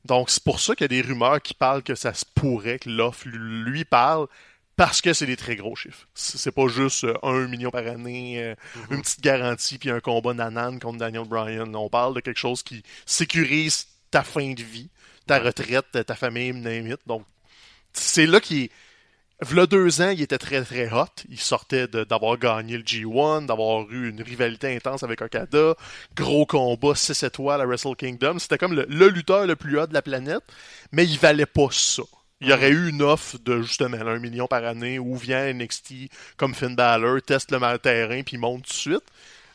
Donc, 0.06 0.30
c'est 0.30 0.44
pour 0.44 0.60
ça 0.60 0.76
qu'il 0.76 0.84
y 0.84 0.86
a 0.86 1.02
des 1.02 1.08
rumeurs 1.08 1.42
qui 1.42 1.54
parlent 1.54 1.84
que 1.84 1.96
ça 1.96 2.14
se 2.14 2.26
pourrait 2.36 2.80
que 2.80 2.90
l'offre 2.90 3.28
lui 3.28 3.86
parle 3.86 4.28
parce 4.76 5.02
que 5.02 5.14
c'est 5.14 5.26
des 5.26 5.38
très 5.38 5.56
gros 5.56 5.76
chiffres. 5.76 6.08
C'est 6.14 6.52
pas 6.52 6.68
juste 6.68 7.06
euh, 7.06 7.14
un 7.24 7.48
million 7.48 7.72
par 7.72 7.88
année, 7.88 8.42
euh, 8.44 8.56
une 8.92 9.02
petite 9.02 9.22
garantie 9.22 9.78
puis 9.78 9.90
un 9.90 10.00
combat 10.00 10.34
nanan 10.34 10.80
contre 10.80 11.00
Daniel 11.00 11.26
Bryan. 11.26 11.74
On 11.76 11.90
parle 11.90 12.14
de 12.16 12.20
quelque 12.20 12.40
chose 12.40 12.62
qui 12.64 12.84
sécurise 13.06 13.88
ta 14.12 14.24
fin 14.24 14.54
de 14.54 14.64
vie, 14.64 14.90
ta 15.28 15.40
retraite, 15.40 16.06
ta 16.06 16.16
famille, 16.16 16.54
name 16.54 16.88
it. 16.88 17.00
Donc, 17.08 17.24
c'est 17.94 18.26
là 18.26 18.40
qu'il 18.40 18.64
est. 18.64 18.72
V'là 19.42 19.66
deux 19.66 20.00
ans, 20.02 20.12
il 20.12 20.22
était 20.22 20.38
très 20.38 20.64
très 20.64 20.90
hot. 20.94 21.08
Il 21.28 21.40
sortait 21.40 21.88
d'avoir 21.90 22.38
gagné 22.38 22.78
le 22.78 22.84
G1, 22.84 23.46
d'avoir 23.46 23.90
eu 23.92 24.10
une 24.10 24.22
rivalité 24.22 24.74
intense 24.74 25.04
avec 25.04 25.22
Okada. 25.22 25.76
Gros 26.16 26.46
combat, 26.46 26.96
6 26.96 27.22
étoiles 27.24 27.60
à 27.60 27.66
Wrestle 27.66 27.98
Kingdom. 27.98 28.40
C'était 28.40 28.58
comme 28.58 28.74
le, 28.74 28.86
le 28.88 29.10
lutteur 29.10 29.46
le 29.46 29.58
plus 29.58 29.78
hot 29.78 29.88
de 29.88 29.94
la 29.94 30.02
planète, 30.02 30.44
mais 30.94 31.04
il 31.04 31.20
valait 31.20 31.46
pas 31.46 31.68
ça. 31.70 32.04
Il 32.42 32.50
y 32.50 32.54
aurait 32.54 32.70
eu 32.70 32.90
une 32.90 33.02
offre 33.02 33.38
de 33.40 33.62
justement 33.62 33.98
un 33.98 34.20
million 34.20 34.48
par 34.48 34.64
année 34.66 35.00
où 35.00 35.16
vient 35.16 35.54
NXT 35.54 36.10
comme 36.36 36.54
Finn 36.54 36.76
Balor, 36.76 37.22
teste 37.22 37.52
le 37.52 37.78
terrain 37.78 38.24
puis 38.24 38.38
monte 38.38 38.64
tout 38.64 38.70
de 38.70 38.74
suite. 38.74 39.04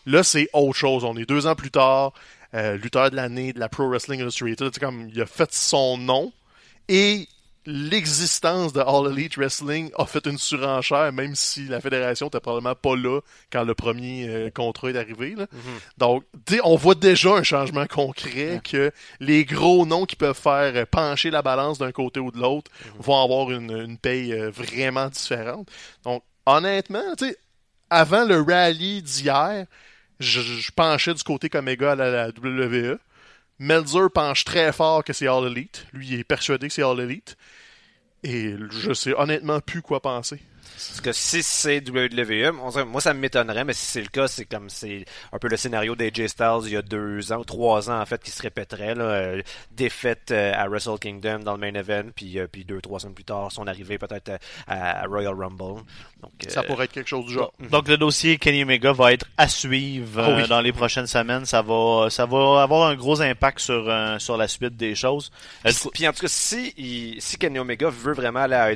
Là, 0.07 0.23
c'est 0.23 0.49
autre 0.55 0.79
chose. 0.79 1.05
On 1.05 1.17
est 1.17 1.29
deux 1.29 1.47
ans 1.47 1.55
plus 1.55 1.71
tard, 1.71 2.15
euh, 2.55 2.77
lutteur 2.79 3.11
de 3.11 3.17
l'année 3.17 3.53
de 3.53 3.61
la 3.61 3.69
Pro 3.69 3.89
Wrestling 3.89 4.21
Illustrated. 4.21 4.79
Comme 4.79 5.09
il 5.13 5.21
a 5.21 5.27
fait 5.27 5.53
son 5.53 5.99
nom 5.99 6.33
et 6.89 7.29
l'existence 7.71 8.73
de 8.73 8.81
All 8.81 9.13
Elite 9.13 9.37
Wrestling 9.37 9.91
a 9.97 10.05
fait 10.07 10.27
une 10.27 10.39
surenchère, 10.39 11.13
même 11.13 11.35
si 11.35 11.67
la 11.67 11.81
fédération 11.81 12.27
était 12.29 12.41
probablement 12.41 12.75
pas 12.75 12.97
là 12.97 13.21
quand 13.53 13.65
le 13.65 13.75
premier 13.75 14.29
euh, 14.29 14.51
contrat 14.51 14.91
est 14.91 14.97
arrivé. 14.99 15.35
là. 15.37 15.47
Donc, 15.99 16.25
tu 16.47 16.55
sais, 16.55 16.61
on 16.65 16.77
voit 16.77 16.95
déjà 16.95 17.31
un 17.31 17.43
changement 17.43 17.87
concret 17.87 18.61
que 18.63 18.91
les 19.21 19.45
gros 19.45 19.87
noms 19.87 20.05
qui 20.05 20.17
peuvent 20.17 20.37
faire 20.37 20.87
pencher 20.89 21.31
la 21.31 21.43
balance 21.43 21.79
d'un 21.79 21.93
côté 21.93 22.21
ou 22.21 22.31
de 22.31 22.39
l'autre 22.39 22.71
vont 22.99 23.23
avoir 23.23 23.51
une, 23.51 23.71
une 23.71 23.99
paye 23.99 24.33
euh, 24.33 24.51
vraiment 24.51 25.09
différente. 25.09 25.69
Donc, 26.05 26.23
honnêtement, 26.47 27.15
avant 27.89 28.25
le 28.25 28.41
rallye 28.41 29.03
d'hier, 29.03 29.67
je, 30.19 30.41
je 30.41 30.73
penchais 30.73 31.15
du 31.15 31.23
côté 31.23 31.49
qu'Omega 31.49 31.93
à 31.93 31.95
la, 31.95 32.11
la 32.11 32.29
WWE. 32.29 32.99
Melzer 33.59 34.11
penche 34.13 34.45
très 34.45 34.73
fort 34.73 35.05
que 35.05 35.13
c'est 35.13 35.27
All 35.27 35.47
Elite. 35.47 35.87
Lui, 35.93 36.09
il 36.09 36.21
est 36.21 36.25
persuadé 36.25 36.69
que 36.69 36.73
c'est 36.75 36.83
All 36.83 36.99
Elite. 36.99 37.37
Et 38.23 38.55
je 38.71 38.93
sais 38.93 39.15
honnêtement 39.15 39.61
plus 39.61 39.83
quoi 39.83 40.01
penser. 40.01 40.41
Parce 40.63 41.01
que 41.01 41.13
si 41.13 41.43
c'est 41.43 41.83
WWE, 41.89 42.53
on 42.63 42.85
moi 42.87 43.01
ça 43.01 43.15
m'étonnerait, 43.15 43.65
mais 43.65 43.73
si 43.73 43.85
c'est 43.87 44.01
le 44.03 44.09
cas, 44.09 44.29
c'est 44.29 44.45
comme 44.45 44.69
c'est 44.71 45.05
un 45.33 45.39
peu 45.39 45.49
le 45.49 45.57
scénario 45.57 45.95
d'AJ 45.95 46.27
Styles 46.29 46.61
il 46.65 46.73
y 46.73 46.77
a 46.77 46.83
deux 46.83 47.33
ans 47.33 47.39
ou 47.39 47.45
trois 47.45 47.91
ans 47.91 48.01
en 48.01 48.07
fait 48.07 48.23
qui 48.23 48.31
se 48.31 48.43
répéterait. 48.43 48.95
Là, 48.95 49.05
euh, 49.05 49.43
défaite 49.73 50.31
euh, 50.31 50.53
à 50.55 50.69
Wrestle 50.69 50.99
Kingdom 51.01 51.41
dans 51.41 51.53
le 51.55 51.59
main 51.59 51.75
event, 51.79 52.11
puis, 52.15 52.39
euh, 52.39 52.47
puis 52.51 52.65
deux, 52.65 52.81
trois 52.81 53.01
semaines 53.01 53.15
plus 53.15 53.25
tard, 53.25 53.51
son 53.53 53.67
arrivée 53.67 53.99
peut-être 53.99 54.33
à, 54.67 55.03
à 55.03 55.07
Royal 55.07 55.35
Rumble. 55.35 55.83
Donc, 56.23 56.33
Ça 56.49 56.63
pourrait 56.63 56.85
être 56.85 56.93
quelque 56.93 57.09
chose 57.09 57.25
du 57.27 57.33
genre. 57.33 57.53
Donc 57.71 57.89
le 57.89 57.97
dossier 57.97 58.37
Kenny 58.39 58.63
Omega 58.63 58.93
va 58.93 59.13
être 59.13 59.27
à 59.39 59.49
suivre 59.49 60.23
Ah 60.23 60.35
oui. 60.37 60.49
dans 60.49 60.61
les 60.61 60.73
prochaines 60.73 61.07
semaines. 61.07 61.47
Ça 61.47 61.63
va, 61.63 62.09
ça 62.11 62.27
va 62.27 62.63
avoir 62.63 62.89
un 62.89 62.95
gros 62.95 63.21
impact 63.23 63.59
sur 63.61 63.91
sur 64.19 64.37
la 64.37 64.49
suite 64.49 64.77
des 64.77 64.95
choses. 64.95 65.31
Puis, 65.65 65.75
puis 65.95 66.09
en 66.09 66.13
tout 66.13 66.21
cas, 66.23 66.29
si, 66.29 66.75
il- 66.77 67.21
si 67.23 67.39
Kenny 67.39 67.59
Omega 67.59 67.89
veut 67.89 68.13
vraiment 68.13 68.41
aller 68.41 68.55
à 68.55 68.71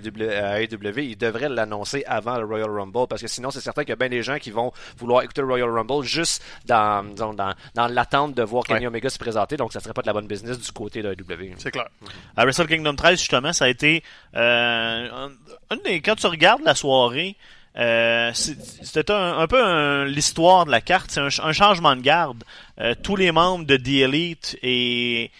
AEW, 0.62 0.98
il 1.02 1.16
devrait 1.16 1.48
l'annoncer 1.48 1.83
avant 2.06 2.38
le 2.38 2.44
Royal 2.44 2.70
Rumble 2.70 3.06
parce 3.08 3.20
que 3.22 3.28
sinon, 3.28 3.50
c'est 3.50 3.60
certain 3.60 3.82
qu'il 3.82 3.90
y 3.90 3.92
a 3.92 3.96
bien 3.96 4.08
des 4.08 4.22
gens 4.22 4.38
qui 4.38 4.50
vont 4.50 4.72
vouloir 4.98 5.22
écouter 5.22 5.40
le 5.42 5.46
Royal 5.48 5.68
Rumble 5.70 6.02
juste 6.04 6.42
dans, 6.66 7.04
disons, 7.04 7.34
dans, 7.34 7.54
dans 7.74 7.86
l'attente 7.88 8.34
de 8.34 8.42
voir 8.42 8.64
Kenny 8.64 8.80
Ouais. 8.80 8.86
Omega 8.86 9.08
se 9.10 9.18
présenter. 9.18 9.56
Donc, 9.56 9.72
ça 9.72 9.80
serait 9.80 9.92
pas 9.94 10.02
de 10.02 10.06
la 10.06 10.12
bonne 10.12 10.26
business 10.26 10.58
du 10.58 10.72
côté 10.72 11.02
de 11.02 11.10
AEW. 11.12 11.54
C'est 11.58 11.70
clair. 11.70 11.88
À 12.36 12.44
Wrestle 12.44 12.66
Kingdom 12.66 12.94
13, 12.96 13.18
justement, 13.18 13.52
ça 13.52 13.66
a 13.66 13.68
été 13.68 14.02
euh, 14.34 15.08
un, 15.12 15.30
un 15.70 15.76
des- 15.84 16.00
quand 16.00 16.16
tu 16.16 16.26
regardes 16.26 16.62
la 16.64 16.74
soirée, 16.74 17.36
euh, 17.76 18.30
c'était 18.34 19.10
un, 19.10 19.38
un 19.38 19.46
peu 19.46 19.62
un- 19.64 20.04
l'histoire 20.04 20.64
de 20.66 20.70
la 20.70 20.80
carte, 20.80 21.10
c'est 21.10 21.20
un 21.20 21.52
changement 21.52 21.96
de 21.96 22.00
garde. 22.02 22.44
Euh, 22.80 22.94
tous 23.02 23.16
les 23.16 23.32
membres 23.32 23.64
de 23.66 23.76
The 23.76 23.88
Elite 24.04 24.56
et 24.62 25.30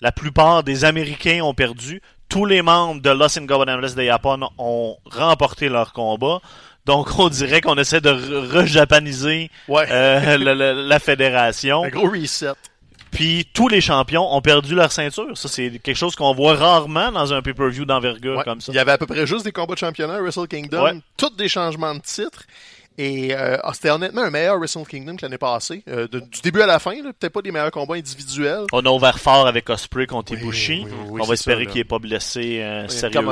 la 0.00 0.12
plupart 0.12 0.62
des 0.64 0.84
Américains 0.84 1.40
ont 1.42 1.54
perdu. 1.54 2.00
Tous 2.28 2.44
les 2.44 2.62
membres 2.62 3.00
de 3.00 3.10
Los 3.10 3.38
Ingobernables 3.38 3.94
de 3.94 4.02
Japon 4.04 4.48
ont 4.58 4.96
remporté 5.06 5.68
leur 5.68 5.92
combat. 5.92 6.40
Donc, 6.86 7.08
on 7.18 7.28
dirait 7.28 7.60
qu'on 7.60 7.76
essaie 7.76 8.00
de 8.00 8.10
re- 8.10 8.62
re-japaniser 8.64 9.50
Ouais. 9.68 9.86
euh, 9.90 10.36
la, 10.38 10.54
la- 10.54 10.74
la 10.74 10.98
fédération. 10.98 11.84
Un 11.84 11.88
gros 11.88 12.10
reset. 12.10 12.52
Puis 13.10 13.48
tous 13.54 13.68
les 13.68 13.80
champions 13.80 14.34
ont 14.34 14.42
perdu 14.42 14.74
leur 14.74 14.92
ceinture. 14.92 15.36
Ça, 15.36 15.48
c'est 15.48 15.70
quelque 15.82 15.96
chose 15.96 16.14
qu'on 16.14 16.34
voit 16.34 16.54
rarement 16.54 17.10
dans 17.10 17.32
un 17.32 17.40
pay-per-view 17.40 17.86
d'envergure 17.86 18.36
Ouais. 18.38 18.44
comme 18.44 18.60
ça. 18.60 18.70
Il 18.72 18.76
y 18.76 18.78
avait 18.78 18.92
à 18.92 18.98
peu 18.98 19.06
près 19.06 19.26
juste 19.26 19.44
des 19.46 19.52
combats 19.52 19.72
de 19.74 19.78
championnat 19.78 20.16
à 20.16 20.20
Wrestle 20.20 20.46
Kingdom, 20.46 20.82
Ouais. 20.82 20.92
tous 21.16 21.30
des 21.34 21.48
changements 21.48 21.94
de 21.94 22.00
titre. 22.00 22.42
Et 22.98 23.32
euh, 23.32 23.56
ah, 23.62 23.72
c'était 23.74 23.90
honnêtement 23.90 24.22
un 24.22 24.30
meilleur 24.30 24.58
Wrestle 24.58 24.84
Kingdom 24.84 25.14
que 25.16 25.22
l'année 25.22 25.38
passée. 25.38 25.84
Euh, 25.88 26.08
de- 26.08 26.18
du 26.18 26.40
début 26.42 26.60
à 26.62 26.66
la 26.66 26.80
fin, 26.80 26.90
peut-être 27.00 27.32
pas 27.32 27.42
des 27.42 27.52
meilleurs 27.52 27.70
combats 27.70 27.94
individuels. 27.94 28.64
On 28.72 28.84
a 28.84 28.90
ouvert 28.90 29.20
fort 29.20 29.46
avec 29.46 29.70
Osprey 29.70 30.06
contre 30.08 30.32
Ibushi. 30.32 30.84
oui, 30.84 30.92
oui, 31.10 31.20
on 31.22 31.24
va 31.24 31.34
espérer 31.34 31.66
qu'il 31.66 31.80
n'est 31.80 31.84
pas 31.84 32.00
blessé 32.00 32.60
euh, 32.60 32.88
sérieusement. 32.88 33.22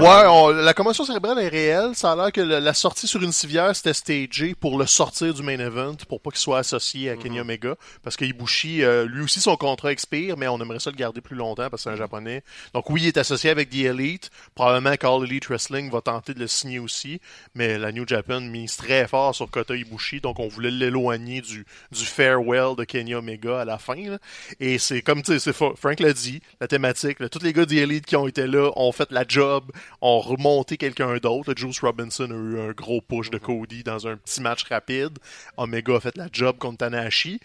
Ouais, 0.00 0.26
on- 0.28 0.48
la 0.50 0.72
commotion 0.72 1.04
cérébrale 1.04 1.40
est 1.40 1.48
réelle. 1.48 1.90
Ça 1.94 2.12
a 2.12 2.16
l'air 2.16 2.30
que 2.32 2.40
le- 2.40 2.60
la 2.60 2.74
sortie 2.74 3.08
sur 3.08 3.20
une 3.20 3.32
civière, 3.32 3.74
c'était 3.74 3.92
stagé 3.92 4.54
pour 4.54 4.78
le 4.78 4.86
sortir 4.86 5.34
du 5.34 5.42
main 5.42 5.58
event, 5.58 5.96
pour 6.08 6.20
pas 6.20 6.30
qu'il 6.30 6.38
soit 6.38 6.58
associé 6.58 7.10
à 7.10 7.16
Kenny 7.16 7.40
Omega. 7.40 7.74
Parce 8.04 8.16
que 8.16 8.24
Ibushi, 8.24 8.84
euh, 8.84 9.04
lui 9.06 9.24
aussi, 9.24 9.40
son 9.40 9.56
contrat 9.56 9.90
expire, 9.90 10.36
mais 10.36 10.46
on 10.46 10.60
aimerait 10.60 10.78
ça 10.78 10.90
le 10.90 10.96
garder 10.96 11.20
plus 11.20 11.34
longtemps 11.36 11.68
parce 11.70 11.82
que 11.82 11.90
c'est 11.90 11.94
un 11.94 11.98
japonais. 11.98 12.44
Donc 12.72 12.88
oui, 12.88 13.00
il 13.02 13.08
est 13.08 13.16
associé 13.18 13.50
avec 13.50 13.70
The 13.70 13.78
Elite. 13.86 14.30
Probablement 14.54 14.94
qu'All 14.96 15.24
Elite 15.24 15.46
Wrestling 15.48 15.90
va 15.90 16.00
tenter 16.02 16.34
de 16.34 16.38
le 16.38 16.46
signer 16.46 16.78
aussi. 16.78 17.20
Mais 17.56 17.78
la 17.78 17.90
New 17.90 18.06
Japan 18.06 18.40
mise 18.42 18.76
très 18.76 19.07
fort 19.08 19.34
sur 19.34 19.50
Kota 19.50 19.74
Ibushi, 19.74 20.20
donc 20.20 20.38
on 20.38 20.46
voulait 20.48 20.70
l'éloigner 20.70 21.40
du, 21.40 21.66
du 21.90 22.04
farewell 22.04 22.76
de 22.76 22.84
Kenny 22.84 23.14
Omega 23.14 23.60
à 23.60 23.64
la 23.64 23.78
fin. 23.78 23.96
là. 23.96 24.18
Et 24.60 24.78
c'est 24.78 25.02
comme, 25.02 25.22
tu 25.22 25.38
sais, 25.38 25.52
Frank 25.52 25.98
l'a 26.00 26.12
dit, 26.12 26.40
la 26.60 26.68
thématique, 26.68 27.20
là, 27.20 27.28
tous 27.28 27.42
les 27.42 27.52
gars 27.52 27.66
The 27.66 27.72
Elite 27.72 28.06
qui 28.06 28.16
ont 28.16 28.28
été 28.28 28.46
là 28.46 28.70
ont 28.76 28.92
fait 28.92 29.10
la 29.10 29.24
job, 29.26 29.64
ont 30.00 30.20
remonté 30.20 30.76
quelqu'un 30.76 31.16
d'autre. 31.16 31.54
Juice 31.56 31.80
Robinson 31.80 32.30
a 32.30 32.34
eu 32.34 32.60
un 32.60 32.72
gros 32.72 33.00
push 33.00 33.30
de 33.30 33.38
Cody 33.38 33.82
dans 33.82 34.06
un 34.06 34.16
petit 34.16 34.40
match 34.40 34.64
rapide. 34.64 35.18
Omega 35.56 35.96
a 35.96 36.00
fait 36.00 36.16
la 36.16 36.28
job 36.32 36.58
contre 36.58 36.78
Tanahashi. 36.78 37.40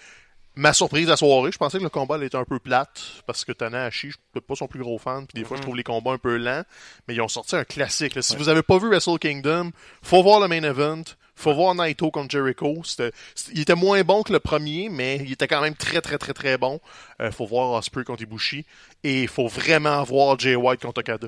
Ma 0.56 0.72
surprise 0.72 1.08
à 1.08 1.12
la 1.12 1.18
soirée, 1.18 1.52
je 1.52 1.58
pensais 1.58 1.80
que 1.80 1.84
le 1.84 1.90
combat 1.90 2.14
allait 2.14 2.28
être 2.28 2.36
un 2.36 2.46
peu 2.46 2.60
plate 2.60 3.24
parce 3.26 3.44
que 3.44 3.52
Tanahashi, 3.52 4.10
je 4.10 4.14
suis 4.14 4.22
peut-être 4.32 4.46
pas 4.46 4.54
son 4.54 4.68
plus 4.68 4.82
gros 4.82 5.00
fan, 5.00 5.26
puis 5.26 5.42
des 5.42 5.48
fois 5.48 5.58
je 5.58 5.64
trouve 5.64 5.76
les 5.76 5.84
combats 5.84 6.12
un 6.12 6.20
peu 6.20 6.38
lents, 6.38 6.64
mais 7.08 7.16
ils 7.16 7.22
ont 7.22 7.28
sorti 7.28 7.56
un 7.56 7.64
classique. 7.64 8.14
là. 8.14 8.22
Si 8.22 8.36
vous 8.36 8.50
avez 8.50 8.62
pas 8.62 8.78
vu 8.78 8.88
Wrestle 8.88 9.18
Kingdom, 9.18 9.72
faut 10.04 10.22
voir 10.22 10.40
le 10.40 10.48
main 10.48 10.62
event, 10.62 11.02
faut 11.44 11.54
voir 11.54 11.76
Naito 11.76 12.10
contre 12.10 12.32
Jericho. 12.32 12.82
Il 13.54 13.62
était 13.62 13.76
moins 13.76 14.02
bon 14.04 14.24
que 14.24 14.32
le 14.32 14.40
premier, 14.40 14.90
mais 14.90 15.18
il 15.18 15.34
était 15.34 15.48
quand 15.48 15.62
même 15.62 15.76
très 15.76 16.02
très 16.02 16.18
très 16.18 16.34
très 16.34 16.58
bon. 16.58 16.80
Euh, 17.22 17.32
faut 17.32 17.46
voir 17.46 17.72
Osprey 17.72 18.04
contre 18.04 18.24
Ibushi 18.24 18.66
et 19.04 19.28
faut 19.28 19.48
vraiment 19.48 20.04
voir 20.04 20.40
Jay 20.40 20.56
White 20.56 20.82
contre 20.82 21.02
Okada. 21.02 21.28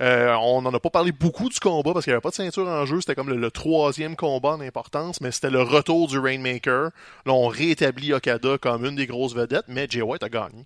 Euh, 0.00 0.34
on 0.40 0.62
n'en 0.62 0.74
a 0.74 0.80
pas 0.80 0.90
parlé 0.90 1.12
beaucoup 1.12 1.48
du 1.48 1.60
combat 1.60 1.92
parce 1.92 2.04
qu'il 2.04 2.10
n'y 2.10 2.14
avait 2.14 2.22
pas 2.22 2.30
de 2.30 2.34
ceinture 2.34 2.66
en 2.66 2.86
jeu. 2.86 3.00
C'était 3.00 3.14
comme 3.14 3.28
le, 3.28 3.50
troisième 3.50 4.16
combat 4.16 4.56
d'importance, 4.56 5.20
mais 5.20 5.30
c'était 5.30 5.50
le 5.50 5.62
retour 5.62 6.08
du 6.08 6.18
Rainmaker. 6.18 6.90
Là, 7.26 7.32
on 7.32 7.46
réétablit 7.46 8.12
Okada 8.12 8.58
comme 8.58 8.84
une 8.84 8.96
des 8.96 9.06
grosses 9.06 9.34
vedettes, 9.34 9.66
mais 9.68 9.86
Jay 9.88 10.02
White 10.02 10.24
a 10.24 10.28
gagné. 10.28 10.64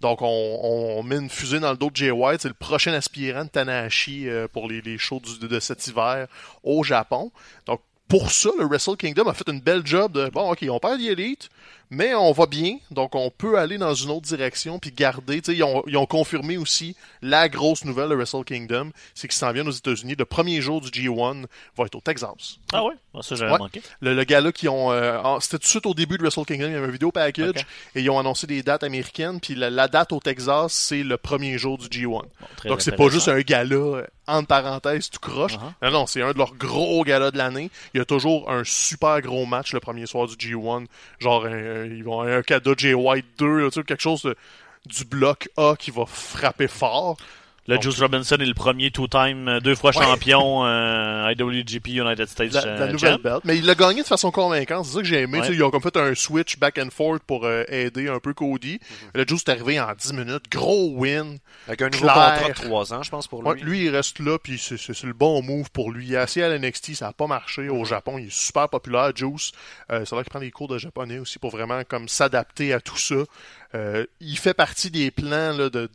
Donc, 0.00 0.20
on, 0.22 1.02
met 1.02 1.16
une 1.16 1.28
fusée 1.28 1.60
dans 1.60 1.72
le 1.72 1.76
dos 1.76 1.90
de 1.90 1.96
Jay 1.96 2.10
White. 2.10 2.42
C'est 2.42 2.48
le 2.48 2.54
prochain 2.54 2.92
aspirant 2.94 3.44
de 3.44 3.50
Tanahashi 3.50 4.28
euh, 4.28 4.46
pour 4.48 4.68
les, 4.68 4.96
shows 4.96 5.20
de 5.40 5.60
cet 5.60 5.86
hiver 5.88 6.28
au 6.62 6.82
Japon. 6.82 7.32
Donc, 7.66 7.80
pour 8.08 8.32
ça, 8.32 8.50
le 8.58 8.64
Wrestle 8.64 8.96
Kingdom 8.96 9.28
a 9.28 9.34
fait 9.34 9.48
une 9.48 9.60
belle 9.60 9.82
job 9.84 10.12
de 10.12 10.30
bon, 10.30 10.50
ok, 10.50 10.64
on 10.70 10.78
perd 10.78 11.00
l'élite, 11.00 11.50
mais 11.90 12.14
on 12.14 12.32
va 12.32 12.46
bien, 12.46 12.76
donc 12.90 13.14
on 13.14 13.30
peut 13.30 13.58
aller 13.58 13.78
dans 13.78 13.94
une 13.94 14.10
autre 14.10 14.26
direction 14.26 14.78
puis 14.78 14.92
garder. 14.92 15.40
Tu 15.40 15.52
sais, 15.52 15.56
ils 15.58 15.62
ont, 15.64 15.82
ils 15.86 15.96
ont 15.96 16.06
confirmé 16.06 16.56
aussi 16.58 16.96
la 17.22 17.48
grosse 17.48 17.84
nouvelle 17.84 18.08
de 18.10 18.14
Wrestle 18.14 18.44
Kingdom, 18.44 18.90
c'est 19.14 19.28
qu'ils 19.28 19.38
s'en 19.38 19.52
viennent 19.52 19.68
aux 19.68 19.72
États-Unis. 19.72 20.14
Le 20.18 20.24
premier 20.24 20.60
jour 20.60 20.80
du 20.80 20.88
G1 20.90 21.44
va 21.76 21.84
être 21.84 21.94
au 21.94 22.00
Texas. 22.00 22.58
Ah 22.72 22.84
ouais? 22.84 22.94
Ah, 23.14 23.20
ça, 23.22 23.34
j'avais 23.36 23.52
Ouais. 23.52 23.58
manqué. 23.58 23.82
Le, 24.00 24.14
le 24.14 24.24
gars-là 24.24 24.52
qui 24.52 24.68
ont. 24.68 24.92
euh, 24.92 25.18
en- 25.22 25.40
C'était 25.40 25.58
tout 25.58 25.62
de 25.64 25.68
suite 25.68 25.86
au 25.86 25.94
début 25.94 26.18
de 26.18 26.22
Wrestle 26.22 26.44
Kingdom, 26.44 26.66
il 26.66 26.72
y 26.72 26.76
avait 26.76 26.86
un 26.86 26.90
vidéo 26.90 27.10
package 27.10 27.64
et 27.94 28.00
ils 28.02 28.10
ont 28.10 28.18
annoncé 28.18 28.46
des 28.46 28.62
dates 28.62 28.84
américaines. 28.84 29.40
Puis 29.40 29.54
la, 29.54 29.70
la 29.70 29.88
date 29.88 30.12
au 30.12 30.20
Texas, 30.20 30.72
c'est 30.72 31.02
le 31.02 31.16
premier 31.16 31.58
jour 31.58 31.78
du 31.78 31.86
G1. 31.88 32.06
Bon, 32.08 32.22
Donc 32.66 32.80
c'est 32.82 32.96
pas 32.96 33.08
juste 33.08 33.28
un 33.28 33.40
gala 33.40 33.74
euh, 33.76 34.06
entre 34.26 34.46
parenthèses 34.48 35.08
tout 35.10 35.20
croche. 35.20 35.54
Uh-huh. 35.54 35.72
Non, 35.82 35.90
non, 35.90 36.06
c'est 36.06 36.22
un 36.22 36.32
de 36.32 36.38
leurs 36.38 36.54
gros 36.54 37.02
galas 37.04 37.30
de 37.30 37.38
l'année. 37.38 37.70
Il 37.94 37.98
y 37.98 38.00
a 38.00 38.04
toujours 38.04 38.50
un 38.50 38.62
super 38.64 39.20
gros 39.22 39.46
match 39.46 39.72
le 39.72 39.80
premier 39.80 40.06
soir 40.06 40.26
du 40.28 40.34
G1. 40.36 40.86
Genre, 41.18 41.46
un- 41.46 41.77
ils 41.86 42.02
vont 42.04 42.22
un 42.22 42.42
cadeau 42.42 42.74
J 42.76 42.94
White 42.94 43.26
2, 43.38 43.60
là, 43.60 43.70
tu 43.70 43.80
sais, 43.80 43.84
quelque 43.84 44.02
chose 44.02 44.22
de- 44.22 44.36
du 44.86 45.04
bloc 45.04 45.48
A 45.56 45.74
qui 45.78 45.90
va 45.90 46.04
frapper 46.06 46.68
fort. 46.68 47.16
Le 47.68 47.74
Donc, 47.74 47.82
Juice 47.82 48.00
Robinson 48.00 48.36
est 48.36 48.46
le 48.46 48.54
premier 48.54 48.90
two-time, 48.90 49.46
euh, 49.46 49.60
deux 49.60 49.74
fois 49.74 49.92
champion 49.92 50.64
euh, 50.64 51.32
IWGP 51.36 51.88
United 51.88 52.26
States 52.26 52.52
La, 52.54 52.64
euh, 52.66 52.78
la 52.78 52.92
nouvelle 52.92 53.12
champ. 53.16 53.18
belt. 53.22 53.40
Mais 53.44 53.58
il 53.58 53.66
l'a 53.66 53.74
gagné 53.74 54.00
de 54.00 54.06
façon 54.06 54.30
convaincante. 54.30 54.86
C'est 54.86 54.92
ça 54.94 54.98
que 55.00 55.04
j'ai 55.06 55.20
aimé. 55.20 55.38
Ouais. 55.38 55.44
Tu 55.46 55.52
sais, 55.52 55.54
Ils 55.58 55.62
ont 55.62 55.70
comme 55.70 55.82
fait 55.82 55.96
un 55.98 56.14
switch 56.14 56.56
back 56.58 56.78
and 56.78 56.88
forth 56.90 57.22
pour 57.24 57.44
euh, 57.44 57.64
aider 57.68 58.08
un 58.08 58.20
peu 58.20 58.32
Cody. 58.32 58.76
Mm-hmm. 58.76 58.80
Le 59.16 59.24
Juice 59.28 59.42
est 59.46 59.50
arrivé 59.50 59.78
en 59.78 59.92
10 59.94 60.14
minutes. 60.14 60.44
Gros 60.50 60.92
win. 60.96 61.38
Avec 61.66 61.82
un 61.82 61.90
nouveau 61.90 62.04
Clair. 62.06 62.14
contrat 62.38 62.48
de 62.48 62.54
3 62.54 62.94
ans, 62.94 63.02
je 63.02 63.10
pense, 63.10 63.28
pour 63.28 63.42
lui. 63.42 63.48
Ouais, 63.50 63.60
lui, 63.60 63.84
il 63.84 63.90
reste 63.90 64.18
là, 64.20 64.38
puis 64.42 64.58
c'est 64.58 64.78
c'est- 64.78 64.94
c'est 64.94 65.06
le 65.06 65.12
bon 65.12 65.42
move 65.42 65.70
pour 65.70 65.92
lui. 65.92 66.06
Il 66.06 66.14
est 66.14 66.16
assis 66.16 66.40
à 66.40 66.48
l'NXT, 66.48 66.94
ça 66.94 67.06
n'a 67.08 67.12
pas 67.12 67.26
marché. 67.26 67.68
Au 67.68 67.84
Japon, 67.84 68.16
il 68.16 68.28
est 68.28 68.32
super 68.32 68.70
populaire, 68.70 69.12
Juice. 69.14 69.52
Euh, 69.92 70.06
c'est 70.06 70.16
là 70.16 70.22
qu'il 70.22 70.30
prend 70.30 70.40
des 70.40 70.50
cours 70.50 70.68
de 70.68 70.78
japonais 70.78 71.18
aussi 71.18 71.38
pour 71.38 71.50
vraiment 71.50 71.82
comme 71.86 72.08
s'adapter 72.08 72.72
à 72.72 72.80
tout 72.80 72.96
ça. 72.96 73.16
Euh, 73.74 74.06
il 74.20 74.38
fait 74.38 74.54
partie 74.54 74.90
des 74.90 75.10
plans 75.10 75.52
là, 75.54 75.68
de, 75.68 75.90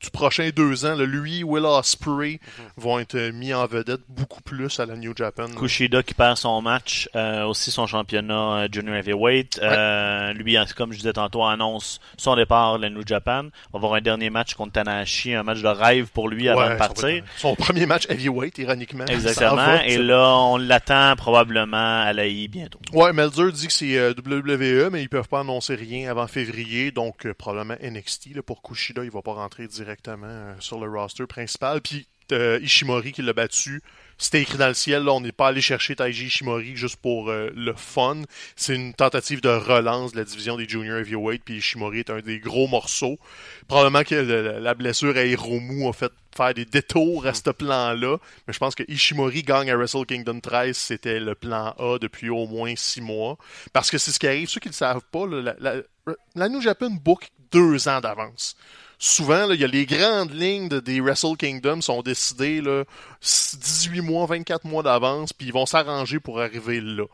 du 0.00 0.10
prochain 0.10 0.50
deux 0.54 0.84
ans. 0.86 0.94
là. 0.94 1.04
Lui, 1.04 1.42
Will 1.44 1.64
Ospreay 1.64 2.40
vont 2.76 2.98
être 2.98 3.30
mis 3.32 3.52
en 3.52 3.66
vedette 3.66 4.00
beaucoup 4.08 4.40
plus 4.42 4.80
à 4.80 4.86
la 4.86 4.96
New 4.96 5.12
Japan. 5.16 5.46
Kushida 5.56 6.02
qui 6.02 6.14
perd 6.14 6.36
son 6.36 6.62
match, 6.62 7.08
euh, 7.14 7.44
aussi 7.44 7.70
son 7.70 7.86
championnat 7.86 8.62
euh, 8.64 8.68
Junior 8.70 8.96
Heavyweight. 8.96 9.60
Euh, 9.62 10.32
lui, 10.32 10.56
comme 10.76 10.92
je 10.92 10.98
disais 10.98 11.12
tantôt, 11.12 11.44
annonce 11.44 12.00
son 12.16 12.36
départ 12.36 12.78
de 12.78 12.82
la 12.82 12.90
New 12.90 13.02
Japan. 13.06 13.44
On 13.72 13.78
va 13.78 13.84
avoir 13.86 13.94
un 13.94 14.00
dernier 14.00 14.30
match 14.30 14.54
contre 14.54 14.72
Tanahashi, 14.72 15.34
un 15.34 15.42
match 15.42 15.60
de 15.60 15.68
rêve 15.68 16.08
pour 16.08 16.28
lui 16.28 16.48
avant 16.48 16.60
Ouais, 16.60 16.72
de 16.74 16.78
partir. 16.78 17.22
Son, 17.36 17.50
son 17.50 17.54
premier 17.56 17.86
match 17.86 18.06
heavyweight, 18.08 18.58
ironiquement. 18.58 19.04
Exactement. 19.06 19.56
va, 19.56 19.86
Et 19.86 19.96
là, 19.98 20.34
on 20.36 20.56
l'attend 20.56 21.14
probablement 21.16 22.00
à 22.02 22.12
l'AI 22.12 22.48
bientôt. 22.48 22.78
Ouais, 22.92 23.12
Melzer 23.12 23.52
dit 23.52 23.66
que 23.66 23.72
c'est 23.72 23.96
euh, 23.98 24.12
WWE, 24.12 24.90
mais 24.90 25.02
ils 25.02 25.08
peuvent 25.08 25.28
pas 25.28 25.40
annoncer 25.40 25.74
rien 25.74 26.10
avant 26.10 26.26
février, 26.26 26.90
donc 26.90 27.26
euh, 27.26 27.34
probablement 27.34 27.76
NXT. 27.82 28.34
Là, 28.36 28.42
pour 28.42 28.62
Kushida, 28.62 29.04
il 29.04 29.10
va 29.10 29.22
pas 29.22 29.32
rentrer 29.34 29.66
directement 29.90 30.26
euh, 30.28 30.54
sur 30.60 30.78
le 30.80 30.88
roster 30.90 31.26
principal. 31.26 31.80
Puis 31.80 32.06
euh, 32.32 32.60
Ishimori 32.62 33.10
qui 33.12 33.22
l'a 33.22 33.32
battu, 33.32 33.82
c'était 34.16 34.40
écrit 34.42 34.56
dans 34.58 34.68
le 34.68 34.74
ciel. 34.74 35.02
Là, 35.02 35.12
on 35.12 35.20
n'est 35.20 35.32
pas 35.32 35.48
allé 35.48 35.60
chercher 35.60 35.96
Taiji 35.96 36.26
Ishimori 36.26 36.76
juste 36.76 36.96
pour 36.96 37.28
euh, 37.28 37.50
le 37.56 37.74
fun. 37.74 38.22
C'est 38.54 38.76
une 38.76 38.94
tentative 38.94 39.40
de 39.40 39.48
relance 39.48 40.12
de 40.12 40.18
la 40.18 40.24
division 40.24 40.56
des 40.56 40.68
Junior 40.68 40.98
Heavyweight, 40.98 41.42
puis 41.44 41.56
Ishimori 41.56 42.00
est 42.00 42.10
un 42.10 42.20
des 42.20 42.38
gros 42.38 42.68
morceaux. 42.68 43.18
Probablement 43.66 44.04
que 44.04 44.14
le- 44.14 44.60
la 44.60 44.74
blessure 44.74 45.16
à 45.16 45.24
Hiromu 45.24 45.88
a 45.88 45.92
fait 45.92 46.12
faire 46.36 46.54
des 46.54 46.64
détours 46.64 47.26
à 47.26 47.34
ce 47.34 47.50
plan-là, 47.50 48.18
mais 48.46 48.52
je 48.54 48.58
pense 48.60 48.76
que 48.76 48.84
Ishimori 48.86 49.42
gagne 49.42 49.68
à 49.68 49.76
Wrestle 49.76 50.06
Kingdom 50.06 50.38
13, 50.38 50.76
c'était 50.76 51.18
le 51.18 51.34
plan 51.34 51.74
A 51.80 51.98
depuis 52.00 52.30
au 52.30 52.46
moins 52.46 52.74
six 52.76 53.00
mois. 53.00 53.38
Parce 53.72 53.90
que 53.90 53.98
c'est 53.98 54.12
ce 54.12 54.20
qui 54.20 54.28
arrive, 54.28 54.48
ceux 54.48 54.60
qui 54.60 54.68
ne 54.68 54.72
le 54.72 54.76
savent 54.76 55.02
pas, 55.10 55.26
là, 55.26 55.42
la, 55.58 55.74
la, 55.74 56.14
la 56.36 56.48
New 56.48 56.60
Japan 56.60 56.90
book 56.90 57.28
deux 57.50 57.88
ans 57.88 58.00
d'avance. 58.00 58.56
Souvent, 59.02 59.46
là, 59.46 59.54
il 59.54 59.60
y 59.62 59.64
a 59.64 59.66
les 59.66 59.86
grandes 59.86 60.30
lignes 60.34 60.68
de- 60.68 60.78
des 60.78 61.00
Wrestle 61.00 61.34
Kingdom 61.38 61.80
sont 61.80 62.02
décidées 62.02 62.60
là, 62.60 62.84
18 63.22 64.02
mois, 64.02 64.26
24 64.26 64.66
mois 64.66 64.82
d'avance, 64.82 65.32
puis 65.32 65.46
ils 65.46 65.52
vont 65.54 65.64
s'arranger 65.64 66.20
pour 66.20 66.38
arriver 66.40 66.82
là. 66.82 67.04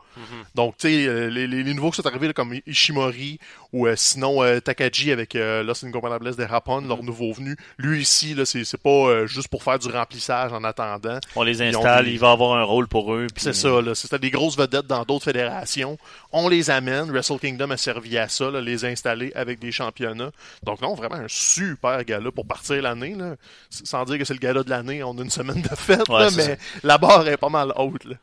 Donc, 0.53 0.75
tu 0.77 0.89
sais, 0.89 1.07
euh, 1.07 1.29
les, 1.29 1.47
les, 1.47 1.63
les 1.63 1.73
nouveaux 1.73 1.91
qui 1.91 1.95
sont 2.01 2.07
arrivés 2.07 2.27
là, 2.27 2.33
comme 2.33 2.53
Ishimori 2.67 3.39
ou 3.73 3.87
euh, 3.87 3.95
sinon 3.97 4.43
euh, 4.43 4.59
Takagi 4.59 5.11
avec 5.11 5.35
euh, 5.35 5.63
Lost 5.63 5.83
Incomparable 5.83 6.35
des 6.35 6.45
Rapon, 6.45 6.81
leur 6.81 7.03
nouveau 7.03 7.33
venu, 7.33 7.55
lui 7.77 8.01
ici, 8.01 8.33
là, 8.33 8.45
c'est 8.45 8.63
c'est 8.63 8.81
pas 8.81 8.89
euh, 8.89 9.27
juste 9.27 9.47
pour 9.49 9.63
faire 9.63 9.77
du 9.79 9.87
remplissage 9.89 10.53
en 10.53 10.63
attendant. 10.63 11.19
On 11.35 11.43
les 11.43 11.61
installe, 11.61 12.05
des- 12.05 12.11
il 12.11 12.19
va 12.19 12.31
avoir 12.31 12.57
un 12.57 12.63
rôle 12.63 12.87
pour 12.87 13.13
eux. 13.13 13.27
puis- 13.33 13.43
C'est 13.43 13.53
ça, 13.53 13.81
là. 13.81 13.93
C'était 13.95 14.19
des 14.19 14.31
grosses 14.31 14.57
vedettes 14.57 14.87
dans 14.87 15.03
d'autres 15.03 15.25
fédérations. 15.25 15.97
On 16.31 16.47
les 16.49 16.69
amène. 16.69 17.11
Wrestle 17.11 17.39
Kingdom 17.39 17.71
a 17.71 17.77
servi 17.77 18.17
à 18.17 18.27
ça, 18.29 18.49
là, 18.51 18.61
les 18.61 18.85
installer 18.85 19.31
avec 19.35 19.59
des 19.59 19.71
championnats. 19.71 20.31
Donc 20.63 20.81
non, 20.81 20.93
vraiment 20.95 21.15
un 21.15 21.27
super 21.27 22.03
gala 22.03 22.31
pour 22.31 22.45
partir 22.45 22.81
l'année. 22.81 23.15
là. 23.15 23.35
Sans 23.69 24.05
dire 24.05 24.17
que 24.17 24.25
c'est 24.25 24.33
le 24.33 24.39
gala 24.39 24.63
de 24.63 24.69
l'année, 24.69 25.03
on 25.03 25.17
a 25.17 25.21
une 25.21 25.29
semaine 25.29 25.61
de 25.61 25.75
fête, 25.75 26.07
Ouais, 26.09 26.19
là, 26.19 26.29
mais 26.35 26.57
la 26.83 26.97
barre 26.97 27.27
est 27.27 27.37
pas 27.37 27.49
mal 27.49 27.73
haute. 27.75 28.05
Là. 28.05 28.15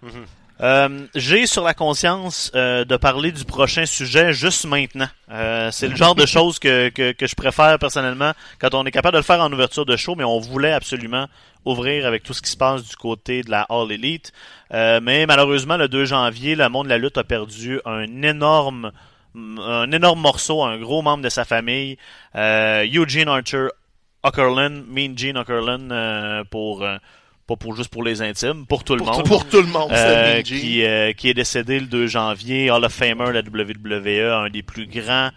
Euh, 0.61 1.07
J'ai 1.15 1.47
sur 1.47 1.65
la 1.65 1.75
conscience 1.75 2.53
euh, 2.55 2.85
de 2.85 2.97
parler 2.97 3.33
du 3.33 3.45
prochain 3.45 3.87
sujet 3.87 4.33
juste 4.33 4.67
maintenant. 4.67 5.09
Euh, 5.31 5.71
c'est 5.73 5.89
le 5.89 5.97
genre 5.97 6.15
de 6.15 6.27
choses 6.27 6.59
que, 6.59 6.91
que, 6.91 7.13
que 7.13 7.27
je 7.27 7.35
préfère 7.35 7.79
personnellement 7.79 8.33
quand 8.61 8.75
on 8.75 8.85
est 8.85 8.91
capable 8.93 9.15
de 9.15 9.19
le 9.19 9.25
faire 9.25 9.41
en 9.41 9.53
ouverture 9.53 9.85
de 9.85 9.97
show, 9.97 10.15
mais 10.15 10.25
on 10.25 10.39
voulait 10.39 10.73
absolument 10.73 11.27
ouvrir 11.65 12.07
avec 12.07 12.23
tout 12.23 12.35
ce 12.35 12.43
qui 12.43 12.51
se 12.51 12.57
passe 12.57 12.85
du 12.85 12.97
côté 12.97 13.43
de 13.43 13.51
la 13.51 13.63
All 13.63 13.91
Elite. 13.91 14.33
Mais 14.71 15.25
malheureusement, 15.27 15.77
le 15.77 15.89
2 15.89 16.05
janvier, 16.05 16.57
le 16.57 16.69
monde 16.69 16.85
de 16.85 16.91
la 16.91 16.99
lutte 16.99 17.17
a 17.17 17.25
perdu 17.25 17.81
un 17.85 18.23
énorme 18.23 18.93
un 19.35 19.91
énorme 19.91 20.21
morceau, 20.21 20.63
un 20.63 20.79
gros 20.79 21.03
membre 21.03 21.25
de 21.25 21.29
sa 21.29 21.45
famille, 21.45 21.97
Eugene 22.37 23.29
Archer 23.29 23.69
Ockerlund, 24.25 24.85
Mean 24.89 25.17
Gene 25.17 25.37
Ockerlund, 25.37 25.93
euh, 25.93 26.45
pour 26.51 26.85
pas 27.47 27.57
pour 27.57 27.77
juste 27.77 27.91
pour 27.91 28.03
les 28.03 28.23
intimes, 28.23 28.67
pour 28.67 28.85
tout 28.85 28.95
le 28.95 29.05
Pour, 29.05 29.13
monde. 29.13 29.27
pour 29.27 29.47
tout 29.47 29.61
le 29.61 29.67
monde, 29.69 29.91
Euh, 29.93 30.41
qui, 30.43 30.83
euh, 30.85 31.13
qui 31.13 31.29
est 31.29 31.35
décédé 31.35 31.79
le 31.81 31.87
2 31.87 32.07
janvier, 32.07 32.71
Hall 32.71 32.85
of 32.85 32.93
Famer 32.93 33.27
de 33.27 33.31
la 33.33 33.43
WWE, 33.43 34.33
un 34.47 34.49
des 34.51 34.63
plus 34.63 34.87
grands 34.87 35.31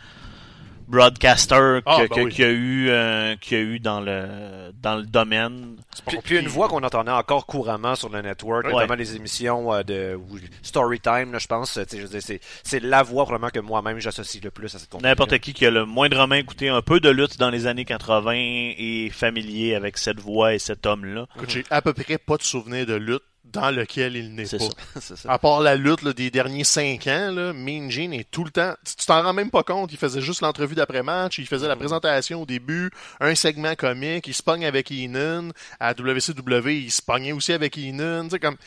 broadcaster 0.88 1.80
Ah, 1.86 1.98
que- 1.98 2.08
ben 2.08 2.16
que- 2.16 2.22
oui. 2.22 2.32
qu'il 2.34 2.46
y 2.46 2.48
a 2.48 2.52
eu, 2.52 2.90
euh, 2.90 3.36
qu'il 3.38 3.58
y 3.58 3.62
a 3.62 3.64
eu 3.64 3.80
dans 3.80 4.00
le 4.02 4.48
dans 4.82 4.96
le 4.96 5.04
domaine. 5.04 5.76
Puis, 6.08 6.18
puis 6.24 6.38
une 6.40 6.48
voix 6.48 6.68
qu'on 6.68 6.84
entendait 6.84 7.12
encore 7.12 7.46
couramment 7.46 7.96
sur 7.96 8.10
le 8.10 8.22
network, 8.22 8.66
Ouais. 8.68 8.74
notamment 8.74 8.94
les 8.96 9.16
émissions 9.16 9.74
euh, 9.74 9.84
de 9.84 10.16
ou 10.16 10.38
Storytime, 10.62 11.32
là, 11.32 11.40
je 11.40 11.48
pense. 11.48 11.74
tu 11.74 11.80
sais, 11.80 11.98
je 11.98 12.04
veux 12.04 12.08
dire, 12.10 12.22
C'est 12.22 12.40
c'est 12.64 12.80
la 12.82 13.04
voix 13.04 13.24
probablement 13.26 13.50
que 13.50 13.60
moi-même 13.60 14.00
j'associe 14.00 14.44
le 14.44 14.52
plus 14.52 14.74
à 14.76 14.80
cette 14.80 14.90
compagnie. 14.90 15.10
N'importe 15.10 15.38
qui 15.40 15.54
qui 15.54 15.66
a 15.66 15.72
le 15.72 15.86
moindrement 15.86 16.36
écouté 16.36 16.70
un 16.70 16.82
peu 16.82 17.00
de 17.00 17.10
lutte 17.10 17.38
dans 17.40 17.50
les 17.50 17.68
années 17.68 17.86
80 17.86 18.34
est 18.78 19.10
familier 19.10 19.76
avec 19.76 19.98
cette 19.98 20.20
voix 20.20 20.54
et 20.54 20.60
cet 20.60 20.86
homme-là. 20.86 21.26
Écoute, 21.36 21.50
j'ai 21.50 21.64
à 21.70 21.82
peu 21.82 21.94
près 21.94 22.18
pas 22.18 22.38
de 22.38 22.44
souvenir 22.44 22.86
de 22.86 22.96
lutte 22.96 23.24
dans 23.52 23.72
lequel 23.72 24.16
il 24.16 24.36
n'est 24.36 24.44
pas. 24.44 24.60
ça. 24.60 24.66
C'est 25.00 25.16
ça. 25.18 25.32
À 25.32 25.40
part 25.40 25.62
la 25.62 25.76
lutte 25.76 26.02
là, 26.04 26.14
des 26.14 26.32
derniers 26.32 26.64
cinq 26.64 27.08
ans, 27.08 27.32
là, 27.32 27.54
Mean 27.54 27.90
Gene 27.90 28.14
est 28.14 28.30
tout 28.30 28.44
le 28.44 28.52
temps. 28.52 28.74
Tu 28.86 29.06
t'en 29.06 29.22
rends 29.22 29.34
même 29.34 29.52
pas 29.52 29.64
compte. 29.64 29.92
Il 29.92 29.98
faisait 29.98 30.22
juste 30.22 30.42
l'entrevue 30.42 30.76
d'après-match, 30.76 31.40
il 31.40 31.48
faisait 31.48 31.68
la 31.68 31.76
présentation 31.76 32.42
au 32.42 32.46
début, 32.46 32.92
un 33.20 33.36
segment 33.36 33.76
comique, 33.76 34.28
il 34.28 34.34
se 34.34 34.44
pogne 34.44 34.66
avec 34.66 34.92
Heenan. 34.92 35.52
À 35.80 35.94
WCW, 35.94 36.84
il 36.84 36.92
se 36.92 37.02
pognait 37.02 37.32
aussi 37.32 37.54
avec 37.54 37.78
Heenan. 37.78 38.26
Tu 38.26 38.32
sais, 38.32 38.40
comme. 38.40 38.58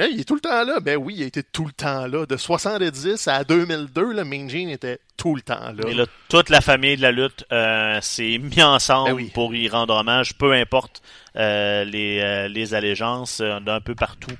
Hey, 0.00 0.12
il 0.14 0.20
est 0.20 0.24
tout 0.24 0.34
le 0.36 0.40
temps 0.40 0.62
là. 0.64 0.78
Ben 0.80 0.96
oui, 0.96 1.14
il 1.16 1.22
a 1.24 1.26
été 1.26 1.42
tout 1.42 1.64
le 1.66 1.72
temps 1.72 2.06
là. 2.06 2.24
De 2.24 2.36
70 2.36 3.26
à 3.26 3.42
2002, 3.42 4.12
là, 4.12 4.22
Mean 4.24 4.48
Gene 4.48 4.68
était 4.68 5.00
tout 5.16 5.34
le 5.34 5.42
temps 5.42 5.72
là. 5.72 5.88
Et 5.88 5.94
là, 5.94 6.06
toute 6.28 6.50
la 6.50 6.60
famille 6.60 6.96
de 6.96 7.02
la 7.02 7.10
lutte 7.10 7.44
euh, 7.50 8.00
s'est 8.00 8.38
mis 8.38 8.62
ensemble 8.62 9.10
Ben 9.10 9.16
oui. 9.16 9.30
pour 9.34 9.52
y 9.54 9.68
rendre 9.68 9.94
hommage, 9.96 10.34
peu 10.38 10.52
importe 10.52 11.02
euh, 11.34 11.82
les, 11.84 12.20
euh, 12.20 12.46
les 12.46 12.74
allégeances 12.74 13.40
euh, 13.40 13.58
d'un 13.60 13.80
peu 13.80 13.94
partout. 13.94 14.30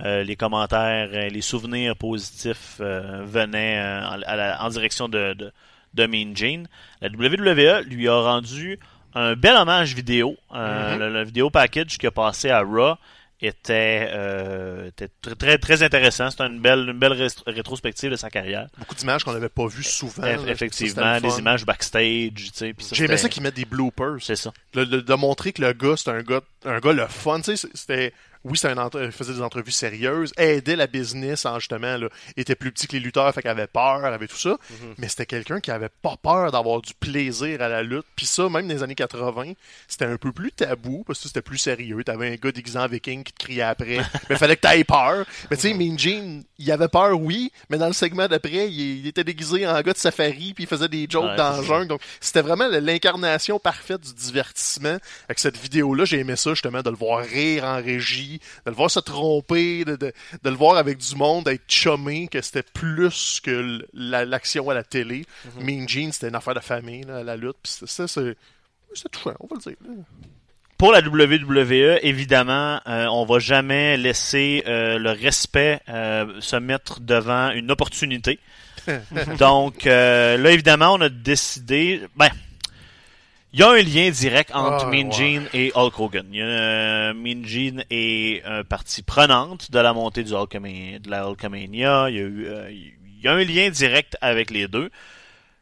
Les 0.00 0.34
commentaires, 0.34 1.08
les 1.30 1.40
souvenirs 1.40 1.94
positifs 1.96 2.80
venaient 2.80 3.78
en, 3.80 4.20
à 4.26 4.34
la- 4.36 4.64
en 4.64 4.68
direction 4.68 5.08
de, 5.08 5.34
de, 5.34 5.52
de 5.94 6.06
Mean 6.06 6.34
Gene. 6.34 6.66
La 7.00 7.08
WWE 7.10 7.84
lui 7.86 8.08
a 8.08 8.20
rendu 8.20 8.80
un 9.14 9.34
bel 9.36 9.54
hommage 9.54 9.94
vidéo. 9.94 10.36
Mhm. 10.52 10.98
le, 10.98 11.12
le 11.12 11.24
vidéo 11.24 11.48
package 11.48 11.96
qui 11.96 12.08
a 12.08 12.10
passé 12.10 12.50
à 12.50 12.62
Raw 12.62 12.96
était, 13.40 14.08
euh, 14.12 14.88
était 14.88 15.08
très, 15.20 15.34
très, 15.34 15.58
très 15.58 15.82
intéressant. 15.82 16.30
C'était 16.30 16.46
une 16.46 16.60
belle, 16.60 16.88
une 16.90 16.98
belle 16.98 17.12
ré- 17.12 17.26
rétrospective 17.46 18.10
de 18.10 18.16
sa 18.16 18.30
carrière. 18.30 18.68
Beaucoup 18.78 18.94
d'images 18.94 19.24
qu'on 19.24 19.32
n'avait 19.32 19.48
pas 19.48 19.66
vues 19.66 19.82
souvent. 19.82 20.22
là. 20.22 20.36
Effectivement, 20.48 21.20
des 21.20 21.38
images 21.38 21.64
backstage, 21.66 22.50
J'aimais 22.92 23.16
ça 23.16 23.28
qu'ils 23.28 23.42
mettent 23.42 23.54
des 23.56 23.64
bloopers. 23.64 24.16
C'est 24.20 24.36
ça. 24.36 24.52
De 24.74 25.14
montrer 25.14 25.52
que 25.52 25.62
le 25.62 25.72
gars, 25.72 25.96
c'était 25.96 26.10
un 26.12 26.22
gars, 26.22 26.40
un 26.64 26.78
gars 26.80 26.92
le 26.92 27.06
fun, 27.06 27.40
tu 27.40 27.56
sais, 27.56 27.68
c'était, 27.74 28.12
oui, 28.44 28.56
c'était 28.58 28.78
un 28.78 28.90
il 29.02 29.12
faisait 29.12 29.32
des 29.34 29.42
entrevues 29.42 29.72
sérieuses, 29.72 30.32
aidait 30.36 30.76
la 30.76 30.86
business 30.86 31.46
en 31.46 31.58
justement, 31.58 31.96
là, 31.96 32.08
était 32.36 32.54
plus 32.54 32.70
petit 32.72 32.86
que 32.86 32.92
les 32.92 33.00
lutteurs, 33.00 33.32
fait 33.34 33.40
qu'il 33.40 33.50
avait 33.50 33.66
peur, 33.66 34.04
avait 34.04 34.26
tout 34.28 34.36
ça, 34.36 34.50
Mhm. 34.70 34.94
mais 34.98 35.08
c'était 35.08 35.26
quelqu'un 35.26 35.60
qui 35.60 35.70
avait 35.70 35.88
pas 36.02 36.16
peur 36.22 36.52
d'avoir 36.52 36.80
du 36.82 36.92
plaisir 36.94 37.60
à 37.62 37.68
la 37.68 37.82
lutte, 37.82 38.04
puis 38.16 38.26
ça, 38.26 38.48
même 38.48 38.68
dans 38.68 38.74
les 38.74 38.82
années 38.82 38.94
80, 38.94 39.52
c'était 39.88 40.04
un 40.04 40.16
peu 40.16 40.32
plus 40.32 40.52
tabou, 40.52 41.04
parce 41.06 41.20
que 41.20 41.28
c'était 41.28 41.42
plus 41.42 41.58
sérieux, 41.58 42.02
t'avais 42.04 42.32
un 42.32 42.36
gars 42.36 42.52
déguisé 42.52 42.78
en 42.78 42.86
viking 42.86 43.24
qui 43.24 43.32
te 43.32 43.44
criait 43.44 43.62
après, 43.62 43.98
mais 44.28 44.36
fallait 44.36 44.56
que 44.56 44.60
t'aies 44.68 44.84
peur, 44.84 45.24
mais 45.50 45.56
tu 45.56 45.62
sais, 45.68 45.74
Mean 45.74 45.98
Gene, 45.98 46.44
il 46.58 46.70
avait 46.70 46.88
peur, 46.88 47.18
oui, 47.20 47.50
mais 47.70 47.78
dans 47.78 47.86
le 47.86 47.92
segment 47.92 48.28
d'après, 48.28 48.68
il, 48.70 48.98
il 49.00 49.06
était 49.06 49.24
déguisé 49.24 49.66
en 49.66 49.80
gars 49.80 49.92
de 49.92 49.98
safari, 49.98 50.52
puis 50.54 50.64
il 50.64 50.66
faisait 50.66 50.88
des 50.88 51.06
jokes 51.08 51.24
Ouais, 51.24 51.36
dans 51.36 51.54
c'est 51.54 51.60
le 51.62 51.66
jungle, 51.66 51.88
donc 51.88 52.00
c'était 52.20 52.42
vraiment 52.42 52.68
l'incarnation 52.68 53.58
parfaite 53.58 54.00
du 54.02 54.12
divertissement. 54.12 54.98
Avec 55.28 55.38
cette 55.38 55.56
vidéo-là, 55.56 56.04
j'ai 56.04 56.18
aimé 56.20 56.36
ça 56.36 56.50
justement 56.50 56.82
de 56.82 56.90
le 56.90 56.96
voir 56.96 57.24
rire 57.24 57.64
en 57.64 57.76
régie, 57.76 58.33
de 58.64 58.70
le 58.70 58.76
voir 58.76 58.90
se 58.90 59.00
tromper, 59.00 59.84
de, 59.84 59.96
de, 59.96 60.12
de 60.42 60.50
le 60.50 60.56
voir 60.56 60.76
avec 60.76 60.98
du 60.98 61.16
monde, 61.16 61.44
d'être 61.44 61.64
chumé, 61.68 62.28
que 62.28 62.40
c'était 62.42 62.62
plus 62.62 63.40
que 63.42 63.80
l'action 63.92 64.70
à 64.70 64.74
la 64.74 64.82
télé. 64.84 65.24
Mean 65.60 65.86
Gene, 65.88 66.12
c'était 66.12 66.28
une 66.28 66.34
affaire 66.36 66.54
de 66.54 66.60
famille, 66.60 67.02
là, 67.02 67.22
la 67.22 67.36
lutte, 67.36 67.56
puis 67.62 67.72
ça, 67.86 68.06
c'est 68.08 68.36
touchant, 69.10 69.34
on 69.40 69.46
va 69.46 69.56
le 69.56 69.60
dire. 69.70 69.76
là. 69.86 69.94
Pour 70.76 70.90
la 70.92 71.00
WWE, 71.00 72.00
évidemment, 72.02 72.80
euh, 72.88 73.06
on 73.06 73.24
va 73.24 73.38
jamais 73.38 73.96
laisser 73.96 74.64
euh, 74.66 74.98
le 74.98 75.10
respect 75.12 75.80
euh, 75.88 76.40
se 76.40 76.56
mettre 76.56 77.00
devant 77.00 77.50
une 77.52 77.70
opportunité. 77.70 78.40
Donc 79.38 79.86
euh, 79.86 80.36
là, 80.36 80.50
évidemment, 80.50 80.94
on 80.94 81.00
a 81.00 81.08
décidé. 81.08 82.02
Ben, 82.16 82.28
il 83.54 83.60
y 83.60 83.62
a 83.62 83.70
un 83.70 83.76
lien 83.82 84.10
direct 84.10 84.50
entre 84.52 84.84
Ah, 84.86 84.90
Mean 84.90 85.06
ouais. 85.06 85.12
Gene 85.12 85.48
et 85.54 85.70
Hulk 85.74 85.98
Hogan. 86.00 86.26
Il 86.32 86.38
y 86.38 86.42
a, 86.42 86.44
euh, 86.44 87.14
mean 87.14 87.44
Gene 87.46 87.84
est 87.88 88.42
un 88.44 88.64
partie 88.64 89.02
prenante 89.02 89.70
de 89.70 89.78
la 89.78 89.92
montée 89.92 90.24
du 90.24 90.32
Hulkamania, 90.34 90.98
de 90.98 91.08
la 91.08 91.26
Hulkamania. 91.28 92.10
Il 92.10 92.16
y 92.16 92.18
a 92.18 92.22
eu, 92.22 92.46
euh, 92.46 92.70
il 92.70 93.22
y 93.22 93.28
a 93.28 93.32
un 93.32 93.44
lien 93.44 93.70
direct 93.70 94.16
avec 94.20 94.50
les 94.50 94.66
deux. 94.68 94.90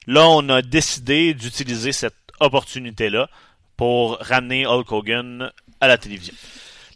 Là, 0.06 0.26
on 0.26 0.48
a 0.48 0.62
décidé 0.62 1.34
d'utiliser 1.34 1.92
cette 1.92 2.14
opportunité-là 2.40 3.28
pour 3.76 4.16
ramener 4.20 4.66
Hulk 4.66 4.90
Hogan 4.90 5.50
à 5.80 5.86
la 5.86 5.98
télévision. 5.98 6.34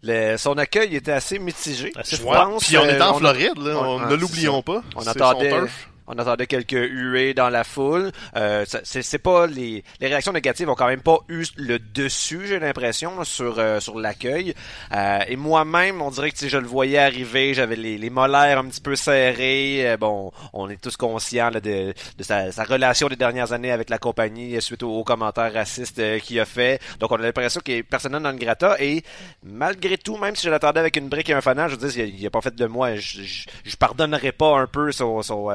Le- 0.03 0.37
son 0.37 0.57
accueil 0.59 0.97
était 0.97 1.13
assez 1.13 1.39
mitigé. 1.39 1.93
Assez 1.97 2.17
je 2.17 2.21
froid. 2.23 2.45
pense. 2.47 2.65
Puis 2.65 2.77
on 2.79 2.83
Euh, 2.83 2.93
était 2.95 3.03
en 3.03 3.15
a- 3.17 3.19
Floride, 3.19 3.59
là, 3.59 3.77
on, 3.79 4.07
ne 4.09 4.15
l'oublions 4.15 4.63
pas. 4.63 4.83
On 4.95 5.03
turf. 5.03 5.91
On 6.07 6.19
entendait 6.19 6.47
quelques 6.47 6.73
huées 6.73 7.35
dans 7.35 7.49
la 7.49 7.65
foule. 7.65 8.13
Euh, 8.37 8.65
c'est 8.85 9.19
pas 9.19 9.47
les, 9.47 9.85
les 10.01 10.07
réactions 10.07 10.33
négatives 10.33 10.69
ont 10.69 10.75
quand 10.75 10.87
même 10.87 11.03
pas 11.03 11.19
eu 11.29 11.45
le 11.57 11.79
dessus, 11.79 12.47
j'ai 12.47 12.59
l'impression, 12.59 13.25
sur 13.25 13.59
euh, 13.59 13.81
sur 13.81 13.99
l'accueil. 13.99 14.55
Euh, 14.95 15.19
et 15.29 15.37
moi-même, 15.37 16.03
on 16.03 16.11
dirait 16.11 16.31
que 16.31 16.39
si 16.39 16.49
je 16.49 16.59
le 16.59 16.67
voyais 16.67 16.99
arriver, 16.99 17.55
j'avais 17.55 17.77
les, 17.77 17.99
les 17.99 18.11
molaires 18.11 18.59
un 18.59 18.67
petit 18.67 18.81
peu 18.81 18.97
serrés. 18.97 19.89
Euh, 19.89 19.97
bon, 19.97 20.33
on 20.53 20.69
est 20.69 20.81
tous 20.81 20.97
conscients 20.97 21.51
là, 21.51 21.61
de, 21.61 21.95
de 22.17 22.23
sa, 22.23 22.53
sa 22.53 22.65
relation 22.65 23.09
des 23.09 23.17
dernières 23.17 23.53
années 23.53 23.73
avec 23.73 23.91
la 23.91 23.99
compagnie 23.99 24.57
euh, 24.57 24.61
suite 24.61 24.83
aux, 24.83 25.05
commentaires 25.05 25.53
racistes 25.53 25.99
euh, 25.99 26.19
qu'il 26.19 26.41
a 26.41 26.45
fait. 26.45 26.81
Donc, 27.01 27.13
on 27.13 27.17
a 27.17 27.23
l'impression 27.23 27.61
qu'il 27.61 27.75
est 27.75 27.83
personnel 27.83 28.23
non 28.23 28.35
grata. 28.35 28.77
Et 28.81 29.03
malgré 29.43 29.99
tout, 29.99 30.17
même 30.17 30.37
si 30.37 30.47
je 30.47 30.51
l'attendais 30.51 30.81
avec 30.81 30.97
une 30.97 31.09
brique 31.09 31.31
et 31.31 31.35
un 31.35 31.41
fanal, 31.41 31.71
je 31.71 31.77
veux 31.77 31.89
dire, 31.89 32.05
il, 32.05 32.21
il 32.21 32.27
a 32.27 32.31
pas 32.31 32.41
fait 32.41 32.55
de 32.55 32.67
moi. 32.67 32.97
Je, 32.97 33.23
je, 33.23 33.47
je 33.65 33.77
pardonnerais 33.77 34.33
pas 34.33 34.59
un 34.59 34.67
peu 34.67 34.93
son, 34.93 35.23
son, 35.23 35.51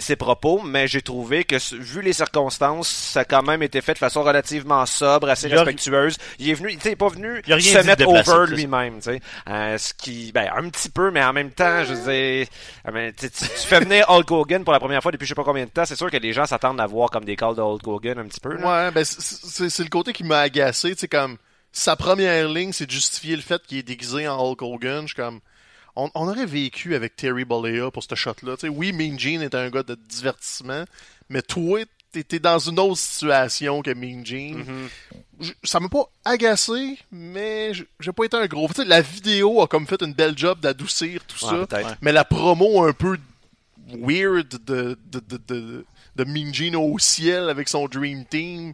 ses, 0.00 0.16
propos, 0.16 0.60
mais 0.62 0.88
j'ai 0.88 1.02
trouvé 1.02 1.44
que, 1.44 1.56
vu 1.76 2.02
les 2.02 2.12
circonstances, 2.12 2.88
ça 2.88 3.20
a 3.20 3.24
quand 3.24 3.42
même 3.42 3.62
été 3.62 3.80
fait 3.80 3.94
de 3.94 3.98
façon 3.98 4.22
relativement 4.22 4.84
sobre, 4.86 5.28
assez 5.28 5.48
Il 5.48 5.54
respectueuse. 5.54 6.16
Il 6.38 6.50
est 6.50 6.54
venu, 6.54 6.74
tu 6.74 6.80
sais, 6.80 6.88
il 6.90 6.92
est 6.92 6.96
pas 6.96 7.08
venu 7.08 7.42
Il 7.46 7.62
se 7.62 7.78
mettre 7.78 8.06
over 8.06 8.46
lui-même, 8.48 8.96
tu 8.96 9.02
sais. 9.02 9.20
Euh, 9.48 9.78
ce 9.78 9.94
qui, 9.94 10.32
ben, 10.32 10.50
un 10.56 10.68
petit 10.68 10.90
peu, 10.90 11.10
mais 11.10 11.22
en 11.22 11.32
même 11.32 11.50
temps, 11.50 11.84
je 11.84 11.94
veux 11.94 12.12
dire, 12.12 12.46
euh, 12.86 12.90
mais 12.92 13.12
tu, 13.12 13.28
fais 13.28 13.80
venir 13.80 14.08
Hulk 14.08 14.30
Hogan 14.30 14.64
pour 14.64 14.72
la 14.72 14.80
première 14.80 15.02
fois 15.02 15.12
depuis 15.12 15.26
je 15.26 15.30
sais 15.30 15.34
pas 15.34 15.44
combien 15.44 15.64
de 15.64 15.70
temps, 15.70 15.84
c'est 15.84 15.96
sûr 15.96 16.10
que 16.10 16.16
les 16.16 16.32
gens 16.32 16.46
s'attendent 16.46 16.80
à 16.80 16.86
voir 16.86 17.10
comme 17.10 17.24
des 17.24 17.36
calls 17.36 17.56
de 17.56 17.62
Hulk 17.62 17.86
Hogan 17.86 18.18
un 18.18 18.26
petit 18.26 18.40
peu, 18.40 18.54
là. 18.56 18.86
Ouais, 18.86 18.90
ben 18.90 19.04
c'est 19.04 19.82
le 19.82 19.88
côté 19.88 20.12
qui 20.12 20.24
m'a 20.24 20.40
agacé, 20.40 20.90
tu 20.94 21.00
sais, 21.00 21.08
comme 21.08 21.36
sa 21.76 21.94
première 21.94 22.48
ligne, 22.48 22.72
c'est 22.72 22.86
de 22.86 22.90
justifier 22.90 23.36
le 23.36 23.42
fait 23.42 23.62
qu'il 23.62 23.76
est 23.78 23.82
déguisé 23.82 24.26
en 24.26 24.38
Hulk 24.38 24.62
Hogan. 24.62 25.02
Je 25.02 25.08
suis 25.08 25.16
comme, 25.16 25.40
on, 25.96 26.10
on 26.14 26.28
aurait 26.28 26.46
vécu 26.46 26.94
avec 26.94 27.16
Terry 27.16 27.44
Bollea 27.44 27.90
pour 27.90 28.02
ce 28.02 28.14
shot-là. 28.14 28.54
Oui, 28.70 28.92
Mean 28.92 29.18
Gene 29.18 29.42
est 29.42 29.54
un 29.54 29.68
gars 29.70 29.82
de 29.82 29.94
divertissement, 30.08 30.84
mais 31.28 31.42
toi, 31.42 31.80
t'es 32.12 32.38
dans 32.38 32.58
une 32.58 32.78
autre 32.78 32.96
situation 32.98 33.82
que 33.82 33.90
Mean 33.92 34.24
Gene. 34.24 34.64
Je- 35.40 35.52
Ça 35.64 35.80
m'a 35.80 35.88
pas 35.88 36.08
agacé, 36.24 36.98
mais 37.12 37.74
je- 37.74 37.84
j'ai 38.00 38.12
pas 38.12 38.24
été 38.24 38.36
un 38.36 38.46
gros. 38.46 38.68
La 38.86 39.00
vidéo 39.02 39.60
a 39.60 39.66
comme 39.68 39.86
fait 39.86 40.00
une 40.02 40.14
belle 40.14 40.36
job 40.36 40.60
d'adoucir 40.60 41.20
tout 41.26 41.44
Ouais, 41.44 41.50
ça. 41.50 41.66
Mais 42.00 42.12
la 42.12 42.24
promo 42.24 42.84
un 42.84 42.92
peu 42.92 43.18
weird 43.92 44.48
de, 44.64 44.98
de, 45.06 45.20
de, 45.28 45.40
de, 45.46 45.84
de 46.16 46.24
Gene 46.52 46.76
au 46.76 46.98
ciel 46.98 47.48
avec 47.48 47.68
son 47.68 47.86
Dream 47.86 48.24
Team. 48.24 48.72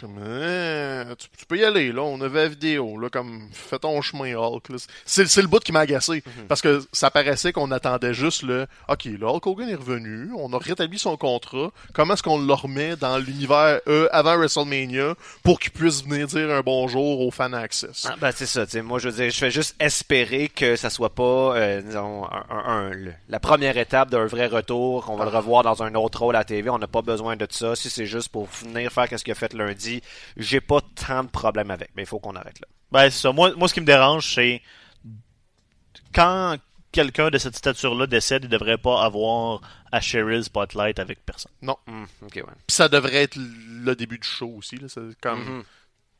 Comme, 0.00 0.18
Ah, 0.24 1.14
tu, 1.18 1.28
tu 1.36 1.46
peux 1.46 1.58
y 1.58 1.64
aller, 1.64 1.92
là. 1.92 2.02
On 2.02 2.20
avait 2.20 2.42
la 2.44 2.48
vidéo, 2.48 2.98
là, 2.98 3.08
comme, 3.08 3.48
fais 3.52 3.78
ton 3.78 4.00
chemin, 4.02 4.34
Hulk. 4.36 4.68
C'est 5.04 5.36
le 5.42 5.46
bout 5.48 5.60
qui 5.60 5.72
m'a 5.72 5.80
agacé. 5.80 6.22
Parce 6.48 6.60
que 6.62 6.82
ça 6.92 7.10
paraissait 7.10 7.52
qu'on 7.52 7.70
attendait 7.70 8.14
juste 8.14 8.42
le, 8.42 8.66
OK, 8.88 9.04
là, 9.18 9.28
Hulk 9.32 9.46
Hogan 9.46 9.68
est 9.68 9.74
revenu. 9.74 10.30
On 10.36 10.52
a 10.52 10.58
rétabli 10.58 10.98
son 10.98 11.16
contrat. 11.16 11.70
Comment 11.92 12.14
est-ce 12.14 12.22
qu'on 12.22 12.38
le 12.40 12.52
remet 12.52 12.96
dans 12.96 13.18
l'univers 13.18 13.80
euh, 13.88 14.08
avant 14.12 14.36
WrestleMania 14.36 15.14
pour 15.42 15.58
qu'il 15.60 15.72
puisse 15.72 16.04
venir 16.04 16.26
dire 16.26 16.50
un 16.50 16.60
bonjour 16.60 17.20
aux 17.20 17.30
fan 17.30 17.54
access? 17.54 18.06
Ah, 18.08 18.14
ben 18.20 18.30
c'est 18.34 18.46
ça, 18.46 18.64
tu 18.66 18.72
sais, 18.72 18.82
moi 18.82 18.98
je 18.98 19.08
veux 19.08 19.14
dire, 19.22 19.30
je 19.30 19.38
fais 19.38 19.50
juste 19.50 19.74
espérer 19.80 20.48
que 20.48 20.76
ça 20.76 20.90
soit 20.90 21.14
pas 21.14 21.56
euh, 21.56 21.80
disons, 21.82 22.24
un, 22.26 22.44
un- 22.50 22.90
la 23.28 23.40
première 23.40 23.76
étape 23.78 24.10
d'un 24.10 24.26
vrai 24.26 24.46
retour, 24.46 25.04
qu'on 25.04 25.16
va 25.16 25.24
le 25.24 25.30
revoir 25.30 25.62
dans 25.62 25.82
un 25.82 25.94
autre 25.94 26.20
rôle 26.20 26.36
à 26.36 26.40
la 26.40 26.44
TV, 26.44 26.70
on 26.70 26.80
n'a 26.84 26.88
pas 26.88 27.02
besoin 27.02 27.36
de 27.36 27.46
ça. 27.50 27.74
Si 27.74 27.90
c'est 27.90 28.06
juste 28.06 28.28
pour 28.28 28.46
venir 28.46 28.92
faire 28.92 29.08
qu'est-ce 29.08 29.24
qu'il 29.24 29.32
a 29.32 29.34
fait 29.36 29.52
lundi, 29.54 30.00
j'ai 30.36 30.60
pas 30.60 30.80
tant 31.06 31.24
de 31.24 31.28
problèmes 31.30 31.70
avec, 31.70 31.90
mais 31.96 32.02
il 32.02 32.06
faut 32.06 32.18
qu'on 32.18 32.36
arrête 32.36 32.60
là. 32.60 32.66
Ben, 32.92 33.10
c'est 33.10 33.20
ça. 33.22 33.32
Moi, 33.32 33.52
moi, 33.56 33.66
ce 33.68 33.74
qui 33.74 33.80
me 33.80 33.86
dérange, 33.86 34.34
c'est 34.34 34.62
quand 36.14 36.56
quelqu'un 36.92 37.30
de 37.30 37.38
cette 37.38 37.56
stature-là 37.56 38.06
décède, 38.06 38.44
il 38.44 38.48
devrait 38.48 38.78
pas 38.78 39.02
avoir 39.04 39.60
à 39.90 40.00
share 40.00 40.24
le 40.26 40.42
spotlight 40.42 40.98
avec 40.98 41.24
personne. 41.24 41.52
Non. 41.62 41.76
Ok, 42.22 42.34
ouais. 42.36 42.42
Puis 42.66 42.74
ça 42.76 42.88
devrait 42.88 43.22
être 43.24 43.36
le 43.36 43.94
début 43.96 44.18
du 44.18 44.28
show 44.28 44.52
aussi. 44.56 44.76
Là. 44.76 44.86
C'est 44.88 45.00
comme 45.20 45.40
Mhm. 45.44 45.64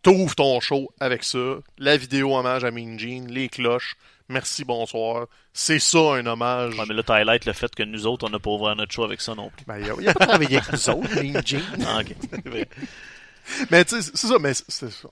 t'ouvres 0.03 0.35
ton 0.35 0.61
show 0.61 0.91
avec 1.01 1.23
ça, 1.25 1.57
la 1.79 1.97
vidéo 1.97 2.37
hommage 2.37 2.65
à 2.65 2.71
Mean 2.71 2.99
Gene, 2.99 3.29
les 3.31 3.49
cloches, 3.49 3.95
merci, 4.29 4.65
bonsoir. 4.65 5.27
C'est 5.53 5.79
ça 5.79 5.99
un 5.99 6.27
hommage. 6.27 6.79
Ouais, 6.79 6.85
mais 6.89 6.95
là, 6.95 7.03
tu 7.03 7.13
highlights 7.13 7.45
le 7.47 7.53
fait 7.53 7.75
que 7.75 7.83
nous 7.83 8.07
autres, 8.07 8.27
on 8.27 8.31
n'a 8.31 8.39
pas 8.39 8.51
ouvert 8.51 8.75
notre 8.77 8.93
show 8.93 9.05
avec 9.05 9.21
ça 9.21 9.35
non 9.35 9.51
plus. 9.51 9.65
Ben, 9.67 9.79
il 9.79 9.91
a, 9.91 9.95
il 10.01 10.09
a 10.09 10.15
pas 10.15 10.27
travaillé 10.27 10.59
avec 10.59 10.73
nous 10.73 10.91
autres, 10.91 11.23
Mean 11.23 11.43
Gene. 11.47 11.63
Ah, 11.87 12.01
ok. 12.01 12.67
Mais 13.71 13.85
tu 13.85 14.01
sais, 14.03 14.11
c'est 14.15 14.27
ça, 14.27 14.39
mais 14.39 14.53
c'est 14.55 14.91
ça. 14.91 15.09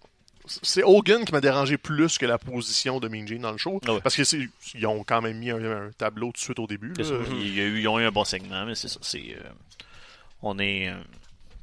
C'est 0.63 0.83
Hogan 0.83 1.25
qui 1.25 1.33
m'a 1.33 1.41
dérangé 1.41 1.79
plus 1.79 2.19
que 2.19 2.27
la 2.27 2.37
position 2.39 2.99
de 2.99 3.09
Mean 3.09 3.27
Gene 3.27 3.39
dans 3.39 3.53
le 3.53 3.59
show. 3.59 3.81
Ah 3.87 3.95
ouais. 3.95 4.01
Parce 4.01 4.17
que 4.17 4.23
ils 4.75 4.87
ont 4.87 5.05
quand 5.05 5.23
même 5.23 5.39
mis 5.39 5.51
un, 5.51 5.87
un 5.87 5.91
tableau 5.97 6.29
tout 6.29 6.33
de 6.33 6.39
suite 6.39 6.59
au 6.59 6.67
début. 6.67 6.93
Là. 6.95 7.05
ça. 7.05 7.15
A 7.15 7.35
ils 7.35 7.87
ont 7.89 8.01
eu 8.01 8.05
un 8.05 8.11
bon 8.11 8.25
segment, 8.25 8.67
mais 8.67 8.75
c'est 8.75 8.89
ça. 8.89 8.99
C'est, 9.03 9.37
euh, 9.39 9.49
on 10.43 10.59
est 10.59 10.89
euh, 10.89 10.95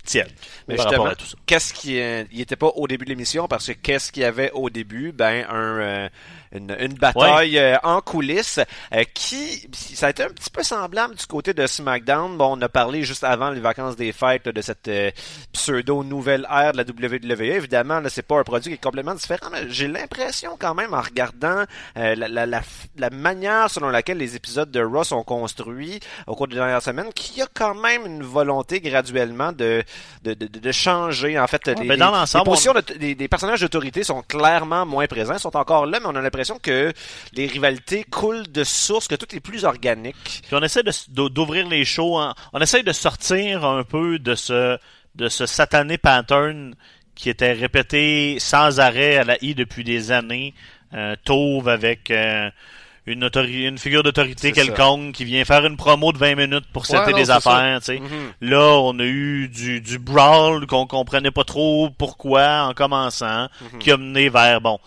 tiède 0.06 0.32
Mais 0.68 0.76
par 0.76 0.88
justement, 0.88 1.06
à 1.08 1.16
tout 1.16 1.26
ça. 1.26 1.38
qu'est-ce 1.45 1.74
qui 1.74 2.00
euh, 2.00 2.24
il 2.32 2.41
était 2.41 2.56
pas 2.56 2.68
au 2.76 2.88
début 2.88 3.06
de 3.06 3.10
l'émission 3.10 3.47
parce 3.47 3.68
que 3.68 3.74
qu'est-ce 3.74 4.12
qu'il 4.12 4.24
y 4.24 4.26
avait 4.26 4.52
au 4.52 4.70
début? 4.70 5.12
Ben 5.12 5.45
un 5.50 5.80
euh, 5.80 6.10
une, 6.52 6.76
une 6.80 6.93
bataille 6.93 7.58
euh, 7.58 7.78
en 7.84 8.02
coulisses 8.02 8.60
euh, 8.93 9.04
qui 9.14 9.68
ça 9.74 10.08
a 10.08 10.10
été 10.10 10.24
un 10.24 10.30
petit 10.30 10.50
peu 10.50 10.64
semblable 10.64 11.16
du 11.16 11.26
côté 11.26 11.54
de 11.54 11.66
SmackDown. 11.68 12.38
Bon, 12.38 12.58
on 12.58 12.62
a 12.62 12.70
parlé 12.70 13.04
juste 13.04 13.24
avant 13.24 13.50
les 13.52 13.60
vacances 13.60 13.95
des 13.95 14.12
fêtes 14.12 14.45
là, 14.47 14.52
de 14.52 14.62
cette 14.62 14.88
euh, 14.88 15.12
pseudo 15.54 16.04
nouvelle 16.04 16.47
ère 16.50 16.72
de 16.74 16.78
la 16.78 16.84
WWE. 16.84 17.41
Évidemment, 17.56 18.00
là 18.00 18.10
c'est 18.10 18.22
pas 18.24 18.39
un 18.39 18.43
produit 18.43 18.72
qui 18.72 18.76
est 18.76 18.84
complètement 18.84 19.14
différent, 19.16 19.50
mais 19.52 19.70
j'ai 19.70 19.88
l'impression 19.88 20.58
quand 20.60 20.74
même 20.74 20.93
en 20.93 21.02
regardant 21.02 21.64
euh, 21.97 22.16
la, 22.16 22.28
la, 22.28 22.45
la, 22.45 22.62
la 22.97 23.10
manière 23.10 23.70
selon 23.70 23.89
laquelle 23.89 24.18
les 24.18 24.36
épisodes 24.36 24.72
de 24.72 24.82
Raw 24.82 25.04
sont 25.04 25.24
construits 25.24 26.00
au 26.28 26.36
cours 26.36 26.47
des 26.47 26.56
dernières 26.56 26.82
semaines, 26.82 27.12
qu'il 27.14 27.38
y 27.38 27.41
a 27.41 27.47
quand 27.54 27.76
même 27.76 28.06
une 28.06 28.24
volonté 28.24 28.82
graduellement 28.82 29.52
de 29.52 29.84
de, 30.24 30.34
de, 30.34 30.47
de 30.47 30.72
changer. 30.72 31.39
En 31.39 31.47
fait, 31.47 31.68
les, 31.68 31.74
ben, 31.88 31.97
dans 31.97 32.12
les- 32.12 32.28
les 32.39 32.43
positions 32.45 32.74
de- 32.74 32.82
des, 32.97 33.16
des 33.16 33.28
personnages 33.28 33.62
d'autorité 33.62 34.04
sont 34.04 34.22
clairement 34.24 34.86
moins 34.86 35.08
présents, 35.08 35.38
sont 35.38 35.56
encore 35.56 35.86
là, 35.86 36.00
mais 36.00 36.08
on 36.08 36.16
a 36.16 36.22
l'impression 36.22 36.38
que 36.61 36.93
les 37.33 37.47
rivalités 37.47 38.03
coulent 38.03 38.47
de 38.51 38.63
source, 38.63 39.07
que 39.07 39.15
tout 39.15 39.35
est 39.35 39.39
plus 39.39 39.65
organique. 39.65 40.15
Puis 40.47 40.53
on 40.55 40.61
essaie 40.61 40.81
d'ouvrir 41.09 41.67
les 41.67 41.85
shows, 41.85 42.17
en- 42.17 42.33
on 42.53 42.59
essaie 42.59 42.83
de 42.83 42.91
sortir 42.91 43.65
un 43.65 43.83
peu 43.83 44.19
de 44.19 44.35
ce 44.35 44.77
de 45.15 45.27
ce 45.27 45.45
satané 45.45 45.97
pattern 45.97 46.75
qui 47.15 47.29
était 47.29 47.51
répété 47.51 48.37
sans 48.39 48.79
arrêt 48.79 49.17
à 49.17 49.23
la 49.25 49.37
I 49.43 49.53
depuis 49.55 49.83
des 49.83 50.11
années. 50.11 50.53
Euh, 50.93 51.15
Tauve 51.25 51.67
avec 51.67 52.09
euh, 52.09 52.49
une, 53.05 53.77
figure 53.77 54.03
d'autorité 54.03 54.49
ça. 54.49 54.53
quelconque 54.63 55.13
qui 55.13 55.25
vient 55.25 55.43
faire 55.45 55.65
une 55.65 55.77
promo 55.77 56.11
de 56.13 56.17
20 56.17 56.35
minutes 56.35 56.65
pour 56.71 56.85
setter 56.85 57.11
des 57.13 57.29
affaires. 57.31 57.79
sais. 57.83 58.01
Là, 58.39 58.75
on 58.79 58.97
a 58.99 59.03
eu 59.03 59.49
du, 59.49 59.81
du 59.81 59.97
brawl 59.99 60.65
qu'on 60.67 60.85
comprenait 60.87 61.31
pas 61.31 61.43
trop 61.43 61.89
pourquoi 61.97 62.63
en 62.69 62.73
commençant, 62.73 63.47
Mhm. 63.73 63.79
qui 63.79 63.91
a 63.91 63.97
mené 63.97 64.29
vers 64.29 64.61
bon. 64.61 64.79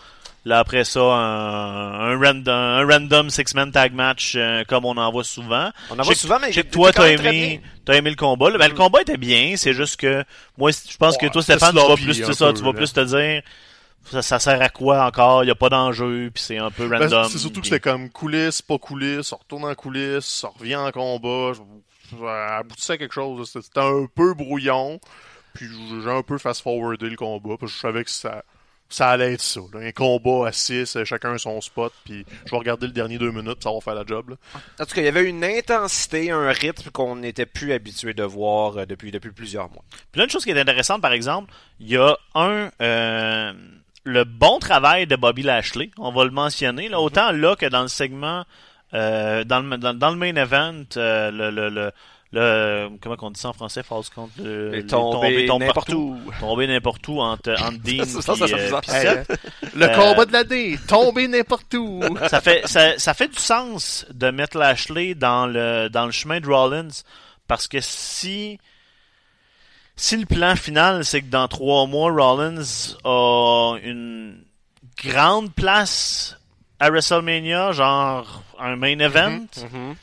Là 0.45 0.59
après 0.59 0.83
ça, 0.85 1.01
un, 1.01 2.13
un 2.13 2.19
random, 2.19 2.49
un 2.53 2.85
random 2.87 3.31
six-man 3.31 3.71
tag 3.71 3.93
match 3.95 4.35
euh, 4.37 4.65
comme 4.67 4.85
on 4.85 4.97
en 4.97 5.13
voit 5.13 5.23
souvent. 5.25 5.71
On 5.91 5.99
en 5.99 6.03
voit 6.03 6.15
souvent, 6.17 6.39
mais 6.41 6.51
que 6.51 6.61
toi 6.63 6.93
t'as 6.93 7.11
aimé. 7.11 7.61
Mm. 7.63 7.69
t'as 7.85 7.95
aimé 7.95 8.11
le 8.11 8.17
combat. 8.17 8.51
là. 8.51 8.59
Ben, 8.59 8.69
le 8.69 8.75
combat 8.75 9.03
était 9.03 9.17
bien, 9.17 9.55
c'est 9.57 9.73
juste 9.73 9.97
que 10.01 10.25
moi, 10.59 10.71
je 10.73 10.97
pense 10.97 11.17
que 11.17 11.27
toi 11.29 11.43
c'était 11.43 11.59
Stéphane, 11.59 11.77
tu 11.81 11.89
vas 11.89 11.95
plus 11.95 12.15
c'est 12.15 12.33
ça, 12.35 12.49
peu, 12.49 12.55
tu 12.55 12.63
vas 12.65 12.73
plus 12.73 12.93
te 12.93 13.01
dire 13.01 13.43
ça, 14.11 14.21
ça 14.21 14.41
sert 14.41 14.61
à 14.61 14.69
quoi 14.69 15.05
encore, 15.07 15.45
il 15.45 15.47
y 15.47 15.51
a 15.53 15.55
pas 15.55 15.69
d'enjeu, 15.69 16.29
puis 16.35 16.43
c'est 16.43 16.59
un 16.59 16.73
peu 16.73 16.89
Ben, 16.89 17.01
random. 17.03 17.29
c'est 17.31 17.39
surtout 17.39 17.61
que 17.61 17.67
c'était 17.69 17.79
comme 17.79 18.11
coulisses, 18.11 18.61
pas 18.61 18.79
coulisses, 18.79 19.33
on 19.33 19.37
retourne 19.37 19.65
en 19.65 19.75
coulisses, 19.77 20.43
on 20.43 20.59
revient 20.59 20.75
en 20.75 20.91
combat, 20.91 21.53
je- 21.55 22.17
je- 22.19 22.25
aboutissait 22.59 22.95
à 22.95 22.99
quelque 22.99 23.15
chose. 23.15 23.39
là. 23.39 23.45
C'était 23.47 23.63
c'était 23.65 23.79
un 23.81 24.07
peu 24.13 24.35
brouillon, 24.35 24.99
puis 25.55 25.67
j'ai 26.03 26.11
un 26.11 26.23
peu 26.23 26.37
fast-forwardé 26.37 27.11
le 27.11 27.17
combat, 27.17 27.55
parce 27.61 27.71
que 27.71 27.77
je 27.77 27.81
savais 27.81 28.03
que 28.03 28.11
ça, 28.11 28.43
ça 28.93 29.11
allait 29.11 29.35
être 29.35 29.43
ça. 29.43 29.61
là. 29.73 29.81
Un 29.81 29.93
combat 29.93 30.49
à 30.49 30.53
6, 30.53 30.99
chacun 31.05 31.39
son 31.39 31.61
spot, 31.61 31.93
puis 32.05 32.25
je 32.45 32.51
vais 32.51 32.59
regarder 32.59 32.87
le 32.87 32.93
dernier 32.93 33.19
deux 33.19 33.31
minutes, 33.31 33.63
ça 33.63 33.73
va 33.73 33.81
faire 33.81 33.95
la 33.95 34.05
job. 34.07 34.31
là. 34.31 34.37
En 34.81 34.85
tout 34.85 34.95
cas, 34.95 35.01
il 35.01 35.05
y 35.05 35.09
avait 35.09 35.29
une 35.29 35.45
intensité, 35.45 36.31
un 36.31 36.51
rythme 36.51 36.91
qu'on 36.91 37.17
n'était 37.17 37.47
plus 37.47 37.73
habitué 37.73 38.15
de 38.15 38.23
voir 38.23 38.77
euh, 38.77 38.87
depuis, 38.87 39.11
depuis 39.11 39.33
plusieurs 39.33 39.71
mois. 39.71 39.85
Puis 40.11 40.19
là, 40.19 40.25
une 40.25 40.31
chose 40.31 40.45
qui 40.45 40.51
est 40.51 40.61
intéressante, 40.61 41.01
par 41.01 41.13
exemple, 41.13 41.53
il 41.81 41.89
y 41.89 41.97
a 41.97 42.17
un 42.35 42.71
euh, 42.81 43.53
le 44.05 44.25
bon 44.25 44.59
travail 44.59 45.07
de 45.07 45.17
Bobby 45.17 45.43
Lashley, 45.43 45.91
on 45.99 46.13
va 46.13 46.25
le 46.25 46.31
mentionner, 46.31 46.89
là, 46.89 47.01
autant 47.01 47.33
là 47.33 47.57
que 47.57 47.67
dans 47.67 47.83
le 47.83 47.89
segment, 47.89 48.45
euh, 48.95 49.45
dans, 49.45 49.61
le, 49.61 49.77
dans, 49.79 49.95
dans 49.95 50.11
le 50.11 50.17
main 50.17 50.35
event, 50.37 50.85
euh, 50.97 51.31
le, 51.31 51.51
le, 51.51 51.69
le, 51.69 51.93
le- 52.33 52.89
comment 53.01 53.17
on 53.21 53.31
dit 53.31 53.39
ça 53.41 53.49
en 53.51 53.53
français, 53.53 53.83
false 53.83 54.09
count, 54.09 54.31
le, 54.39 54.71
Les 54.71 54.81
les 54.83 54.87
tombées 54.87 55.47
tombent 55.47 55.61
n'importe 55.61 55.75
partout, 55.89 56.21
tombées 56.41 56.67
n'importe 56.67 57.09
où 57.09 57.21
entre, 57.21 57.53
entre 57.63 57.79
Dean 57.85 58.05
Ça, 58.05 58.23
ça, 58.23 58.47
puis, 58.81 58.91
ça, 58.91 58.97
euh. 58.97 59.25
Le 59.75 59.87
Euh, 59.91 59.95
combat 59.95 60.25
de 60.25 60.33
l'année, 60.33 60.79
tombé 60.89 61.29
n'importe 61.29 61.75
où. 61.75 62.01
ça 62.29 62.41
fait 62.41 62.67
ça, 62.67 62.99
ça 62.99 63.13
fait 63.15 63.29
du 63.29 63.39
sens 63.39 64.07
de 64.13 64.31
mettre 64.31 64.57
Lashley 64.59 65.15
dans 65.15 65.47
le 65.47 65.89
dans 65.89 66.07
le 66.07 66.13
chemin 66.13 66.41
de 66.41 66.47
Rollins 66.47 66.89
parce 67.47 67.69
que 67.69 67.81
si 67.81 68.59
si 69.97 70.17
le 70.17 70.27
plan 70.27 70.57
final 70.57 71.05
c'est 71.05 71.21
que 71.21 71.27
dans 71.31 71.49
trois 71.49 71.87
mois 71.87 72.11
Rollins 72.11 72.63
a 73.05 73.77
une 73.83 74.43
grande 75.05 75.53
place 75.55 76.37
à 76.81 76.89
WrestleMania 76.91 77.73
genre 77.73 78.43
un 78.59 78.77
main 78.77 78.99
event 79.01 79.47
Mhm. 79.73 79.95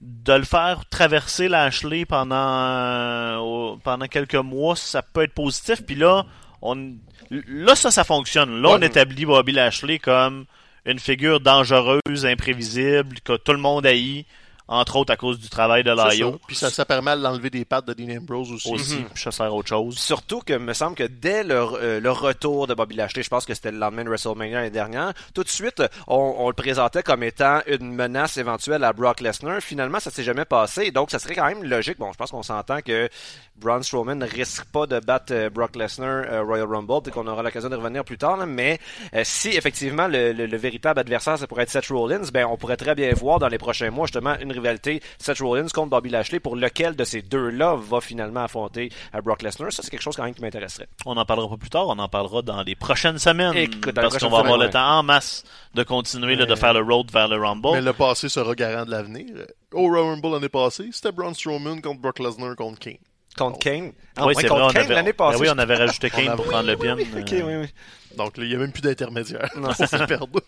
De 0.00 0.32
le 0.32 0.44
faire 0.44 0.84
traverser 0.90 1.48
Lashley 1.48 2.04
pendant 2.04 2.36
euh, 2.36 3.74
pendant 3.82 4.06
quelques 4.06 4.34
mois 4.34 4.76
ça 4.76 5.02
peut 5.02 5.22
être 5.22 5.34
positif. 5.34 5.84
Puis 5.84 5.96
là 5.96 6.24
on 6.62 6.94
là 7.30 7.74
ça 7.74 7.90
ça 7.90 8.04
fonctionne. 8.04 8.62
Là 8.62 8.70
on 8.72 8.82
établit 8.82 9.26
Bobby 9.26 9.52
Lashley 9.52 9.98
comme 9.98 10.44
une 10.84 10.98
figure 10.98 11.40
dangereuse 11.40 12.24
imprévisible 12.24 13.20
que 13.20 13.36
tout 13.36 13.52
le 13.52 13.58
monde 13.58 13.86
haït 13.86 14.24
entre 14.68 14.96
autres 14.96 15.12
à 15.12 15.16
cause 15.16 15.38
du 15.38 15.48
travail 15.48 15.82
de. 15.82 15.90
Laio 15.90 16.38
Puis 16.46 16.56
ça, 16.56 16.70
ça 16.70 16.84
permet 16.84 17.16
d'enlever 17.16 17.50
des 17.50 17.64
pattes 17.64 17.86
de 17.86 17.94
Dean 17.94 18.16
Ambrose 18.18 18.52
aussi. 18.52 18.70
aussi 18.70 18.96
puis 19.12 19.22
ça 19.22 19.30
sert 19.30 19.46
à 19.46 19.52
autre 19.52 19.68
chose 19.68 19.98
Surtout 19.98 20.40
que 20.40 20.52
me 20.56 20.72
semble 20.74 20.94
que 20.94 21.04
dès 21.04 21.42
le, 21.42 21.54
euh, 21.54 22.00
le 22.00 22.10
retour 22.10 22.66
de 22.66 22.74
Bobby 22.74 22.94
Lashley, 22.96 23.22
je 23.22 23.28
pense 23.30 23.46
que 23.46 23.54
c'était 23.54 23.72
le 23.72 23.78
lendemain 23.78 24.04
de 24.04 24.08
WrestleMania 24.08 24.56
l'année 24.58 24.70
dernière, 24.70 25.12
tout 25.34 25.42
de 25.42 25.48
suite, 25.48 25.82
on, 26.06 26.34
on 26.38 26.48
le 26.48 26.54
présentait 26.54 27.02
comme 27.02 27.22
étant 27.22 27.60
une 27.66 27.92
menace 27.94 28.36
éventuelle 28.36 28.84
à 28.84 28.92
Brock 28.92 29.20
Lesnar. 29.20 29.60
Finalement, 29.60 30.00
ça 30.00 30.10
s'est 30.10 30.22
jamais 30.22 30.44
passé. 30.44 30.90
Donc, 30.90 31.10
ça 31.10 31.18
serait 31.18 31.34
quand 31.34 31.46
même 31.46 31.64
logique. 31.64 31.98
Bon, 31.98 32.12
je 32.12 32.18
pense 32.18 32.30
qu'on 32.30 32.42
s'entend 32.42 32.80
que 32.82 33.08
Braun 33.56 33.82
Strowman 33.82 34.18
ne 34.18 34.26
risque 34.26 34.64
pas 34.66 34.86
de 34.86 35.00
battre 35.00 35.32
euh, 35.32 35.50
Brock 35.50 35.74
Lesnar 35.76 36.24
euh, 36.30 36.42
Royal 36.42 36.66
Rumble, 36.68 37.02
peut-être 37.02 37.14
qu'on 37.14 37.26
aura 37.26 37.42
l'occasion 37.42 37.68
de 37.68 37.76
revenir 37.76 38.04
plus 38.04 38.18
tard. 38.18 38.36
là, 38.36 38.46
mais 38.46 38.78
euh, 39.14 39.22
si 39.24 39.48
effectivement 39.48 40.06
le, 40.06 40.32
le- 40.32 40.46
le 40.46 40.56
véritable 40.56 41.00
adversaire, 41.00 41.38
ça 41.38 41.46
pourrait 41.46 41.64
être 41.64 41.70
Seth 41.70 41.86
Rollins, 41.88 42.22
ben 42.32 42.46
on 42.46 42.56
pourrait 42.56 42.76
très 42.76 42.94
bien 42.94 43.12
voir 43.14 43.38
dans 43.38 43.48
les 43.48 43.58
prochains 43.58 43.90
mois 43.90 44.06
justement 44.06 44.36
une 44.40 44.52
rivalité 44.58 45.02
Seth 45.18 45.38
Rollins 45.40 45.68
contre 45.72 45.90
Bobby 45.90 46.10
Lashley 46.10 46.40
pour 46.40 46.56
lequel 46.56 46.96
de 46.96 47.04
ces 47.04 47.22
deux-là 47.22 47.76
va 47.76 48.00
finalement 48.00 48.44
affronter 48.44 48.90
euh, 49.14 49.20
Brock 49.20 49.42
Lesnar. 49.42 49.72
Ça, 49.72 49.82
c'est 49.82 49.90
quelque 49.90 50.02
chose 50.02 50.16
quand 50.16 50.24
même 50.24 50.34
qui 50.34 50.42
m'intéresserait. 50.42 50.88
on 51.06 51.16
en 51.16 51.24
parlera 51.24 51.48
pas 51.48 51.56
plus 51.56 51.70
tard 51.70 51.86
on 51.88 51.98
en 51.98 52.08
parlera 52.08 52.42
dans 52.42 52.62
les 52.62 52.74
prochaines 52.74 53.18
semaines 53.18 53.54
Écoute, 53.54 53.92
parce 53.92 54.18
qu'on 54.18 54.28
va 54.28 54.38
avoir 54.38 54.58
le 54.58 54.70
temps 54.70 54.98
en 54.98 55.02
masse 55.02 55.44
de 55.74 55.82
continuer 55.82 56.36
là, 56.36 56.46
de 56.46 56.54
faire 56.54 56.74
le 56.74 56.80
road 56.80 57.10
vers 57.12 57.28
le 57.28 57.36
Rumble 57.36 57.68
Mais 57.72 57.80
le 57.82 57.92
passé 57.92 58.28
sera 58.28 58.54
garant 58.54 58.84
de 58.84 58.90
l'avenir. 58.90 59.26
Au 59.72 59.88
Rumble 59.88 60.32
l'année 60.32 60.48
passée, 60.48 60.88
c'était 60.92 61.12
Braun 61.12 61.34
Strowman 61.34 61.80
contre 61.80 62.00
Brock 62.00 62.18
Lesnar 62.18 62.56
contre 62.56 62.78
King. 62.78 62.98
Contre 63.36 63.58
Kane? 63.60 63.92
Ah, 64.16 64.26
oui, 64.26 64.34
c'est 64.36 64.48
vrai, 64.48 64.62
on 64.62 64.68
Kane 64.70 64.84
avait, 64.84 64.94
l'année 64.94 65.12
ben 65.12 65.16
passée. 65.26 65.38
oui, 65.40 65.48
on 65.54 65.58
avait 65.58 65.76
rajouté 65.76 66.10
Kane 66.10 66.34
pour 66.34 66.44
prendre 66.48 66.66
le 66.66 66.76
pin. 66.76 66.94
Ok, 66.94 67.32
euh, 67.32 67.42
oui, 67.44 67.54
oui. 67.66 68.16
Donc 68.16 68.36
là, 68.36 68.44
il 68.44 68.48
n'y 68.48 68.54
a 68.56 68.58
même 68.58 68.72
plus 68.72 68.82
d'intermédiaire. 68.82 69.48
Non, 69.56 69.68
On 69.78 69.86
s'est 69.86 70.06
perdu. 70.06 70.40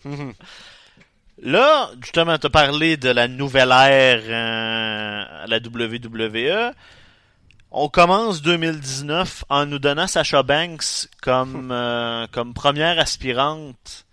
Là, 1.41 1.89
justement, 2.01 2.37
tu 2.37 2.47
as 2.47 2.49
parlé 2.49 2.97
de 2.97 3.09
la 3.09 3.27
nouvelle 3.27 3.71
ère 3.71 4.21
euh, 4.27 5.43
à 5.43 5.47
la 5.47 5.57
WWE. 5.57 6.73
On 7.71 7.87
commence 7.89 8.41
2019 8.41 9.45
en 9.49 9.65
nous 9.65 9.79
donnant 9.79 10.07
Sasha 10.07 10.43
Banks 10.43 11.07
comme, 11.21 11.69
euh, 11.71 12.27
comme 12.31 12.53
première 12.53 12.99
aspirante 12.99 14.05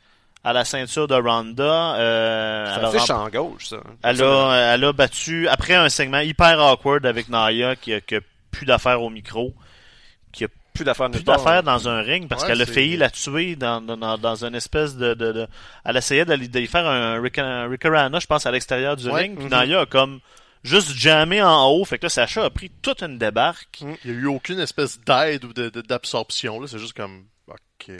à 0.44 0.52
la 0.52 0.64
ceinture 0.64 1.08
de 1.08 1.16
Ronda. 1.16 1.96
Euh, 1.96 2.74
elle, 2.78 2.84
a 2.84 2.86
Ça 2.86 2.90
fait 2.92 2.98
rem- 2.98 3.06
champ 3.06 3.28
gauche, 3.28 3.66
ça. 3.66 3.76
elle, 4.04 4.22
a, 4.22 4.74
elle 4.74 4.84
a 4.84 4.92
battu, 4.92 5.48
après 5.48 5.74
un 5.74 5.88
segment 5.88 6.20
hyper 6.20 6.60
awkward 6.60 7.04
avec 7.04 7.28
Naya 7.28 7.74
qui 7.76 7.92
a, 7.94 8.00
qui 8.00 8.14
a 8.16 8.20
plus 8.52 8.64
d'affaires 8.64 9.02
au 9.02 9.10
micro, 9.10 9.52
a 9.52 9.67
Plus 10.78 10.84
d'affaires 10.84 11.10
plus 11.10 11.24
d'affaires 11.24 11.62
dans 11.62 11.88
un 11.88 12.00
ring 12.00 12.28
parce 12.28 12.42
Ouais, 12.42 12.48
qu'elle 12.48 12.62
a 12.62 12.66
failli 12.66 12.96
la 12.96 13.10
tuer 13.10 13.56
dans, 13.56 13.80
dans, 13.80 14.16
dans, 14.16 14.44
une 14.44 14.54
espèce 14.54 14.96
de, 14.96 15.14
de, 15.14 15.32
de- 15.32 15.46
Elle 15.84 15.96
essayait 15.96 16.24
d'aller 16.24 16.48
d'aller 16.48 16.66
faire 16.66 16.86
un 16.86 17.20
un 17.22 17.68
Rickarana, 17.68 18.18
je 18.18 18.26
pense, 18.26 18.46
à 18.46 18.50
l'extérieur 18.50 18.96
du 18.96 19.08
Ouais, 19.08 19.22
ring. 19.22 19.34
Puis 19.36 19.44
mhm. 19.44 19.50
Naya 19.50 19.80
a 19.80 19.86
comme 19.86 20.20
juste 20.62 20.92
jammé 20.94 21.42
en 21.42 21.66
haut. 21.70 21.84
Fait 21.84 21.98
que 21.98 22.06
là, 22.06 22.10
Sacha 22.10 22.44
a 22.44 22.50
pris 22.50 22.70
toute 22.82 23.02
une 23.02 23.18
débarque. 23.18 23.80
Il 24.04 24.10
n'y 24.12 24.16
a 24.16 24.20
eu 24.20 24.26
aucune 24.26 24.60
espèce 24.60 25.00
d'aide 25.00 25.44
ou 25.44 25.52
d'absorption. 25.52 26.60
là. 26.60 26.66
C'est 26.68 26.78
juste 26.78 26.94
comme 26.96 27.24
Ok. 27.48 27.90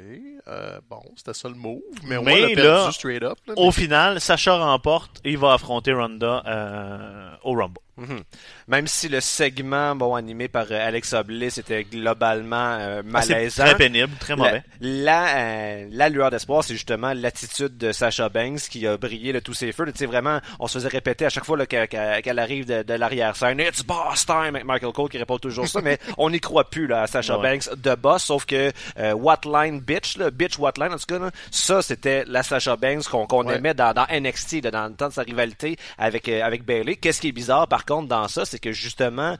Euh, 0.48 0.78
bon, 0.90 1.00
c'était 1.16 1.34
ça 1.34 1.48
le 1.48 1.54
move. 1.54 1.80
Mais, 2.04 2.20
Mais 2.20 2.54
perdu 2.54 2.92
straight 2.92 3.22
up. 3.22 3.38
là, 3.46 3.54
Au 3.56 3.70
final, 3.70 4.20
Sacha 4.20 4.56
remporte 4.58 5.20
et 5.24 5.30
il 5.30 5.38
va 5.38 5.52
affronter 5.54 5.92
Ronda 5.92 6.42
euh, 6.46 7.30
au 7.44 7.52
Rumble. 7.52 7.78
Mhm. 7.98 8.22
Même 8.68 8.86
si 8.86 9.08
le 9.08 9.20
segment, 9.20 9.94
bon, 9.96 10.14
animé 10.14 10.48
par 10.48 10.66
euh, 10.70 10.86
Alexa 10.88 11.22
Bliss 11.22 11.58
était 11.58 11.84
globalement 11.84 12.76
euh, 12.78 13.00
Ah, 13.00 13.10
malaisant. 13.10 13.64
très 13.64 13.76
pénible, 13.76 14.12
très 14.20 14.36
mauvais. 14.36 14.62
La, 14.80 15.08
la, 15.24 15.36
euh, 15.38 15.88
la 15.90 16.08
lueur 16.08 16.30
d'espoir, 16.30 16.62
c'est 16.64 16.74
justement 16.74 17.12
l'attitude 17.12 17.76
de 17.76 17.92
Sasha 17.92 18.28
Banks 18.28 18.60
qui 18.70 18.86
a 18.86 18.96
brillé 18.96 19.32
le 19.32 19.40
tous 19.40 19.54
ses 19.54 19.72
feux. 19.72 19.84
Tu 19.86 19.92
sais, 19.98 20.06
vraiment, 20.06 20.40
on 20.60 20.66
se 20.68 20.74
faisait 20.78 20.88
répéter 20.88 21.26
à 21.26 21.28
chaque 21.30 21.44
fois 21.44 21.58
qu'elle 21.66 22.38
arrive 22.38 22.66
de, 22.66 22.82
de 22.82 22.94
l'arrière-scène. 22.94 23.60
It's 23.60 23.82
boss 23.82 24.24
time 24.26 24.54
avec 24.54 24.64
Michael 24.64 24.92
Cole 24.92 25.08
qui 25.08 25.18
répond 25.18 25.38
toujours 25.38 25.66
ça, 25.68 25.80
mais 25.84 25.98
on 26.16 26.30
n'y 26.30 26.40
croit 26.40 26.70
plus 26.70 26.86
là, 26.86 27.02
à 27.02 27.06
Sasha 27.06 27.38
Ouais. 27.38 27.52
Banks 27.58 27.74
de 27.76 27.94
boss, 27.94 28.24
sauf 28.24 28.44
que 28.46 28.72
euh, 28.98 29.12
What 29.12 29.40
Line 29.44 29.80
Bitch, 29.80 30.16
là, 30.18 30.30
Bitch 30.30 30.58
What 30.58 30.72
Line 30.78 30.92
en 30.92 30.98
tout 30.98 31.06
cas, 31.06 31.18
là, 31.18 31.30
ça 31.50 31.82
c'était 31.82 32.24
la 32.26 32.42
Sasha 32.42 32.76
Banks 32.76 33.04
qu'on 33.08 33.26
Ouais. 33.46 33.56
aimait 33.56 33.74
dans, 33.74 33.92
dans 33.92 34.06
NXT, 34.10 34.62
là, 34.64 34.70
dans 34.70 34.86
le 34.86 34.94
temps 34.94 35.08
de 35.08 35.12
sa 35.12 35.22
rivalité 35.22 35.76
avec, 35.98 36.28
euh, 36.28 36.42
avec 36.42 36.64
Bailey. 36.64 36.96
Qu'est-ce 36.96 37.20
qui 37.20 37.28
est 37.28 37.32
bizarre 37.32 37.66
par 37.68 37.84
contre 37.88 38.08
dans 38.08 38.28
ça, 38.28 38.44
c'est 38.44 38.58
que 38.58 38.70
justement, 38.72 39.36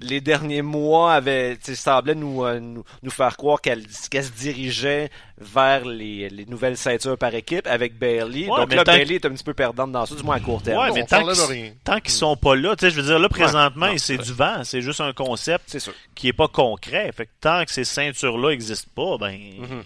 les 0.00 0.20
derniers 0.20 0.62
mois 0.62 1.14
avaient, 1.14 1.56
tu 1.56 1.64
sais, 1.64 1.74
semblaient 1.74 2.14
nous, 2.14 2.44
euh, 2.44 2.60
nous, 2.60 2.84
nous 3.02 3.10
faire 3.10 3.36
croire 3.36 3.60
qu'elle 3.60 3.82
se 3.90 4.30
dirigeait 4.38 5.10
vers 5.38 5.84
les, 5.84 6.28
les 6.30 6.46
nouvelles 6.46 6.76
ceintures 6.76 7.18
par 7.18 7.34
équipe 7.34 7.66
avec 7.66 7.98
Bailey. 7.98 8.48
Ouais, 8.48 8.56
Donc 8.60 8.72
là, 8.74 8.84
Bailey 8.84 9.16
est 9.16 9.26
un 9.26 9.30
petit 9.30 9.44
peu 9.44 9.54
perdante 9.54 9.90
dans 9.92 10.06
ça, 10.06 10.14
du 10.14 10.22
moins 10.22 10.36
à 10.36 10.40
court 10.40 10.62
terme. 10.62 10.82
Ouais, 10.82 10.92
mais 10.94 11.04
tant 11.04 11.24
qu'ils 11.24 12.02
qu'ils 12.02 12.12
sont 12.12 12.36
pas 12.36 12.54
là, 12.54 12.76
tu 12.76 12.84
sais, 12.86 12.90
je 12.90 12.96
veux 13.00 13.06
dire, 13.06 13.18
là, 13.18 13.28
présentement, 13.28 13.92
c'est 13.96 14.18
du 14.18 14.32
vent, 14.32 14.62
c'est 14.64 14.80
juste 14.82 15.00
un 15.00 15.12
concept 15.12 15.64
C'est 15.66 15.80
sûr. 15.80 15.92
qui 16.14 16.28
est 16.28 16.32
pas 16.32 16.48
concret. 16.48 17.10
Fait 17.16 17.26
que 17.26 17.30
tant 17.40 17.64
que 17.64 17.72
ces 17.72 17.84
ceintures-là 17.84 18.50
existent 18.50 18.90
pas, 18.94 19.18
ben, 19.18 19.38
Mhm. 19.58 19.82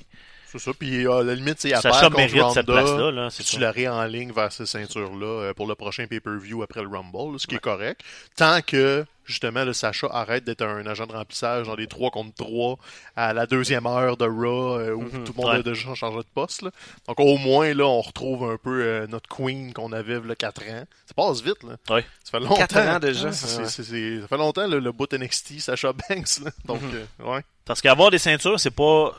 C'est 0.56 0.60
ça. 0.60 0.70
Puis 0.78 1.04
euh, 1.06 1.18
à 1.18 1.22
la 1.24 1.34
limite, 1.34 1.56
c'est 1.60 1.72
à 1.72 1.80
Sacha 1.80 2.08
mérite 2.10 2.42
cette 2.54 2.66
place-là, 2.66 3.10
là, 3.10 3.28
c'est 3.30 3.42
Tu 3.42 3.58
l'aurais 3.58 3.88
en 3.88 4.04
ligne 4.04 4.32
vers 4.32 4.52
ces 4.52 4.66
ceintures-là 4.66 5.26
euh, 5.26 5.52
pour 5.54 5.66
le 5.66 5.74
prochain 5.74 6.06
pay-per-view 6.06 6.62
après 6.62 6.82
le 6.82 6.88
Rumble, 6.88 7.32
là, 7.32 7.38
ce 7.38 7.46
qui 7.48 7.56
est 7.56 7.58
correct. 7.58 8.00
Tant 8.36 8.60
que, 8.62 9.04
justement, 9.24 9.64
le 9.64 9.72
Sacha 9.72 10.06
arrête 10.12 10.44
d'être 10.44 10.62
un 10.62 10.86
agent 10.86 11.06
de 11.06 11.12
remplissage 11.12 11.66
dans 11.66 11.74
les 11.74 11.88
3 11.88 12.10
contre 12.12 12.34
3 12.36 12.78
à 13.16 13.32
la 13.32 13.46
deuxième 13.46 13.86
heure 13.86 14.16
de 14.16 14.26
Raw 14.26 14.78
euh, 14.78 14.92
où 14.92 15.04
tout 15.08 15.32
le 15.36 15.42
monde 15.42 15.50
Ouais. 15.52 15.58
a 15.58 15.62
déjà 15.62 15.92
changé 15.94 16.18
de 16.18 16.24
poste. 16.34 16.62
là. 16.62 16.70
Donc 17.08 17.18
au 17.18 17.36
moins, 17.36 17.74
là, 17.74 17.84
on 17.86 18.00
retrouve 18.00 18.44
un 18.50 18.56
peu 18.56 18.82
euh, 18.82 19.06
notre 19.08 19.28
queen 19.28 19.72
qu'on 19.72 19.90
avait 19.92 20.18
il 20.22 20.28
y 20.28 20.32
a 20.32 20.36
4 20.36 20.62
ans. 20.70 20.84
Ça 21.06 21.14
passe 21.16 21.42
vite, 21.42 21.62
là. 21.64 21.76
Ouais. 21.96 22.04
Ça 22.22 22.30
fait 22.30 22.40
longtemps. 22.40 22.54
Quatre 22.54 22.76
ans 22.78 22.98
déjà. 23.00 23.26
Ouais, 23.26 23.32
c'est- 23.32 23.58
Ouais. 23.58 23.68
c'est- 23.68 23.82
c'est- 23.82 24.20
ça 24.20 24.28
fait 24.28 24.36
longtemps, 24.38 24.66
le, 24.68 24.78
le 24.78 24.92
bout 24.92 25.12
NXT, 25.12 25.58
Sacha 25.60 25.92
Banks. 25.92 26.38
Là. 26.44 26.50
Donc, 26.64 26.80
Mhm. 26.82 26.90
euh, 27.20 27.32
ouais. 27.34 27.40
Parce 27.64 27.80
qu'avoir 27.80 28.10
des 28.10 28.18
ceintures, 28.18 28.60
c'est 28.60 28.70
pas 28.70 29.12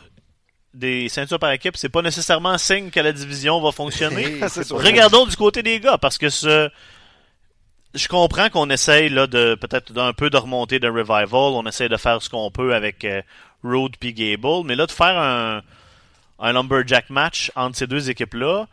des 0.76 1.10
ceintures 1.10 1.40
par 1.40 1.52
équipe, 1.52 1.78
c'est 1.78 1.90
pas 1.90 2.02
nécessairement 2.02 2.58
signe 2.58 2.90
que 2.90 3.00
la 3.00 3.12
division 3.12 3.62
va 3.62 3.72
fonctionner. 3.72 4.40
Regardons 4.72 5.26
du 5.26 5.36
côté 5.36 5.64
des 5.64 5.80
gars, 5.80 5.98
parce 5.98 6.18
que 6.18 6.30
ce. 6.30 6.70
Je 7.94 8.10
comprends 8.10 8.50
qu'on 8.50 8.70
essaye 8.70 9.08
là 9.08 9.26
de 9.26 9.56
peut-être 9.56 9.94
d'un 9.94 10.12
peu 10.12 10.30
de 10.30 10.36
remonter 10.36 10.80
de 10.80 10.90
revival, 10.90 11.30
on 11.34 11.66
essaye 11.66 11.88
de 11.88 11.96
faire 11.96 12.22
ce 12.22 12.30
qu'on 12.30 12.52
peut 12.52 12.76
avec 12.76 13.06
euh, 13.06 13.22
Road 13.64 13.94
puis 13.98 14.14
Gable, 14.14 14.66
mais 14.66 14.76
là 14.76 14.86
de 14.86 14.92
faire 14.92 15.18
un 15.18 15.62
un 16.40 16.54
lumberjack 16.54 17.10
match 17.10 17.52
entre 17.56 17.78
ces 17.78 17.88
deux 17.88 18.10
équipes 18.10 18.34
là, 18.34 18.68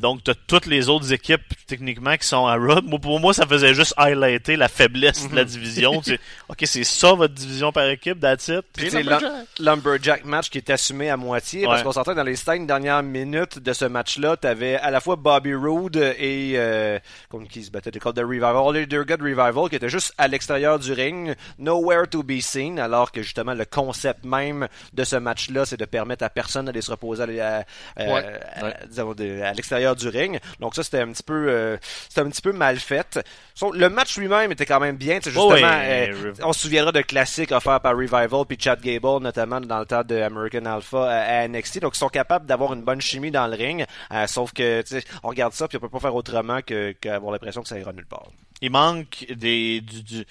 donc 0.00 0.22
t'as 0.24 0.34
toutes 0.46 0.66
les 0.66 0.88
autres 0.88 1.12
équipes 1.12 1.42
techniquement 1.66 2.16
qui 2.16 2.26
sont 2.26 2.46
à 2.46 2.54
Road. 2.56 2.84
Moi, 2.86 2.98
pour 2.98 3.20
moi, 3.20 3.34
ça 3.34 3.46
faisait 3.46 3.74
juste 3.74 3.94
highlighter 3.96 4.56
la 4.56 4.68
faiblesse 4.68 5.28
de 5.28 5.36
la 5.36 5.44
division. 5.44 6.00
Tu 6.00 6.12
sais, 6.12 6.20
ok, 6.48 6.58
c'est 6.64 6.84
ça 6.84 7.12
votre 7.14 7.34
division 7.34 7.72
par 7.72 7.88
équipe, 7.88 8.20
that's 8.20 8.48
it. 8.48 8.62
Puis, 8.72 8.90
Lumberjack. 8.90 9.32
Lumberjack 9.58 10.24
match 10.24 10.50
qui 10.50 10.58
est 10.58 10.70
assumé 10.70 11.10
à 11.10 11.16
moitié, 11.16 11.64
parce 11.64 11.78
Ouais. 11.80 11.84
qu'on 11.84 11.92
s'entend 11.92 12.12
que 12.12 12.16
dans 12.16 12.22
les 12.22 12.36
cinq 12.36 12.66
dernières 12.66 13.02
minutes 13.02 13.58
de 13.58 13.72
ce 13.72 13.84
match-là, 13.84 14.36
t'avais 14.36 14.76
à 14.76 14.90
la 14.90 15.00
fois 15.00 15.16
Bobby 15.16 15.54
Roode 15.54 15.96
et 15.96 16.52
euh, 16.56 16.98
comme 17.28 17.46
qui 17.48 17.62
se 17.62 17.70
battait 17.70 17.90
des 17.90 17.98
de 17.98 18.22
Revival, 18.22 18.56
All 18.56 18.86
Dear 18.86 19.04
God 19.04 19.20
Revival, 19.20 19.68
qui 19.68 19.76
était 19.76 19.88
juste 19.88 20.14
à 20.16 20.28
l'extérieur 20.28 20.78
du 20.78 20.92
ring, 20.92 21.34
nowhere 21.58 22.06
to 22.08 22.22
be 22.22 22.40
seen, 22.40 22.78
alors 22.78 23.12
que 23.12 23.22
justement 23.22 23.52
le 23.54 23.64
concept 23.64 24.24
même 24.24 24.68
de 24.94 25.04
ce 25.04 25.16
match-là, 25.16 25.66
c'est 25.66 25.76
de 25.78 25.84
permettre 25.84 26.24
à 26.24 26.30
personne 26.30 26.66
d'aller 26.66 26.80
se 26.80 26.90
reposer 26.90 27.40
à, 27.40 27.64
à- 27.96 28.02
à- 28.02 28.06
Ouais. 28.06 28.24
à- 28.56 28.86
disons, 28.86 29.12
de- 29.14 29.42
à 29.42 29.52
l'extérieur 29.88 29.96
du 29.96 30.08
ring. 30.08 30.40
Donc 30.60 30.74
ça, 30.74 30.82
c'était 30.82 31.00
un 31.00 31.12
petit 31.12 31.22
peu, 31.22 31.46
euh, 31.48 31.76
c'était 32.08 32.20
un 32.22 32.28
petit 32.30 32.42
peu 32.42 32.52
mal 32.52 32.78
fait. 32.78 33.18
So, 33.54 33.72
le 33.72 33.88
match 33.88 34.16
lui-même 34.18 34.52
était 34.52 34.66
quand 34.66 34.80
même 34.80 34.96
bien, 34.96 35.18
c'est 35.22 35.30
justement. 35.30 35.48
Euh, 35.82 36.32
on 36.42 36.52
se 36.52 36.60
souviendra 36.60 36.92
de 36.92 37.00
classiques 37.00 37.52
offerts 37.52 37.80
par 37.80 37.96
Revival 37.96 38.44
puis 38.46 38.56
Chad 38.60 38.80
Gable, 38.80 39.20
notamment 39.22 39.60
dans 39.60 39.78
le 39.80 39.86
temps 39.86 40.02
de 40.04 40.16
American 40.20 40.64
Alpha 40.66 41.04
à, 41.10 41.40
à 41.42 41.48
NXT. 41.48 41.80
Donc, 41.80 41.94
ils 41.94 41.98
sont 41.98 42.08
capables 42.08 42.46
d'avoir 42.46 42.72
une 42.74 42.82
bonne 42.82 43.00
chimie 43.00 43.30
dans 43.30 43.46
le 43.46 43.56
ring. 43.56 43.84
euh, 44.12 44.26
sauf 44.26 44.52
que, 44.52 44.82
on 45.22 45.28
regarde 45.28 45.52
ça 45.52 45.66
puis 45.68 45.76
on 45.76 45.80
peut 45.80 45.88
pas 45.88 46.00
faire 46.00 46.14
autrement 46.14 46.60
que 46.62 46.92
qu'avoir 46.92 47.32
l'impression 47.32 47.62
que 47.62 47.68
ça 47.68 47.78
ira 47.78 47.92
nulle 47.92 48.06
part. 48.06 48.26
il 48.60 48.70
manque 48.70 49.26
des 49.30 49.80
du, 49.80 50.02
du- 50.02 50.24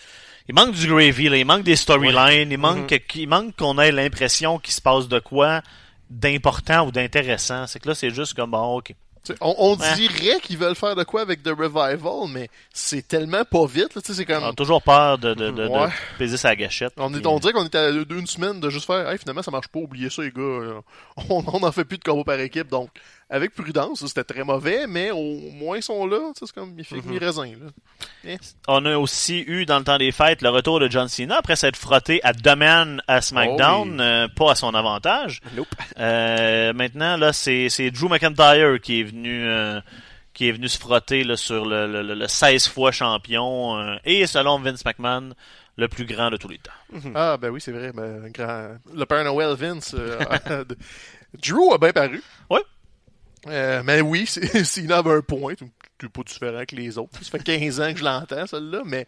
il 0.50 0.56
manque 0.56 0.72
du 0.74 0.88
gravy 0.88 1.30
là, 1.30 1.38
il 1.38 1.46
manque 1.46 1.64
des 1.64 1.76
storylines, 1.76 2.52
il 2.52 2.58
manque 2.58 2.92
Mhm. 2.92 3.00
que- 3.00 3.18
il 3.20 3.28
manque 3.28 3.56
qu'on 3.58 3.78
ait 3.80 3.92
l'impression 3.92 4.60
qu'il 4.60 4.74
se 4.74 4.82
passe 4.82 5.08
de 5.08 5.20
quoi 5.20 5.62
d'important 6.10 6.88
ou 6.88 6.92
d'intéressant. 6.92 7.68
C'est 7.68 7.80
que 7.80 7.90
là 7.90 7.96
c'est 7.96 8.10
juste 8.12 8.34
comme 8.34 8.52
bon, 8.52 8.78
OK. 8.78 8.94
On, 9.42 9.56
on 9.58 9.76
Ouais. 9.78 9.94
dirait 9.96 10.40
qu'ils 10.42 10.58
veulent 10.58 10.76
faire 10.76 10.96
de 10.96 11.04
quoi 11.04 11.22
avec 11.22 11.44
The 11.44 11.50
Revival, 11.50 12.28
mais 12.30 12.50
c'est 12.74 13.08
tellement 13.08 13.44
pas 13.46 13.66
vite. 13.66 13.96
Là, 13.96 14.02
c'est 14.04 14.26
comme... 14.26 14.44
On 14.44 14.50
a 14.50 14.54
toujours 14.54 14.82
peur 14.82 15.18
de 15.18 15.34
de, 15.34 15.52
de, 15.52 15.52
de 15.52 15.68
Ouais. 15.68 15.90
peser 16.18 16.38
sa 16.38 16.56
gâchette. 16.56 16.94
On, 16.98 17.14
est, 17.14 17.18
Puis, 17.20 17.28
on 17.28 17.40
dirait 17.40 17.54
qu'on 17.54 17.66
était 17.66 17.78
à 17.78 17.90
une 17.90 18.28
semaine 18.28 18.60
de 18.60 18.70
juste 18.70 18.86
faire 18.86 19.10
hey, 19.10 19.18
finalement 19.18 19.42
ça 19.44 19.52
marche 19.52 19.68
pas, 19.68 19.80
oubliez 19.80 20.10
ça 20.10 20.22
les 20.22 20.32
gars. 20.32 20.42
euh, 20.42 20.80
On 21.30 21.44
on 21.48 21.60
n'en 21.60 21.72
fait 21.72 21.86
plus 21.86 21.98
de 21.98 22.04
combo 22.04 22.24
par 22.24 22.40
équipe. 22.40 22.70
Donc 22.70 22.90
avec 23.30 23.54
prudence, 23.54 24.06
c'était 24.08 24.24
très 24.24 24.44
mauvais, 24.44 24.88
mais 24.88 25.12
au 25.12 25.40
moins 25.52 25.78
ils 25.78 25.84
sont 25.84 26.08
là. 26.08 26.32
C'est 26.40 26.50
comme 26.54 26.74
mi 26.74 27.18
raisin. 27.18 27.52
Là. 28.24 28.36
On 28.68 28.86
a 28.86 28.98
aussi 28.98 29.44
eu 29.48 29.66
dans 29.66 29.80
le 29.80 29.84
temps 29.84 29.98
des 29.98 30.12
fêtes 30.12 30.42
le 30.42 30.50
retour 30.50 30.80
de 30.80 30.90
John 30.90 31.08
Cena 31.08 31.38
après 31.38 31.56
s'être 31.56 31.76
frotté 31.76 32.24
à 32.24 32.32
domaine 32.34 33.02
à 33.08 33.20
SmackDown, 33.22 33.90
Oh 33.90 33.94
oui. 33.94 34.02
euh, 34.02 34.28
pas 34.36 34.52
à 34.52 34.56
son 34.56 34.74
avantage. 34.74 35.42
Nope. 35.56 35.68
Euh, 36.00 36.72
maintenant, 36.74 37.18
là, 37.18 37.34
c'est, 37.34 37.68
Drew 37.92 38.08
McIntyre 38.10 38.80
qui 38.82 39.02
est 39.02 39.04
venu, 39.04 39.46
euh, 39.48 39.82
qui 40.34 40.48
est 40.48 40.52
venu 40.54 40.70
se 40.70 40.78
frotter 40.78 41.24
là, 41.24 41.36
sur 41.36 41.66
le, 41.66 41.86
le, 41.88 42.04
le- 42.04 42.16
le 42.16 42.28
16 42.28 42.68
fois 42.68 42.92
champion 42.92 43.78
euh, 43.78 43.96
et 44.06 44.26
selon 44.28 44.60
Vince 44.60 44.86
McMahon, 44.86 45.34
le 45.76 45.88
plus 45.88 46.06
grand 46.06 46.32
de 46.32 46.38
tous 46.38 46.48
les 46.48 46.60
temps. 46.60 46.72
Ah 47.14 47.38
ben 47.38 47.50
oui, 47.50 47.60
c'est 47.62 47.72
vrai. 47.72 47.92
Ben, 47.94 48.30
grand... 48.34 48.78
Le 48.94 49.06
Père 49.06 49.24
Noël 49.26 49.54
Vince. 49.56 49.94
euh, 49.98 50.64
Drew 51.42 51.74
a 51.74 51.78
bien 51.78 51.92
paru. 51.92 52.24
Ouais. 52.50 52.62
Euh, 53.48 53.84
mais 53.86 54.02
oui, 54.02 54.26
c'est- 54.28 54.64
Cena 54.66 54.98
avait 54.98 55.12
un 55.14 55.22
point. 55.22 55.54
tout 55.98 56.10
pas 56.10 56.24
différent 56.24 56.64
que 56.68 56.76
les 56.76 56.98
autres. 56.98 57.24
Ça 57.24 57.32
fait 57.38 57.44
15 57.44 57.80
ans 57.82 57.92
que 57.94 58.00
je 58.00 58.04
l'entends, 58.04 58.46
celle-là, 58.48 58.82
mais 58.86 59.06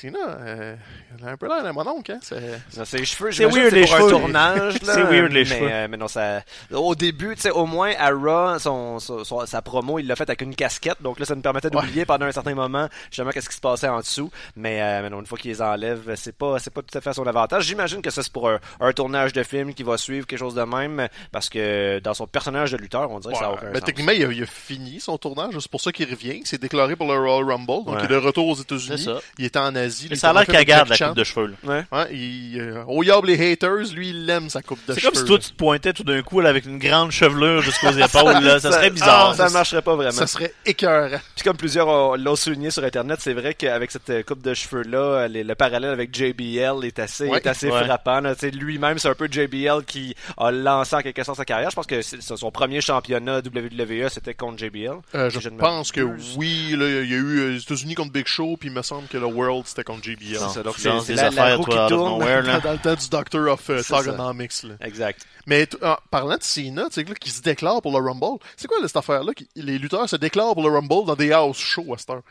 Cena, 0.00 0.18
euh, 0.40 0.76
il 1.18 1.26
a 1.26 1.30
un 1.32 1.36
peu 1.36 1.46
l'air 1.48 1.62
d'un 1.62 1.72
mon 1.72 1.86
oncle, 1.88 2.12
hein? 2.12 2.18
C'est... 2.22 2.60
Ses 2.84 3.04
cheveux, 3.04 3.32
C'est 3.32 3.38
j'imagine 3.48 3.58
weird, 3.62 3.70
que 3.70 3.74
les 3.76 3.86
c'est 3.86 3.96
pour 3.96 3.98
cheveux. 4.08 4.08
un 4.16 4.18
tournage. 4.20 4.74
là, 4.82 4.92
C'est 4.94 5.02
weird, 5.02 5.32
les 5.32 5.40
mais, 5.40 5.44
cheveux. 5.44 5.68
euh, 5.70 5.88
mais 5.90 5.96
non, 5.96 6.08
ça. 6.08 6.42
Au 6.72 6.94
début, 6.94 7.34
tu 7.34 7.42
sais, 7.42 7.50
au 7.50 7.66
moins 7.66 7.92
à 7.98 8.10
Raw, 8.10 8.58
son, 8.58 8.98
son- 8.98 9.24
son- 9.24 9.46
sa 9.46 9.62
promo, 9.62 9.98
il 9.98 10.06
l'a 10.06 10.16
fait 10.16 10.24
avec 10.28 10.42
une 10.42 10.54
casquette, 10.54 11.00
donc 11.02 11.18
là, 11.18 11.24
ça 11.26 11.34
nous 11.34 11.40
permettait 11.40 11.70
d'oublier 11.70 12.04
pendant 12.04 12.26
un 12.26 12.32
certain 12.32 12.54
moment 12.54 12.88
justement 13.10 13.30
qu'est-ce 13.30 13.48
qui 13.48 13.56
se 13.56 13.60
passait 13.60 13.88
en 13.88 14.00
dessous. 14.00 14.30
Mais, 14.56 14.82
euh, 14.82 15.02
mais 15.02 15.10
non, 15.10 15.20
une 15.20 15.26
fois 15.26 15.38
qu'il 15.38 15.50
les 15.50 15.62
enlève, 15.62 16.14
c'est 16.16 16.36
pas, 16.36 16.58
c'est 16.58 16.72
pas 16.72 16.82
tout 16.82 16.96
à 16.96 17.00
fait 17.00 17.10
à 17.10 17.14
son 17.14 17.26
avantage. 17.26 17.64
J'imagine 17.64 18.02
que 18.02 18.10
ça 18.10 18.22
c'est 18.22 18.32
pour 18.32 18.48
un, 18.50 18.58
un 18.80 18.92
tournage 18.92 19.32
de 19.32 19.42
film 19.42 19.72
qui 19.74 19.82
va 19.82 19.96
suivre 19.96 20.26
quelque 20.26 20.38
chose 20.38 20.54
de 20.54 20.62
même, 20.62 21.08
parce 21.32 21.48
que 21.48 21.98
dans 22.00 22.14
son 22.14 22.26
personnage 22.26 22.72
de 22.72 22.76
lutteur, 22.76 23.10
on 23.10 23.18
dirait 23.20 23.32
que 23.34 23.38
ça 23.38 23.46
a 23.46 23.52
aucun 23.52 23.66
mais 23.68 23.74
sens. 23.78 23.84
Techniquement, 23.84 24.12
il 24.12 24.24
a, 24.24 24.32
il 24.32 24.42
a 24.42 24.46
fini 24.46 25.00
son 25.00 25.16
tournage. 25.18 25.54
C'est 25.58 25.70
pour 25.70 25.80
ça 25.80 25.92
qu'il 25.92 26.08
revient. 26.10 26.38
Il 26.40 26.46
s'est 26.46 26.58
déclaré 26.58 26.96
pour 26.96 27.06
le 27.12 27.18
Royal 27.18 27.44
Rumble. 27.50 27.66
Donc, 27.66 27.88
Ouais. 27.88 27.94
il 28.00 28.04
est 28.04 28.08
de 28.08 28.16
retour 28.16 28.48
aux 28.48 28.54
C'est 28.56 28.62
États-Unis. 28.62 29.04
ça. 29.04 29.18
Il 29.38 29.44
était 29.44 29.58
en 29.58 29.74
Asie. 29.74 29.85
Ça 29.90 30.30
a 30.30 30.32
l'air 30.32 30.46
qu'il 30.46 30.64
garde 30.64 30.88
la 30.88 30.96
coupe 30.98 31.16
de 31.16 31.24
cheveux. 31.24 31.46
Là. 31.48 31.56
Ouais. 31.64 31.84
Ouais, 31.98 32.14
il, 32.14 32.58
euh, 32.60 32.84
au 32.86 33.02
Yab 33.02 33.24
les 33.24 33.52
haters, 33.52 33.92
lui, 33.94 34.10
il 34.10 34.28
aime 34.30 34.48
sa 34.50 34.62
coupe 34.62 34.78
de 34.86 34.94
C'est 34.94 35.00
cheveux. 35.00 35.12
comme 35.12 35.20
si 35.20 35.26
toi 35.26 35.38
tu 35.38 35.50
te 35.50 35.56
pointais 35.56 35.92
tout 35.92 36.04
d'un 36.04 36.22
coup 36.22 36.40
là, 36.40 36.48
avec 36.50 36.66
une 36.66 36.78
grande 36.78 37.10
chevelure 37.12 37.62
jusqu'aux 37.62 37.90
épaules. 37.92 38.42
Là. 38.42 38.60
Ça 38.60 38.72
serait 38.72 38.90
bizarre. 38.90 39.30
ah, 39.30 39.34
ça 39.36 39.48
marcherait 39.50 39.82
pas 39.82 39.94
vraiment. 39.94 40.12
Ça 40.12 40.26
serait 40.26 40.52
écœurant. 40.64 41.18
Puis 41.34 41.44
comme 41.44 41.56
plusieurs 41.56 41.88
ont- 41.88 42.16
l'ont 42.16 42.36
souligné 42.36 42.70
sur 42.70 42.84
Internet, 42.84 43.18
c'est 43.20 43.34
vrai 43.34 43.54
qu'avec 43.54 43.90
cette 43.90 44.10
euh, 44.10 44.22
coupe 44.22 44.42
de 44.42 44.54
cheveux-là, 44.54 45.28
le 45.28 45.54
parallèle 45.54 45.90
avec 45.90 46.14
JBL 46.14 46.84
est 46.84 46.98
assez, 46.98 47.26
Ouais. 47.26 47.38
est 47.38 47.46
assez 47.46 47.70
Ouais. 47.70 47.84
frappant. 47.84 48.20
là. 48.20 48.34
Tu 48.34 48.40
sais, 48.40 48.50
Lui-même, 48.50 48.98
c'est 48.98 49.08
un 49.08 49.14
peu 49.14 49.28
JBL 49.30 49.84
qui 49.86 50.14
a 50.38 50.50
lancé 50.50 50.96
en 50.96 51.00
quelque 51.00 51.22
sorte 51.24 51.38
sa 51.38 51.44
carrière. 51.44 51.70
Je 51.70 51.76
pense 51.76 51.86
que 51.86 52.02
c'est- 52.02 52.20
c'est 52.20 52.36
son 52.36 52.50
premier 52.50 52.80
championnat 52.80 53.40
WWE, 53.42 54.08
c'était 54.08 54.34
contre 54.34 54.58
JBL. 54.58 54.96
Euh, 55.14 55.30
je 55.30 55.48
pense 55.50 55.92
que 55.92 56.00
oui. 56.36 56.74
Là, 56.76 56.86
il 57.02 57.10
y 57.10 57.14
a 57.14 57.18
eu 57.18 57.38
euh, 57.40 57.48
les 57.52 57.60
États-Unis 57.62 57.94
contre 57.94 58.12
Big 58.12 58.26
Show, 58.26 58.56
puis 58.58 58.68
il 58.68 58.74
me 58.74 58.82
semble 58.82 59.08
que 59.08 59.18
le 59.18 59.26
World 59.26 59.66
c'était 59.76 59.84
contre 59.84 60.04
JBL. 60.04 60.38
Non, 60.40 60.48
ça, 60.48 60.62
donc 60.62 60.74
c'est- 60.78 60.90
c'est 61.00 61.06
des 61.08 61.14
la- 61.16 61.30
la 61.30 61.42
affaires, 61.42 61.58
roue 61.58 61.64
toi, 61.64 61.74
qui 61.74 61.80
out 61.80 61.92
of 61.92 61.98
tourne. 61.98 62.18
nowhere, 62.20 62.42
là. 62.42 62.60
Dans 62.60 62.72
le 62.72 62.78
temps 62.78 62.94
du 62.94 63.08
Doctor 63.08 63.52
of 63.52 63.62
C'est 63.66 63.82
ça. 63.82 63.98
Thugonomics. 64.00 64.62
Là. 64.64 64.74
Exact. 64.80 65.22
Mais 65.46 65.66
t- 65.66 65.76
en 65.84 65.96
parlant 66.10 66.36
de 66.36 66.42
Cena, 66.42 66.86
tu 66.88 66.94
sais, 66.94 67.04
qui 67.20 67.30
se 67.30 67.42
déclare 67.42 67.80
pour 67.82 67.92
le 67.98 68.04
Rumble, 68.04 68.38
c'est 68.56 68.66
quoi 68.66 68.78
là, 68.80 68.88
cette 68.88 68.96
affaire-là? 68.96 69.32
qui- 69.34 69.48
Les 69.54 69.78
lutteurs 69.78 70.08
se 70.08 70.16
déclarent 70.16 70.54
pour 70.54 70.62
le 70.68 70.74
Rumble 70.74 71.06
dans 71.06 71.14
des 71.16 71.30
house 71.32 71.58
shows 71.58 71.94
à 71.94 71.98
cette 71.98 72.10
heure? 72.10 72.22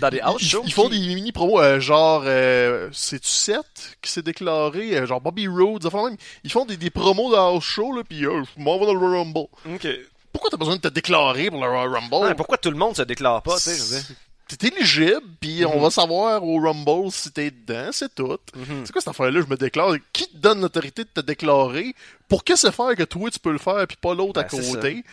Dans 0.00 0.10
des 0.10 0.18
house 0.20 0.42
shows. 0.42 0.62
ils 0.66 0.72
font 0.72 0.88
qui- 0.88 0.98
des 1.06 1.14
mini 1.14 1.30
promos, 1.30 1.60
euh, 1.60 1.78
genre, 1.78 2.22
euh, 2.26 2.88
c'est-tu 2.92 3.28
Seth 3.28 3.96
qui 4.02 4.10
s'est 4.10 4.22
déclaré, 4.22 4.96
euh, 4.96 5.06
genre 5.06 5.20
Bobby 5.20 5.46
Rhodes, 5.46 5.86
enfin 5.86 6.06
même, 6.10 6.16
ils 6.42 6.50
font 6.50 6.64
des, 6.64 6.76
des 6.76 6.90
promos 6.90 7.30
de 7.30 7.36
house 7.36 7.62
show, 7.62 7.92
là, 7.94 8.02
euh, 8.10 8.42
je 8.56 8.60
m'en 8.62 8.76
vais 8.80 8.86
dans 8.86 8.94
le 8.94 8.98
Rumble. 9.06 9.46
Ok. 9.72 9.86
Pourquoi 10.32 10.50
t'as 10.50 10.56
besoin 10.56 10.74
de 10.74 10.80
te 10.80 10.88
déclarer 10.88 11.48
pour 11.48 11.64
le 11.64 11.70
Rumble? 11.70 12.26
Ouais, 12.26 12.34
pourquoi 12.34 12.58
tout 12.58 12.72
le 12.72 12.76
monde 12.76 12.96
se 12.96 13.02
déclare 13.02 13.40
pas, 13.42 13.54
tu 13.54 13.62
sais, 13.62 13.76
je 13.76 13.82
veux 13.84 14.00
dire? 14.00 14.16
T'es 14.46 14.68
éligible, 14.68 15.22
puis 15.40 15.60
Mhm. 15.62 15.70
on 15.74 15.80
va 15.80 15.90
savoir 15.90 16.44
au 16.44 16.58
Rumble 16.60 17.10
si 17.10 17.30
t'es 17.32 17.50
dedans, 17.50 17.88
c'est 17.92 18.14
tout. 18.14 18.36
C'est 18.84 18.92
quoi 18.92 19.00
cette 19.00 19.08
affaire-là, 19.08 19.40
je 19.40 19.46
me 19.46 19.56
déclare? 19.56 19.94
Qui 20.12 20.28
te 20.28 20.36
donne 20.36 20.60
l'autorité 20.60 21.04
de 21.04 21.08
te 21.08 21.20
déclarer? 21.20 21.94
Pour 22.28 22.44
que 22.44 22.54
c'est 22.54 22.70
faire 22.72 22.94
que 22.94 23.04
toi 23.04 23.30
tu 23.30 23.38
peux 23.38 23.52
le 23.52 23.58
faire, 23.58 23.86
puis 23.86 23.96
pas 24.00 24.14
l'autre 24.14 24.40
à 24.40 24.42
Ben, 24.44 24.48
c'est 24.50 24.74
côté? 24.74 25.04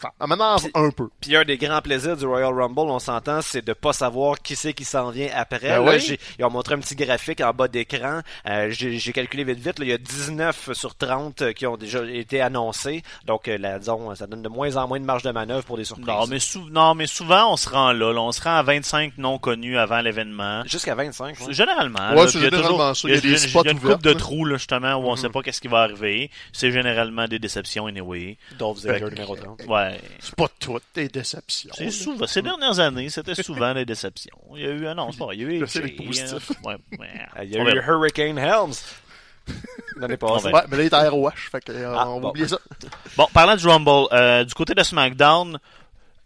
Ça 0.00 0.26
m'énerve 0.26 0.62
Puis- 0.62 0.70
un 0.74 0.90
peu. 0.90 1.08
Puis 1.20 1.36
un 1.36 1.44
des 1.44 1.56
grands 1.58 1.80
plaisirs 1.80 2.16
du 2.16 2.26
Royal 2.26 2.52
Rumble, 2.52 2.80
on 2.90 2.98
s'entend, 2.98 3.40
c'est 3.42 3.64
de 3.64 3.72
pas 3.72 3.92
savoir 3.92 4.38
qui 4.40 4.56
c'est 4.56 4.72
qui 4.72 4.84
s'en 4.84 5.10
vient 5.10 5.28
après. 5.34 5.58
Ben 5.60 5.84
Là, 5.84 5.92
oui. 5.96 6.18
ils 6.38 6.44
ont 6.44 6.50
montré 6.50 6.74
un 6.74 6.78
petit 6.78 6.94
graphique 6.96 7.40
en 7.40 7.52
bas 7.52 7.68
d'écran. 7.68 8.20
Euh, 8.48 8.70
j'ai 8.70 8.98
j'ai 8.98 9.12
calculé 9.12 9.44
vite 9.44 9.58
vite, 9.58 9.78
là, 9.78 9.84
il 9.84 9.88
y 9.90 9.92
a 9.92 9.98
19 9.98 10.70
sur 10.72 10.94
30 10.94 11.42
euh, 11.42 11.52
qui 11.52 11.66
ont 11.66 11.76
déjà 11.76 12.04
été 12.04 12.40
annoncés. 12.40 13.02
Donc, 13.26 13.48
euh, 13.48 13.58
là, 13.58 13.78
disons, 13.78 14.14
ça 14.14 14.26
donne 14.26 14.42
de 14.42 14.48
moins 14.48 14.76
en 14.76 14.86
moins 14.88 15.00
de 15.00 15.04
marge 15.04 15.22
de 15.22 15.30
manœuvre 15.30 15.64
pour 15.64 15.76
des 15.76 15.84
surprises. 15.84 16.06
Non 16.06 16.26
mais, 16.26 16.38
sou- 16.38 16.68
non, 16.70 16.94
mais 16.94 17.06
souvent, 17.06 17.52
on 17.52 17.56
se 17.56 17.68
rend 17.68 17.92
là, 17.92 18.12
là. 18.12 18.20
On 18.20 18.32
se 18.32 18.40
rend 18.42 18.56
à 18.56 18.62
25 18.62 19.14
non 19.18 19.38
connus 19.38 19.78
avant 19.78 20.00
l'événement. 20.00 20.62
Jusqu'à 20.66 20.94
25. 20.94 21.36
ouais. 21.40 21.52
Généralement. 21.52 22.12
Ouais, 22.14 22.26
c'est 22.28 22.38
puis 22.38 22.38
il 22.38 22.44
y 22.44 22.46
a 22.46 22.50
généralement. 22.56 22.92
Il 23.04 23.10
y 23.10 23.16
a 23.16 23.20
des 23.20 23.28
il 23.30 23.38
spots 23.50 23.64
y 23.64 23.68
a 23.68 23.72
une 23.72 23.80
coupe 23.80 24.02
de 24.02 24.10
là. 24.10 24.14
trous, 24.16 24.44
là, 24.44 24.56
justement, 24.56 24.94
où 24.96 25.06
on 25.08 25.16
sait 25.16 25.28
pas 25.28 25.42
qu'est-ce 25.42 25.60
qui 25.60 25.68
va 25.68 25.80
arriver. 25.80 26.30
C'est 26.52 26.70
généralement 26.72 27.26
des 27.26 27.38
déceptions, 27.38 27.86
anyway. 27.86 28.36
Dolph 28.58 28.78
Ziggler 28.78 29.10
numéro 29.10 29.34
30. 29.36 29.62
Ouais. 29.68 29.87
C'est 30.20 30.34
pas 30.34 30.48
toutes 30.60 30.82
tes 30.92 31.08
déceptions. 31.08 31.72
C'est 31.76 31.90
souvent, 31.90 32.26
ces 32.26 32.42
dernières 32.42 32.78
années, 32.80 33.08
c'était 33.10 33.34
souvent 33.34 33.72
des 33.74 33.84
déceptions. 33.84 34.36
Il 34.54 34.60
y 34.62 34.66
a 34.66 34.70
eu, 34.70 34.86
ah 34.86 34.94
non, 34.94 35.10
c'est 35.12 35.18
pas 35.18 35.24
vrai, 35.26 35.36
il 35.36 35.42
y 35.42 35.44
a 35.44 35.48
eu, 35.48 35.58
d'être 35.60 35.74
il 35.76 35.80
y 35.80 36.02
a- 36.02 36.06
positif. 36.06 36.50
ouais, 36.64 36.76
ouais. 36.98 37.08
Il 37.44 37.50
y 37.50 37.56
a 37.56 37.60
On 37.60 37.66
eu 37.66 37.74
verra. 37.74 37.92
Hurricane 37.92 38.38
Helms. 38.38 38.74
L'année 39.96 40.16
passée. 40.16 40.48
Ouais, 40.52 40.62
mais 40.68 40.76
là, 40.76 40.82
il 40.82 40.86
est 40.86 40.92
à 40.94 41.08
ROH, 41.10 41.30
fait 41.50 41.64
que, 41.64 41.72
euh, 41.72 41.94
Ah, 41.96 42.08
on 42.08 42.16
va 42.16 42.20
bon. 42.20 42.28
oublier 42.30 42.48
ça. 42.48 42.58
Bon, 43.16 43.26
parlant 43.32 43.56
du 43.56 43.66
Rumble, 43.66 44.06
euh, 44.12 44.44
du 44.44 44.52
côté 44.54 44.74
de 44.74 44.82
SmackDown, 44.82 45.58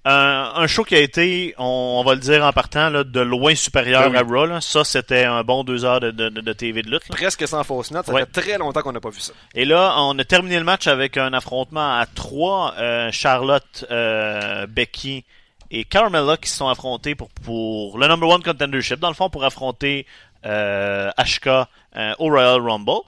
un, 0.05 0.53
un 0.57 0.67
show 0.67 0.83
qui 0.85 0.97
a 0.97 0.99
été, 1.01 1.55
on, 1.59 1.99
on 2.01 2.05
va 2.05 2.15
le 2.15 2.21
dire 2.21 2.45
en 2.45 2.53
partant, 2.53 2.91
là, 2.91 3.05
de 3.05 3.21
loin 3.21 3.55
supérieur 3.55 4.11
Ben 4.11 4.17
à 4.19 4.23
Raw. 4.23 4.47
là. 4.47 4.61
Ça, 4.61 4.83
c'était 4.85 5.25
un 5.25 5.45
bon 5.45 5.63
deux 5.63 5.85
heures 5.85 6.01
de, 6.01 6.11
de, 6.11 6.29
de- 6.29 6.53
TV 6.53 6.83
de 6.83 6.91
lutte. 6.91 7.09
là. 7.09 7.15
Presque 7.17 7.47
sans 7.47 7.63
fausse 7.63 7.91
note. 7.93 8.07
Ça 8.07 8.13
Ouais. 8.13 8.23
fait 8.27 8.41
très 8.41 8.59
longtemps 8.59 8.83
qu'on 8.83 8.93
n'a 8.93 9.01
pas 9.01 9.11
vu 9.11 9.21
ça. 9.21 9.33
Et 9.55 9.65
là, 9.65 9.95
on 9.99 10.19
a 10.19 10.25
terminé 10.25 10.59
le 10.59 10.65
match 10.65 10.87
avec 10.89 11.17
un 11.17 11.33
affrontement 11.33 11.99
à 11.99 12.07
trois. 12.07 12.75
euh, 12.79 13.11
Charlotte, 13.13 13.85
euh, 13.93 14.67
Becky 14.67 15.25
et 15.71 15.85
Carmella 15.85 16.37
qui 16.37 16.51
se 16.51 16.57
sont 16.57 16.69
affrontés 16.69 17.15
pour, 17.15 17.29
pour 17.31 17.97
le 17.99 18.09
number 18.09 18.29
one 18.29 18.43
contendership. 18.43 18.99
Dans 18.99 19.09
le 19.09 19.15
fond, 19.15 19.31
pour 19.31 19.45
affronter 19.45 20.07
euh, 20.45 21.11
euh, 21.47 22.15
au 22.19 22.25
Royal 22.29 22.61
Rumble. 22.61 23.01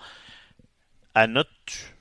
À 1.16 1.26
notre 1.26 1.50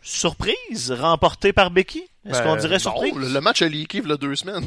surprise, 0.02 0.92
remporté 0.92 1.54
par 1.54 1.72
Becky. 1.72 2.04
Est-ce 2.26 2.40
Ben, 2.40 2.44
qu'on 2.44 2.56
dirait 2.56 2.76
non, 2.76 2.80
surprise? 2.80 3.16
le, 3.16 3.28
le 3.34 3.42
match 3.42 3.62
a 3.62 3.68
leaké 3.68 3.98
il 4.00 4.08
y 4.08 4.12
a 4.12 4.18
deux 4.18 4.36
semaines. 4.36 4.66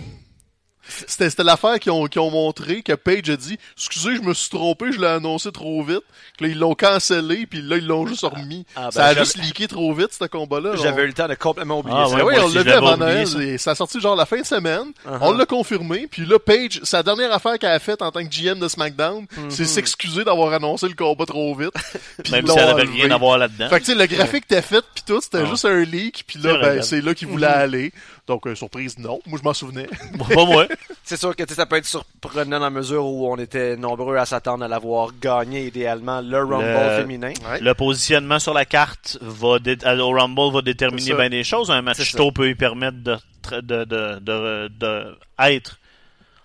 C'était, 1.07 1.31
c'était 1.31 1.45
l'affaire 1.45 1.79
qu'ils 1.79 1.93
ont, 1.93 2.07
qu'ils 2.07 2.21
ont 2.21 2.31
montré 2.31 2.83
que 2.83 2.93
Page 2.93 3.29
a 3.31 3.37
dit 3.37 3.59
Excusez, 3.77 4.17
je 4.17 4.23
me 4.23 4.35
suis 4.35 4.51
trompé, 4.51 4.93
je 4.93 5.01
l'ai 5.01 5.07
annoncé 5.07 5.51
trop 5.53 5.83
vite. 5.83 6.03
Que 6.39 6.45
là, 6.45 6.51
ils 6.51 6.59
l'ont 6.59 6.75
cancellé, 6.75 7.47
puis 7.47 7.63
là, 7.63 7.77
ils 7.77 7.87
l'ont 7.87 8.07
juste 8.07 8.23
remis. 8.25 8.65
Ah, 8.77 8.85
ben, 8.85 8.91
ça 8.91 9.05
a 9.07 9.09
j'avais- 9.15 9.25
juste 9.25 9.37
leaké 9.39 9.67
trop 9.69 9.93
vite, 9.95 10.11
ce 10.13 10.25
combat-là. 10.27 10.77
J'avais 10.77 11.03
On- 11.03 11.05
eu 11.05 11.09
le 11.09 11.13
temps 11.13 11.29
de 11.29 11.35
complètement 11.35 11.79
oublier 11.81 11.97
Ah, 11.99 12.07
ça. 12.09 12.17
ouais, 12.17 12.23
oui, 12.23 12.35
on 12.43 12.49
l'a 12.55 12.63
vu 12.63 12.71
avant 12.71 12.93
oublié, 12.95 13.07
Noël. 13.15 13.27
ça. 13.27 13.43
et 13.43 13.59
Ça 13.59 13.71
a 13.73 13.75
sorti 13.75 14.01
genre 14.01 14.17
la 14.17 14.27
fin 14.27 14.41
de 14.41 14.47
semaine. 14.47 14.93
Uh-huh. 15.07 15.19
On 15.23 15.33
l'a 15.33 15.47
confirmé. 15.47 16.07
Puis 16.11 16.27
là, 16.27 16.39
Paige, 16.39 16.81
sa 16.83 17.03
dernière 17.03 17.33
affaire 17.33 17.59
qu'elle 17.59 17.71
a 17.71 17.79
faite 17.79 18.03
en 18.03 18.11
tant 18.11 18.25
que 18.25 18.31
GM 18.31 18.59
de 18.59 18.69
SmackDown, 18.69 19.27
Mm-hmm. 19.27 19.51
c'est 19.51 19.65
s'excuser 19.65 20.25
d'avoir 20.25 20.53
annoncé 20.53 20.87
le 20.89 20.95
combat 20.95 21.25
trop 21.27 21.55
vite. 21.55 21.73
Puis 22.23 22.33
Même 22.33 22.47
si 22.47 22.59
elle 22.59 22.69
avait 22.69 22.83
rien 22.83 23.11
à 23.11 23.17
voir 23.17 23.39
là-dedans. 23.39 23.69
Fait 23.69 23.81
que 23.81 23.85
tu 23.85 23.93
sais, 23.93 23.99
le 23.99 24.07
graphique 24.07 24.45
était 24.45 24.63
fait 24.63 24.85
puis 24.95 25.03
tout, 25.07 25.21
c'était 25.21 25.39
Ah. 25.43 25.47
juste 25.47 25.65
un 25.65 25.81
leak. 25.85 26.25
Puis 26.27 26.39
là, 26.39 26.59
ben, 26.59 26.83
c'est 26.83 27.01
là 27.01 27.15
qu'il 27.15 27.29
voulait 27.29 27.47
aller. 27.47 27.93
Donc, 28.27 28.47
euh, 28.47 28.55
surprise, 28.57 28.99
non. 28.99 29.21
Moi, 29.27 29.39
je 29.41 29.45
m'en 29.45 29.55
souvenais. 29.55 29.87
Bon, 30.15 30.25
pas 30.25 30.45
moi. 30.45 30.67
C'est 31.05 31.17
sûr 31.17 31.37
que 31.37 31.45
tu 31.45 31.51
sais, 31.51 31.55
ça 31.55 31.67
peut 31.67 31.77
être 31.77 31.87
surprenant 31.87 32.59
dans 32.59 32.65
la 32.65 32.71
mesure 32.71 33.05
où 33.07 33.31
on 33.33 33.37
était 33.37 33.77
nombreux 33.77 34.17
à 34.17 34.27
s'attendre 34.27 34.65
à 34.65 34.69
l'avoir 34.69 35.11
gagné 35.21 35.67
idéalement 35.67 36.21
le 36.21 36.39
Rumble 36.43 36.65
Le- 36.65 37.01
féminin. 37.03 37.33
Ouais. 37.49 37.61
Le 37.61 37.75
positionnement 37.75 38.41
sur 38.41 38.53
la 38.55 38.65
carte 38.65 39.17
va 39.21 39.59
dé- 39.61 39.79
euh, 39.85 39.99
au 40.01 40.11
Rumble 40.11 40.53
va 40.53 40.63
déterminer 40.63 41.15
bien 41.15 41.29
des 41.31 41.45
choses. 41.45 41.71
Un 41.71 41.83
match 41.83 42.13
tôt 42.17 42.33
peut 42.33 42.49
y 42.49 42.55
permettre 42.57 42.99
de, 43.03 43.17
tra- 43.45 43.61
de, 43.63 43.85
de, 43.85 44.19
de, 44.21 44.69
de 44.77 45.17
être 45.39 45.79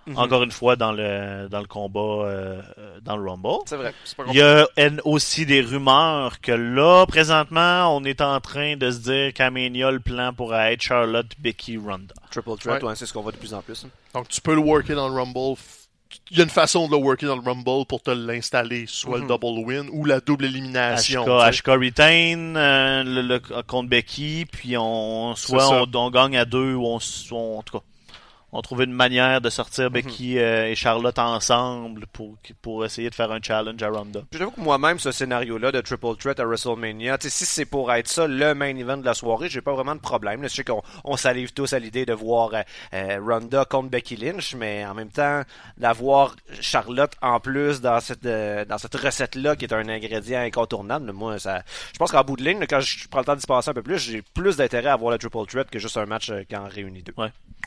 Mhm. 0.07 0.17
encore 0.17 0.41
une 0.43 0.51
fois 0.51 0.75
dans 0.75 0.91
le 0.91 1.47
dans 1.49 1.59
le 1.59 1.67
combat 1.67 1.99
euh, 2.25 2.61
dans 3.03 3.17
le 3.17 3.29
Rumble. 3.29 3.59
C'est 3.67 3.75
vrai. 3.75 3.93
C'est 4.03 4.17
pas 4.17 4.23
Il 4.29 4.35
y 4.35 4.41
a 4.41 4.67
en- 4.79 4.97
aussi 5.05 5.45
des 5.45 5.61
rumeurs 5.61 6.41
que 6.41 6.51
là, 6.51 7.05
présentement, 7.05 7.95
on 7.95 8.03
est 8.03 8.19
en 8.21 8.39
train 8.41 8.75
de 8.77 8.89
se 8.89 8.97
dire 8.99 9.33
qu'Aménia, 9.33 9.91
le 9.91 9.99
plan 9.99 10.33
pourrait 10.33 10.73
être 10.73 10.81
Charlotte, 10.81 11.27
Becky, 11.39 11.77
Ronda. 11.77 12.15
Triple 12.31 12.57
threat, 12.59 12.81
Ouais. 12.81 12.89
ouais, 12.89 12.95
c'est 12.95 13.05
ce 13.05 13.13
qu'on 13.13 13.21
voit 13.21 13.31
de 13.31 13.37
plus 13.37 13.53
en 13.53 13.61
plus. 13.61 13.83
hein. 13.85 13.89
Donc, 14.15 14.27
tu 14.29 14.41
peux 14.41 14.55
le 14.55 14.61
worker 14.61 14.95
dans 14.95 15.07
le 15.09 15.15
Rumble. 15.15 15.55
Il 16.29 16.37
y 16.37 16.41
a 16.41 16.43
une 16.43 16.49
façon 16.49 16.87
de 16.87 16.91
le 16.91 16.97
worker 16.97 17.27
dans 17.29 17.35
le 17.37 17.41
Rumble 17.41 17.85
pour 17.87 18.01
te 18.01 18.11
l'installer, 18.11 18.85
soit 18.87 19.19
le 19.19 19.27
double 19.27 19.59
win 19.65 19.87
ou 19.93 20.03
la 20.05 20.19
double 20.19 20.45
élimination. 20.45 21.39
Ashka 21.39 21.73
retain 21.75 22.55
euh, 22.57 23.03
le, 23.03 23.21
le- 23.21 23.39
contre 23.63 23.87
Becky, 23.89 24.45
puis 24.51 24.75
on 24.77 25.35
soit 25.35 25.69
on, 25.69 25.87
on 25.93 26.09
gagne 26.09 26.37
à 26.37 26.43
deux 26.45 26.73
ou 26.73 26.85
on- 26.85 26.95
en 27.57 27.61
tout 27.63 27.77
cas 27.79 27.83
on 28.53 28.61
trouve 28.61 28.83
une 28.83 28.91
manière 28.93 29.41
de 29.41 29.49
sortir 29.49 29.85
Mhm. 29.85 29.93
Becky 29.93 30.39
euh, 30.39 30.67
et 30.67 30.75
Charlotte 30.75 31.17
ensemble 31.19 32.05
pour 32.13 32.35
pour 32.61 32.85
essayer 32.85 33.09
de 33.09 33.15
faire 33.15 33.31
un 33.31 33.39
challenge 33.41 33.81
à 33.81 33.89
Ronda. 33.89 34.21
J'avoue 34.31 34.51
que 34.51 34.61
moi-même, 34.61 34.99
ce 34.99 35.11
scénario-là 35.11 35.71
de 35.71 35.81
Triple 35.81 36.15
Threat 36.19 36.39
à 36.39 36.45
WrestleMania, 36.45 37.17
tu 37.17 37.29
sais, 37.29 37.45
si 37.45 37.45
c'est 37.45 37.65
pour 37.65 37.91
être 37.93 38.07
ça 38.07 38.27
le 38.27 38.53
main 38.53 38.75
event 38.75 38.97
de 38.97 39.05
la 39.05 39.13
soirée, 39.13 39.49
j'ai 39.49 39.61
pas 39.61 39.73
vraiment 39.73 39.95
de 39.95 39.99
problème. 40.01 40.41
là. 40.41 40.47
Je 40.47 40.53
sais 40.55 40.63
qu'on 40.63 40.81
on 41.03 41.17
salive 41.17 41.53
tous 41.53 41.73
à 41.73 41.79
l'idée 41.79 42.05
de 42.05 42.13
voir 42.13 42.51
euh, 42.53 42.61
euh, 42.93 43.19
Ronda 43.25 43.65
contre 43.65 43.89
Becky 43.89 44.15
Lynch, 44.15 44.55
mais 44.55 44.85
en 44.85 44.93
même 44.93 45.09
temps, 45.09 45.43
d'avoir 45.77 46.35
Charlotte 46.59 47.13
en 47.21 47.39
plus 47.39 47.81
dans 47.81 47.99
cette 47.99 48.25
euh, 48.25 48.65
dans 48.65 48.77
cette 48.77 48.95
recette-là 48.95 49.55
qui 49.55 49.65
est 49.65 49.73
un 49.73 49.87
ingrédient 49.89 50.39
incontournable, 50.41 51.11
moi, 51.11 51.39
ça, 51.39 51.63
je 51.93 51.97
pense 51.97 52.11
qu'en 52.11 52.23
bout 52.23 52.35
de 52.37 52.43
ligne, 52.43 52.59
là, 52.59 52.67
quand 52.67 52.79
je 52.81 53.07
prends 53.07 53.19
le 53.19 53.25
temps 53.25 53.35
d'y 53.35 53.45
passer 53.45 53.69
un 53.69 53.73
peu 53.73 53.83
plus, 53.83 53.97
j'ai 53.99 54.21
plus 54.21 54.57
d'intérêt 54.57 54.89
à 54.89 54.95
voir 54.95 55.11
le 55.11 55.17
Triple 55.17 55.45
Threat 55.47 55.69
que 55.69 55.79
juste 55.79 55.97
un 55.97 56.05
match 56.05 56.29
euh, 56.29 56.43
qui 56.43 56.55
en 56.55 56.67
réunit 56.67 57.01
deux. 57.03 57.13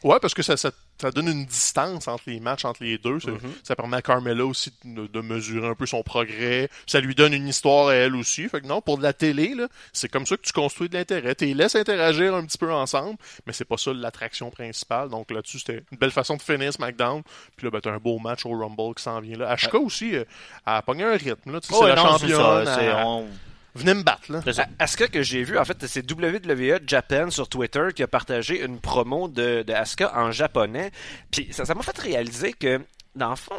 Ouais, 0.03 0.19
parce 0.21 0.35
que 0.35 0.43
ça, 0.43 0.57
ça, 0.57 0.71
ça 1.01 1.11
donne 1.11 1.27
une 1.29 1.45
distance 1.45 2.07
entre 2.07 2.23
les 2.29 2.39
matchs, 2.39 2.65
entre 2.65 2.85
les 2.85 2.99
deux. 2.99 3.19
Ça, 3.19 3.31
ça 3.65 3.75
permet 3.77 3.97
à 3.97 4.03
Carmella 4.03 4.47
aussi 4.47 4.73
de, 4.85 5.09
de 5.09 5.21
mesurer 5.21 5.67
un 5.67 5.75
peu 5.75 5.87
son 5.87 6.05
progrès. 6.05 6.71
Ça 6.87 7.01
lui 7.01 7.17
donne 7.17 7.33
une 7.35 7.49
histoire 7.49 7.89
à 7.89 7.95
elle 7.95 8.15
aussi. 8.15 8.49
Fait 8.49 8.61
que 8.61 8.67
non, 8.69 8.81
pour 8.81 8.97
de 8.99 9.03
la 9.03 9.13
télé, 9.13 9.55
là, 9.55 9.67
c'est 9.93 10.09
comme 10.09 10.25
ça 10.25 10.37
que 10.37 10.43
tu 10.43 10.53
construis 10.53 10.89
de 10.89 10.95
l'intérêt. 10.97 11.35
Tu 11.35 11.47
les 11.47 11.55
laisses 11.55 11.75
interagir 11.75 12.35
un 12.35 12.45
petit 12.47 12.59
peu 12.59 12.73
ensemble, 12.73 13.19
mais 13.47 13.53
c'est 13.53 13.65
pas 13.65 13.77
ça 13.77 13.93
l'attraction 13.93 14.51
principale. 14.51 15.09
Donc 15.09 15.33
là-dessus, 15.33 15.59
c'était 15.59 15.83
une 15.91 15.99
belle 15.99 16.13
façon 16.13 16.37
de 16.37 16.43
finir 16.43 16.73
SmackDown. 16.73 17.23
Puis 17.57 17.67
là, 17.67 17.73
ben, 17.73 17.81
t'as 17.81 17.91
un 17.91 17.99
beau 17.99 18.21
match 18.21 18.47
au 18.47 18.51
Rumble 18.51 18.95
qui 18.95 19.03
s'en 19.03 19.21
vient 19.21 19.37
là. 19.37 19.51
Ashka 19.51 19.79
aussi, 19.79 20.15
euh, 20.15 20.25
elle 20.65 20.73
a 20.75 20.83
pogné 20.83 21.03
un 21.03 21.17
rythme. 21.17 21.53
Là. 21.53 21.61
Tu 21.61 21.67
sais, 21.69 21.75
c'est 21.75 21.81
Ouais, 21.83 21.89
la 21.89 21.97
non, 21.97 22.19
c'est 22.19 22.29
championne. 22.29 23.27
Venez 23.75 23.95
me 23.95 24.03
battre, 24.03 24.31
là. 24.31 24.41
À- 24.59 24.85
Asuka 24.85 25.09
que 25.09 25.23
j'ai 25.23 25.43
vu, 25.43 25.59
en 25.59 25.65
fait, 25.65 25.85
c'est 25.87 26.09
WWE 26.11 26.79
Japan 26.87 27.31
sur 27.31 27.49
Twitter 27.49 27.89
qui 27.95 28.03
a 28.03 28.07
partagé 28.07 28.63
une 28.65 28.79
promo 28.81 29.27
de, 29.29 29.63
de 29.63 29.73
Asuka 29.73 30.17
en 30.17 30.31
japonais. 30.31 30.91
Puis 31.31 31.49
ça 31.51 31.65
ça 31.65 31.75
m'a 31.75 31.83
fait 31.83 31.99
réaliser 31.99 32.53
que, 32.53 32.81
dans 33.17 33.31
le 33.31 33.37
fond, 33.37 33.55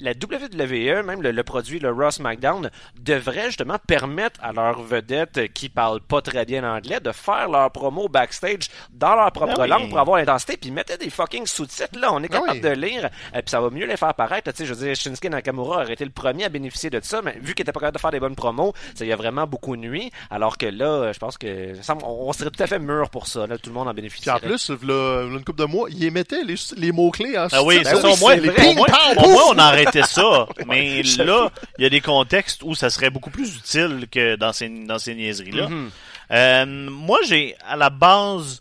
la 0.00 0.10
WWE, 0.12 1.04
même 1.04 1.22
le, 1.22 1.30
le 1.30 1.42
produit, 1.44 1.78
le 1.78 1.90
Raw 1.92 2.10
SmackDown, 2.10 2.70
devrait 3.00 3.46
justement 3.46 3.76
permettre 3.86 4.40
à 4.42 4.52
leurs 4.52 4.82
vedettes 4.82 5.52
qui 5.52 5.68
parlent 5.68 6.00
pas 6.00 6.20
très 6.20 6.44
bien 6.44 6.64
anglais 6.64 7.00
de 7.00 7.12
faire 7.12 7.48
leur 7.48 7.70
promo 7.70 8.08
backstage 8.08 8.68
dans 8.92 9.14
leur 9.14 9.30
propre 9.32 9.54
Ben 9.56 9.62
oui. 9.62 9.68
langue 9.68 9.88
pour 9.88 9.98
avoir 9.98 10.18
l'intensité. 10.18 10.56
Puis 10.56 10.70
mettez 10.70 10.96
des 10.96 11.10
fucking 11.10 11.46
sous-titres, 11.46 11.98
là. 11.98 12.12
On 12.12 12.22
est 12.22 12.28
Ah 12.32 12.38
capable 12.40 12.52
oui. 12.54 12.60
de 12.60 12.68
lire. 12.70 13.04
Et 13.34 13.42
puis 13.42 13.50
ça 13.50 13.60
va 13.60 13.70
mieux 13.70 13.86
les 13.86 13.96
faire 13.96 14.14
paraître. 14.14 14.50
Tu 14.50 14.56
sais, 14.58 14.66
je 14.66 14.74
veux 14.74 14.84
dire, 14.86 14.94
Shinsuke 14.96 15.30
Nakamura 15.30 15.82
aurait 15.82 15.92
été 15.92 16.04
le 16.04 16.10
premier 16.10 16.44
à 16.44 16.48
bénéficier 16.48 16.90
de 16.90 17.00
ça, 17.02 17.22
mais 17.22 17.36
vu 17.40 17.54
qu'il 17.54 17.62
était 17.62 17.72
pas 17.72 17.80
capable 17.80 17.96
de 17.96 18.00
faire 18.00 18.10
des 18.10 18.20
bonnes 18.20 18.34
promos, 18.36 18.72
ça 18.94 19.04
y 19.04 19.12
a 19.12 19.16
vraiment 19.16 19.46
beaucoup 19.46 19.76
nuit. 19.76 20.10
Alors 20.30 20.58
que 20.58 20.66
là, 20.66 20.86
euh, 20.86 21.12
je 21.12 21.18
pense 21.18 21.38
que 21.38 21.72
on 22.04 22.32
serait 22.32 22.50
tout 22.50 22.62
à 22.62 22.66
fait 22.66 22.78
mûr 22.78 23.10
pour 23.10 23.26
ça. 23.26 23.46
Là, 23.46 23.58
tout 23.58 23.70
le 23.70 23.74
monde 23.74 23.88
en 23.88 23.92
Puis 23.92 24.02
bénéficie. 24.02 24.30
en 24.30 24.38
plus, 24.38 24.70
v'là 24.70 25.22
une 25.24 25.44
couple 25.44 25.60
de 25.60 25.64
mois, 25.66 25.88
il 25.90 26.02
émettait 26.04 26.42
les, 26.44 26.54
les 26.76 26.92
mots-clés 26.92 27.36
en 27.38 27.46
Ah 27.52 27.62
oui, 27.62 27.80
Ben 27.84 27.94
oui, 27.96 28.02
Moi, 28.20 28.34
c'est 28.34 28.40
vrai. 28.40 28.74
Ping, 28.90 29.14
pour 29.16 29.28
moi, 29.28 29.42
on 29.50 29.58
arrêtait 29.58 30.02
ça. 30.02 30.46
Mais 30.66 31.02
là, 31.02 31.50
il 31.78 31.82
y 31.82 31.86
a 31.86 31.90
des 31.90 32.00
contextes 32.00 32.62
où 32.62 32.74
ça 32.74 32.90
serait 32.90 33.10
beaucoup 33.10 33.30
plus 33.30 33.56
utile 33.56 34.06
que 34.10 34.36
dans 34.36 34.52
ces, 34.52 34.68
dans 34.68 34.98
ces 34.98 35.14
niaiseries-là. 35.14 35.68
Mhm. 35.68 35.90
Euh, 36.30 36.66
moi, 36.90 37.18
j'ai, 37.26 37.56
à 37.66 37.76
la 37.76 37.90
base, 37.90 38.60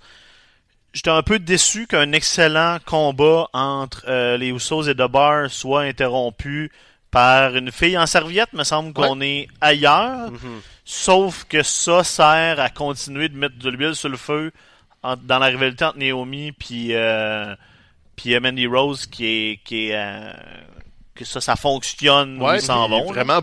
j'étais 0.94 1.10
un 1.10 1.24
peu 1.24 1.40
déçu 1.40 1.88
qu'un 1.88 2.12
excellent 2.14 2.78
combat 2.86 3.48
entre 3.54 4.06
euh, 4.08 4.38
les 4.38 4.50
Usos 4.50 4.84
et 4.88 4.94
The 4.96 5.08
Bar 5.10 5.50
soit 5.50 5.82
interrompu 5.82 6.72
par 7.12 7.56
une 7.56 7.72
fille 7.72 7.98
en 7.98 8.06
serviette. 8.06 8.54
Me 8.54 8.64
semble 8.64 8.94
qu'on 8.94 9.22
est 9.22 9.48
ailleurs. 9.62 10.32
Mhm. 10.32 10.62
Sauf 10.86 11.44
que 11.50 11.64
ça 11.64 12.04
sert 12.06 12.60
à 12.62 12.70
continuer 12.70 13.28
de 13.28 13.36
mettre 13.38 13.58
de 13.58 13.70
l'huile 13.70 13.96
sur 13.96 14.08
le 14.10 14.16
feu 14.18 14.52
en- 15.04 15.18
dans 15.18 15.40
la 15.40 15.48
rivalité 15.48 15.84
entre 15.84 15.98
Naomi 15.98 16.54
puis 16.54 16.90
euh, 16.94 17.54
puis 18.18 18.36
euh, 18.36 18.42
Mandy 18.42 18.68
Rose 18.68 19.06
qui 19.06 19.26
est 19.26 19.60
qui 19.64 19.88
est 19.88 19.96
euh, 19.96 20.34
que 21.16 21.24
ça, 21.24 21.40
ça 21.40 21.56
fonctionne 21.56 22.42
Ouais, 22.42 22.58
ils 22.58 22.62
s'en 22.62 22.90
vont. 22.90 23.06
Vraiment, 23.08 23.40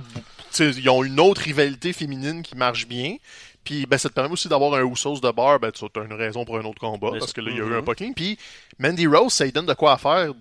ils 0.61 0.89
ont 0.91 1.03
une 1.03 1.18
autre 1.18 1.41
rivalité 1.41 1.93
féminine 1.95 2.43
qui 2.43 2.55
marche 2.57 2.87
bien. 2.87 3.16
Puis 3.64 3.87
ben, 3.87 3.97
ça 3.97 4.11
te 4.11 4.14
permet 4.14 4.33
aussi 4.33 4.47
d'avoir 4.49 4.75
un 4.75 4.85
Usos 4.85 5.20
de 5.20 5.31
bar, 5.31 5.59
ben 5.59 5.72
tu 5.72 5.85
as 5.87 6.01
une 6.05 6.12
raison 6.12 6.45
pour 6.45 6.59
un 6.59 6.64
autre 6.64 6.79
combat, 6.79 7.12
parce 7.18 7.33
que 7.33 7.41
là, 7.41 7.51
il 7.51 7.57
y 7.57 7.61
a 7.61 7.64
eu 7.64 7.68
Mhm. 7.68 7.72
un 7.77 7.81
buckling. 7.81 8.12
Puis 8.14 8.39
Mandy 8.79 9.07
Rose, 9.07 9.33
ça 9.33 9.45
lui 9.47 9.53
donne 9.53 9.64
de 9.64 9.72
quoi 9.72 9.95
à 9.95 9.97
faire 9.97 10.35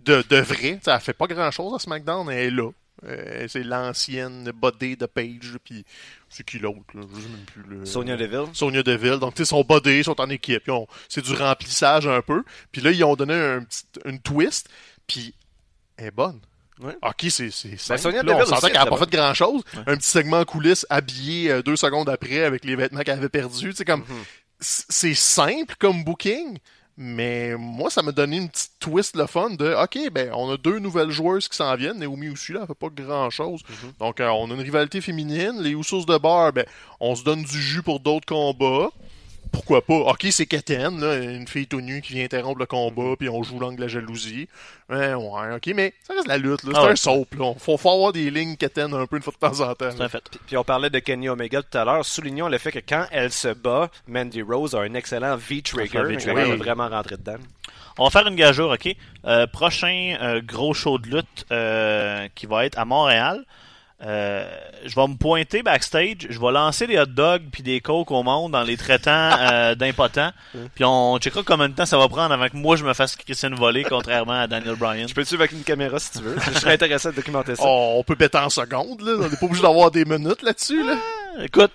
de, 0.00 0.24
de 0.28 0.36
vrai. 0.36 0.56
Tu 0.76 0.78
sais, 0.82 0.90
elle 0.90 1.00
fait 1.00 1.12
pas 1.12 1.28
grand-chose 1.28 1.72
à 1.74 1.78
SmackDown, 1.78 2.28
elle 2.28 2.38
est 2.46 2.50
là. 2.50 2.70
Euh, 3.06 3.46
c'est 3.48 3.62
l'ancienne 3.62 4.50
body 4.54 4.96
de 4.96 5.06
Page, 5.06 5.56
puis 5.64 5.84
c'est 6.28 6.44
qui 6.44 6.58
l'autre, 6.58 6.80
là? 6.94 7.00
Je 7.14 7.20
sais 7.20 7.28
même 7.28 7.44
plus. 7.46 7.62
Le... 7.78 7.86
Sonia 7.86 8.16
Deville. 8.16 8.46
Sonia 8.52 8.82
Deville. 8.82 9.18
Donc, 9.18 9.34
tu 9.34 9.42
sais, 9.42 9.48
son 9.48 9.62
body, 9.62 9.98
ils 9.98 10.04
sont 10.04 10.20
en 10.20 10.28
équipe. 10.28 10.68
Ont- 10.68 10.86
C'est 11.08 11.22
du 11.24 11.32
remplissage 11.34 12.06
un 12.06 12.20
peu. 12.20 12.44
Puis 12.72 12.82
là, 12.82 12.90
ils 12.90 13.02
ont 13.04 13.16
donné 13.16 13.32
un 13.34 13.62
petit, 13.64 13.84
une 14.04 14.20
twist. 14.20 14.68
Puis, 15.06 15.34
elle 15.96 16.06
est 16.08 16.10
bonne. 16.10 16.40
Ouais. 16.82 16.96
Ok, 17.02 17.26
c'est 17.30 17.50
c'est 17.50 17.76
simple. 17.78 18.00
Sonia 18.00 18.22
Là, 18.22 18.32
on 18.32 18.38
Deville 18.38 18.48
sentait 18.54 18.70
qu'elle 18.70 18.80
n'a 18.84 18.86
pas 18.86 18.96
fait 18.98 19.10
grand 19.10 19.34
chose. 19.34 19.62
Un 19.86 19.96
petit 19.96 20.08
segment 20.08 20.40
en 20.40 20.44
coulisses 20.44 20.86
habillé 20.90 21.50
euh, 21.50 21.62
deux 21.62 21.76
secondes 21.76 22.08
après 22.08 22.44
avec 22.44 22.64
les 22.64 22.76
vêtements 22.76 23.00
qu'elle 23.00 23.18
avait 23.18 23.28
perdus. 23.28 23.74
Comme 23.86 24.00
Mhm. 24.00 24.24
c'est 24.60 25.14
simple 25.14 25.74
comme 25.78 26.04
booking, 26.04 26.58
mais 27.02 27.56
moi 27.56 27.88
ça 27.88 28.02
m'a 28.02 28.12
donné 28.12 28.36
une 28.36 28.50
petite 28.50 28.72
twist 28.78 29.16
le 29.16 29.26
fun 29.26 29.48
de 29.48 29.74
ok 29.74 30.10
ben 30.12 30.30
on 30.34 30.52
a 30.52 30.58
deux 30.58 30.78
nouvelles 30.78 31.10
joueuses 31.10 31.48
qui 31.48 31.56
s'en 31.56 31.74
viennent. 31.74 31.98
Naomi 31.98 32.28
aussi 32.28 32.52
là, 32.52 32.60
elle 32.60 32.66
fait 32.66 32.74
pas 32.74 32.90
grand 32.90 33.30
chose. 33.30 33.62
Mhm. 33.66 33.92
Donc 33.98 34.20
euh, 34.20 34.28
on 34.28 34.50
a 34.50 34.54
une 34.54 34.60
rivalité 34.60 35.00
féminine. 35.00 35.62
Les 35.62 35.70
Usos 35.70 36.04
de 36.04 36.18
bar, 36.18 36.52
ben 36.52 36.66
on 37.00 37.16
se 37.16 37.24
donne 37.24 37.42
du 37.42 37.58
jus 37.58 37.82
pour 37.82 38.00
d'autres 38.00 38.26
combats. 38.26 38.90
Pourquoi 39.52 39.82
pas? 39.84 39.94
Ok, 39.94 40.26
c'est 40.30 40.46
Keten, 40.46 41.00
là, 41.00 41.16
une 41.16 41.48
fille 41.48 41.66
tout 41.66 41.80
nue 41.80 42.00
qui 42.02 42.12
vient 42.12 42.24
interrompre 42.24 42.60
le 42.60 42.66
combat, 42.66 43.16
puis 43.18 43.28
on 43.28 43.42
joue 43.42 43.58
l'angle 43.58 43.76
de 43.76 43.80
la 43.82 43.88
jalousie. 43.88 44.48
Ouais, 44.88 45.14
ouais, 45.14 45.54
ok, 45.56 45.72
mais 45.74 45.92
ça 46.02 46.14
reste 46.14 46.28
la 46.28 46.38
lutte, 46.38 46.62
là. 46.64 46.70
C'est 46.72 46.78
Ah 46.78 46.84
ouais. 46.84 46.90
un 46.92 46.96
soap, 46.96 47.34
là. 47.38 47.52
Faut, 47.58 47.76
faut 47.76 47.90
avoir 47.90 48.12
des 48.12 48.30
lignes 48.30 48.56
Keten 48.56 48.94
un 48.94 49.06
peu 49.06 49.16
une 49.16 49.22
fois 49.22 49.32
de 49.32 49.38
temps 49.38 49.60
en 49.68 49.74
temps. 49.74 49.90
C'est 49.90 50.00
un 50.02 50.08
fait. 50.08 50.22
Puis 50.46 50.56
on 50.56 50.64
parlait 50.64 50.90
de 50.90 50.98
Kenny 51.00 51.28
Omega 51.28 51.62
tout 51.62 51.76
à 51.76 51.84
l'heure. 51.84 52.04
Soulignons 52.04 52.48
le 52.48 52.58
fait 52.58 52.72
que 52.72 52.78
quand 52.78 53.06
elle 53.10 53.32
se 53.32 53.48
bat, 53.48 53.90
Mandy 54.06 54.42
Rose 54.42 54.74
a 54.74 54.80
un 54.80 54.94
excellent 54.94 55.36
V-trigger. 55.36 56.02
V-trigger. 56.04 56.40
Elle 56.40 56.48
va 56.50 56.56
vraiment 56.56 56.88
rentrer 56.88 57.16
dedans. 57.16 57.36
On 57.98 58.04
va 58.04 58.10
faire 58.10 58.26
une 58.28 58.36
gageure, 58.36 58.70
ok? 58.70 58.94
Euh, 59.26 59.46
prochain 59.48 60.16
euh, 60.22 60.40
gros 60.42 60.74
show 60.74 60.98
de 60.98 61.08
lutte 61.08 61.44
euh, 61.50 62.28
qui 62.34 62.46
va 62.46 62.64
être 62.64 62.78
à 62.78 62.84
Montréal. 62.84 63.44
Euh, 64.02 64.48
je 64.86 64.94
vais 64.94 65.06
me 65.06 65.16
pointer 65.16 65.62
backstage, 65.62 66.26
je 66.30 66.40
vais 66.40 66.52
lancer 66.52 66.86
des 66.86 66.98
hot 66.98 67.04
dogs 67.04 67.42
puis 67.52 67.62
des 67.62 67.80
coke 67.80 68.10
au 68.10 68.22
monde 68.22 68.52
dans 68.52 68.62
les 68.62 68.78
traitants 68.78 69.10
euh, 69.38 69.74
d'impotents. 69.74 70.30
Puis 70.74 70.84
on 70.84 71.18
checkera 71.18 71.42
combien 71.44 71.68
de 71.68 71.74
temps 71.74 71.84
ça 71.84 71.98
va 71.98 72.08
prendre 72.08 72.32
avant 72.32 72.48
que 72.48 72.56
moi 72.56 72.76
je 72.76 72.84
me 72.84 72.94
fasse 72.94 73.14
Christian 73.16 73.50
voler 73.54 73.84
contrairement 73.84 74.40
à 74.40 74.46
Daniel 74.46 74.76
Bryan. 74.76 75.06
Je 75.06 75.14
peux 75.14 75.20
le 75.20 75.26
suivre 75.26 75.42
avec 75.42 75.52
une 75.52 75.64
caméra 75.64 75.98
si 75.98 76.12
tu 76.12 76.18
veux? 76.20 76.36
Je 76.40 76.58
serais 76.58 76.74
intéressé 76.74 77.08
à 77.08 77.12
documenter 77.12 77.56
ça. 77.56 77.62
Oh, 77.66 77.96
on 77.98 78.02
peut 78.02 78.16
péter 78.16 78.38
en 78.38 78.48
seconde, 78.48 79.02
là. 79.02 79.12
On 79.18 79.28
n'est 79.28 79.36
pas 79.36 79.46
obligé 79.46 79.62
d'avoir 79.62 79.90
des 79.90 80.04
minutes 80.04 80.42
là-dessus, 80.42 80.82
là. 80.82 80.96
Écoute, 81.42 81.70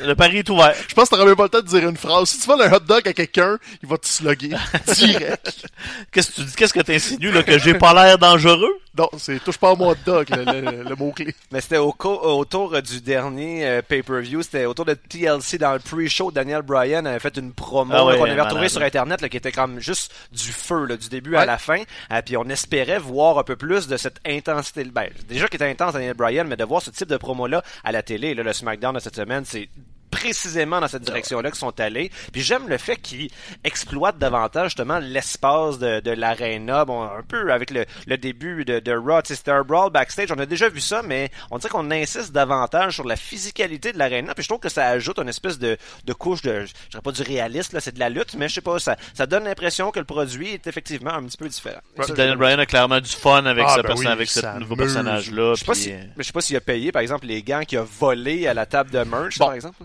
le 0.00 0.14
pari 0.14 0.38
est 0.38 0.48
ouvert. 0.50 0.74
Je 0.88 0.94
pense 0.94 1.08
que 1.08 1.14
t'aurais 1.14 1.26
même 1.26 1.36
pas 1.36 1.44
le 1.44 1.48
temps 1.48 1.60
de 1.60 1.66
dire 1.66 1.88
une 1.88 1.96
phrase. 1.96 2.28
Si 2.30 2.40
tu 2.40 2.46
voles 2.46 2.62
un 2.62 2.72
hot 2.72 2.80
dog 2.80 3.06
à 3.08 3.12
quelqu'un, 3.12 3.58
il 3.82 3.88
va 3.88 3.98
te 3.98 4.06
slugger. 4.06 4.50
Direct. 4.94 5.66
Qu'est-ce 6.12 6.30
que 6.30 6.34
tu 6.36 6.44
dis? 6.44 6.54
Qu'est-ce 6.54 6.72
que 6.72 6.80
t'insinues 6.80 7.30
là 7.32 7.42
que 7.42 7.58
j'ai 7.58 7.74
pas 7.74 7.92
l'air 7.92 8.18
dangereux? 8.18 8.72
Non, 8.96 9.08
c'est 9.18 9.42
touche 9.44 9.58
pas 9.58 9.72
à 9.72 9.74
mon 9.74 9.90
hot 9.90 9.96
dog, 10.06 10.26
le, 10.30 10.44
le- 10.60 10.82
le 10.88 10.94
mot-clé. 10.96 11.34
Mais 11.52 11.60
c'était 11.60 11.76
au 11.76 11.92
co- 11.92 12.18
autour 12.18 12.74
euh, 12.74 12.80
du 12.80 13.02
dernier 13.02 13.66
euh, 13.66 13.82
pay-per-view, 13.82 14.40
c'était 14.42 14.64
autour 14.64 14.86
de 14.86 14.94
TLC 14.94 15.58
dans 15.58 15.74
le 15.74 15.80
pre-show. 15.80 16.30
Daniel 16.30 16.62
Bryan 16.62 17.06
avait 17.06 17.18
fait 17.18 17.36
une 17.36 17.52
promo 17.52 17.92
Ah 17.94 18.06
ouais, 18.06 18.16
qu'on 18.16 18.24
avait 18.24 18.40
retrouvée 18.40 18.68
sur. 18.70 18.80
Internet 18.82 19.20
là, 19.20 19.28
qui 19.28 19.36
était 19.36 19.52
comme 19.52 19.80
juste 19.80 20.12
du 20.32 20.52
feu 20.52 20.86
là, 20.86 20.96
du 20.96 21.08
début 21.10 21.36
à 21.36 21.44
la 21.44 21.58
fin. 21.58 21.82
Euh, 22.12 22.22
puis 22.24 22.36
on 22.38 22.44
espérait 22.44 22.98
voir 22.98 23.38
un 23.38 23.42
peu 23.42 23.56
plus 23.56 23.86
de 23.88 23.96
cette 23.98 24.18
intensité. 24.26 24.84
Ben, 24.84 25.10
déjà 25.28 25.46
qui 25.48 25.56
était 25.56 25.68
intense 25.68 25.92
Daniel 25.92 26.14
Bryan, 26.14 26.46
mais 26.46 26.56
de 26.56 26.64
voir 26.64 26.80
ce 26.80 26.90
type 26.90 27.08
de 27.08 27.16
promo-là 27.18 27.62
à 27.84 27.92
la 27.92 28.02
télé. 28.02 28.34
Là, 28.34 28.42
le 28.44 28.52
SmackDown 28.54 28.75
de 28.92 28.98
cette 28.98 29.16
semaine, 29.16 29.44
c'est 29.44 29.68
précisément 30.16 30.80
dans 30.80 30.88
cette 30.88 31.02
direction-là 31.02 31.50
qu'ils 31.50 31.58
sont 31.58 31.78
allés. 31.80 32.10
Puis 32.32 32.42
j'aime 32.42 32.68
le 32.68 32.78
fait 32.78 32.96
qu'ils 32.96 33.30
exploitent 33.64 34.18
davantage 34.18 34.68
justement 34.70 34.98
l'espace 34.98 35.78
de, 35.78 36.00
de 36.00 36.10
l'arena. 36.10 36.84
Bon, 36.84 37.02
un 37.02 37.22
peu 37.22 37.52
avec 37.52 37.70
le, 37.70 37.84
le 38.06 38.16
début 38.16 38.64
de, 38.64 38.78
de 38.80 38.92
Raw, 38.92 39.22
tu 39.22 39.28
sais, 39.28 39.34
c'était 39.36 39.50
un 39.52 39.62
brawl 39.62 39.90
backstage. 39.92 40.32
On 40.32 40.38
a 40.38 40.46
déjà 40.46 40.68
vu 40.68 40.80
ça, 40.80 41.02
mais 41.02 41.30
on 41.50 41.58
dirait 41.58 41.68
qu'on 41.70 41.90
insiste 41.90 42.32
davantage 42.32 42.94
sur 42.94 43.04
la 43.06 43.16
physicalité 43.16 43.92
de 43.92 43.98
l'arena. 43.98 44.34
Puis 44.34 44.42
je 44.44 44.48
trouve 44.48 44.60
que 44.60 44.68
ça 44.68 44.86
ajoute 44.88 45.18
une 45.18 45.28
espèce 45.28 45.58
de, 45.58 45.76
de 46.04 46.12
couche 46.12 46.42
de, 46.42 46.64
je 46.66 46.72
dirais 46.90 47.02
pas 47.02 47.12
du 47.12 47.22
réaliste, 47.22 47.72
là, 47.72 47.80
c'est 47.80 47.94
de 47.94 48.00
la 48.00 48.08
lutte, 48.08 48.34
mais 48.36 48.48
je 48.48 48.54
sais 48.54 48.60
pas, 48.60 48.78
ça, 48.78 48.96
ça 49.14 49.26
donne 49.26 49.44
l'impression 49.44 49.90
que 49.90 49.98
le 49.98 50.04
produit 50.04 50.48
est 50.50 50.66
effectivement 50.66 51.12
un 51.12 51.22
petit 51.24 51.36
peu 51.36 51.48
différent. 51.48 51.80
Ça, 52.00 52.14
Daniel. 52.14 52.36
Bryan 52.38 52.58
a 52.60 52.66
clairement 52.66 53.00
du 53.00 53.10
fun 53.10 53.44
avec 53.44 53.64
Ah, 53.68 53.74
ce 53.76 53.82
ben 53.82 53.94
oui, 53.96 54.06
avec 54.06 54.28
ce 54.30 54.58
nouveau 54.58 54.76
personnage-là. 54.76 55.54
Je 55.54 55.60
sais 55.60 55.64
pas 55.66 55.72
puis, 55.72 55.80
si, 55.82 55.92
euh, 55.92 55.96
mais 56.16 56.22
je 56.22 56.26
sais 56.28 56.32
pas 56.32 56.40
s'il 56.40 56.56
a 56.56 56.60
payé, 56.60 56.92
par 56.92 57.02
exemple, 57.02 57.26
les 57.26 57.42
gants 57.42 57.62
qu'il 57.66 57.78
a 57.78 57.82
volés 57.82 58.46
à 58.46 58.54
la 58.54 58.66
table 58.66 58.90
de 58.90 58.98
merch, 59.00 59.38
Bon. 59.38 59.46
par 59.46 59.54
exemple. 59.54 59.76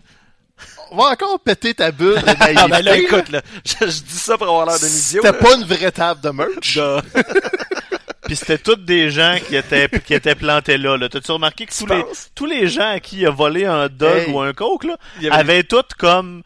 On 0.91 0.97
va 0.97 1.09
encore 1.11 1.39
péter 1.39 1.73
ta 1.73 1.91
bulle 1.91 2.15
de 2.21 2.57
Ah 2.57 2.67
ben 2.67 2.81
là, 2.83 2.97
écoute, 2.97 3.29
là, 3.29 3.41
je, 3.65 3.73
je 3.85 4.01
dis 4.01 4.17
ça 4.17 4.37
pour 4.37 4.47
avoir 4.47 4.65
l'air 4.65 4.79
d'un 4.79 4.87
idiot. 4.87 5.21
C'était 5.23 5.37
pas 5.37 5.55
une 5.55 5.63
vraie 5.63 5.91
table 5.91 6.19
de 6.21 6.29
merch. 6.29 6.75
De- 6.75 7.01
Puis 8.23 8.35
c'était 8.35 8.57
tous 8.57 8.75
des 8.75 9.09
gens 9.09 9.35
qui 9.47 9.55
étaient 9.55 9.89
qui 10.05 10.13
étaient 10.13 10.35
plantés 10.35 10.77
là. 10.77 10.95
là. 10.97 11.09
T'as-tu 11.09 11.31
remarqué 11.31 11.65
que 11.65 11.73
tous 11.77 11.85
les, 11.85 12.03
tous 12.35 12.45
les 12.45 12.67
gens 12.67 12.91
à 12.91 12.99
qui 12.99 13.19
il 13.19 13.25
a 13.25 13.29
volé 13.31 13.65
un 13.65 13.87
dog 13.89 14.25
Hey. 14.27 14.31
ou 14.31 14.39
un 14.41 14.53
coke 14.53 14.83
là, 14.85 14.97
avait- 15.19 15.29
avaient 15.31 15.63
tous 15.63 15.81
comme 15.97 16.43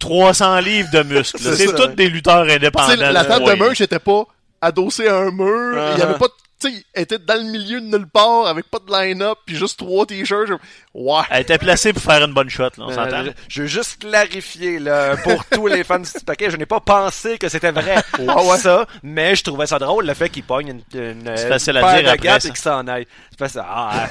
300 0.00 0.58
livres 0.60 0.90
de 0.92 1.02
muscles. 1.02 1.38
C'est 1.40 1.66
tous 1.74 1.82
ouais. 1.82 1.94
des 1.94 2.08
lutteurs 2.08 2.46
Tu 2.46 2.52
indépendants. 2.52 2.88
sais, 2.88 2.96
la 2.96 3.12
là. 3.12 3.24
table 3.24 3.44
Ouais. 3.46 3.56
de 3.56 3.62
merch 3.62 3.80
était 3.80 3.98
pas 3.98 4.24
adossée 4.60 5.08
à 5.08 5.16
un 5.16 5.30
mur. 5.30 5.92
Il 5.94 5.98
y 5.98 6.02
avait 6.02 6.18
pas 6.18 6.28
de- 6.28 6.32
tu 6.60 6.70
sais, 6.72 6.84
elle 6.94 7.02
était 7.02 7.18
dans 7.18 7.34
le 7.34 7.42
milieu 7.50 7.80
de 7.80 7.86
nulle 7.86 8.06
part 8.06 8.46
avec 8.46 8.70
pas 8.70 8.78
de 8.78 8.90
line-up 8.92 9.38
puis 9.46 9.56
juste 9.56 9.78
trois 9.78 10.06
t-shirts. 10.06 10.46
Je- 10.48 10.54
Ouais. 10.98 11.20
Elle 11.30 11.42
était 11.42 11.58
placée 11.58 11.92
pour 11.92 12.00
faire 12.02 12.24
une 12.24 12.32
bonne 12.32 12.48
shot, 12.48 12.62
là, 12.64 12.70
on 12.78 12.90
Euh, 12.90 12.94
s'entend. 12.94 13.24
je, 13.26 13.30
je 13.50 13.60
veux 13.62 13.68
juste 13.68 13.98
clarifier 14.00 14.78
là, 14.78 15.14
pour 15.18 15.44
tous 15.50 15.66
les 15.66 15.84
fans 15.84 15.98
du 15.98 16.10
petit 16.10 16.24
paquet, 16.24 16.50
je 16.50 16.56
n'ai 16.56 16.64
pas 16.64 16.80
pensé 16.80 17.36
que 17.36 17.50
c'était 17.50 17.70
vrai 17.70 17.96
ça, 18.58 18.86
mais 19.02 19.36
je 19.36 19.44
trouvais 19.44 19.66
ça 19.66 19.78
drôle 19.78 20.06
le 20.06 20.14
fait 20.14 20.30
qu'il 20.30 20.42
pogne 20.44 20.68
une, 20.94 20.98
une 20.98 21.36
C'est 21.36 21.48
facile 21.48 21.76
à 21.76 21.80
paire 21.82 21.94
dire 21.96 22.02
de 22.04 22.08
après, 22.08 22.28
gants 22.28 22.40
ça. 22.40 22.48
et 22.48 22.50
qu'il 22.50 22.60
s'en 22.60 22.88
aille. 22.88 23.06
C'est 23.30 23.38
pas 23.38 23.48
ça. 23.50 23.66
Ah. 23.68 24.06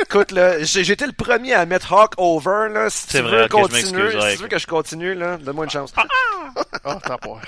Écoute 0.00 0.30
là, 0.30 0.62
j'ai 0.62 0.84
j'ai 0.84 0.92
été 0.92 1.06
le 1.06 1.12
premier 1.12 1.54
à 1.54 1.66
mettre 1.66 1.92
Hawk 1.92 2.12
over 2.18 2.68
là. 2.72 2.88
Si 2.88 3.06
C'est 3.08 3.18
tu 3.18 3.24
vrai, 3.24 3.36
veux 3.38 3.44
ok, 3.46 3.50
je 3.50 3.56
continuer, 3.62 4.02
m'excuse, 4.04 4.20
si 4.20 4.26
ouais. 4.26 4.36
tu 4.36 4.42
veux 4.42 4.48
que 4.48 4.58
je 4.60 4.66
continue 4.68 5.14
là, 5.14 5.36
donne-moi 5.38 5.64
une 5.64 5.70
chance. 5.70 5.92
Ah, 6.84 6.98
t'as 7.04 7.18
pas. 7.18 7.40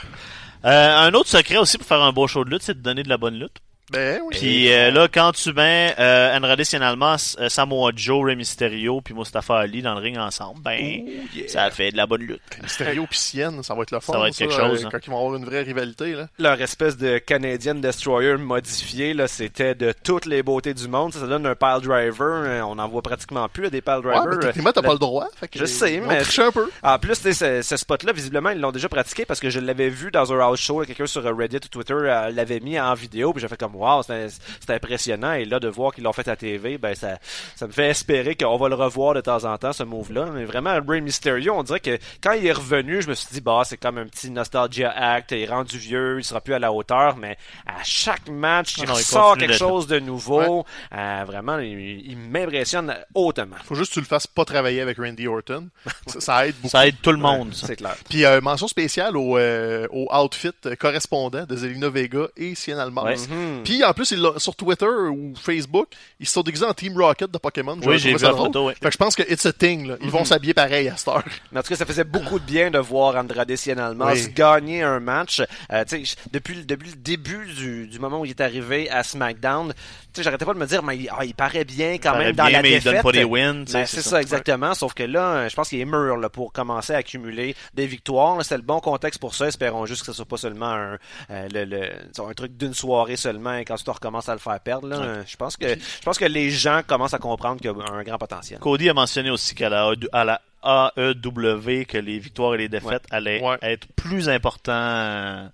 Euh, 0.65 0.97
un 0.97 1.13
autre 1.15 1.29
secret 1.29 1.59
aussi 1.59 1.79
pour 1.79 1.87
faire 1.87 2.03
un 2.03 2.13
beau 2.13 2.27
show 2.27 2.45
de 2.45 2.51
lutte, 2.51 2.63
c'est 2.63 2.75
de 2.75 2.83
donner 2.83 3.03
de 3.03 3.09
la 3.09 3.19
bonne 3.19 3.39
lutte. 3.39 3.59
Ben 3.93 4.21
oui. 4.25 4.35
Puis 4.39 4.73
euh, 4.73 4.91
là, 4.91 5.09
quand 5.13 5.33
tu 5.33 5.53
mets 5.53 5.95
euh, 5.99 6.35
Andrade 6.37 6.63
Cien 6.65 6.81
Almas, 6.81 7.37
euh, 7.39 7.49
Samoa 7.51 7.91
Joe, 7.95 8.25
Rey 8.25 8.35
Mysterio, 8.35 9.01
puis 9.03 9.13
Mustafa 9.15 9.57
Ali 9.59 9.83
dans 9.83 9.95
le 9.95 10.01
ring 10.01 10.17
ensemble, 10.17 10.61
ben, 10.63 11.03
ça 11.49 11.71
fait 11.71 11.91
de 11.93 11.97
la 11.99 12.07
bonne 12.07 12.23
lutte. 12.23 12.41
Mysterio 12.63 13.07
pis 13.07 13.19
Sienne, 13.19 13.63
ça 13.63 13.75
va 13.75 13.83
être 13.83 13.91
le 13.91 14.01
fun. 14.01 14.15
Ça 14.15 14.19
va 14.19 14.29
être 14.29 14.37
quelque 14.37 14.55
chose, 14.55 14.83
euh, 14.83 14.87
hein. 14.87 14.89
Quand 14.91 14.99
ils 15.07 15.11
vont 15.11 15.19
avoir 15.19 15.37
une 15.37 15.45
vraie 15.45 15.63
rivalité, 15.63 16.13
là. 16.15 16.29
Leur 16.39 16.61
espèce 16.63 16.97
de 16.97 17.19
Canadian 17.19 17.75
Destroyer 17.75 18.37
modifié, 18.39 19.13
là, 19.13 19.29
c'était 19.29 19.75
de 19.75 19.93
toutes 20.03 20.25
les 20.27 20.43
beautés 20.43 20.73
du 20.75 20.89
monde. 20.89 21.13
Ça, 21.13 21.21
ça 21.21 21.27
donne 21.27 21.47
un 21.47 21.55
pile 21.55 21.81
driver. 21.83 22.43
euh, 22.47 22.63
On 22.63 22.79
en 22.79 22.89
voit 22.89 23.03
pratiquement 23.03 23.49
plus 23.51 23.65
là, 23.65 23.71
des 23.71 23.83
pile 23.83 23.95
Ouais, 23.97 24.01
drivers. 24.15 24.27
mais 24.31 24.39
techniquement, 24.39 24.73
t'as 24.73 24.83
pas 24.83 24.93
le 24.95 24.99
droit. 24.99 25.29
Fait 25.39 25.47
que 25.49 25.59
Je 25.59 25.67
sais, 25.67 26.01
mais- 26.01 26.21
un 26.39 26.51
peu. 26.53 26.69
En 26.83 26.99
plus, 26.99 27.15
ce, 27.17 27.61
ce 27.63 27.77
spot-là, 27.77 28.13
visiblement, 28.13 28.51
ils 28.51 28.59
l'ont 28.61 28.73
déjà 28.73 28.89
pratiqué 28.89 29.25
parce 29.27 29.41
que 29.41 29.51
je 29.51 29.61
l'avais 29.61 29.89
vu 29.91 30.11
dans 30.11 30.33
un 30.33 30.41
house 30.41 30.61
show. 30.61 30.83
Quelqu'un 30.85 31.07
sur 31.07 31.23
Reddit 31.23 31.57
ou 31.57 31.69
Twitter 31.69 31.95
l'avait 32.33 32.61
mis 32.61 32.81
en 32.81 32.95
vidéo. 32.95 33.33
Puis 33.33 33.41
j'ai 33.43 33.49
fait 33.49 33.59
comme, 33.59 33.74
wow, 33.75 34.03
c'était 34.03 34.75
impressionnant. 34.75 35.33
Et 35.35 35.45
là, 35.45 35.61
de 35.61 35.69
voir 35.69 35.93
qu'ils 35.93 36.05
l'ont 36.05 36.13
fait 36.13 36.29
à 36.29 36.37
TV, 36.37 36.79
ben, 36.79 36.95
ça, 36.95 37.19
ça 37.57 37.67
me 37.67 37.73
fait 37.73 37.89
espérer 37.89 38.35
qu'on 38.37 38.57
va 38.57 38.69
le 38.69 38.75
revoir 38.75 39.15
de 39.15 39.21
temps 39.21 39.45
en 39.45 39.57
temps, 39.59 39.73
ce 39.73 39.83
move-là. 39.83 40.27
Mais 40.33 40.45
vraiment, 40.45 40.79
Rey 40.87 41.01
Mysterio, 41.01 41.55
on 41.55 41.63
dirait 41.63 41.81
que 41.81 41.99
quand 42.23 42.33
il 42.33 42.47
est 42.47 42.53
revenu, 42.53 43.03
je 43.03 43.09
me 43.09 43.15
suis 43.15 43.29
dit, 43.33 43.41
bah, 43.41 43.63
c'est 43.65 43.77
comme 43.77 43.99
un 43.99 44.07
petit 44.07 44.31
nostalgia 44.31 44.91
act. 44.91 45.33
Il 45.33 45.39
est 45.41 45.47
rendu 45.47 45.79
vieux, 45.79 46.19
il 46.19 46.25
sera 46.25 46.41
plus 46.41 46.55
à 46.55 46.59
la 46.59 46.73
hauteur. 46.73 47.17
Mais 47.17 47.37
à 47.67 47.83
chaque 47.85 48.29
match, 48.29 48.75
il 48.79 48.85
Ah 48.85 48.93
non, 48.93 48.99
il 48.99 49.05
continue 49.05 49.47
quelque 49.47 49.59
chose 49.59 49.87
de 49.87 49.99
nouveau. 49.99 50.65
Euh, 50.93 51.25
vraiment, 51.27 51.59
il, 51.59 52.03
il 52.07 52.17
m'impressionne 52.17 52.95
hautement. 53.15 53.57
Faut 53.65 53.75
juste 53.75 53.91
que 53.91 53.95
tu 53.95 54.01
le 54.01 54.07
fasses 54.07 54.27
pas 54.27 54.45
travailler 54.45 54.81
avec 54.81 54.99
Randy 54.99 55.27
Orton. 55.27 55.69
ça, 56.07 56.21
ça 56.21 56.47
aide 56.47 56.55
beaucoup. 56.57 56.69
Ça 56.69 56.87
aide 56.87 56.97
tout 57.03 57.13
le 57.13 57.19
monde. 57.19 57.53
C'est 57.55 57.77
clair. 57.77 57.97
Puis 58.09 58.25
euh, 58.25 58.41
mention 58.41 58.69
spéciale 58.69 59.17
au, 59.17 59.39
euh, 59.39 59.87
au 59.91 60.09
outfit 60.15 60.51
correspondant 60.79 61.45
de 61.45 61.57
Zelina 61.57 61.89
Vega 61.89 62.27
et 62.37 62.55
Cien 62.55 62.79
Almas. 62.79 63.03
Ouais. 63.05 63.17
Puis 63.65 63.83
en 63.83 63.93
plus, 63.93 64.11
il 64.13 64.23
sur 64.39 64.55
Twitter 64.55 64.87
ou 64.87 65.35
Facebook, 65.37 65.89
ils 66.21 66.27
se 66.27 66.33
sont 66.35 66.43
déguisés 66.43 66.67
en 66.67 66.75
Team 66.75 66.97
Rocket 66.97 67.31
de 67.31 67.39
Pokémon. 67.39 67.79
Oui, 67.85 67.99
j'ai 67.99 68.15
vu 68.15 68.23
la 68.23 68.33
photo, 68.33 68.67
ouais. 68.67 68.75
Fait 68.75 68.87
que 68.87 68.93
je 68.93 68.97
pense 68.99 69.15
que 69.17 69.23
it's 69.31 69.45
a 69.47 69.53
thing. 69.53 69.89
Là. 69.89 69.97
Ils 70.03 70.11
vont 70.11 70.25
s'habiller 70.25 70.55
pareil 70.55 70.89
à 70.89 70.97
cette 70.97 71.09
heure. 71.09 71.25
Mais 71.53 71.59
en 71.61 71.63
tout 71.63 71.69
cas, 71.71 71.77
ça 71.77 71.87
faisait 71.87 72.05
beaucoup 72.05 72.39
de 72.39 72.45
bien 72.45 72.71
de 72.71 72.79
voir 72.79 73.17
Andrade 73.17 73.55
Cien 73.57 73.79
Almas 73.79 74.13
Oui. 74.13 74.29
gagner 74.35 74.83
un 74.83 75.01
match. 75.01 75.41
Euh, 75.73 75.85
tu 75.89 76.05
sais, 76.07 76.17
depuis, 76.33 76.55
le- 76.55 76.65
depuis 76.65 76.91
le 76.91 76.97
début 76.97 77.47
du, 77.55 77.87
du 77.87 77.99
moment 77.99 78.21
où 78.21 78.25
il 78.25 78.31
est 78.31 78.41
arrivé 78.41 78.89
à 78.91 79.03
SmackDown, 79.03 79.73
sais, 80.17 80.23
j'arrêtais 80.25 80.45
pas 80.45 80.53
de 80.55 80.59
me 80.59 80.67
dire, 80.67 80.83
mais 80.83 80.99
il, 80.99 81.09
ah, 81.11 81.25
il 81.25 81.35
paraît 81.35 81.65
bien 81.65 81.95
quand 81.99 82.19
même 82.19 82.33
dans 82.37 82.45
bien, 82.45 82.53
la 82.59 82.63
mais 82.63 82.71
il 82.71 82.75
défaite. 82.75 82.93
donne 82.95 83.03
pas 83.03 83.13
des 83.13 83.25
wins, 83.25 83.65
Ben, 83.73 83.87
c'est 83.87 84.03
ça. 84.03 84.11
ça, 84.11 84.21
exactement. 84.21 84.75
Sauf 84.75 84.93
que 84.93 85.05
là, 85.05 85.49
je 85.49 85.55
pense 85.55 85.69
qu'il 85.71 85.81
est 85.81 85.85
mûr 85.87 86.17
là, 86.19 86.29
pour 86.29 86.53
commencer 86.53 86.93
à 86.93 86.99
accumuler 86.99 87.57
des 87.73 87.87
victoires. 87.87 88.45
C'est 88.45 88.57
le 88.57 88.63
bon 88.63 88.81
contexte 88.81 89.21
pour 89.21 89.35
ça. 89.35 89.47
Espérons 89.47 89.87
juste 89.87 90.01
que 90.03 90.07
ce 90.07 90.13
soit 90.13 90.25
pas 90.27 90.37
seulement 90.37 90.67
un, 90.73 90.99
euh, 91.31 91.49
le, 91.53 91.65
le- 91.65 91.91
disons, 92.13 92.29
un 92.29 92.35
truc 92.35 92.57
d'une 92.59 92.75
soirée 92.75 93.17
seulement 93.17 93.55
points, 93.55 93.65
quand 93.65 93.77
tu 93.77 93.91
recommences 93.91 94.29
à 94.29 94.33
le 94.33 94.39
faire 94.39 94.59
perdre. 94.61 94.89
Là, 94.89 95.23
je, 95.27 95.37
pense 95.37 95.57
que, 95.57 95.69
je 95.69 96.03
pense 96.05 96.19
que 96.19 96.25
les 96.25 96.51
gens 96.51 96.81
commencent 96.87 97.15
à 97.15 97.19
comprendre 97.19 97.61
qu'il 97.61 97.71
y 97.71 97.75
a 97.75 97.93
un 97.93 98.03
grand 98.03 98.19
potentiel. 98.19 98.59
Cody 98.59 98.89
a 98.89 98.95
mentionné 98.95 99.31
aussi 99.31 99.55
qu'à 99.55 99.69
la, 99.69 99.93
à 100.13 100.25
la 100.25 100.41
AEW, 100.65 101.85
que 101.87 101.99
les 101.99 102.19
victoires 102.19 102.55
et 102.55 102.59
les 102.59 102.69
défaites 102.69 103.05
allaient 103.11 103.43
être 103.63 103.87
plus 103.97 104.29
importants 104.29 105.51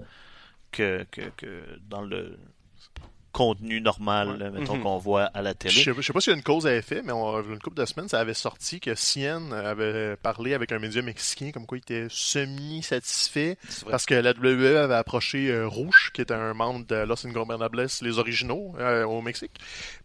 que, 0.72 1.04
que, 1.11 1.22
que 1.36 1.62
dans 1.88 2.02
le 2.02 2.38
contenu 3.33 3.81
normal, 3.81 4.51
mettons, 4.53 4.76
mhm. 4.76 4.83
qu'on 4.83 4.99
voit 4.99 5.24
à 5.24 5.43
la 5.43 5.55
télé. 5.55 5.74
Je 5.74 5.93
sais, 5.93 6.03
sais 6.03 6.12
pas 6.12 6.20
s'il 6.20 6.33
y 6.33 6.35
a 6.35 6.37
une 6.37 6.43
cause 6.43 6.66
à 6.66 6.74
effet, 6.74 7.03
mais 7.05 7.12
on, 7.12 7.41
une 7.43 7.59
couple 7.59 7.76
de 7.76 7.85
semaines, 7.85 8.09
ça 8.09 8.20
avait 8.20 8.35
sorti 8.35 8.81
que 8.81 8.95
Cien 8.95 9.53
avait 9.53 10.16
parlé 10.16 10.55
avec 10.55 10.72
un 10.72 10.78
média 10.78 11.03
mexicain 11.03 11.51
comme 11.53 11.66
quoi 11.66 11.78
il 11.78 11.83
était 11.83 12.07
semi-satisfait 12.09 13.57
parce 13.89 14.07
que 14.07 14.14
la 14.14 14.33
WWE 14.33 14.76
avait 14.76 14.95
approché 14.95 15.49
euh, 15.49 15.66
Rouge, 15.66 16.11
qui 16.14 16.20
était 16.20 16.35
un 16.35 16.55
membre 16.55 16.87
de 16.87 16.97
Los 16.97 17.26
Ingobernables, 17.26 17.87
les 18.03 18.18
originaux, 18.18 18.74
euh, 18.78 19.05
au 19.05 19.20
Mexique, 19.20 19.53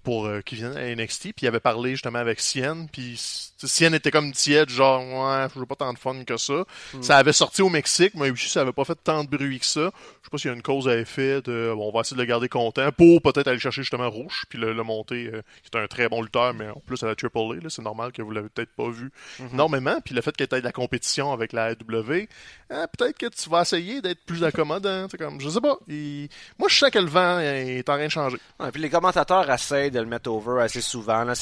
pour 0.04 0.26
euh, 0.26 0.42
qui 0.42 0.56
viennent 0.56 0.78
à 0.78 0.96
NXT, 0.96 1.34
puis 1.34 1.44
il 1.44 1.48
avait 1.48 1.60
parlé 1.60 1.92
justement 1.92 2.20
avec 2.20 2.40
Cien, 2.40 2.88
puis 2.92 3.16
Cien 3.58 3.94
était 3.94 4.12
comme 4.12 4.32
tiède, 4.32 4.70
genre 4.70 5.02
ouais, 5.02 5.48
je 5.54 5.60
veux 5.60 5.66
pas 5.66 5.76
tant 5.76 5.94
de 5.94 6.00
fun 6.00 6.24
que 6.24 6.38
ça. 6.38 6.66
Hmm. 6.94 7.02
Ça 7.02 7.18
avait 7.18 7.34
sorti 7.34 7.62
au 7.62 7.70
Mexique, 7.70 8.14
mais 8.16 8.30
aussi 8.30 8.50
ça 8.50 8.62
avait 8.62 8.74
pas 8.74 8.86
fait 8.86 8.98
tant 9.02 9.24
de 9.24 9.30
bruit 9.30 9.60
que 9.60 9.66
ça. 9.66 9.92
Je 10.22 10.26
sais 10.26 10.30
pas 10.32 10.38
s'il 10.38 10.50
y 10.50 10.54
a 10.54 10.56
une 10.56 10.62
cause 10.62 10.88
à 10.88 10.98
effet 10.98 11.42
de 11.42 11.74
bon, 11.76 11.90
on 11.90 11.92
va 11.92 12.02
essayer 12.02 12.16
de 12.16 12.22
le 12.22 12.28
garder 12.28 12.50
content 12.50 12.92
pour 12.92 13.15
peut-être 13.20 13.48
aller 13.48 13.60
chercher 13.60 13.82
justement 13.82 14.10
Rouge, 14.10 14.46
puis 14.50 14.60
le, 14.60 14.74
monter, 14.84 15.30
euh, 15.34 15.42
qui 15.64 15.70
est 15.74 15.80
un 15.82 15.88
très 15.88 16.10
bon 16.10 16.22
lutteur, 16.22 16.54
mais 16.54 16.70
en 16.70 16.80
plus 16.80 17.02
à 17.04 17.08
la 17.08 17.16
Triple 17.16 17.40
A, 17.66 17.70
c'est 17.70 17.82
normal 17.82 18.12
que 18.12 18.22
vous 18.22 18.32
l'avez 18.32 18.50
peut-être 18.50 18.74
pas 18.76 18.90
vu 18.90 19.12
mhm. 19.40 19.50
énormément. 19.54 20.00
Puis 20.04 20.14
le 20.14 20.22
fait 20.22 20.32
qu'il 20.36 20.48
y 20.50 20.56
ait 20.56 20.60
de 20.60 20.66
la 20.66 20.72
compétition 20.72 21.32
avec 21.32 21.54
la 21.54 21.66
AW, 21.72 22.28
hein, 22.70 22.88
peut-être 22.98 23.18
que 23.18 23.28
tu 23.28 23.50
vas 23.50 23.62
essayer 23.62 24.02
d'être 24.02 24.24
plus 24.26 24.44
accommodant. 24.44 25.08
Comme, 25.18 25.40
je 25.40 25.50
sais 25.50 25.62
pas. 25.62 25.78
Moi, 25.88 26.70
je 26.70 26.76
sens 26.76 26.90
que 26.90 27.00
le 27.00 27.08
vent 27.08 27.40
est 27.40 27.88
en 27.90 27.96
train 27.96 28.06
de 28.06 28.10
changer. 28.10 28.38
puis 28.72 28.82
les 28.82 28.90
commentateurs 28.90 29.50
essayent 29.50 29.92
de 29.92 30.00
le 30.00 30.06
mettre 30.06 30.30
over 30.30 30.62
assez 30.62 30.82
souvent. 30.82 31.24
Là. 31.24 31.34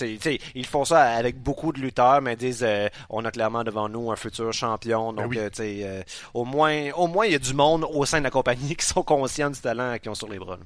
Ils 0.56 0.66
font 0.66 0.86
ça 0.86 1.02
avec 1.02 1.38
beaucoup 1.42 1.72
de 1.72 1.80
lutteurs, 1.80 2.22
mais 2.22 2.36
disent 2.36 2.64
euh, 2.64 2.88
on 3.10 3.24
a 3.26 3.32
clairement 3.32 3.64
devant 3.64 3.90
nous 3.90 4.12
un 4.12 4.16
futur 4.16 4.52
champion. 4.54 5.14
Ben 5.14 5.24
Donc, 5.24 5.60
euh, 5.60 6.04
au 6.34 6.46
moins, 6.46 6.92
au 6.96 7.08
moins, 7.08 7.26
il 7.26 7.32
y 7.34 7.36
a 7.36 7.40
du 7.40 7.54
monde 7.54 7.86
au 7.92 8.06
sein 8.06 8.20
de 8.20 8.24
la 8.24 8.32
compagnie 8.32 8.76
qui 8.78 8.86
sont 8.86 9.04
conscients 9.04 9.50
du 9.50 9.60
talent 9.60 9.98
qu'ils 10.00 10.12
ont 10.12 10.16
sur 10.16 10.28
les 10.28 10.40
bras. 10.40 10.58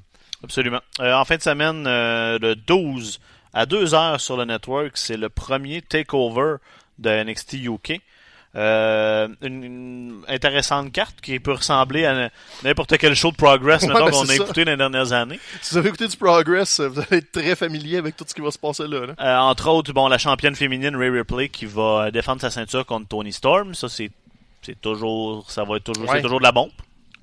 Absolument. 0.44 0.82
Euh, 1.00 1.14
en 1.14 1.26
fin 1.26 1.38
de 1.38 1.42
semaine, 1.42 1.86
euh, 1.88 2.38
le 2.40 2.56
12 2.56 3.20
à 3.54 3.66
2 3.66 3.94
heures 3.96 4.22
sur 4.22 4.38
le 4.38 4.46
network, 4.46 4.92
c'est 4.96 5.18
le 5.18 5.30
premier 5.30 5.82
takeover 5.82 6.58
de 7.00 7.24
NXT 7.24 7.54
UK. 7.54 8.02
Euh, 8.56 9.28
une, 9.42 10.24
intéressante 10.28 10.92
carte 10.92 11.22
qui 11.22 11.40
peut 11.40 11.54
ressembler 11.54 12.06
à 12.06 12.32
n'importe 12.64 12.98
quel 12.98 13.14
show 13.14 13.30
de 13.32 13.36
Progress 13.36 13.84
ouais, 13.84 13.94
ben, 13.94 14.10
qu'on 14.10 14.28
a 14.28 14.36
écouté 14.36 14.66
dans 14.66 14.72
les 14.72 14.78
dernières 14.78 15.12
années. 15.12 15.40
Si 15.62 15.74
vous 15.74 15.78
avez 15.78 15.90
écouté 15.90 16.08
du 16.08 16.18
Progress, 16.18 16.80
vous 16.80 17.00
allez 17.00 17.18
être 17.18 17.32
très 17.32 17.56
familier 17.56 17.98
avec 17.98 18.16
tout 18.16 18.26
ce 18.28 18.34
qui 18.34 18.42
va 18.42 18.50
se 18.50 18.58
passer 18.58 18.88
là. 18.88 19.14
Euh, 19.20 19.38
entre 19.38 19.70
autres, 19.70 19.94
bon, 19.94 20.08
la 20.08 20.18
championne 20.18 20.56
féminine 20.56 20.96
Ray 20.96 21.10
Ripley 21.10 21.50
qui 21.50 21.66
va 21.66 22.10
défendre 22.10 22.42
sa 22.42 22.50
ceinture 22.50 22.86
contre 22.86 23.08
Tony 23.10 23.32
Storm. 23.32 23.76
Ça, 23.76 23.90
c'est 23.90 24.12
toujours, 24.82 25.50
ça 25.52 25.64
va 25.64 25.78
être 25.78 25.84
toujours, 25.84 26.10
c'est 26.12 26.22
toujours 26.22 26.40
de 26.40 26.44
la 26.44 26.52
bombe. 26.52 26.72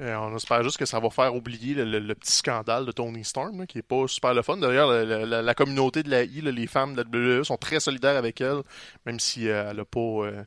Euh, 0.01 0.17
on 0.17 0.35
espère 0.35 0.63
juste 0.65 0.77
que 0.77 0.87
ça 0.87 0.99
va 0.99 1.09
faire 1.11 1.35
oublier 1.35 1.75
le, 1.75 2.15
petit 2.15 2.33
scandale 2.33 2.85
de 2.85 2.91
Tony 2.91 3.25
Storm, 3.25 3.65
qui 3.67 3.79
est 3.79 3.83
pas 3.83 4.09
super 4.09 4.35
le 4.35 4.43
fun. 4.43 4.57
D'ailleurs, 4.57 4.91
la, 4.91 5.55
communauté 5.55 6.03
de 6.03 6.11
la 6.11 6.25
I, 6.25 6.41
les 6.41 6.67
femmes 6.67 6.95
de 6.95 7.03
la 7.03 7.39
WWE 7.39 7.45
sont 7.45 7.57
très 7.57 7.79
solidaires 7.79 8.17
avec 8.17 8.41
elle, 8.41 8.63
même 9.07 9.21
si 9.21 9.49
euh, 9.49 9.71
elle 9.71 9.81
a 9.81 9.85
pas 9.85 10.01
euh, 10.01 10.43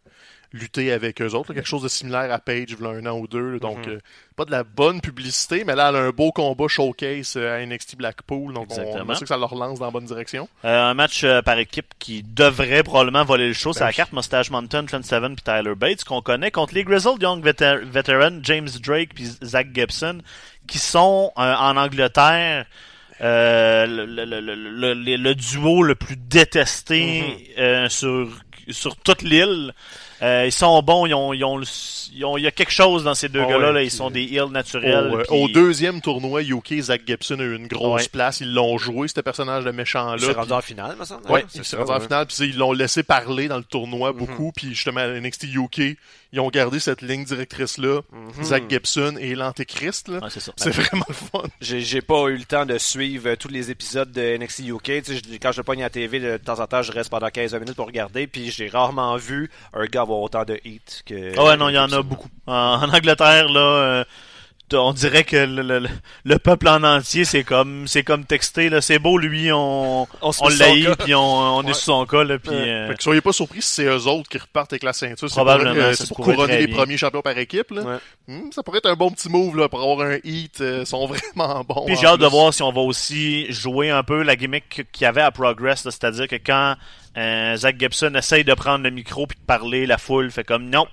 lutté 0.58 0.91
avec 0.91 1.22
eux 1.22 1.34
autres. 1.34 1.53
quelque 1.53 1.68
chose 1.68 1.84
de 1.84 1.88
similaire 1.88 2.32
à 2.32 2.39
Paige, 2.39 2.76
il 2.78 2.84
y 2.84 2.88
a 2.88 2.89
un 2.89 3.05
an 3.05 3.18
ou 3.18 3.28
deux. 3.28 3.60
donc, 3.60 3.88
mhm 3.88 3.99
pas 4.38 4.45
de 4.45 4.51
la 4.51 4.64
bonne 4.64 5.01
publicité, 5.01 5.64
mais 5.66 5.76
là, 5.76 5.89
elle 5.89 5.95
a 5.95 5.99
un 5.99 6.10
beau 6.12 6.32
combat 6.32 6.68
showcase 6.68 7.34
euh, 7.38 7.58
à 7.58 7.66
NXT 7.66 7.97
Blackpool. 7.97 8.53
Donc, 8.53 8.68
on, 8.70 8.76
sait 9.16 9.22
que 9.22 9.28
ça 9.28 9.36
leur 9.36 9.55
lance 9.55 9.80
dans 9.80 9.86
la 9.86 9.91
bonne 9.91 10.05
direction. 10.05 10.47
Euh, 10.64 10.80
un 10.80 10.93
match 10.93 11.24
euh, 11.24 11.41
par 11.41 11.58
équipe 11.58 11.95
qui 11.97 12.22
devrait 12.22 12.84
probablement 12.84 13.26
voler 13.26 13.47
le 13.47 13.53
show. 13.53 13.74
c'est 13.74 13.80
ben 13.80 13.88
la 13.88 13.93
carte 13.93 14.14
Mustache 14.14 14.51
Mountain, 14.51 14.86
Trent 14.86 15.01
Seven 15.01 15.36
puis 15.36 15.43
Tyler 15.43 15.74
Bates 15.76 16.03
qu'on 16.03 16.22
connaît 16.22 16.51
contre 16.51 16.76
les 16.76 16.84
Grizzled 16.84 17.20
Young 17.20 17.43
Veterans, 17.43 18.39
James 18.43 18.70
Drake 18.84 19.16
puis 19.16 19.26
Zach 19.43 19.70
Gibson, 19.74 20.20
qui 20.68 20.78
sont 20.78 21.32
en 21.36 21.76
Angleterre. 21.76 22.68
le, 23.20 24.05
le, 24.05 24.93
le, 24.93 25.36
duo 25.36 25.82
le 25.82 25.95
plus 25.95 26.16
détesté 26.16 27.55
mm-hmm. 27.58 27.89
sur 27.89 28.30
sur 28.70 28.95
toute 28.97 29.24
l'île. 29.24 29.74
Euh, 30.22 30.45
ils 30.45 30.51
sont 30.51 30.82
bons, 30.82 31.05
ils 31.05 31.13
ont, 31.13 31.34
ils 31.34 31.43
ont, 31.43 31.61
ils 32.13 32.26
ont, 32.26 32.38
il 32.38 32.43
y 32.43 32.47
a 32.47 32.51
quelque 32.51 32.72
chose 32.72 33.03
dans 33.03 33.13
ces 33.13 33.30
deux 33.30 33.43
ah 33.43 33.49
gars-là. 33.49 33.72
Là, 33.72 33.84
ils 33.84 33.91
sont 33.91 34.09
des 34.09 34.24
heals 34.24 34.51
naturels. 34.51 35.11
Au, 35.13 35.20
euh, 35.20 35.24
au, 35.30 35.47
deuxième 35.47 36.01
tournoi, 36.01 36.41
UK, 36.41 36.80
Zach 36.82 37.01
Gibson 37.05 37.39
a 37.39 37.43
eu 37.43 37.55
une 37.55 37.68
grosse 37.68 38.07
place. 38.07 38.41
Ils 38.41 38.53
l'ont 38.53 38.78
joué, 38.78 39.07
ce 39.07 39.22
personnage 39.22 39.63
de 39.63 39.72
méchant-là. 39.72 40.15
Il 40.18 40.26
s'est 40.26 40.32
rendu 40.32 40.53
en 40.53 40.61
finale, 40.61 40.95
me 40.97 41.05
semble. 41.05 41.22
Oui, 41.30 41.41
il 41.53 41.63
s'est 41.63 41.78
rendu 41.78 41.91
en 41.91 41.99
finale. 41.99 42.26
Puis 42.26 42.49
ils 42.49 42.57
l'ont 42.57 42.74
laissé 42.74 43.03
parler 43.03 43.47
dans 43.47 43.57
le 43.57 43.63
tournoi 43.63 44.11
mhm. 44.11 44.18
beaucoup. 44.18 44.51
Puis 44.55 44.70
justement, 44.70 45.05
NXT 45.05 45.45
UK, 45.53 45.97
ils 46.34 46.39
ont 46.39 46.49
gardé 46.49 46.80
cette 46.80 47.01
ligne 47.01 47.23
directrice-là. 47.23 48.01
Mhm. 48.11 48.43
Zach 48.43 48.63
Gibson 48.69 49.15
et 49.19 49.36
l'Antéchrist. 49.36 50.09
Ouais, 50.09 50.19
c'est 50.30 50.41
c'est 50.55 50.71
vraiment 50.71 51.05
le 51.07 51.13
fun. 51.13 51.43
J'ai 51.61 52.01
pas 52.01 52.28
eu 52.28 52.38
le 52.38 52.45
temps 52.45 52.65
de 52.65 52.78
suivre 52.78 53.36
tous 53.36 53.47
les 53.47 53.71
épisodes 53.71 54.11
de 54.11 54.38
NXT 54.38 54.67
UK. 54.67 55.39
quand 55.41 55.51
je 55.51 55.61
pogne 55.61 55.82
à 55.82 55.86
la 55.86 55.89
TV, 55.89 56.19
de 56.19 56.38
temps 56.38 56.59
en 56.59 56.67
temps, 56.67 56.82
je 56.82 56.91
reste 56.91 57.09
pendant 57.09 57.30
15 57.30 57.53
minutes 57.55 57.75
pour 57.75 57.88
regarder. 57.88 58.28
Puis 58.28 58.51
j'ai 58.51 58.67
rarement 58.67 59.15
vu 59.15 59.49
un 59.73 59.86
gars 59.86 60.01
avoir 60.01 60.19
autant 60.19 60.43
de 60.43 60.59
hits 60.63 61.03
que. 61.05 61.34
Ah 61.38 61.43
ouais, 61.45 61.57
non, 61.57 61.69
il 61.69 61.75
y 61.75 61.80
en 61.80 61.91
a 61.91 62.01
beaucoup. 62.01 62.30
En, 62.45 62.89
Angleterre, 62.93 63.49
là. 63.49 63.59
Euh, 63.59 64.03
on 64.74 64.93
dirait 64.93 65.24
que 65.24 65.38
le, 65.38 65.88
le, 66.26 66.39
peuple 66.39 66.68
en 66.68 66.84
entier 66.84 67.26
c'est 67.26 67.43
comme 67.43 67.88
c'est 67.88 68.03
comme 68.03 68.26
texté 68.26 68.70
là. 68.70 68.82
C'est 68.82 68.99
beau 68.99 69.18
lui 69.18 69.51
on 69.51 70.03
on, 70.03 70.32
on 70.39 70.49
l'a 70.49 70.95
puis 70.95 71.15
on, 71.15 71.57
on 71.57 71.63
est 71.63 71.74
sous 71.74 71.86
son 71.86 72.05
cas 72.05 72.24
là 72.24 72.38
puis 72.38 72.53
euh... 72.53 72.93
soyez 72.99 73.22
pas 73.22 73.32
surpris 73.32 73.61
si 73.61 73.72
c'est 73.72 73.86
eux 73.86 74.07
autres 74.07 74.30
qui 74.30 74.38
repartent 74.38 74.74
avec 74.74 74.84
la 74.84 74.93
ceinture. 74.93 75.30
Probablement 75.30 75.93
c'est 75.93 76.07
pour, 76.07 76.18
couronner 76.18 76.59
les 76.59 76.68
premiers 76.68 76.97
champions 76.97 77.22
par 77.22 77.38
équipe 77.38 77.72
là. 77.72 77.99
Hmm, 78.28 78.51
ça 78.51 78.63
pourrait 78.63 78.80
être 78.80 78.89
un 78.89 78.95
bon 78.95 79.09
petit 79.11 79.30
move 79.30 79.57
là 79.57 79.70
pour 79.70 79.82
avoir 79.82 80.07
un 80.07 80.18
hit 80.24 80.61
euh, 80.61 80.80
ils 80.82 80.88
sont 80.88 81.07
vraiment 81.36 81.63
bons 81.63 81.86
puis 81.86 81.95
j'ai 81.95 82.07
hâte 82.07 82.20
de 82.20 82.28
voir 82.28 82.53
si 82.53 82.61
on 82.61 82.72
va 82.72 82.82
aussi 82.82 83.51
jouer 83.51 83.89
un 83.89 84.03
peu 84.03 84.22
la 84.22 84.36
gimmick 84.36 84.84
qu'il 84.91 85.03
y 85.03 85.05
avait 85.05 85.22
à 85.22 85.32
Progress 85.32 85.84
c'est-à-dire 85.84 86.28
que 86.28 86.36
quand 86.36 86.76
euh, 87.18 87.55
Zach 87.55 87.80
Gibson 87.80 88.13
essaye 88.15 88.43
de 88.43 88.53
prendre 88.53 88.84
le 88.84 88.91
micro 88.91 89.26
puis 89.26 89.38
de 89.39 89.45
parler, 89.45 89.86
la 89.86 89.97
foule 89.97 90.30
fait 90.32 90.43
comme 90.43 90.70
non. 90.70 90.88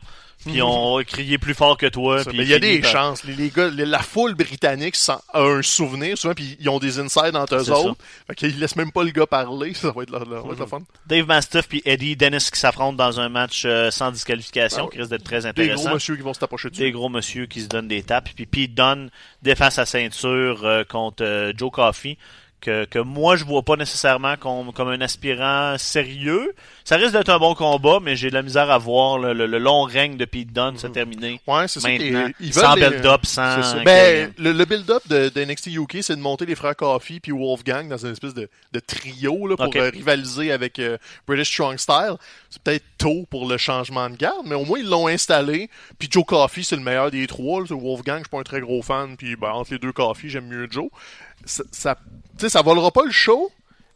Puis 0.44 0.62
on 0.62 0.96
va 0.96 1.04
crier 1.04 1.38
plus 1.38 1.54
fort 1.54 1.76
que 1.76 1.86
toi. 1.86 2.22
mais 2.26 2.44
il 2.44 2.48
y 2.48 2.54
a 2.54 2.58
des 2.58 2.82
chances. 2.82 3.24
Les, 3.24 3.50
gars, 3.50 3.70
la 3.70 4.00
foule 4.00 4.34
britannique 4.34 4.96
a 5.08 5.20
un 5.40 5.62
souvenir 5.62 6.18
souvent, 6.18 6.34
puis 6.34 6.56
ils 6.60 6.68
ont 6.68 6.78
des 6.78 6.98
insides 6.98 7.36
entre 7.36 7.56
eux 7.56 7.70
autres. 7.70 7.96
Fait 8.26 8.34
qu'ils 8.34 8.58
laissent 8.58 8.76
même 8.76 8.92
pas 8.92 9.04
le 9.04 9.10
gars 9.10 9.26
parler. 9.26 9.74
Ça 9.84 9.90
va 9.90 10.02
être 10.02 10.10
le, 10.10 10.66
fun. 10.66 10.80
Dave 11.06 11.26
Mastiff 11.26 11.68
puis 11.68 11.82
Eddie 11.84 12.16
Dennis 12.16 12.48
qui 12.52 12.58
s'affrontent 12.58 12.96
dans 12.96 13.20
un 13.20 13.28
match 13.28 13.64
euh, 13.64 13.90
sans 13.90 14.10
disqualification, 14.10 14.86
ah 14.86 14.90
qui 14.90 14.98
risque 14.98 15.10
d'être 15.10 15.24
très 15.24 15.46
intéressant. 15.46 15.76
Des 15.76 15.84
gros 15.84 15.94
monsieur 15.94 16.16
qui 16.16 16.22
vont 16.22 16.34
se 16.34 16.40
taper 16.40 16.56
dessus. 16.56 16.70
Des 16.70 16.92
gros 16.92 17.08
monsieur 17.08 17.46
qui 17.46 17.60
se 17.60 17.68
donnent 17.68 17.88
des 17.88 18.02
tapes. 18.02 18.28
Puis 18.34 18.46
Pete 18.46 18.74
Dunne 18.74 19.10
défend 19.42 19.70
sa 19.70 19.86
ceinture 19.86 20.64
euh, 20.64 20.84
contre 20.84 21.24
euh, 21.24 21.52
Joe 21.56 21.70
Coffey 21.70 22.18
que, 22.64 22.98
moi 23.00 23.36
je 23.36 23.44
vois 23.44 23.62
pas 23.62 23.76
nécessairement 23.76 24.36
comme, 24.36 24.72
comme 24.72 24.88
un 24.88 25.00
aspirant 25.00 25.76
sérieux. 25.78 26.54
Ça 26.84 26.96
risque 26.96 27.12
d'être 27.12 27.30
un 27.30 27.38
bon 27.38 27.54
combat, 27.54 27.98
mais 28.02 28.16
j'ai 28.16 28.28
de 28.28 28.34
la 28.34 28.42
misère 28.42 28.70
à 28.70 28.78
voir 28.78 29.18
le, 29.18 29.46
long 29.58 29.82
règne 29.82 30.16
de 30.16 30.24
Pete 30.24 30.52
Dunne 30.52 30.76
se 30.76 30.86
mhm. 30.86 30.92
terminer. 30.92 31.40
Ouais, 31.46 31.68
c'est 31.68 31.80
ça. 31.80 31.90
Ils 31.90 32.52
sans 32.52 32.74
build-up, 32.74 33.24
sans. 33.24 33.82
Ben, 33.84 34.32
le, 34.38 34.64
build-up 34.64 35.02
de, 35.08 35.28
de, 35.28 35.44
NXT 35.44 35.68
UK, 35.68 35.98
c'est 36.02 36.16
de 36.16 36.20
monter 36.20 36.46
les 36.46 36.54
frères 36.54 36.76
Coffee 36.76 37.20
puis 37.20 37.32
Wolfgang 37.32 37.88
dans 37.88 37.96
une 37.96 38.12
espèce 38.12 38.34
de, 38.34 38.48
de 38.72 38.80
trio 38.80 39.46
là, 39.46 39.56
pour 39.56 39.74
euh, 39.76 39.90
rivaliser 39.90 40.52
avec 40.52 40.78
euh, 40.78 40.98
British 41.26 41.52
Strong 41.52 41.78
Style. 41.78 42.16
C'est 42.50 42.62
peut-être 42.62 42.84
tôt 42.98 43.26
pour 43.30 43.48
le 43.48 43.56
changement 43.56 44.08
de 44.10 44.16
garde, 44.16 44.46
mais 44.46 44.54
au 44.54 44.64
moins 44.64 44.78
ils 44.78 44.88
l'ont 44.88 45.06
installé. 45.06 45.70
Puis 45.98 46.08
Joe 46.10 46.24
Coffee, 46.24 46.64
c'est 46.64 46.76
le 46.76 46.82
meilleur 46.82 47.10
des 47.10 47.26
trois. 47.26 47.62
Wolfgang, 47.64 48.18
je 48.18 48.24
suis 48.24 48.30
pas 48.30 48.40
un 48.40 48.42
très 48.42 48.60
gros 48.60 48.82
fan. 48.82 49.16
Puis 49.16 49.36
ben, 49.36 49.50
entre 49.50 49.72
les 49.72 49.78
deux 49.78 49.92
Coffee, 49.92 50.28
j'aime 50.28 50.46
mieux 50.46 50.68
Joe. 50.70 50.88
Ça, 51.46 51.62
ça, 51.72 51.96
ça 52.48 52.62
volera 52.62 52.90
pas 52.90 53.04
le 53.04 53.10
show, 53.10 53.50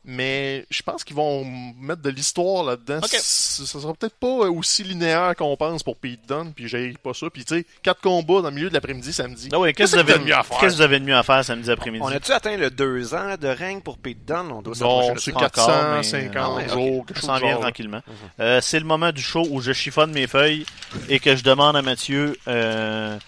mais 0.04 0.64
je 0.70 0.82
pense 0.82 1.04
qu'ils 1.04 1.16
vont 1.16 1.44
mettre 1.78 2.00
de 2.00 2.08
l'histoire 2.08 2.64
là-dedans. 2.64 3.00
Ça, 3.02 3.18
sera 3.66 3.92
peut-être 3.92 4.14
pas 4.16 4.48
aussi 4.48 4.82
linéaire 4.82 5.34
qu'on 5.36 5.54
pense 5.56 5.82
pour 5.82 5.96
Pete 5.96 6.26
Dunne, 6.26 6.52
puis 6.54 6.66
j'ai 6.66 6.94
pas 7.02 7.12
ça. 7.12 7.26
Puis 7.30 7.44
tu 7.44 7.56
sais, 7.56 7.66
quatre 7.82 8.00
combats 8.00 8.40
dans 8.40 8.48
le 8.48 8.54
milieu 8.54 8.68
de 8.70 8.74
l'après-midi 8.74 9.12
samedi. 9.12 9.50
Ah 9.52 9.58
qu'est-ce 9.72 9.92
que 9.92 9.96
vous 9.96 10.08
avez 10.10 10.18
de 10.18 10.24
mieux 10.24 10.34
à 10.34 10.42
faire? 10.42 10.58
Qu'est-ce 10.58 10.72
que 10.72 10.76
vous 10.76 10.82
avez 10.82 11.00
de 11.00 11.04
mieux 11.04 11.16
à 11.16 11.22
faire 11.22 11.44
samedi 11.44 11.70
après-midi? 11.70 12.02
On 12.06 12.08
a-tu 12.08 12.32
atteint 12.32 12.56
le 12.56 12.70
deux 12.70 13.14
ans 13.14 13.34
de 13.38 13.48
règne 13.48 13.80
pour 13.82 13.98
Pete 13.98 14.24
Dunne? 14.24 14.50
On 14.50 14.62
doit 14.62 14.74
non, 14.80 15.14
c'est 15.18 15.32
450 15.32 16.70
jours. 16.70 17.04
Ça 17.14 17.20
s'en 17.20 17.36
vient 17.38 17.56
tranquillement. 17.58 18.00
Euh, 18.40 18.60
c'est 18.62 18.78
le 18.78 18.86
moment 18.86 19.12
du 19.12 19.20
show 19.20 19.46
où 19.50 19.60
je 19.60 19.72
chiffonne 19.72 20.12
mes 20.12 20.26
feuilles 20.26 20.64
et 21.10 21.18
que 21.18 21.36
je 21.36 21.42
demande 21.44 21.76
à 21.76 21.82
Mathieu 21.82 22.34
euh, 22.46 23.18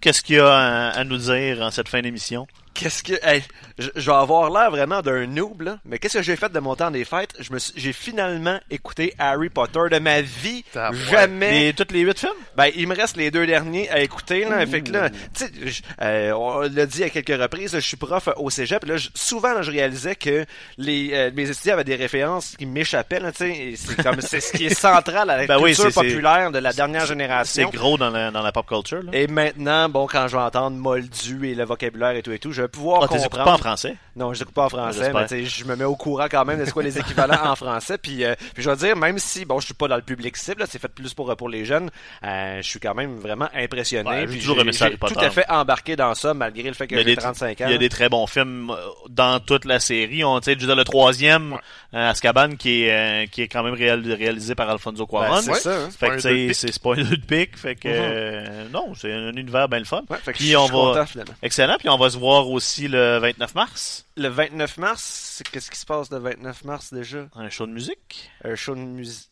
qu'est-ce 0.00 0.22
qu'il 0.22 0.36
y 0.36 0.38
a 0.38 0.52
à, 0.52 0.88
à 0.90 1.04
nous 1.04 1.16
dire 1.18 1.62
en 1.62 1.70
cette 1.72 1.88
fin 1.88 2.00
d'émission. 2.00 2.46
Qu'est-ce 2.78 3.02
que. 3.02 3.14
hey, 3.22 3.42
je, 3.78 3.88
je 3.96 4.10
vais 4.10 4.16
avoir 4.16 4.50
l'air 4.50 4.70
vraiment 4.70 5.02
d'un 5.02 5.26
noob, 5.26 5.62
là. 5.62 5.78
Mais 5.84 5.98
qu'est-ce 5.98 6.18
que 6.18 6.22
j'ai 6.22 6.36
fait 6.36 6.52
de 6.52 6.58
mon 6.60 6.76
temps 6.76 6.90
des 6.90 7.04
fêtes? 7.04 7.34
Je 7.40 7.52
me 7.52 7.58
suis- 7.58 7.72
j'ai 7.76 7.92
finalement 7.92 8.58
écouté 8.70 9.14
Harry 9.18 9.48
Potter 9.48 9.80
de 9.90 9.98
ma 9.98 10.20
vie. 10.20 10.64
T'as- 10.72 10.92
Jamais. 10.92 11.50
Les, 11.66 11.72
toutes 11.72 11.92
les 11.92 12.00
huit 12.00 12.18
films? 12.18 12.30
Ben, 12.56 12.70
il 12.76 12.86
me 12.88 12.94
reste 12.96 13.16
les 13.16 13.30
deux 13.30 13.46
derniers 13.46 13.88
à 13.90 14.00
écouter, 14.00 14.44
là. 14.44 14.64
Fait 14.66 14.80
que 14.82 14.92
là, 14.92 15.10
tu 15.10 15.16
sais, 15.34 15.50
je- 15.64 15.82
euh, 16.02 16.32
on 16.32 16.60
l'a 16.60 16.86
dit 16.86 17.02
à 17.04 17.10
quelques 17.10 17.40
reprises, 17.40 17.72
là, 17.74 17.80
je 17.80 17.86
suis 17.86 17.96
prof 17.96 18.28
au 18.36 18.50
cégep. 18.50 18.84
Là, 18.84 18.96
je- 18.96 19.08
souvent, 19.14 19.52
là, 19.54 19.62
je 19.62 19.70
réalisais 19.70 20.14
que 20.14 20.44
les, 20.76 21.10
euh, 21.12 21.30
mes 21.34 21.48
étudiants 21.50 21.74
avaient 21.74 21.84
des 21.84 21.96
références 21.96 22.54
qui 22.56 22.66
m'échappaient, 22.66 23.20
là, 23.20 23.32
tu 23.32 23.38
sais. 23.38 23.50
et 23.56 23.76
C'est 23.76 24.02
comme, 24.02 24.20
c'est 24.20 24.40
ce 24.40 24.52
qui 24.52 24.66
est 24.66 24.74
central 24.74 25.30
à 25.30 25.36
la 25.36 25.46
Ben 25.48 25.56
oui, 25.58 25.70
culture 25.74 25.84
c'est- 25.84 25.90
c'est- 25.92 26.00
populaire 26.08 26.50
de 26.52 26.58
la 26.58 26.72
dernière 26.72 27.02
C'est 27.02 27.08
génération. 27.08 27.70
gros 27.72 27.96
dans 27.98 28.10
la, 28.10 28.30
dans 28.30 28.42
la 28.42 28.52
pop 28.52 28.66
culture. 28.66 29.02
Là. 29.02 29.10
Et 29.12 29.26
maintenant, 29.26 29.88
bon, 29.88 30.06
quand 30.06 30.28
je 30.28 30.36
vais 30.36 30.42
entendre 30.42 30.76
Moldu 30.76 31.48
et 31.48 31.54
le 31.54 31.64
vocabulaire 31.64 32.10
et 32.16 32.22
tout 32.22 32.32
et 32.32 32.38
tout, 32.38 32.52
je 32.52 32.62
pouvoir 32.68 33.02
Ah, 33.04 33.08
comprendre. 33.08 33.44
pas 33.44 33.52
en 33.54 33.58
français? 33.58 33.96
Non, 34.16 34.34
je 34.34 34.40
n'écoute 34.40 34.54
pas 34.54 34.64
en 34.64 34.68
français, 34.68 35.12
mais 35.12 35.44
je 35.44 35.64
me 35.64 35.76
mets 35.76 35.84
au 35.84 35.94
courant 35.96 36.26
quand 36.30 36.44
même 36.44 36.58
de 36.58 36.64
ce 36.64 36.72
quoi 36.72 36.82
les 36.82 36.98
équivalents 36.98 37.50
en 37.50 37.54
français. 37.56 37.98
Puis, 37.98 38.24
euh, 38.24 38.34
puis 38.54 38.62
je 38.62 38.70
vais 38.70 38.76
dire, 38.76 38.96
même 38.96 39.18
si, 39.18 39.44
bon, 39.44 39.60
je 39.60 39.66
suis 39.66 39.74
pas 39.74 39.86
dans 39.88 39.96
le 39.96 40.02
public 40.02 40.36
cible, 40.36 40.64
c'est 40.68 40.80
fait 40.80 40.88
plus 40.88 41.14
pour, 41.14 41.34
pour 41.36 41.48
les 41.48 41.64
jeunes, 41.64 41.90
euh, 42.24 42.56
je 42.60 42.68
suis 42.68 42.80
quand 42.80 42.94
même 42.94 43.16
vraiment 43.18 43.48
impressionné. 43.54 44.08
Ouais, 44.10 44.20
j'ai 44.22 44.26
puis 44.26 44.38
toujours 44.40 44.56
j'ai- 44.56 44.62
aimé 44.62 44.72
ça, 44.72 44.78
j'ai 44.78 44.84
Harry 44.86 44.96
Potter. 44.96 45.14
tout 45.14 45.20
à 45.20 45.30
fait 45.30 45.44
embarqué 45.48 45.94
dans 45.96 46.14
ça, 46.14 46.34
malgré 46.34 46.64
le 46.68 46.74
fait 46.74 46.86
que 46.88 46.94
Il 46.94 46.98
y, 46.98 47.00
a 47.00 47.04
j'ai 47.04 47.10
des, 47.14 47.16
35 47.16 47.60
ans. 47.60 47.64
il 47.68 47.72
y 47.72 47.74
a 47.74 47.78
des 47.78 47.88
très 47.88 48.08
bons 48.08 48.26
films 48.26 48.70
euh, 48.70 48.76
dans 49.08 49.38
toute 49.40 49.64
la 49.64 49.78
série. 49.78 50.24
On, 50.24 50.40
tu 50.40 50.52
sais, 50.52 50.54
le 50.56 50.84
troisième, 50.84 51.56
euh, 51.94 52.10
Azkaban, 52.10 52.56
qui 52.56 52.82
est, 52.84 52.92
euh, 52.92 53.26
qui 53.30 53.42
est 53.42 53.48
quand 53.48 53.62
même 53.62 53.74
réal- 53.74 54.12
réalisé 54.12 54.54
par 54.54 54.68
Alfonso 54.68 55.06
Ben, 55.06 55.18
Cuarón. 55.18 55.40
c'est 55.42 55.50
Ouais. 55.52 55.58
ça, 55.60 55.74
hein. 55.76 55.88
Fait 55.96 56.08
que 56.10 56.18
c'est 56.20 56.52
c'est 56.54 56.82
pas 56.82 56.92
un 56.94 56.96
deux 57.04 57.16
de 57.16 57.24
pique. 57.24 57.56
Fait 57.56 57.76
que, 57.76 57.88
Mhm. 57.88 57.94
euh, 57.96 58.64
non, 58.72 58.92
c'est 58.96 59.12
un 59.12 59.32
univers 59.32 59.68
bien 59.68 59.78
le 59.78 59.84
fun. 59.84 60.02
Ouais, 60.10 60.16
fait 60.22 60.32
que 60.32 60.38
Puis 60.38 60.48
je 60.50 60.56
on 60.56 60.64
suis 60.66 60.72
va- 60.74 60.78
content, 60.80 61.06
finalement. 61.06 61.34
Excellent. 61.42 61.76
Puis 61.78 61.88
on 61.88 61.96
va 61.98 62.10
se 62.10 62.18
voir 62.18 62.48
aussi 62.58 62.88
le 62.88 63.18
29 63.18 63.54
mars? 63.54 64.04
Le 64.16 64.28
29 64.28 64.76
mars, 64.78 65.02
c'est- 65.02 65.48
qu'est-ce 65.48 65.70
qui 65.70 65.78
se 65.78 65.86
passe 65.86 66.10
le 66.10 66.18
29 66.18 66.64
mars 66.64 66.92
déjà? 66.92 67.28
Un 67.34 67.48
show 67.48 67.66
de 67.66 67.72
musique? 67.72 68.30
Un 68.44 68.54
show 68.56 68.74
de 68.74 68.80
musique. 68.80 69.30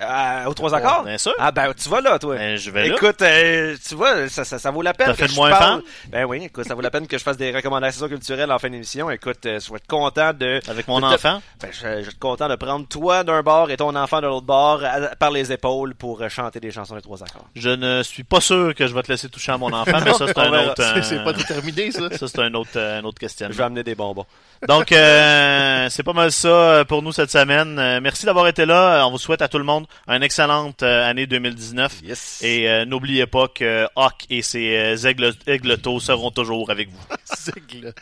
Ah, 0.00 0.44
aux 0.48 0.54
trois 0.54 0.74
accords? 0.74 1.04
Bien 1.04 1.16
sûr. 1.16 1.32
Ah, 1.38 1.50
ben, 1.52 1.72
tu 1.74 1.88
vas 1.88 2.00
là, 2.02 2.18
toi. 2.18 2.36
Ben, 2.36 2.56
je 2.58 2.70
vais 2.70 2.88
là. 2.88 2.94
Écoute, 2.96 3.22
euh, 3.22 3.76
tu 3.88 3.94
vois, 3.94 4.28
ça, 4.28 4.44
ça, 4.44 4.58
ça 4.58 4.70
vaut 4.70 4.82
la 4.82 4.92
peine 4.92 5.06
T'as 5.06 5.12
que 5.14 5.18
fait 5.18 5.26
de 5.26 5.30
je 5.30 5.36
moi 5.36 5.48
un 5.48 5.50
parle. 5.52 5.82
Ben 6.08 6.24
oui, 6.26 6.44
écoute, 6.44 6.66
ça 6.66 6.74
vaut 6.74 6.82
la 6.82 6.90
peine 6.90 7.06
que 7.06 7.16
je 7.16 7.22
fasse 7.22 7.36
des 7.38 7.50
recommandations 7.50 8.06
culturelles 8.08 8.52
en 8.52 8.58
fin 8.58 8.68
d'émission. 8.68 9.10
Écoute, 9.10 9.46
euh, 9.46 9.58
je 9.58 9.70
vais 9.70 9.76
être 9.76 9.86
content 9.86 10.32
de... 10.34 10.60
Avec 10.68 10.86
mon 10.88 11.00
de 11.00 11.06
enfant? 11.06 11.40
Ben, 11.62 11.68
je, 11.72 11.78
je 11.80 11.86
vais 11.86 12.00
être 12.02 12.18
content 12.18 12.48
de 12.48 12.56
prendre 12.56 12.86
toi 12.86 13.24
d'un 13.24 13.42
bord 13.42 13.70
et 13.70 13.76
ton 13.78 13.94
enfant 13.96 14.20
de 14.20 14.26
l'autre 14.26 14.46
bord 14.46 14.82
à- 14.84 15.16
par 15.16 15.30
les 15.30 15.50
épaules 15.52 15.94
pour 15.94 16.20
euh, 16.20 16.28
chanter 16.28 16.60
des 16.60 16.70
chansons 16.70 16.94
des 16.94 17.02
trois 17.02 17.22
accords. 17.22 17.46
Je 17.54 17.70
ne 17.70 18.02
suis 18.02 18.24
pas 18.24 18.40
sûr 18.42 18.74
que 18.74 18.86
je 18.86 18.94
vais 18.94 19.02
te 19.02 19.10
laisser 19.10 19.28
toucher 19.30 19.52
à 19.52 19.58
mon 19.58 19.72
enfant, 19.72 19.98
mais 20.04 20.12
ça, 20.12 20.26
c'est 20.26 20.38
un 20.38 20.50
verra. 20.50 20.72
autre, 20.72 20.74
C'est- 20.82 20.98
euh, 20.98 21.02
C'est 21.02 21.24
pas 21.24 21.32
déterminé, 21.32 21.90
ça. 21.90 22.10
ça, 22.18 22.28
c'est 22.28 22.38
un 22.40 22.52
autre, 22.54 22.70
euh, 22.76 23.00
un 23.00 23.04
autre 23.04 23.16
Je 23.18 23.26
questionnement. 23.26 23.56
vais 23.56 23.64
amener 23.64 23.82
des 23.82 23.94
bonbons. 23.94 24.26
Donc, 24.68 24.92
euh, 24.92 25.86
c'est 25.90 26.02
pas 26.02 26.12
mal 26.12 26.32
ça 26.32 26.48
euh, 26.48 26.84
pour 26.84 27.02
nous 27.02 27.12
cette 27.12 27.30
semaine. 27.30 27.78
Euh, 27.78 28.00
merci 28.02 28.26
d'avoir 28.26 28.46
été 28.46 28.66
là. 28.66 29.00
Euh, 29.00 29.04
On 29.06 29.10
vous 29.10 29.18
souhaite 29.18 29.40
à 29.42 29.48
tout 29.48 29.58
le 29.58 29.64
monde 29.64 29.85
une 30.08 30.22
excellente 30.22 30.82
euh, 30.82 31.08
année 31.08 31.26
2019. 31.26 32.02
Yes. 32.02 32.42
Et 32.42 32.68
euh, 32.68 32.84
n'oubliez 32.84 33.26
pas 33.26 33.48
que 33.48 33.86
Hawk 33.96 34.26
et 34.30 34.42
ses 34.42 34.76
euh, 34.76 35.08
aigles, 35.08 35.34
aigletos 35.46 36.00
seront 36.00 36.30
toujours 36.30 36.70
avec 36.70 36.88
vous. 36.90 37.06